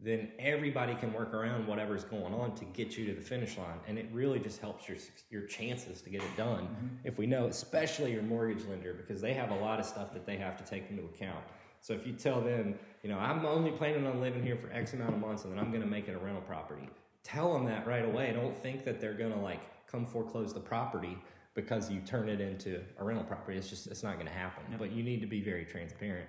then 0.00 0.30
everybody 0.38 0.94
can 0.96 1.12
work 1.12 1.32
around 1.32 1.66
whatever's 1.66 2.04
going 2.04 2.34
on 2.34 2.54
to 2.56 2.64
get 2.66 2.96
you 2.98 3.06
to 3.06 3.14
the 3.14 3.20
finish 3.20 3.56
line. 3.56 3.78
And 3.88 3.98
it 3.98 4.06
really 4.12 4.38
just 4.38 4.60
helps 4.60 4.88
your 4.88 4.98
your 5.30 5.42
chances 5.46 6.02
to 6.02 6.10
get 6.10 6.20
it 6.22 6.36
done. 6.36 6.64
Mm-hmm. 6.64 6.86
If 7.04 7.16
we 7.16 7.26
know, 7.26 7.46
especially 7.46 8.12
your 8.12 8.22
mortgage 8.22 8.64
lender, 8.66 8.92
because 8.92 9.20
they 9.22 9.32
have 9.34 9.50
a 9.50 9.54
lot 9.56 9.80
of 9.80 9.86
stuff 9.86 10.12
that 10.12 10.26
they 10.26 10.36
have 10.36 10.56
to 10.58 10.64
take 10.64 10.90
into 10.90 11.04
account. 11.04 11.44
So 11.80 11.94
if 11.94 12.06
you 12.06 12.12
tell 12.12 12.40
them, 12.40 12.74
you 13.04 13.10
know, 13.10 13.18
I'm 13.18 13.44
only 13.44 13.70
planning 13.70 14.06
on 14.06 14.20
living 14.20 14.42
here 14.42 14.56
for 14.56 14.72
X 14.72 14.94
amount 14.94 15.12
of 15.12 15.20
months 15.20 15.44
and 15.44 15.52
then 15.52 15.58
I'm 15.60 15.68
going 15.70 15.82
to 15.82 15.86
make 15.86 16.08
it 16.08 16.14
a 16.14 16.18
rental 16.18 16.40
property, 16.42 16.88
tell 17.22 17.52
them 17.52 17.66
that 17.66 17.86
right 17.86 18.04
away. 18.04 18.32
Don't 18.32 18.56
think 18.56 18.84
that 18.86 18.98
they're 18.98 19.12
going 19.12 19.32
to 19.32 19.38
like 19.38 19.60
come 19.86 20.06
foreclose 20.06 20.54
the 20.54 20.60
property 20.60 21.18
because 21.54 21.90
you 21.90 22.00
turn 22.00 22.30
it 22.30 22.40
into 22.40 22.80
a 22.98 23.04
rental 23.04 23.24
property. 23.24 23.58
It's 23.58 23.68
just, 23.68 23.88
it's 23.88 24.02
not 24.02 24.14
going 24.14 24.26
to 24.26 24.32
happen. 24.32 24.64
But 24.78 24.90
you 24.90 25.02
need 25.02 25.20
to 25.20 25.26
be 25.26 25.42
very 25.42 25.66
transparent 25.66 26.28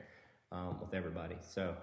um, 0.51 0.77
with 0.81 0.93
everybody. 0.93 1.37
So, 1.41 1.75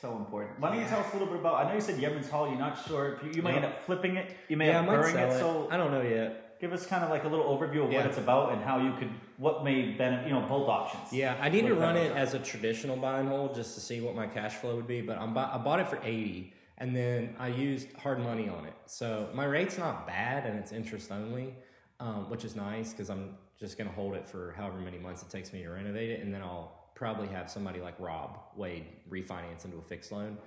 So 0.00 0.16
important. 0.16 0.58
Why 0.60 0.70
don't 0.70 0.80
you 0.80 0.88
tell 0.88 1.00
us 1.00 1.10
a 1.10 1.12
little 1.12 1.28
bit 1.28 1.38
about? 1.40 1.56
I 1.66 1.68
know 1.68 1.74
you 1.74 1.80
said 1.82 2.00
Yeamans 2.00 2.30
Hall. 2.30 2.48
You're 2.48 2.58
not 2.58 2.82
sure 2.88 3.20
you, 3.22 3.32
you 3.32 3.42
Yeah. 3.42 3.54
end 3.54 3.64
up 3.66 3.84
flipping 3.84 4.16
it. 4.16 4.34
You 4.48 4.56
may 4.56 4.68
yeah, 4.68 4.78
end 4.78 4.86
might 4.86 4.98
up 4.98 5.04
it. 5.14 5.14
it. 5.14 5.38
So 5.38 5.68
I 5.70 5.76
don't 5.76 5.90
know 5.92 6.02
yet. 6.02 6.45
Give 6.60 6.72
us 6.72 6.86
kind 6.86 7.04
of 7.04 7.10
like 7.10 7.24
a 7.24 7.28
little 7.28 7.46
overview 7.46 7.84
of 7.84 7.92
Yeah. 7.92 7.98
what 7.98 8.06
it's 8.06 8.18
about 8.18 8.52
and 8.52 8.62
how 8.62 8.78
you 8.78 8.92
could, 8.98 9.10
what 9.36 9.64
may 9.64 9.92
benefit, 9.92 10.28
you 10.28 10.34
know, 10.34 10.40
both 10.46 10.68
options. 10.68 11.12
Yeah, 11.12 11.36
I 11.40 11.48
need 11.48 11.66
to 11.66 11.74
run 11.74 11.96
it 11.96 12.12
as 12.16 12.34
a 12.34 12.38
traditional 12.38 12.96
buy 12.96 13.20
and 13.20 13.28
hold 13.28 13.54
just 13.54 13.74
to 13.74 13.80
see 13.80 14.00
what 14.00 14.14
my 14.14 14.26
cash 14.26 14.54
flow 14.54 14.76
would 14.76 14.86
be. 14.86 15.00
But 15.02 15.18
I'm 15.18 15.36
I 15.36 15.58
bought 15.58 15.80
it 15.80 15.88
for 15.88 15.98
eighty, 16.02 16.52
and 16.78 16.94
then 16.94 17.34
I 17.38 17.48
used 17.48 17.92
hard 17.94 18.20
money 18.20 18.48
on 18.48 18.64
it. 18.66 18.74
So 18.86 19.28
my 19.34 19.44
rate's 19.44 19.78
not 19.78 20.06
bad, 20.06 20.46
and 20.46 20.58
it's 20.58 20.72
interest 20.72 21.10
only, 21.12 21.54
um, 22.00 22.30
which 22.30 22.44
is 22.44 22.56
nice 22.56 22.92
because 22.92 23.10
I'm 23.10 23.36
just 23.58 23.78
gonna 23.78 23.90
hold 23.92 24.14
it 24.14 24.28
for 24.28 24.52
however 24.56 24.78
many 24.78 24.98
months 24.98 25.22
it 25.22 25.30
takes 25.30 25.52
me 25.52 25.62
to 25.62 25.70
renovate 25.70 26.10
it, 26.10 26.20
and 26.20 26.32
then 26.32 26.42
I'll 26.42 26.90
probably 26.94 27.28
have 27.28 27.50
somebody 27.50 27.80
like 27.80 27.94
Rob 27.98 28.38
Wade 28.56 28.86
refinance 29.10 29.64
into 29.66 29.76
a 29.76 29.82
fixed 29.82 30.12
loan. 30.12 30.38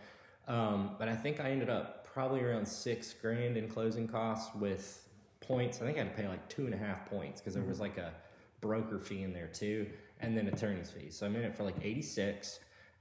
Um, 0.47 0.95
but 0.97 1.07
I 1.07 1.15
think 1.15 1.39
I 1.39 1.51
ended 1.51 1.69
up 1.69 2.07
probably 2.11 2.41
around 2.41 2.67
six 2.67 3.13
grand 3.13 3.55
in 3.55 3.67
closing 3.67 4.07
costs 4.07 4.53
with 4.55 5.07
points. 5.49 5.81
I 5.81 5.85
think 5.85 5.97
I 5.97 6.03
had 6.03 6.15
to 6.15 6.21
pay 6.21 6.27
like 6.29 6.47
two 6.47 6.65
and 6.65 6.73
a 6.73 6.77
half 6.77 7.09
points 7.09 7.41
because 7.41 7.55
there 7.55 7.63
was 7.63 7.79
like 7.79 7.97
a 7.97 8.13
broker 8.61 8.99
fee 8.99 9.23
in 9.23 9.33
there 9.33 9.47
too, 9.47 9.87
and 10.21 10.37
then 10.37 10.47
attorney's 10.47 10.91
fees. 10.91 11.17
So 11.17 11.25
I'm 11.25 11.35
in 11.35 11.43
it 11.43 11.57
for 11.57 11.63
like 11.63 11.75
86, 11.81 12.59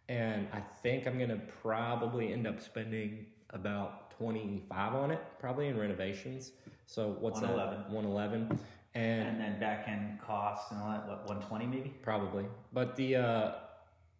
and 0.09 0.49
I 0.53 0.61
think 0.83 1.07
I'm 1.07 1.19
gonna 1.19 1.41
probably 1.63 2.33
end 2.33 2.47
up 2.47 2.61
spending 2.61 3.27
about 3.51 4.11
25 4.19 4.95
on 4.95 5.11
it, 5.11 5.21
probably 5.39 5.69
in 5.69 5.79
renovations. 5.79 6.53
So 6.87 7.17
what's 7.21 7.41
111. 7.41 7.83
that? 7.83 7.91
111, 7.91 8.59
and 8.95 9.29
And 9.29 9.41
then 9.41 9.61
back 9.61 9.87
end 9.87 10.19
cost 10.21 10.73
and 10.73 10.81
all 10.81 10.89
that. 10.89 11.07
What 11.07 11.29
120 11.29 11.67
maybe? 11.67 11.95
Probably. 12.03 12.47
But 12.73 12.97
the, 12.97 13.17
uh, 13.17 13.53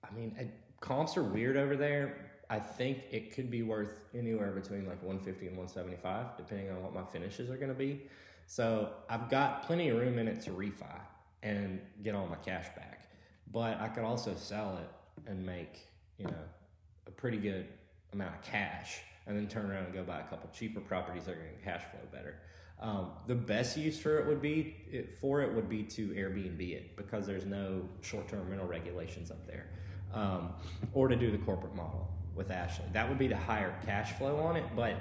I 0.05 0.15
mean, 0.15 0.53
comps 0.81 1.17
are 1.17 1.23
weird 1.23 1.57
over 1.57 1.77
there. 1.77 2.28
I 2.51 2.59
think 2.59 3.05
it 3.11 3.35
could 3.35 3.51
be 3.51 3.63
worth 3.63 4.05
anywhere 4.15 4.53
between 4.53 4.87
like 4.87 5.03
150 5.03 5.49
and 5.49 5.57
175, 5.57 6.37
depending 6.37 6.71
on 6.71 6.83
what 6.83 6.95
my 6.95 7.05
finishes 7.05 7.51
are 7.51 7.57
going 7.57 7.69
to 7.69 7.75
be. 7.75 8.03
So 8.47 8.91
I've 9.11 9.29
got 9.29 9.67
plenty 9.67 9.91
of 9.91 9.99
room 9.99 10.19
in 10.19 10.27
it 10.27 10.41
to 10.43 10.51
refi 10.51 11.01
and 11.43 11.81
get 12.03 12.15
all 12.15 12.27
my 12.27 12.37
cash 12.37 12.67
back. 12.75 13.11
But 13.53 13.79
I 13.81 13.89
could 13.89 14.05
also 14.05 14.35
sell 14.35 14.79
it 14.79 15.31
and 15.31 15.45
make, 15.45 15.87
you 16.17 16.25
know, 16.25 16.45
a 17.07 17.11
pretty 17.11 17.37
good 17.37 17.67
amount 18.15 18.35
of 18.35 18.43
cash 18.43 19.01
and 19.27 19.37
then 19.37 19.47
turn 19.47 19.71
around 19.71 19.85
and 19.85 19.93
go 19.95 20.03
buy 20.03 20.21
a 20.21 20.25
couple 20.25 20.49
cheaper 20.55 20.81
properties 20.81 21.25
that 21.25 21.33
are 21.33 21.41
going 21.41 21.55
to 21.59 21.65
cash 21.65 21.83
flow 21.91 22.01
better. 22.11 22.37
Um, 22.81 23.11
the 23.27 23.35
best 23.35 23.77
use 23.77 23.99
for 23.99 24.19
it 24.19 24.27
would 24.27 24.41
be 24.41 24.77
it, 24.91 25.19
for 25.21 25.43
it 25.43 25.53
would 25.53 25.69
be 25.69 25.83
to 25.83 26.09
Airbnb 26.09 26.61
it 26.61 26.97
because 26.97 27.27
there's 27.27 27.45
no 27.45 27.83
short-term 28.01 28.49
rental 28.49 28.69
regulations 28.69 29.31
up 29.31 29.47
there, 29.47 29.67
um, 30.15 30.53
or 30.95 31.09
to 31.09 31.17
do 31.17 31.31
the 31.31 31.39
corporate 31.39 31.75
model 31.75 32.09
with 32.39 32.51
Ashley. 32.51 32.87
That 32.93 33.09
would 33.09 33.19
be 33.19 33.27
the 33.27 33.37
higher 33.37 33.75
cash 33.85 34.13
flow 34.13 34.39
on 34.39 34.57
it, 34.57 34.65
but 34.75 34.95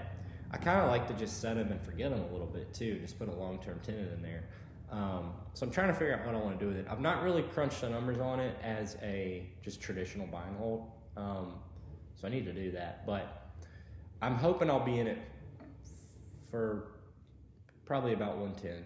I 0.51 0.57
kind 0.57 0.81
of 0.81 0.89
like 0.89 1.07
to 1.07 1.13
just 1.13 1.39
set 1.39 1.55
them 1.55 1.71
and 1.71 1.81
forget 1.81 2.09
them 2.09 2.21
a 2.21 2.31
little 2.31 2.47
bit 2.47 2.73
too. 2.73 2.99
Just 2.99 3.17
put 3.19 3.29
a 3.29 3.33
long 3.33 3.59
term 3.59 3.79
tenant 3.85 4.11
in 4.11 4.21
there. 4.21 4.43
Um, 4.91 5.33
so 5.53 5.65
I'm 5.65 5.71
trying 5.71 5.89
to 5.89 5.93
figure 5.93 6.13
out 6.13 6.25
what 6.25 6.33
I 6.33 6.39
want 6.39 6.59
to 6.59 6.65
do 6.65 6.69
with 6.69 6.77
it. 6.77 6.87
I've 6.89 7.01
not 7.01 7.21
really 7.21 7.43
crunched 7.43 7.81
the 7.81 7.89
numbers 7.89 8.19
on 8.19 8.39
it 8.39 8.57
as 8.63 8.97
a 9.01 9.47
just 9.61 9.79
traditional 9.79 10.27
buy 10.27 10.43
and 10.47 10.57
hold. 10.57 10.91
Um, 11.15 11.53
so 12.19 12.27
I 12.27 12.31
need 12.31 12.45
to 12.45 12.53
do 12.53 12.71
that. 12.71 13.05
But 13.05 13.51
I'm 14.21 14.35
hoping 14.35 14.69
I'll 14.69 14.83
be 14.83 14.99
in 14.99 15.07
it 15.07 15.19
for 16.49 16.87
probably 17.85 18.13
about 18.13 18.37
110, 18.37 18.83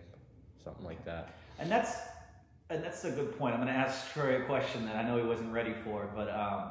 something 0.64 0.86
like 0.86 1.06
that. 1.06 1.36
And 1.60 1.72
that's 1.72 1.96
and 2.70 2.84
that's 2.84 3.04
a 3.04 3.12
good 3.12 3.38
point. 3.38 3.54
I'm 3.54 3.62
going 3.62 3.74
to 3.74 3.80
ask 3.80 4.12
Troy 4.14 4.42
a 4.42 4.46
question 4.46 4.86
that 4.86 4.96
I 4.96 5.04
know 5.04 5.18
he 5.18 5.24
wasn't 5.24 5.52
ready 5.52 5.74
for, 5.84 6.10
but 6.16 6.30
um, 6.30 6.70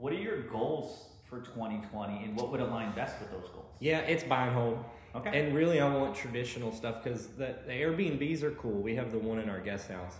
what 0.00 0.12
are 0.12 0.16
your 0.16 0.42
goals 0.42 1.06
for 1.28 1.40
2020, 1.40 2.24
and 2.24 2.36
what 2.36 2.50
would 2.50 2.60
align 2.60 2.92
best 2.92 3.20
with 3.20 3.30
those 3.30 3.48
goals? 3.50 3.66
Yeah, 3.78 3.98
it's 4.00 4.24
buy 4.24 4.46
and 4.46 4.54
hold. 4.54 4.84
Okay. 5.14 5.38
And 5.38 5.54
really, 5.54 5.80
I 5.80 5.92
want 5.92 6.14
traditional 6.14 6.72
stuff 6.72 7.02
because 7.02 7.28
the, 7.28 7.54
the 7.66 7.72
Airbnbs 7.72 8.42
are 8.42 8.52
cool. 8.52 8.80
We 8.80 8.94
have 8.96 9.12
the 9.12 9.18
one 9.18 9.38
in 9.38 9.48
our 9.48 9.60
guest 9.60 9.88
house, 9.88 10.14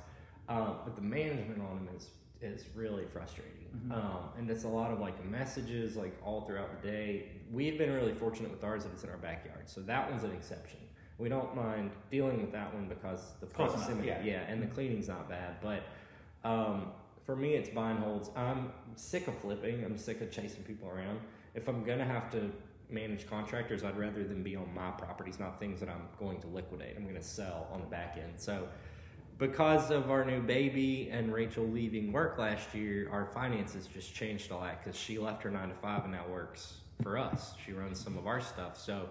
um, 0.48 0.76
but 0.84 0.96
the 0.96 1.02
management 1.02 1.60
on 1.60 1.84
them 1.84 1.88
is 1.96 2.10
is 2.42 2.64
really 2.74 3.04
frustrating. 3.04 3.68
Mm-hmm. 3.76 3.92
Um, 3.92 4.30
and 4.38 4.50
it's 4.50 4.64
a 4.64 4.68
lot 4.68 4.90
of 4.90 4.98
like 4.98 5.22
messages 5.26 5.94
like 5.94 6.16
all 6.24 6.42
throughout 6.42 6.80
the 6.80 6.88
day. 6.88 7.26
We've 7.52 7.76
been 7.76 7.92
really 7.92 8.14
fortunate 8.14 8.50
with 8.50 8.64
ours 8.64 8.84
that 8.84 8.92
it's 8.92 9.04
in 9.04 9.10
our 9.10 9.18
backyard, 9.18 9.68
so 9.68 9.80
that 9.82 10.10
one's 10.10 10.24
an 10.24 10.32
exception. 10.32 10.78
We 11.18 11.28
don't 11.28 11.54
mind 11.54 11.90
dealing 12.10 12.40
with 12.40 12.52
that 12.52 12.72
one 12.72 12.88
because 12.88 13.20
the 13.40 13.46
proximity, 13.46 14.08
yeah. 14.08 14.40
and 14.48 14.62
the 14.62 14.66
cleaning's 14.66 15.06
not 15.06 15.28
bad. 15.28 15.56
But 15.60 15.82
um, 16.48 16.92
for 17.24 17.36
me, 17.36 17.54
it's 17.54 17.68
buy 17.68 17.90
and 17.90 18.00
holds. 18.00 18.30
I'm 18.36 18.72
sick 18.96 19.28
of 19.28 19.38
flipping. 19.38 19.84
I'm 19.84 19.96
sick 19.96 20.20
of 20.20 20.30
chasing 20.30 20.62
people 20.62 20.88
around. 20.88 21.20
If 21.54 21.68
I'm 21.68 21.84
gonna 21.84 22.04
have 22.04 22.30
to 22.32 22.50
manage 22.88 23.28
contractors, 23.28 23.84
I'd 23.84 23.96
rather 23.96 24.24
them 24.24 24.42
be 24.42 24.56
on 24.56 24.72
my 24.74 24.90
properties, 24.90 25.38
not 25.38 25.60
things 25.60 25.80
that 25.80 25.88
I'm 25.88 26.08
going 26.18 26.40
to 26.40 26.48
liquidate. 26.48 26.96
I'm 26.96 27.06
gonna 27.06 27.22
sell 27.22 27.68
on 27.72 27.80
the 27.80 27.86
back 27.86 28.18
end. 28.20 28.34
So 28.36 28.68
because 29.38 29.90
of 29.90 30.10
our 30.10 30.24
new 30.24 30.42
baby 30.42 31.08
and 31.10 31.32
Rachel 31.32 31.64
leaving 31.64 32.12
work 32.12 32.38
last 32.38 32.74
year, 32.74 33.08
our 33.10 33.24
finances 33.24 33.86
just 33.86 34.14
changed 34.14 34.50
a 34.50 34.56
lot 34.56 34.84
because 34.84 34.98
she 34.98 35.18
left 35.18 35.42
her 35.42 35.50
nine 35.50 35.70
to 35.70 35.74
five 35.76 36.04
and 36.04 36.12
now 36.12 36.26
works 36.28 36.74
for 37.02 37.16
us. 37.16 37.54
She 37.64 37.72
runs 37.72 37.98
some 37.98 38.18
of 38.18 38.26
our 38.26 38.42
stuff. 38.42 38.76
So, 38.78 39.08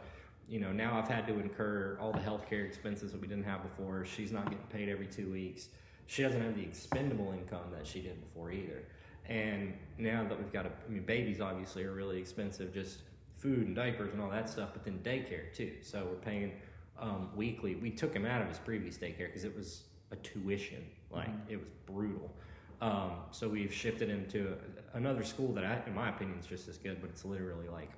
you 0.48 0.60
know, 0.60 0.72
now 0.72 1.00
I've 1.00 1.08
had 1.08 1.26
to 1.28 1.40
incur 1.40 1.98
all 2.00 2.12
the 2.12 2.20
healthcare 2.20 2.64
expenses 2.64 3.12
that 3.12 3.20
we 3.20 3.28
didn't 3.28 3.46
have 3.46 3.64
before. 3.64 4.06
She's 4.06 4.32
not 4.32 4.46
getting 4.46 4.66
paid 4.68 4.88
every 4.88 5.08
two 5.08 5.32
weeks. 5.32 5.70
She 6.10 6.24
doesn't 6.24 6.42
have 6.42 6.56
the 6.56 6.64
expendable 6.64 7.32
income 7.34 7.70
that 7.78 7.86
she 7.86 8.02
did 8.02 8.20
before 8.20 8.52
either. 8.52 8.84
And 9.28 9.76
now 10.00 10.26
that 10.28 10.36
we've 10.36 10.52
got 10.52 10.66
a, 10.66 10.70
I 10.70 10.92
mean, 10.92 11.04
babies 11.04 11.40
obviously 11.40 11.84
are 11.84 11.94
really 11.94 12.18
expensive, 12.18 12.74
just 12.74 13.02
food 13.38 13.68
and 13.68 13.76
diapers 13.76 14.12
and 14.12 14.20
all 14.20 14.32
that 14.32 14.50
stuff, 14.50 14.70
but 14.74 14.84
then 14.84 15.00
daycare 15.04 15.54
too. 15.54 15.74
So 15.84 16.08
we're 16.10 16.16
paying 16.16 16.54
um, 16.98 17.30
weekly. 17.36 17.76
We 17.76 17.92
took 17.92 18.12
him 18.12 18.26
out 18.26 18.42
of 18.42 18.48
his 18.48 18.58
previous 18.58 18.98
daycare 18.98 19.28
because 19.28 19.44
it 19.44 19.56
was 19.56 19.84
a 20.12 20.16
tuition, 20.16 20.84
like 21.12 21.30
it 21.48 21.58
was 21.58 21.70
brutal. 21.86 22.34
Um, 22.82 23.12
so 23.30 23.48
we've 23.48 23.72
shifted 23.72 24.10
him 24.10 24.26
to 24.32 24.58
another 24.96 25.24
school 25.24 25.54
that, 25.54 25.64
I, 25.64 25.80
in 25.86 25.94
my 25.94 26.10
opinion, 26.10 26.40
is 26.40 26.48
just 26.48 26.68
as 26.68 26.80
good, 26.80 27.02
but 27.02 27.12
it's 27.12 27.24
literally 27.24 27.68
like 27.68 27.92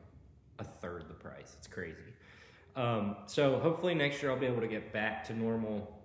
a 0.59 0.65
third 0.65 1.05
the 1.07 1.13
price. 1.13 1.55
It's 1.57 1.67
crazy. 1.67 1.95
Um, 2.75 3.15
so 3.27 3.57
hopefully 3.59 3.95
next 3.95 4.21
year 4.21 4.33
I'll 4.33 4.39
be 4.39 4.47
able 4.47 4.59
to 4.59 4.67
get 4.67 4.91
back 4.91 5.25
to 5.27 5.33
normal 5.33 5.97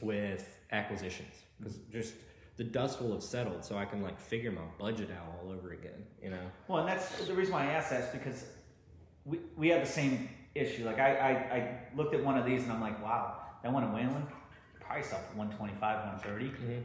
with 0.00 0.57
acquisitions 0.72 1.34
because 1.58 1.76
just 1.92 2.14
the 2.56 2.64
dust 2.64 3.00
will 3.00 3.12
have 3.12 3.22
settled, 3.22 3.64
so 3.64 3.76
I 3.78 3.84
can 3.84 4.02
like 4.02 4.18
figure 4.20 4.50
my 4.50 4.62
budget 4.78 5.10
out 5.10 5.32
all 5.42 5.52
over 5.52 5.72
again. 5.72 6.04
You 6.22 6.30
know. 6.30 6.50
Well, 6.66 6.78
and 6.80 6.88
that's 6.88 7.24
the 7.26 7.34
reason 7.34 7.52
why 7.54 7.62
I 7.64 7.72
asked 7.72 7.90
that 7.90 8.02
is 8.04 8.10
because 8.10 8.44
we, 9.24 9.38
we 9.56 9.68
have 9.68 9.80
the 9.80 9.92
same 9.92 10.28
issue. 10.54 10.84
Like 10.84 10.98
I, 10.98 11.16
I, 11.16 11.30
I 11.56 11.78
looked 11.96 12.14
at 12.14 12.24
one 12.24 12.36
of 12.36 12.44
these 12.44 12.62
and 12.64 12.72
I'm 12.72 12.80
like, 12.80 13.02
wow, 13.02 13.36
that 13.62 13.72
one 13.72 13.84
in 13.84 13.90
Waylyn, 13.90 14.26
price 14.80 15.12
up 15.12 15.20
125, 15.36 15.80
130, 15.80 16.44
Mhm. 16.46 16.82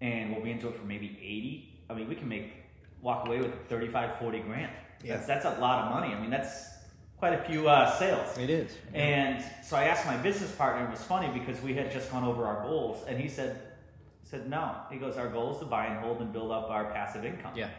and 0.00 0.32
we'll 0.32 0.42
be 0.42 0.50
into 0.50 0.68
it 0.68 0.76
for 0.76 0.84
maybe 0.84 1.18
80. 1.22 1.84
I 1.90 1.94
mean, 1.94 2.08
we 2.08 2.16
can 2.16 2.28
make 2.28 2.52
walk 3.00 3.26
away 3.26 3.38
with 3.38 3.52
35, 3.68 4.18
40 4.18 4.40
grand. 4.40 4.72
Yeah. 5.04 5.16
That's, 5.16 5.26
that's 5.28 5.44
a 5.44 5.60
lot 5.60 5.84
of 5.84 5.90
money. 5.92 6.14
I 6.14 6.20
mean, 6.20 6.30
that's 6.30 6.75
quite 7.18 7.32
a 7.34 7.42
few 7.44 7.68
uh, 7.68 7.90
sales. 7.98 8.36
It 8.38 8.50
is. 8.50 8.76
And 8.94 9.42
so 9.64 9.76
I 9.76 9.84
asked 9.84 10.06
my 10.06 10.16
business 10.16 10.52
partner. 10.52 10.84
It 10.86 10.90
was 10.90 11.02
funny 11.02 11.28
because 11.38 11.60
we 11.62 11.74
had 11.74 11.90
just 11.90 12.10
gone 12.10 12.24
over 12.24 12.44
our 12.44 12.62
goals, 12.64 13.04
and 13.08 13.18
he 13.18 13.28
said, 13.28 13.60
"said 14.22 14.48
No." 14.48 14.74
He 14.90 14.98
goes, 14.98 15.16
"Our 15.16 15.28
goal 15.28 15.52
is 15.52 15.58
to 15.60 15.64
buy 15.64 15.86
and 15.86 15.98
hold 16.00 16.20
and 16.20 16.32
build 16.32 16.50
up 16.50 16.70
our 16.70 16.84
passive 16.86 17.24
income." 17.24 17.52
Yeah. 17.56 17.70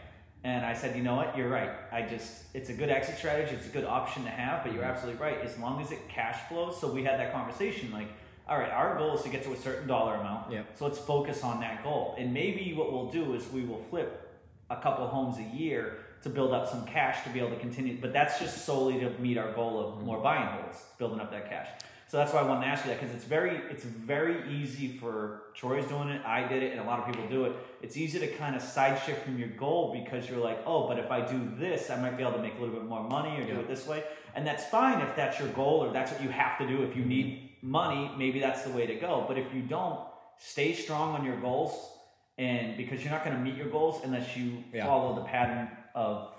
And 0.44 0.66
I 0.66 0.74
said, 0.74 0.96
"You 0.96 1.04
know 1.04 1.16
what? 1.16 1.36
You're 1.38 1.50
right. 1.50 1.72
I 1.92 2.02
just 2.04 2.44
it's 2.54 2.70
a 2.70 2.74
good 2.74 2.90
exit 2.90 3.18
strategy. 3.18 3.56
It's 3.56 3.68
a 3.68 3.72
good 3.72 3.86
option 3.86 4.24
to 4.24 4.30
have, 4.30 4.64
but 4.64 4.74
you're 4.74 4.84
Mm-hmm. 4.84 4.92
absolutely 4.92 5.22
right. 5.22 5.40
As 5.42 5.58
long 5.60 5.82
as 5.82 5.92
it 5.92 6.08
cash 6.10 6.38
flows." 6.48 6.80
So 6.80 6.92
we 6.92 7.04
had 7.04 7.20
that 7.20 7.32
conversation, 7.34 7.92
like. 7.92 8.08
All 8.50 8.58
right, 8.58 8.72
our 8.72 8.98
goal 8.98 9.14
is 9.18 9.24
to 9.24 9.30
get 9.30 9.44
to 9.44 9.52
a 9.52 9.58
certain 9.58 9.90
dollar 9.90 10.16
amount. 10.16 10.50
Yeah. 10.54 10.62
So 10.76 10.86
let's 10.86 10.98
focus 10.98 11.44
on 11.44 11.60
that 11.60 11.84
goal. 11.84 12.16
And 12.18 12.34
maybe 12.34 12.74
what 12.74 12.94
we'll 12.94 13.10
do 13.12 13.34
is 13.34 13.46
we 13.52 13.66
will 13.66 13.84
flip 13.90 14.40
a 14.70 14.78
couple 14.78 15.06
homes 15.06 15.38
a 15.38 15.44
year 15.54 15.98
to 16.24 16.30
build 16.30 16.52
up 16.54 16.68
some 16.70 16.86
cash 16.86 17.24
to 17.24 17.30
be 17.30 17.40
able 17.40 17.52
to 17.52 17.60
continue. 17.60 17.98
But 18.00 18.14
that's 18.14 18.40
just 18.40 18.66
solely 18.66 19.00
to 19.00 19.10
meet 19.20 19.38
our 19.38 19.52
goal 19.54 19.80
of 19.80 19.96
mm-hmm. 19.96 20.06
more 20.06 20.20
buying 20.20 20.48
holds, 20.48 20.84
building 20.98 21.20
up 21.20 21.32
that 21.32 21.50
cash. 21.50 21.68
So 22.10 22.16
that's 22.16 22.32
why 22.32 22.40
I 22.40 22.44
wanted 22.44 22.62
to 22.62 22.68
ask 22.68 22.86
you 22.86 22.92
that 22.92 23.02
because 23.02 23.14
it's 23.14 23.26
very 23.26 23.58
it's 23.70 23.84
very 23.84 24.50
easy 24.50 24.98
for 24.98 25.42
Troy's 25.54 25.86
doing 25.88 26.08
it, 26.08 26.26
I 26.26 26.48
did 26.48 26.64
it, 26.64 26.72
and 26.72 26.80
a 26.80 26.86
lot 26.86 27.00
of 27.00 27.06
people 27.06 27.28
do 27.28 27.44
it. 27.46 27.54
It's 27.82 27.98
easy 27.98 28.18
to 28.20 28.28
kind 28.28 28.56
of 28.56 28.62
side 28.62 29.02
shift 29.06 29.26
from 29.26 29.38
your 29.38 29.50
goal 29.50 29.92
because 30.02 30.30
you're 30.30 30.40
like, 30.40 30.60
oh, 30.66 30.88
but 30.88 31.00
if 31.00 31.12
I 31.12 31.20
do 31.20 31.52
this, 31.60 31.90
I 31.90 32.00
might 32.00 32.16
be 32.16 32.24
able 32.24 32.34
to 32.34 32.42
make 32.42 32.56
a 32.58 32.62
little 32.62 32.76
bit 32.76 32.86
more 32.86 33.04
money 33.04 33.42
or 33.42 33.46
do 33.46 33.60
it 33.60 33.68
this 33.68 33.86
way, 33.86 34.06
and 34.36 34.48
that's 34.48 34.64
fine 34.66 35.02
if 35.02 35.18
that's 35.18 35.38
your 35.38 35.50
goal 35.50 35.84
or 35.84 35.92
that's 35.92 36.14
what 36.14 36.24
you 36.24 36.30
have 36.30 36.58
to 36.60 36.68
do. 36.68 36.84
If 36.84 36.96
you 36.96 37.02
mm-hmm. 37.02 37.10
need 37.10 37.50
money, 37.62 38.10
maybe 38.18 38.40
that's 38.40 38.64
the 38.64 38.72
way 38.72 38.86
to 38.88 38.96
go. 38.96 39.26
But 39.28 39.38
if 39.38 39.54
you 39.54 39.62
don't, 39.62 40.00
stay 40.38 40.74
strong 40.74 41.14
on 41.14 41.26
your 41.26 41.40
goals, 41.42 41.92
and 42.38 42.78
because 42.78 43.04
you're 43.04 43.12
not 43.12 43.26
going 43.26 43.36
to 43.36 43.44
meet 43.44 43.56
your 43.56 43.68
goals 43.68 44.02
unless 44.06 44.38
you 44.38 44.64
Yeah. 44.72 44.86
follow 44.86 45.14
the 45.14 45.24
pattern 45.24 45.70
of 45.98 46.30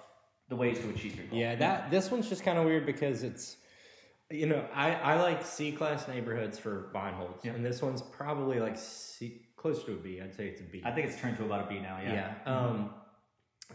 the 0.48 0.56
ways 0.56 0.78
to 0.78 0.88
achieve 0.88 1.16
your 1.16 1.26
goal. 1.26 1.38
Yeah, 1.38 1.56
that 1.56 1.90
this 1.90 2.11
one's 2.11 2.28
just 2.28 2.44
kind 2.44 2.59
of 2.59 2.64
weird 2.64 2.86
because 2.86 3.22
it's, 3.24 3.56
you 4.30 4.46
know, 4.46 4.64
I, 4.72 4.94
I 4.94 5.20
like 5.20 5.44
C 5.44 5.72
class 5.72 6.06
neighborhoods 6.06 6.59
for 6.59 6.90
and 6.94 7.16
holds, 7.16 7.44
Yeah. 7.44 7.52
and 7.52 7.64
this 7.64 7.82
one's 7.82 8.00
probably 8.00 8.61
like 8.61 8.78
C, 8.78 9.42
close 9.56 9.82
to 9.84 9.92
a 9.92 9.96
B. 9.96 10.20
I'd 10.22 10.34
say 10.34 10.46
it's 10.46 10.61
a 10.61 10.64
B. 10.64 10.80
I 10.84 10.92
think 10.92 11.09
it's 11.09 11.20
turned 11.20 11.36
to 11.38 11.44
about 11.44 11.66
a 11.66 11.68
B 11.68 11.80
now. 11.80 11.98
Yeah. 12.02 12.34
yeah. 12.46 12.56
Um, 12.56 12.90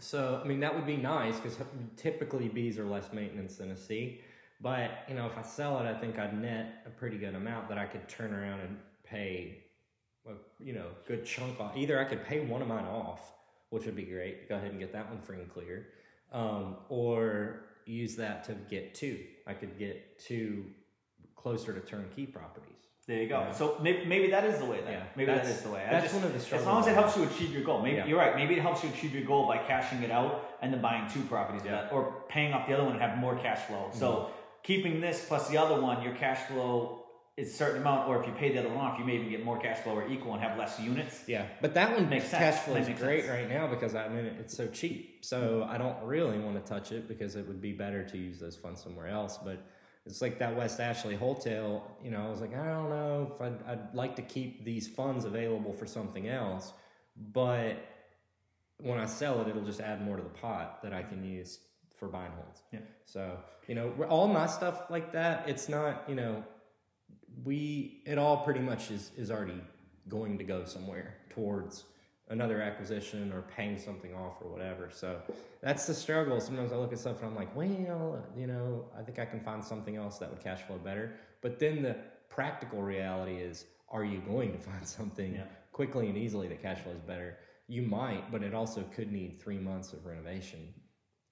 so 0.00 0.40
I 0.42 0.48
mean 0.48 0.60
that 0.60 0.74
would 0.74 0.86
be 0.86 0.96
nice 0.96 1.36
because 1.36 1.58
typically 1.96 2.48
Bs 2.48 2.78
are 2.78 2.86
less 2.86 3.12
maintenance 3.12 3.56
than 3.56 3.70
a 3.70 3.76
C, 3.76 4.20
but 4.60 4.90
you 5.08 5.14
know 5.14 5.26
if 5.26 5.36
I 5.36 5.42
sell 5.42 5.78
it, 5.80 5.86
I 5.86 5.94
think 6.00 6.18
I'd 6.18 6.40
net 6.40 6.82
a 6.86 6.90
pretty 6.90 7.18
good 7.18 7.34
amount 7.34 7.68
that 7.68 7.78
I 7.78 7.84
could 7.84 8.08
turn 8.08 8.32
around 8.34 8.60
and 8.60 8.78
pay, 9.04 9.58
a, 10.26 10.32
you 10.58 10.72
know, 10.72 10.86
good 11.06 11.24
chunk 11.26 11.60
off. 11.60 11.76
Either 11.76 12.00
I 12.00 12.04
could 12.04 12.24
pay 12.24 12.40
one 12.40 12.62
of 12.62 12.68
mine 12.68 12.86
off, 12.86 13.33
which 13.74 13.86
would 13.86 13.96
be 13.96 14.04
great. 14.04 14.48
Go 14.48 14.54
ahead 14.54 14.70
and 14.70 14.78
get 14.78 14.92
that 14.92 15.10
one 15.10 15.20
free 15.20 15.38
and 15.40 15.52
clear, 15.52 15.88
um, 16.32 16.76
or 16.88 17.64
use 17.86 18.14
that 18.16 18.44
to 18.44 18.52
get 18.70 18.94
two. 18.94 19.18
I 19.48 19.52
could 19.54 19.76
get 19.78 20.20
two 20.20 20.66
closer 21.34 21.72
to 21.74 21.80
turnkey 21.80 22.24
properties. 22.24 22.70
There 23.08 23.20
you 23.20 23.28
go. 23.28 23.40
Yeah. 23.40 23.52
So 23.52 23.76
maybe, 23.82 24.04
maybe 24.06 24.30
that 24.30 24.44
is 24.44 24.58
the 24.60 24.64
way. 24.64 24.80
Then. 24.80 24.92
Yeah, 24.92 25.02
maybe 25.16 25.26
that's- 25.32 25.60
the 25.62 25.70
way. 25.70 25.84
I 25.84 25.90
that's 25.90 26.04
just- 26.04 26.14
one 26.14 26.24
of 26.24 26.32
the 26.32 26.38
struggles. 26.40 26.66
As 26.66 26.72
long 26.72 26.80
as 26.82 26.86
it 26.86 26.94
helps 26.94 27.16
you 27.16 27.24
achieve 27.24 27.52
your 27.52 27.64
goal. 27.64 27.82
Maybe 27.82 27.96
Yeah. 27.96 28.06
you're 28.06 28.18
right. 28.18 28.34
Maybe 28.36 28.54
it 28.54 28.62
helps 28.62 28.82
you 28.84 28.90
achieve 28.90 29.12
your 29.12 29.24
goal 29.24 29.46
by 29.48 29.58
cashing 29.58 30.02
it 30.04 30.10
out 30.10 30.56
and 30.62 30.72
then 30.72 30.80
buying 30.80 31.06
two 31.10 31.22
properties, 31.24 31.62
Yeah. 31.64 31.72
that, 31.82 31.92
or 31.92 32.24
paying 32.28 32.54
off 32.54 32.66
the 32.68 32.72
other 32.74 32.84
one 32.84 32.92
and 32.92 33.02
have 33.02 33.18
more 33.18 33.36
cash 33.36 33.58
flow. 33.66 33.90
So 33.92 34.08
Mm-hmm. 34.12 34.32
keeping 34.62 35.00
this 35.02 35.26
plus 35.28 35.48
the 35.50 35.58
other 35.58 35.78
one, 35.82 36.00
your 36.02 36.14
cash 36.14 36.38
flow 36.46 37.03
is 37.36 37.50
a 37.50 37.54
certain 37.54 37.80
amount. 37.80 38.08
Or 38.08 38.20
if 38.20 38.26
you 38.26 38.32
pay 38.32 38.52
the 38.52 38.60
other 38.60 38.68
one 38.68 38.78
off, 38.78 38.98
you 38.98 39.04
may 39.04 39.16
even 39.16 39.28
get 39.28 39.44
more 39.44 39.58
cash 39.58 39.78
flow 39.78 39.94
or 39.94 40.08
equal 40.08 40.34
and 40.34 40.42
have 40.42 40.58
less 40.58 40.78
units. 40.78 41.22
Yeah, 41.26 41.46
but 41.60 41.74
that 41.74 41.92
one 41.92 42.08
Makes 42.08 42.30
cash 42.30 42.60
flow 42.60 42.76
is 42.76 42.86
great 42.98 43.24
sense. 43.24 43.30
right 43.30 43.48
now 43.48 43.66
because 43.66 43.94
I 43.94 44.08
mean 44.08 44.26
it's 44.26 44.56
so 44.56 44.66
cheap. 44.68 45.24
So 45.24 45.40
mm-hmm. 45.40 45.70
I 45.70 45.78
don't 45.78 46.02
really 46.04 46.38
want 46.38 46.64
to 46.64 46.72
touch 46.72 46.92
it 46.92 47.08
because 47.08 47.36
it 47.36 47.46
would 47.46 47.60
be 47.60 47.72
better 47.72 48.04
to 48.04 48.18
use 48.18 48.38
those 48.38 48.56
funds 48.56 48.82
somewhere 48.82 49.08
else. 49.08 49.38
But 49.38 49.64
it's 50.06 50.22
like 50.22 50.38
that 50.38 50.54
West 50.54 50.80
Ashley 50.80 51.16
hotel. 51.16 51.96
You 52.02 52.10
know, 52.10 52.24
I 52.24 52.30
was 52.30 52.40
like, 52.40 52.54
I 52.54 52.66
don't 52.66 52.90
know 52.90 53.32
if 53.34 53.40
I'd, 53.40 53.66
I'd 53.66 53.94
like 53.94 54.16
to 54.16 54.22
keep 54.22 54.64
these 54.64 54.86
funds 54.86 55.24
available 55.24 55.72
for 55.72 55.86
something 55.86 56.28
else, 56.28 56.72
but 57.32 57.78
when 58.78 58.98
I 58.98 59.06
sell 59.06 59.40
it, 59.40 59.48
it'll 59.48 59.64
just 59.64 59.80
add 59.80 60.04
more 60.04 60.16
to 60.16 60.22
the 60.22 60.28
pot 60.28 60.82
that 60.82 60.92
I 60.92 61.02
can 61.02 61.24
use 61.24 61.58
for 61.96 62.08
buy 62.08 62.26
and 62.26 62.34
holds. 62.34 62.62
Yeah. 62.72 62.80
So 63.06 63.38
you 63.66 63.74
know, 63.74 63.92
all 64.08 64.28
my 64.28 64.46
stuff 64.46 64.90
like 64.90 65.12
that, 65.12 65.48
it's 65.48 65.68
not 65.68 66.04
you 66.06 66.14
know 66.14 66.44
we 67.44 68.02
it 68.06 68.18
all 68.18 68.38
pretty 68.44 68.60
much 68.60 68.90
is 68.90 69.10
is 69.16 69.30
already 69.30 69.60
going 70.08 70.38
to 70.38 70.44
go 70.44 70.64
somewhere 70.64 71.16
towards 71.30 71.84
another 72.28 72.60
acquisition 72.62 73.32
or 73.32 73.42
paying 73.42 73.78
something 73.78 74.14
off 74.14 74.34
or 74.42 74.48
whatever. 74.50 74.88
So 74.90 75.20
that's 75.60 75.86
the 75.86 75.94
struggle. 75.94 76.40
Sometimes 76.40 76.72
I 76.72 76.76
look 76.76 76.92
at 76.92 76.98
stuff 76.98 77.20
and 77.20 77.30
I'm 77.30 77.36
like, 77.36 77.54
well, 77.54 78.22
you 78.36 78.46
know, 78.46 78.86
I 78.98 79.02
think 79.02 79.18
I 79.18 79.26
can 79.26 79.40
find 79.40 79.62
something 79.62 79.96
else 79.96 80.18
that 80.18 80.30
would 80.30 80.40
cash 80.40 80.62
flow 80.62 80.78
better. 80.78 81.12
But 81.42 81.58
then 81.58 81.82
the 81.82 81.96
practical 82.30 82.80
reality 82.82 83.36
is, 83.36 83.66
are 83.90 84.04
you 84.04 84.20
going 84.20 84.52
to 84.52 84.58
find 84.70 84.86
something 84.86 85.34
Yeah. 85.34 85.44
quickly 85.72 86.08
and 86.08 86.16
easily 86.16 86.48
that 86.48 86.62
cash 86.62 86.80
flows 86.80 87.00
better? 87.06 87.36
You 87.66 87.82
might, 87.82 88.30
but 88.32 88.42
it 88.42 88.54
also 88.54 88.82
could 88.94 89.12
need 89.12 89.38
three 89.40 89.58
months 89.58 89.92
of 89.92 90.04
renovation, 90.06 90.72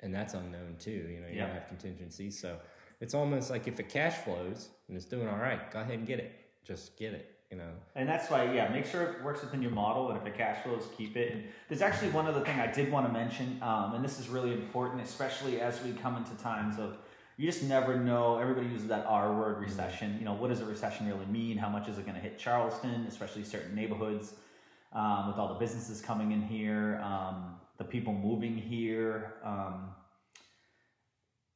and 0.00 0.14
that's 0.14 0.34
unknown 0.34 0.76
too. 0.78 0.90
You 0.90 1.20
know, 1.20 1.28
you 1.28 1.36
Yeah. 1.36 1.52
have 1.52 1.68
contingencies. 1.68 2.38
So 2.40 2.58
it's 3.02 3.14
almost 3.14 3.50
like 3.50 3.66
if 3.66 3.80
it 3.80 3.88
cash 3.88 4.14
flows 4.18 4.68
and 4.86 4.96
it's 4.96 5.06
doing 5.06 5.26
all 5.26 5.36
right, 5.36 5.72
go 5.72 5.80
ahead 5.80 5.98
and 5.98 6.06
get 6.06 6.20
it. 6.20 6.32
Just 6.64 6.96
get 6.96 7.12
it. 7.12 7.34
You 7.50 7.58
know. 7.58 7.68
And 7.96 8.08
that's 8.08 8.30
why, 8.30 8.50
yeah, 8.54 8.68
make 8.68 8.86
sure 8.86 9.02
it 9.02 9.22
works 9.22 9.42
within 9.42 9.60
your 9.60 9.72
model, 9.72 10.08
and 10.08 10.18
if 10.18 10.24
it 10.24 10.38
cash 10.38 10.62
flows, 10.62 10.84
keep 10.96 11.16
it. 11.16 11.32
And 11.32 11.44
there's 11.68 11.82
actually 11.82 12.10
one 12.12 12.26
other 12.26 12.40
thing 12.40 12.58
I 12.58 12.70
did 12.72 12.90
want 12.90 13.06
to 13.06 13.12
mention, 13.12 13.58
um, 13.60 13.94
and 13.94 14.02
this 14.02 14.18
is 14.18 14.28
really 14.28 14.52
important, 14.52 15.02
especially 15.02 15.60
as 15.60 15.82
we 15.82 15.92
come 15.92 16.16
into 16.16 16.32
times 16.42 16.78
of 16.78 16.96
you 17.36 17.50
just 17.50 17.64
never 17.64 17.98
know. 17.98 18.38
Everybody 18.38 18.68
uses 18.68 18.86
that 18.88 19.04
R 19.06 19.36
word, 19.36 19.58
recession. 19.58 20.16
You 20.18 20.24
know, 20.24 20.32
what 20.32 20.48
does 20.48 20.60
a 20.60 20.64
recession 20.64 21.06
really 21.08 21.26
mean? 21.26 21.58
How 21.58 21.68
much 21.68 21.88
is 21.88 21.98
it 21.98 22.06
going 22.06 22.14
to 22.14 22.22
hit 22.22 22.38
Charleston, 22.38 23.04
especially 23.08 23.44
certain 23.44 23.74
neighborhoods, 23.74 24.34
um, 24.92 25.26
with 25.26 25.36
all 25.36 25.48
the 25.48 25.58
businesses 25.58 26.00
coming 26.00 26.32
in 26.32 26.40
here, 26.40 27.02
um, 27.02 27.56
the 27.78 27.84
people 27.84 28.14
moving 28.14 28.56
here. 28.56 29.34
Um, 29.44 29.90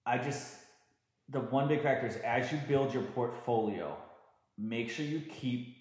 I 0.04 0.18
just 0.18 0.56
the 1.28 1.40
one 1.40 1.68
big 1.68 1.82
factor 1.82 2.06
is 2.06 2.16
as 2.18 2.52
you 2.52 2.58
build 2.68 2.94
your 2.94 3.02
portfolio, 3.02 3.96
make 4.58 4.90
sure 4.90 5.04
you 5.04 5.20
keep 5.20 5.76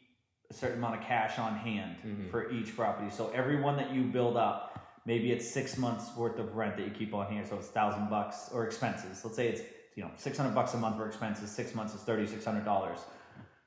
a 0.50 0.54
certain 0.54 0.78
amount 0.78 0.96
of 1.00 1.02
cash 1.06 1.40
on 1.40 1.56
hand 1.56 1.96
Mhm. 2.04 2.30
for 2.32 2.52
each 2.52 2.76
property. 2.76 3.10
So 3.10 3.30
every 3.34 3.62
one 3.62 3.78
that 3.78 3.92
you 3.92 4.04
build 4.04 4.38
up, 4.38 4.80
maybe 5.06 5.32
it's 5.32 5.50
six 5.50 5.78
months 5.78 6.16
worth 6.16 6.40
of 6.40 6.56
rent 6.56 6.78
that 6.78 6.84
you 6.86 6.92
keep 6.92 7.14
on 7.14 7.28
hand. 7.32 7.48
so 7.48 7.58
it's 7.58 7.68
thousand 7.70 8.10
bucks 8.10 8.50
or 8.54 8.66
expenses. 8.66 9.24
Let's 9.24 9.36
say 9.38 9.48
it's 9.50 9.62
you 9.96 10.04
know 10.04 10.12
six 10.18 10.38
hundred 10.38 10.54
bucks 10.56 10.74
a 10.74 10.78
month 10.78 10.98
for 10.98 11.06
expenses. 11.08 11.50
Six 11.52 11.74
months 11.76 11.94
is 11.96 12.02
thirty 12.02 12.26
six 12.28 12.44
hundred 12.46 12.66
dollars. 12.66 13.00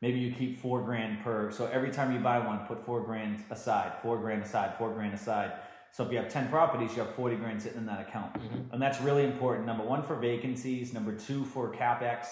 Maybe 0.01 0.19
you 0.21 0.33
keep 0.33 0.61
four 0.61 0.81
grand 0.83 1.25
per. 1.25 1.51
So 1.51 1.67
every 1.67 1.91
time 1.91 2.13
you 2.13 2.21
buy 2.21 2.39
one, 2.39 2.61
put 2.67 2.85
four 2.85 3.01
grand 3.01 3.43
aside, 3.51 3.93
four 4.03 4.19
grand 4.19 4.43
aside, 4.45 4.77
four 4.79 4.91
grand 4.93 5.15
aside. 5.15 5.53
So 5.93 6.05
if 6.05 6.13
you 6.13 6.19
have 6.19 6.29
ten 6.29 6.49
properties, 6.49 6.93
you 6.95 7.03
have 7.03 7.15
forty 7.15 7.37
grand 7.37 7.63
sitting 7.63 7.79
in 7.79 7.87
that 7.87 8.01
account, 8.01 8.35
mm-hmm. 8.35 8.73
and 8.73 8.81
that's 8.81 9.01
really 9.01 9.25
important. 9.25 9.67
Number 9.67 9.85
one 9.85 10.03
for 10.03 10.15
vacancies. 10.17 10.93
Number 10.93 11.13
two 11.13 11.45
for 11.45 11.73
capex. 11.73 12.27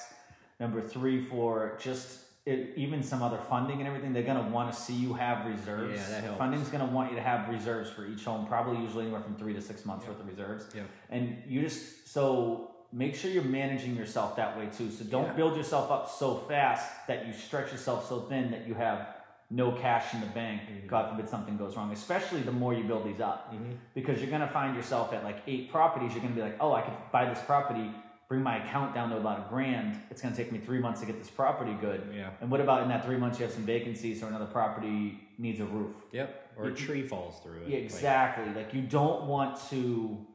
Number 0.60 0.80
three 0.80 1.20
for 1.20 1.78
just 1.80 2.20
it, 2.46 2.72
even 2.76 3.02
some 3.02 3.22
other 3.22 3.38
funding 3.38 3.80
and 3.80 3.88
everything. 3.88 4.12
They're 4.12 4.22
gonna 4.22 4.48
want 4.48 4.72
to 4.72 4.80
see 4.80 4.94
you 4.94 5.12
have 5.14 5.46
reserves. 5.46 5.98
Yeah, 5.98 6.08
that 6.10 6.24
helps. 6.24 6.38
Funding's 6.38 6.68
gonna 6.68 6.86
want 6.86 7.10
you 7.10 7.16
to 7.16 7.22
have 7.22 7.48
reserves 7.48 7.90
for 7.90 8.06
each 8.06 8.24
home. 8.24 8.46
Probably 8.46 8.80
usually 8.80 9.04
anywhere 9.04 9.20
from 9.20 9.34
three 9.34 9.52
to 9.52 9.60
six 9.60 9.84
months 9.84 10.06
worth 10.06 10.20
of 10.20 10.28
reserves. 10.28 10.66
Yep. 10.74 10.86
And 11.10 11.42
you 11.46 11.60
just 11.60 12.08
so 12.08 12.70
make 12.92 13.16
sure 13.16 13.30
you're 13.30 13.42
managing 13.42 13.96
yourself 13.96 14.36
that 14.36 14.56
way 14.56 14.66
too. 14.66 14.90
So 14.90 15.04
don't 15.04 15.26
Yeah. 15.26 15.32
build 15.32 15.56
yourself 15.56 15.90
up 15.90 16.08
so 16.08 16.36
fast 16.36 16.88
that 17.08 17.26
you 17.26 17.32
stretch 17.32 17.72
yourself 17.72 18.08
so 18.08 18.20
thin 18.20 18.52
that 18.52 18.66
you 18.66 18.74
have 18.74 19.15
no 19.50 19.70
cash 19.72 20.12
in 20.14 20.20
the 20.20 20.26
bank. 20.26 20.62
Mm-hmm. 20.62 20.88
God 20.88 21.10
forbid 21.10 21.28
something 21.28 21.56
goes 21.56 21.76
wrong. 21.76 21.92
Especially 21.92 22.40
the 22.42 22.52
more 22.52 22.74
you 22.74 22.84
build 22.84 23.04
these 23.06 23.20
up, 23.20 23.52
Mm-hmm. 23.54 23.72
because 23.94 24.20
you're 24.20 24.30
gonna 24.30 24.48
find 24.48 24.74
yourself 24.76 25.12
at 25.12 25.22
like 25.24 25.38
eight 25.46 25.70
properties. 25.70 26.12
You're 26.12 26.22
gonna 26.22 26.34
be 26.34 26.40
like, 26.42 26.56
oh, 26.60 26.72
I 26.72 26.82
could 26.82 26.94
buy 27.12 27.26
this 27.26 27.40
property, 27.44 27.90
bring 28.28 28.42
my 28.42 28.56
account 28.64 28.92
down 28.94 29.10
to 29.10 29.16
about 29.18 29.46
a 29.46 29.48
grand. 29.48 30.00
It's 30.10 30.20
gonna 30.20 30.34
take 30.34 30.50
me 30.50 30.58
three 30.58 30.80
months 30.80 30.98
to 31.00 31.06
get 31.06 31.18
this 31.18 31.30
property 31.30 31.76
good. 31.80 32.08
Yeah. 32.12 32.30
And 32.40 32.50
what 32.50 32.60
about 32.60 32.82
in 32.82 32.88
that 32.88 33.04
three 33.04 33.16
months 33.18 33.38
you 33.38 33.44
have 33.44 33.54
some 33.54 33.64
vacancies 33.64 34.22
or 34.22 34.26
another 34.26 34.46
property 34.46 35.20
needs 35.38 35.60
a 35.60 35.64
roof? 35.66 35.94
Yep. 36.12 36.42
Or 36.58 36.66
a 36.68 36.74
tree 36.74 37.02
falls 37.06 37.40
through 37.42 37.58
it. 37.62 37.68
Yeah, 37.68 37.74
Like, 37.76 37.84
exactly. 37.84 38.52
Like 38.54 38.72
you 38.74 38.80
don't 38.82 39.26
want 39.26 39.58
to 39.70 40.26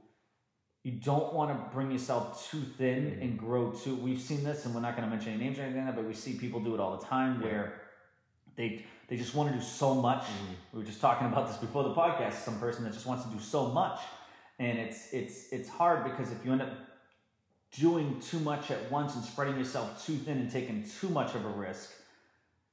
you 0.83 0.93
don't 0.93 1.33
want 1.33 1.51
to 1.51 1.73
bring 1.75 1.91
yourself 1.91 2.49
too 2.49 2.61
thin 2.77 3.03
Mm-hmm. 3.11 3.21
and 3.23 3.37
grow 3.37 3.71
too 3.71 3.95
we've 3.95 4.21
seen 4.21 4.43
this 4.43 4.65
and 4.65 4.73
we're 4.73 4.81
not 4.81 4.95
going 4.95 5.07
to 5.07 5.13
mention 5.13 5.33
any 5.33 5.43
names 5.43 5.59
or 5.59 5.63
anything 5.63 5.85
like 5.85 5.95
that, 5.95 6.01
but 6.01 6.07
we 6.07 6.13
see 6.13 6.33
people 6.33 6.59
do 6.61 6.73
it 6.75 6.79
all 6.79 6.97
the 6.97 7.05
time 7.05 7.39
Yeah. 7.41 7.47
where 7.47 7.73
they 8.55 8.85
they 9.11 9.17
just 9.17 9.35
want 9.35 9.51
to 9.51 9.57
do 9.57 9.61
so 9.61 9.93
much. 9.93 10.23
Mm-hmm. 10.23 10.53
We 10.71 10.79
were 10.79 10.85
just 10.85 11.01
talking 11.01 11.27
about 11.27 11.49
this 11.49 11.57
before 11.57 11.83
the 11.83 11.93
podcast, 11.93 12.45
some 12.45 12.57
person 12.59 12.85
that 12.85 12.93
just 12.93 13.05
wants 13.05 13.25
to 13.25 13.29
do 13.29 13.41
so 13.41 13.67
much. 13.67 13.99
And 14.57 14.79
it's 14.79 15.11
it's 15.11 15.51
it's 15.51 15.67
hard 15.67 16.05
because 16.05 16.31
if 16.31 16.45
you 16.45 16.53
end 16.53 16.61
up 16.61 16.69
doing 17.77 18.21
too 18.21 18.39
much 18.39 18.71
at 18.71 18.89
once 18.89 19.15
and 19.15 19.23
spreading 19.25 19.57
yourself 19.57 20.05
too 20.05 20.15
thin 20.15 20.37
and 20.37 20.49
taking 20.49 20.85
too 21.01 21.09
much 21.09 21.35
of 21.35 21.43
a 21.43 21.49
risk, 21.49 21.91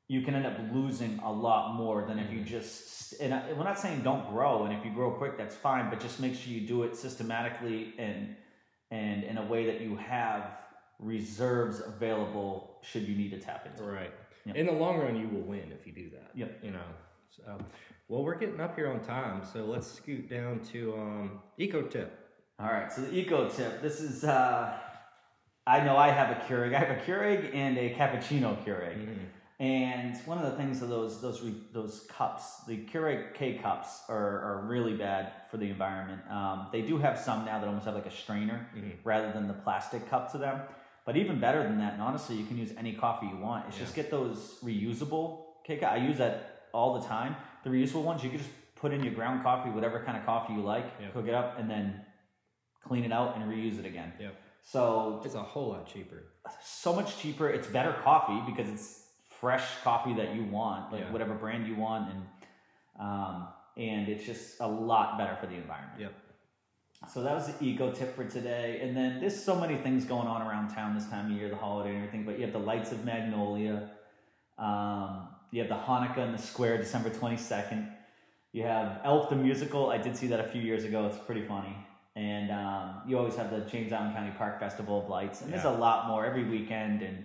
you 0.07 0.23
can 0.23 0.37
end 0.37 0.47
up 0.47 0.57
losing 0.73 1.19
a 1.25 1.33
lot 1.33 1.75
more 1.75 2.05
than 2.07 2.21
if 2.21 2.33
you 2.33 2.43
just 2.43 3.21
and 3.21 3.35
I, 3.35 3.53
we're 3.55 3.65
not 3.65 3.81
saying 3.81 4.03
don't 4.03 4.31
grow 4.31 4.65
and 4.65 4.73
if 4.73 4.85
you 4.85 4.93
grow 4.93 5.11
quick 5.11 5.37
that's 5.37 5.57
fine 5.57 5.91
but 5.91 5.99
just 5.99 6.21
make 6.21 6.37
sure 6.37 6.53
you 6.53 6.61
do 6.61 6.85
it 6.85 6.95
systematically 6.95 7.95
and 7.99 8.37
and 8.93 9.25
in 9.25 9.39
a 9.39 9.47
way 9.47 9.67
that 9.67 9.81
you 9.81 9.97
have 9.97 10.53
reserves 11.01 11.81
available 11.81 12.79
should 12.83 13.09
you 13.09 13.17
need 13.17 13.31
to 13.31 13.41
tap 13.41 13.67
into 13.67 13.83
Right. 13.83 14.13
Yep. 14.49 14.57
In 14.57 14.67
the 14.67 14.73
long 14.73 14.99
run, 14.99 15.17
you 15.17 15.29
will 15.29 15.43
win 15.43 15.73
if 15.79 15.87
you 15.87 15.93
do 15.93 16.11
that. 16.11 16.31
Yep. 16.35 16.61
You 16.63 16.71
know. 16.73 16.89
So, 17.31 17.59
well, 18.09 18.25
we're 18.25 18.39
getting 18.39 18.61
up 18.61 18.75
here 18.77 18.89
on 18.91 19.01
time, 19.01 19.43
so 19.53 19.65
let's 19.65 19.87
scoot 19.87 20.29
down 20.29 20.61
to 20.73 20.95
um, 20.97 21.41
eco 21.59 21.83
tip. 21.83 22.19
all 22.59 22.73
right 22.73 22.93
so 22.93 23.03
the 23.03 23.15
eco 23.17 23.49
tip 23.49 23.81
this 23.83 24.01
is 24.01 24.25
uh 24.25 24.77
i 25.67 25.79
know 25.85 25.97
i 25.97 26.09
have 26.09 26.31
a 26.37 26.41
keurig 26.47 26.75
i 26.75 26.79
have 26.79 26.91
a 26.91 27.01
keurig 27.03 27.55
and 27.55 27.79
a 27.79 27.95
cappuccino 27.95 28.57
keurig 28.65 28.99
And 29.61 30.17
one 30.25 30.39
of 30.39 30.45
the 30.51 30.57
things 30.57 30.83
of 30.83 30.89
those 30.89 31.21
those 31.21 31.43
re, 31.43 31.53
those 31.73 32.07
cups, 32.09 32.65
the 32.69 32.77
Keurig 32.91 33.35
K 33.35 33.55
cups, 33.55 34.03
are, 34.09 34.41
are 34.49 34.65
really 34.67 34.95
bad 34.95 35.33
for 35.51 35.57
the 35.57 35.69
environment. 35.69 36.23
Um, 36.31 36.69
they 36.71 36.83
do 36.83 36.97
have 36.99 37.19
some 37.19 37.45
now 37.45 37.59
that 37.59 37.67
almost 37.67 37.85
have 37.87 37.97
like 37.97 38.07
a 38.07 38.17
strainer 38.25 38.69
rather 39.03 39.33
than 39.33 39.49
the 39.49 39.55
plastic 39.55 40.09
cup 40.09 40.31
to 40.33 40.39
them. 40.39 40.61
But 41.09 41.17
even 41.17 41.41
better 41.41 41.63
than 41.63 41.79
that, 41.79 41.95
and 41.95 42.03
honestly, 42.03 42.37
you 42.37 42.45
can 42.45 42.59
use 42.59 42.75
any 42.77 42.93
coffee 42.93 43.25
you 43.29 43.39
want. 43.39 43.65
It's 43.67 43.79
just 43.79 43.95
get 43.95 44.11
those 44.11 44.59
reusable 44.63 45.45
cups. 45.67 45.83
I 45.83 45.97
use 45.97 46.19
that 46.19 46.67
all 46.75 47.01
the 47.01 47.07
time. 47.07 47.35
The 47.65 47.71
reusable 47.71 48.03
ones, 48.03 48.23
you 48.23 48.29
can 48.29 48.41
just 48.41 48.51
put 48.77 48.93
in 48.93 49.03
your 49.03 49.15
ground 49.15 49.43
coffee, 49.43 49.71
whatever 49.71 50.05
kind 50.05 50.19
of 50.19 50.27
coffee 50.27 50.53
you 50.53 50.61
like, 50.61 50.85
Yep. 51.01 51.15
cook 51.15 51.27
it 51.27 51.33
up, 51.33 51.59
and 51.59 51.71
then 51.71 52.05
clean 52.85 53.05
it 53.05 53.11
out 53.11 53.37
and 53.37 53.51
reuse 53.51 53.79
it 53.79 53.87
again. 53.87 54.13
Yep. 54.21 54.35
So 54.63 55.23
It's 55.25 55.35
a 55.35 55.41
whole 55.43 55.71
lot 55.71 55.87
cheaper. 55.87 56.25
so 56.63 56.95
much 56.95 57.17
cheaper. 57.17 57.49
It's 57.49 57.69
better 57.69 57.95
coffee 58.05 58.43
because 58.45 58.69
it's 58.71 59.07
fresh 59.31 59.67
coffee 59.83 60.13
that 60.13 60.35
you 60.35 60.45
want, 60.45 60.93
like 60.93 61.05
Yeah. 61.05 61.11
whatever 61.13 61.33
brand 61.33 61.67
you 61.67 61.77
want, 61.77 62.13
and 62.13 62.27
um, 63.01 63.49
and 63.79 64.11
it's 64.11 64.27
just 64.27 64.61
a 64.61 64.67
lot 64.69 65.17
better 65.17 65.37
for 65.37 65.47
the 65.47 65.55
environment. 65.55 66.01
Yep. 66.01 66.13
So 67.07 67.23
that 67.23 67.35
was 67.35 67.47
the 67.47 67.65
eco 67.65 67.93
tip 67.93 68.17
for 68.17 68.25
today. 68.25 68.81
And 68.83 68.97
then 68.97 69.21
there's 69.21 69.41
so 69.41 69.55
many 69.55 69.77
things 69.77 70.05
going 70.05 70.27
on 70.27 70.43
around 70.43 70.75
town 70.75 70.95
this 70.95 71.07
time 71.07 71.31
of 71.31 71.39
year, 71.39 71.49
the 71.49 71.57
holiday 71.57 71.91
and 71.91 71.99
everything. 71.99 72.25
But 72.25 72.39
you 72.39 72.45
have 72.45 72.53
the 72.53 72.59
lights 72.59 72.91
of 72.91 73.05
Magnolia. 73.05 73.91
Um, 74.59 75.29
you 75.53 75.61
have 75.61 75.69
the 75.69 75.77
Hanukkah 75.77 76.27
in 76.27 76.33
the 76.33 76.39
square, 76.39 76.77
December 76.77 77.11
22nd. 77.11 77.89
You 78.53 78.65
have 78.65 79.01
Elf 79.05 79.31
the 79.31 79.37
musical. 79.37 79.91
I 79.91 79.99
did 79.99 80.17
see 80.17 80.27
that 80.29 80.41
a 80.41 80.49
few 80.49 80.61
years 80.61 80.85
ago. 80.85 81.07
It's 81.07 81.25
pretty 81.25 81.43
funny. 81.43 81.77
And 82.17 82.51
um, 82.51 83.03
you 83.07 83.17
always 83.17 83.37
have 83.37 83.51
the 83.51 83.61
James 83.71 83.93
Island 83.93 84.17
County 84.17 84.33
Park 84.37 84.59
Festival 84.59 85.01
of 85.01 85.09
Lights. 85.09 85.43
And 85.43 85.53
there's 85.53 85.65
a 85.65 85.71
lot 85.71 86.09
more 86.09 86.27
every 86.27 86.45
weekend. 86.45 87.03
And 87.03 87.25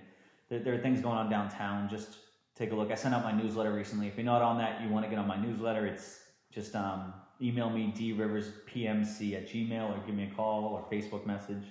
there, 0.50 0.60
there 0.60 0.74
are 0.76 0.78
things 0.78 1.02
going 1.02 1.18
on 1.18 1.32
downtown. 1.32 1.90
Just 1.90 2.18
take 2.56 2.72
a 2.72 2.76
look. 2.76 2.92
I 2.92 2.96
sent 2.96 3.16
out 3.16 3.24
my 3.24 3.32
newsletter 3.32 3.74
recently. 3.74 4.08
If 4.08 4.18
you're 4.18 4.26
not 4.26 4.44
on 4.44 4.60
that, 4.60 4.82
you 4.84 4.90
want 4.90 5.06
to 5.06 5.10
get 5.10 5.18
on 5.18 5.28
my 5.28 5.38
newsletter, 5.38 5.88
it's 5.88 6.20
just 6.52 6.76
um, 6.76 7.14
email 7.44 7.70
me 7.70 7.94
driverspmc 7.96 9.36
at 9.36 9.48
gmail 9.48 9.90
or 9.90 10.06
give 10.06 10.16
me 10.16 10.30
a 10.32 10.36
call 10.36 10.66
or 10.66 10.86
Facebook 10.92 11.26
message. 11.26 11.64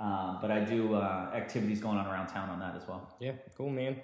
Um, 0.00 0.38
but 0.40 0.50
I 0.50 0.60
do 0.60 0.94
uh, 0.94 1.30
activities 1.34 1.80
going 1.80 1.98
on 1.98 2.06
around 2.06 2.28
town 2.28 2.48
on 2.50 2.60
that 2.60 2.76
as 2.76 2.86
well. 2.86 3.14
Yeah, 3.20 3.32
cool, 3.56 3.70
man. 3.70 3.96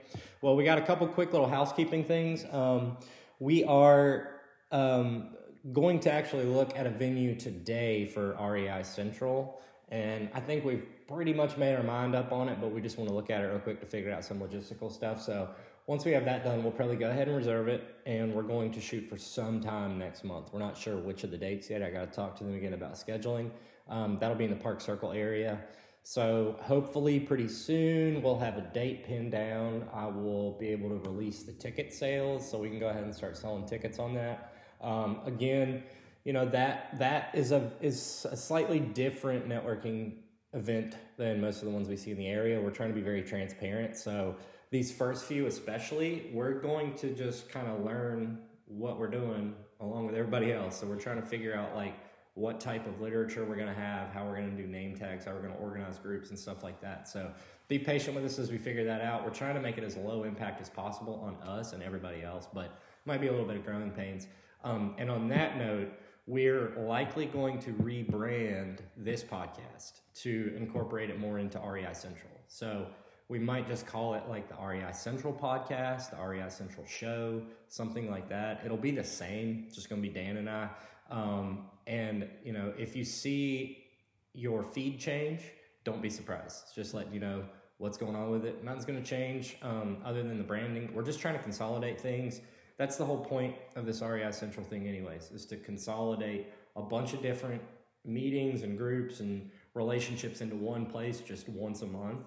Well, 0.42 0.56
we 0.56 0.64
got 0.64 0.78
a 0.78 0.82
couple 0.82 1.06
quick 1.06 1.32
little 1.32 1.48
housekeeping 1.48 2.04
things. 2.04 2.44
Um, 2.50 2.96
we 3.38 3.64
are 3.64 4.40
um, 4.72 5.36
going 5.72 6.00
to 6.00 6.12
actually 6.12 6.44
look 6.44 6.76
at 6.76 6.86
a 6.86 6.90
venue 6.90 7.36
today 7.36 8.06
for 8.06 8.36
REI 8.40 8.82
Central, 8.82 9.60
and 9.88 10.28
I 10.34 10.40
think 10.40 10.64
we've 10.64 10.84
pretty 11.06 11.32
much 11.32 11.56
made 11.56 11.74
our 11.74 11.82
mind 11.82 12.14
up 12.14 12.32
on 12.32 12.48
it, 12.48 12.60
but 12.60 12.72
we 12.72 12.80
just 12.80 12.98
want 12.98 13.08
to 13.08 13.14
look 13.14 13.30
at 13.30 13.42
it 13.42 13.46
real 13.46 13.58
quick 13.60 13.80
to 13.80 13.86
figure 13.86 14.12
out 14.12 14.24
some 14.24 14.40
logistical 14.40 14.90
stuff. 14.90 15.22
So 15.22 15.50
once 15.86 16.04
we 16.04 16.12
have 16.12 16.24
that 16.24 16.44
done, 16.44 16.62
we'll 16.62 16.72
probably 16.72 16.96
go 16.96 17.10
ahead 17.10 17.28
and 17.28 17.36
reserve 17.36 17.68
it, 17.68 17.96
and 18.06 18.32
we're 18.32 18.42
going 18.42 18.72
to 18.72 18.80
shoot 18.80 19.08
for 19.08 19.18
some 19.18 19.60
time 19.60 19.98
next 19.98 20.24
month. 20.24 20.48
We're 20.52 20.60
not 20.60 20.76
sure 20.78 20.96
which 20.96 21.24
of 21.24 21.30
the 21.30 21.36
dates 21.36 21.68
yet. 21.68 21.82
I 21.82 21.90
got 21.90 22.10
to 22.10 22.16
talk 22.16 22.36
to 22.36 22.44
them 22.44 22.54
again 22.54 22.72
about 22.72 22.94
scheduling. 22.94 23.50
Um, 23.88 24.16
that'll 24.18 24.36
be 24.36 24.44
in 24.44 24.50
the 24.50 24.56
Park 24.56 24.80
Circle 24.80 25.12
area. 25.12 25.60
So 26.02 26.56
hopefully 26.60 27.18
pretty 27.18 27.48
soon 27.48 28.22
we'll 28.22 28.38
have 28.38 28.58
a 28.58 28.60
date 28.60 29.04
pinned 29.04 29.32
down. 29.32 29.88
I 29.92 30.06
will 30.06 30.52
be 30.58 30.68
able 30.68 30.90
to 30.90 30.96
release 30.96 31.42
the 31.42 31.52
ticket 31.52 31.92
sales 31.92 32.48
so 32.48 32.58
we 32.58 32.68
can 32.68 32.78
go 32.78 32.88
ahead 32.88 33.04
and 33.04 33.14
start 33.14 33.36
selling 33.36 33.66
tickets 33.66 33.98
on 33.98 34.14
that. 34.14 34.52
Um, 34.82 35.20
again, 35.24 35.82
you 36.24 36.32
know 36.32 36.46
that 36.46 36.98
that 36.98 37.30
is 37.34 37.52
a 37.52 37.72
is 37.80 38.26
a 38.30 38.36
slightly 38.36 38.80
different 38.80 39.48
networking 39.48 40.16
event 40.52 40.96
than 41.16 41.40
most 41.40 41.58
of 41.58 41.64
the 41.64 41.70
ones 41.70 41.88
we 41.88 41.96
see 41.96 42.10
in 42.10 42.18
the 42.18 42.28
area. 42.28 42.60
We're 42.60 42.70
trying 42.70 42.90
to 42.90 42.94
be 42.94 43.02
very 43.02 43.22
transparent. 43.22 43.96
So 43.96 44.36
these 44.70 44.92
first 44.92 45.24
few 45.24 45.46
especially, 45.46 46.30
we're 46.32 46.60
going 46.60 46.94
to 46.94 47.14
just 47.14 47.48
kind 47.48 47.68
of 47.68 47.84
learn 47.84 48.38
what 48.66 48.98
we're 48.98 49.08
doing 49.08 49.54
along 49.80 50.06
with 50.06 50.14
everybody 50.14 50.52
else. 50.52 50.80
So 50.80 50.86
we're 50.86 50.96
trying 50.96 51.20
to 51.20 51.26
figure 51.26 51.54
out 51.54 51.74
like 51.74 51.94
what 52.34 52.60
type 52.60 52.86
of 52.86 53.00
literature 53.00 53.44
we're 53.44 53.54
going 53.54 53.68
to 53.68 53.80
have, 53.80 54.12
how 54.12 54.24
we're 54.24 54.36
going 54.36 54.56
to 54.56 54.60
do 54.60 54.66
name 54.66 54.96
tags, 54.96 55.24
how 55.24 55.32
we're 55.32 55.40
going 55.40 55.52
to 55.54 55.60
organize 55.60 55.98
groups 55.98 56.30
and 56.30 56.38
stuff 56.38 56.64
like 56.64 56.80
that. 56.80 57.08
So 57.08 57.30
be 57.68 57.78
patient 57.78 58.16
with 58.16 58.24
us 58.24 58.38
as 58.38 58.50
we 58.50 58.58
figure 58.58 58.84
that 58.84 59.00
out. 59.00 59.24
We're 59.24 59.30
trying 59.30 59.54
to 59.54 59.60
make 59.60 59.78
it 59.78 59.84
as 59.84 59.96
low 59.96 60.24
impact 60.24 60.60
as 60.60 60.68
possible 60.68 61.20
on 61.24 61.48
us 61.48 61.72
and 61.72 61.82
everybody 61.82 62.22
else, 62.22 62.48
but 62.52 62.78
might 63.04 63.20
be 63.20 63.28
a 63.28 63.30
little 63.30 63.46
bit 63.46 63.56
of 63.56 63.64
growing 63.64 63.90
pains. 63.90 64.26
Um, 64.64 64.94
and 64.98 65.10
on 65.10 65.28
that 65.28 65.56
note, 65.56 65.92
we're 66.26 66.72
likely 66.78 67.26
going 67.26 67.58
to 67.60 67.70
rebrand 67.74 68.78
this 68.96 69.22
podcast 69.22 70.00
to 70.22 70.54
incorporate 70.56 71.10
it 71.10 71.20
more 71.20 71.38
into 71.38 71.60
REI 71.60 71.92
Central. 71.92 72.32
So 72.48 72.86
we 73.34 73.40
might 73.40 73.66
just 73.66 73.84
call 73.84 74.14
it 74.14 74.22
like 74.28 74.48
the 74.48 74.54
REI 74.64 74.92
Central 74.92 75.32
podcast, 75.32 76.10
the 76.10 76.24
REI 76.24 76.48
Central 76.48 76.86
show, 76.86 77.42
something 77.66 78.08
like 78.08 78.28
that. 78.28 78.62
It'll 78.64 78.76
be 78.76 78.92
the 78.92 79.02
same, 79.02 79.64
it's 79.66 79.74
just 79.74 79.88
to 80.00 80.08
be 80.08 80.14
Dan 80.14 80.36
and 80.36 80.48
I. 80.48 80.68
Um, 81.10 81.66
and, 81.88 82.28
you 82.44 82.52
know, 82.52 82.72
if 82.78 82.94
you 82.94 83.04
see 83.04 83.86
your 84.34 84.62
feed 84.62 85.00
change, 85.00 85.40
don't 85.82 86.00
be 86.00 86.10
surprised. 86.10 86.76
Just 86.76 86.94
let 86.94 87.12
you 87.12 87.18
know 87.18 87.42
what's 87.78 87.98
going 87.98 88.14
on 88.14 88.30
with 88.30 88.44
it. 88.44 88.62
Nothing's 88.62 88.84
to 89.02 89.08
change 89.10 89.56
um, 89.62 89.96
other 90.04 90.22
than 90.22 90.38
the 90.38 90.44
branding. 90.44 90.94
We're 90.94 91.02
just 91.02 91.18
trying 91.18 91.34
to 91.34 91.42
consolidate 91.42 92.00
things. 92.00 92.40
That's 92.76 92.94
the 92.94 93.04
whole 93.04 93.24
point 93.24 93.56
of 93.74 93.84
this 93.84 94.00
REI 94.00 94.30
Central 94.30 94.64
thing, 94.64 94.86
anyways, 94.86 95.32
is 95.32 95.44
to 95.46 95.56
consolidate 95.56 96.52
a 96.76 96.82
bunch 96.82 97.14
of 97.14 97.20
different 97.20 97.62
meetings 98.04 98.62
and 98.62 98.78
groups 98.78 99.18
and 99.18 99.50
relationships 99.74 100.40
into 100.40 100.54
one 100.54 100.86
place 100.86 101.18
just 101.18 101.48
once 101.48 101.82
a 101.82 101.86
month. 101.86 102.20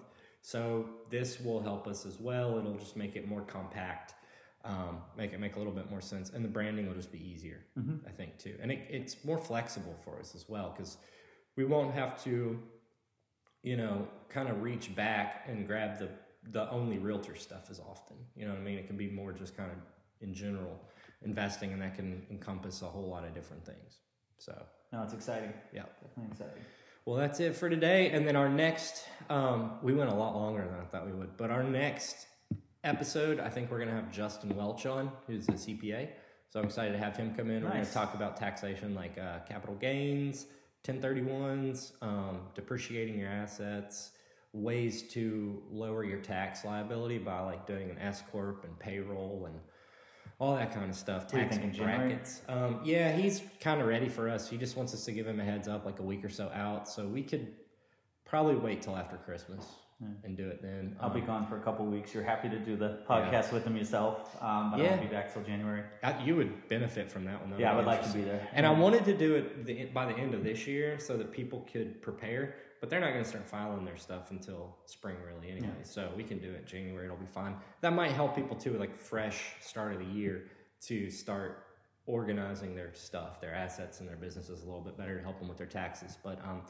So 0.48 0.86
this 1.10 1.38
will 1.40 1.60
help 1.60 1.86
us 1.86 2.06
as 2.06 2.18
well. 2.18 2.58
It'll 2.58 2.78
just 2.78 2.96
make 2.96 3.16
it 3.16 3.28
more 3.28 3.42
compact, 3.42 4.14
um, 4.64 5.02
make 5.14 5.34
it 5.34 5.40
make 5.40 5.56
a 5.56 5.58
little 5.58 5.74
bit 5.74 5.90
more 5.90 6.00
sense, 6.00 6.30
and 6.30 6.42
the 6.42 6.48
branding 6.48 6.86
will 6.86 6.94
just 6.94 7.12
be 7.12 7.18
easier, 7.22 7.66
I 8.06 8.10
think, 8.12 8.38
too. 8.38 8.54
And 8.62 8.72
it, 8.72 8.86
it's 8.88 9.22
more 9.26 9.36
flexible 9.36 9.94
for 10.02 10.18
us 10.18 10.34
as 10.34 10.48
well 10.48 10.72
because 10.74 10.96
we 11.56 11.66
won't 11.66 11.92
have 11.92 12.22
to, 12.24 12.58
you 13.62 13.76
know, 13.76 14.08
kind 14.30 14.48
of 14.48 14.62
reach 14.62 14.96
back 14.96 15.44
and 15.48 15.66
grab 15.66 15.98
the 15.98 16.08
the 16.52 16.70
only 16.70 16.96
realtor 16.96 17.36
stuff 17.36 17.64
as 17.70 17.78
often. 17.78 18.16
You 18.34 18.46
know 18.46 18.52
what 18.52 18.60
I 18.60 18.64
mean? 18.64 18.78
It 18.78 18.86
can 18.86 18.96
be 18.96 19.10
more 19.10 19.32
just 19.32 19.54
kind 19.54 19.70
of 19.70 19.76
in 20.22 20.32
general 20.32 20.80
investing, 21.20 21.74
and 21.74 21.82
that 21.82 21.94
can 21.94 22.24
encompass 22.30 22.80
a 22.80 22.86
whole 22.86 23.06
lot 23.10 23.24
of 23.24 23.34
different 23.34 23.66
things. 23.66 23.98
So 24.38 24.54
No, 24.94 25.02
it's 25.02 25.12
exciting. 25.12 25.52
yeah. 25.74 25.82
Definitely 26.00 26.30
exciting. 26.32 26.62
Well, 27.08 27.16
that's 27.16 27.40
it 27.40 27.56
for 27.56 27.70
today. 27.70 28.10
And 28.10 28.28
then 28.28 28.36
our 28.36 28.50
next, 28.50 29.04
um, 29.30 29.78
we 29.82 29.94
went 29.94 30.10
a 30.10 30.14
lot 30.14 30.36
longer 30.36 30.60
than 30.60 30.78
I 30.78 30.84
thought 30.84 31.06
we 31.06 31.14
would, 31.14 31.38
but 31.38 31.50
our 31.50 31.62
next 31.62 32.26
episode, 32.84 33.40
I 33.40 33.48
think 33.48 33.70
we're 33.70 33.78
going 33.78 33.88
to 33.88 33.94
have 33.94 34.12
Justin 34.12 34.54
Welch 34.54 34.84
on, 34.84 35.10
who's 35.26 35.48
a 35.48 35.52
CPA. 35.52 36.10
So 36.50 36.60
I'm 36.60 36.66
excited 36.66 36.92
to 36.92 36.98
have 36.98 37.16
him 37.16 37.34
come 37.34 37.48
in. 37.50 37.64
We're 37.64 37.70
going 37.70 37.86
to 37.86 37.90
talk 37.90 38.12
about 38.12 38.36
taxation 38.36 38.94
like 38.94 39.16
uh, 39.16 39.38
capital 39.48 39.74
gains, 39.76 40.48
1031s, 40.86 41.92
um, 42.02 42.40
depreciating 42.54 43.18
your 43.18 43.30
assets, 43.30 44.10
ways 44.52 45.04
to 45.14 45.62
lower 45.70 46.04
your 46.04 46.20
tax 46.20 46.62
liability 46.62 47.16
by 47.16 47.40
like 47.40 47.66
doing 47.66 47.88
an 47.88 47.96
S 48.00 48.22
Corp 48.30 48.64
and 48.64 48.78
payroll 48.78 49.46
and 49.46 49.58
all 50.40 50.54
that 50.56 50.72
kind 50.72 50.88
of 50.88 50.96
stuff. 50.96 51.24
What 51.24 51.40
Tax 51.40 51.56
thinking, 51.56 51.72
January? 51.72 52.08
brackets. 52.08 52.42
Um, 52.48 52.80
yeah, 52.84 53.12
he's 53.12 53.42
kind 53.60 53.80
of 53.80 53.86
ready 53.88 54.08
for 54.08 54.28
us. 54.28 54.48
He 54.48 54.56
just 54.56 54.76
wants 54.76 54.94
us 54.94 55.04
to 55.06 55.12
give 55.12 55.26
him 55.26 55.40
a 55.40 55.44
heads 55.44 55.66
up 55.68 55.84
like 55.84 55.98
a 55.98 56.02
week 56.02 56.24
or 56.24 56.28
so 56.28 56.50
out. 56.54 56.88
So 56.88 57.06
we 57.06 57.22
could 57.22 57.48
probably 58.24 58.54
wait 58.56 58.82
till 58.82 58.96
after 58.96 59.16
Christmas 59.16 59.66
and 60.22 60.36
do 60.36 60.46
it 60.46 60.62
then. 60.62 60.94
I'll 61.00 61.10
be 61.10 61.20
Um, 61.22 61.26
gone 61.26 61.46
for 61.48 61.56
a 61.56 61.60
couple 61.60 61.84
weeks. 61.86 62.14
You're 62.14 62.22
happy 62.22 62.48
to 62.48 62.58
do 62.60 62.76
the 62.76 63.00
podcast 63.10 63.52
with 63.52 63.64
him 63.64 63.76
yourself, 63.76 64.40
um, 64.40 64.70
but 64.70 64.78
I 64.80 64.84
won't 64.90 65.00
be 65.00 65.08
back 65.08 65.32
till 65.32 65.42
January. 65.42 65.82
I- 66.04 66.22
you 66.22 66.36
would 66.36 66.68
benefit 66.68 67.10
from 67.10 67.24
that 67.24 67.40
one. 67.40 67.50
Though. 67.50 67.58
Yeah, 67.58 67.72
I 67.72 67.76
would 67.76 67.84
like 67.86 68.04
to 68.04 68.12
be 68.16 68.20
there. 68.22 68.46
And 68.52 68.64
I 68.64 68.70
wanted 68.70 69.04
to 69.06 69.16
do 69.16 69.34
it 69.34 69.66
the, 69.66 69.86
by 69.86 70.06
the 70.06 70.16
end 70.16 70.34
of 70.34 70.44
this 70.44 70.68
year 70.68 71.00
so 71.00 71.16
that 71.16 71.32
people 71.32 71.66
could 71.72 72.00
prepare, 72.00 72.54
but 72.80 72.90
they're 72.90 73.00
not 73.00 73.12
going 73.12 73.24
to 73.24 73.28
start 73.28 73.46
filing 73.46 73.84
their 73.84 73.96
stuff 73.96 74.30
until 74.30 74.76
spring, 74.86 75.16
really, 75.26 75.50
anyway. 75.50 75.68
So 75.82 76.10
we 76.16 76.24
can 76.24 76.38
do 76.38 76.50
it 76.50 76.66
January; 76.66 77.06
it'll 77.06 77.16
be 77.16 77.26
fine. 77.26 77.56
That 77.80 77.92
might 77.92 78.12
help 78.12 78.34
people 78.34 78.56
too, 78.56 78.78
like 78.78 78.96
fresh 78.96 79.52
start 79.60 79.92
of 79.92 79.98
the 79.98 80.06
year, 80.06 80.46
to 80.82 81.10
start 81.10 81.64
organizing 82.06 82.74
their 82.74 82.92
stuff, 82.94 83.40
their 83.40 83.54
assets, 83.54 84.00
and 84.00 84.08
their 84.08 84.16
businesses 84.16 84.62
a 84.62 84.64
little 84.64 84.80
bit 84.80 84.96
better 84.96 85.16
to 85.16 85.22
help 85.22 85.38
them 85.38 85.48
with 85.48 85.58
their 85.58 85.66
taxes. 85.66 86.16
But 86.22 86.38
um, 86.44 86.62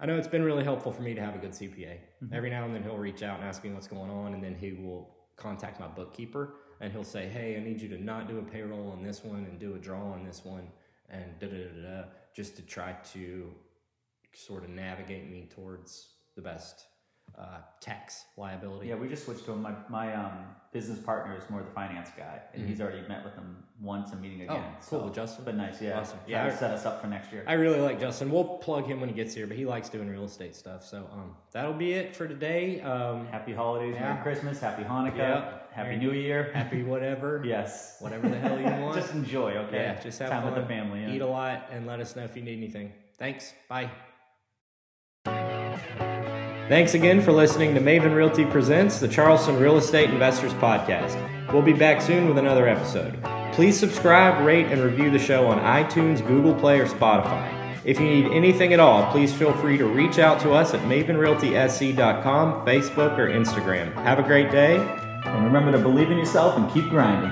I 0.00 0.06
know 0.06 0.16
it's 0.16 0.28
been 0.28 0.42
really 0.42 0.64
helpful 0.64 0.92
for 0.92 1.02
me 1.02 1.14
to 1.14 1.20
have 1.20 1.34
a 1.34 1.38
good 1.38 1.52
CPA. 1.52 1.98
Every 2.32 2.50
now 2.50 2.64
and 2.64 2.74
then 2.74 2.82
he'll 2.82 2.98
reach 2.98 3.22
out 3.22 3.38
and 3.38 3.48
ask 3.48 3.64
me 3.64 3.70
what's 3.70 3.88
going 3.88 4.10
on, 4.10 4.34
and 4.34 4.42
then 4.42 4.54
he 4.54 4.72
will 4.72 5.14
contact 5.36 5.80
my 5.80 5.88
bookkeeper 5.88 6.54
and 6.80 6.92
he'll 6.92 7.04
say, 7.04 7.28
"Hey, 7.28 7.56
I 7.56 7.60
need 7.60 7.80
you 7.80 7.88
to 7.88 8.02
not 8.02 8.28
do 8.28 8.38
a 8.38 8.42
payroll 8.42 8.90
on 8.90 9.02
this 9.02 9.24
one 9.24 9.44
and 9.44 9.58
do 9.58 9.74
a 9.74 9.78
draw 9.78 10.12
on 10.12 10.24
this 10.24 10.44
one, 10.44 10.68
and 11.08 11.38
da 11.38 11.48
da 11.48 11.56
da 11.56 11.82
da," 11.82 12.04
just 12.34 12.56
to 12.56 12.62
try 12.62 12.92
to 13.12 13.52
sort 14.34 14.64
of 14.64 14.70
navigate 14.70 15.30
me 15.30 15.48
towards 15.54 16.08
the 16.36 16.42
best 16.42 16.86
uh, 17.38 17.58
tax 17.80 18.24
liability. 18.36 18.88
Yeah, 18.88 18.96
we 18.96 19.08
just 19.08 19.24
switched 19.24 19.44
to 19.46 19.52
him. 19.52 19.62
My, 19.62 19.72
my 19.88 20.14
um, 20.14 20.32
business 20.72 20.98
partner 20.98 21.36
is 21.36 21.48
more 21.50 21.62
the 21.62 21.70
finance 21.70 22.10
guy, 22.16 22.40
and 22.52 22.68
he's 22.68 22.80
already 22.80 23.00
met 23.08 23.24
with 23.24 23.34
them 23.34 23.64
once 23.80 24.12
and 24.12 24.20
meeting 24.20 24.42
again. 24.42 24.56
Mm-hmm. 24.56 24.66
Oh, 24.94 24.98
cool, 25.00 25.08
So 25.08 25.14
Justin? 25.14 25.44
Been 25.46 25.56
nice, 25.56 25.80
yeah. 25.80 25.98
Awesome. 25.98 26.18
Yeah, 26.28 26.44
I- 26.44 26.50
set 26.54 26.70
us 26.72 26.84
up 26.84 27.00
for 27.00 27.06
next 27.08 27.32
year. 27.32 27.42
I 27.46 27.54
really 27.54 27.80
like 27.80 27.98
Justin. 27.98 28.30
We'll 28.30 28.44
plug 28.44 28.84
him 28.86 29.00
when 29.00 29.08
he 29.08 29.14
gets 29.14 29.34
here, 29.34 29.46
but 29.46 29.56
he 29.56 29.64
likes 29.64 29.88
doing 29.88 30.08
real 30.08 30.24
estate 30.24 30.54
stuff. 30.54 30.84
So 30.84 31.08
um, 31.12 31.34
that'll 31.52 31.72
be 31.72 31.94
it 31.94 32.14
for 32.14 32.28
today. 32.28 32.80
Um, 32.82 33.26
happy 33.28 33.52
holidays, 33.54 33.94
Yeah. 33.96 34.12
Merry 34.12 34.22
Christmas, 34.22 34.60
Happy 34.60 34.82
Hanukkah, 34.84 35.16
Yeah. 35.16 35.52
Happy 35.72 35.88
Merry- 35.90 35.96
New 35.96 36.12
Year. 36.12 36.50
happy 36.52 36.82
whatever. 36.82 37.42
yes. 37.46 37.96
Whatever 38.00 38.28
the 38.28 38.38
hell 38.38 38.58
you 38.60 38.66
want. 38.84 38.96
just 38.96 39.12
enjoy, 39.14 39.52
okay? 39.56 39.76
Yeah, 39.78 40.00
just 40.00 40.18
have 40.18 40.30
Time 40.30 40.42
fun 40.42 40.52
with 40.54 40.62
the 40.62 40.68
family. 40.68 41.00
Yeah. 41.02 41.10
Eat 41.12 41.22
a 41.22 41.26
lot 41.26 41.68
and 41.72 41.86
let 41.86 42.00
us 42.00 42.14
know 42.14 42.22
if 42.24 42.36
you 42.36 42.42
need 42.42 42.58
anything. 42.58 42.92
Thanks. 43.18 43.54
Bye. 43.68 43.90
Thanks 46.66 46.94
again 46.94 47.20
for 47.20 47.30
listening 47.30 47.74
to 47.74 47.80
Maven 47.80 48.14
Realty 48.14 48.46
Presents 48.46 48.98
the 48.98 49.06
Charleston 49.06 49.58
Real 49.60 49.76
Estate 49.76 50.08
Investors 50.08 50.54
Podcast. 50.54 51.52
We'll 51.52 51.60
be 51.60 51.74
back 51.74 52.00
soon 52.00 52.26
with 52.26 52.38
another 52.38 52.66
episode. 52.66 53.22
Please 53.52 53.78
subscribe, 53.78 54.46
rate, 54.46 54.68
and 54.68 54.80
review 54.80 55.10
the 55.10 55.18
show 55.18 55.46
on 55.46 55.58
iTunes, 55.58 56.26
Google 56.26 56.54
Play, 56.54 56.80
or 56.80 56.86
Spotify. 56.86 57.52
If 57.84 58.00
you 58.00 58.06
need 58.06 58.32
anything 58.32 58.72
at 58.72 58.80
all, 58.80 59.12
please 59.12 59.30
feel 59.30 59.52
free 59.52 59.76
to 59.76 59.84
reach 59.84 60.18
out 60.18 60.40
to 60.40 60.54
us 60.54 60.72
at 60.72 60.80
mavenrealtysc.com, 60.80 62.66
Facebook, 62.66 63.18
or 63.18 63.28
Instagram. 63.28 63.92
Have 63.96 64.18
a 64.18 64.22
great 64.22 64.50
day. 64.50 64.78
And 64.78 65.44
remember 65.44 65.70
to 65.70 65.78
believe 65.78 66.10
in 66.10 66.16
yourself 66.16 66.56
and 66.56 66.72
keep 66.72 66.88
grinding. 66.88 67.30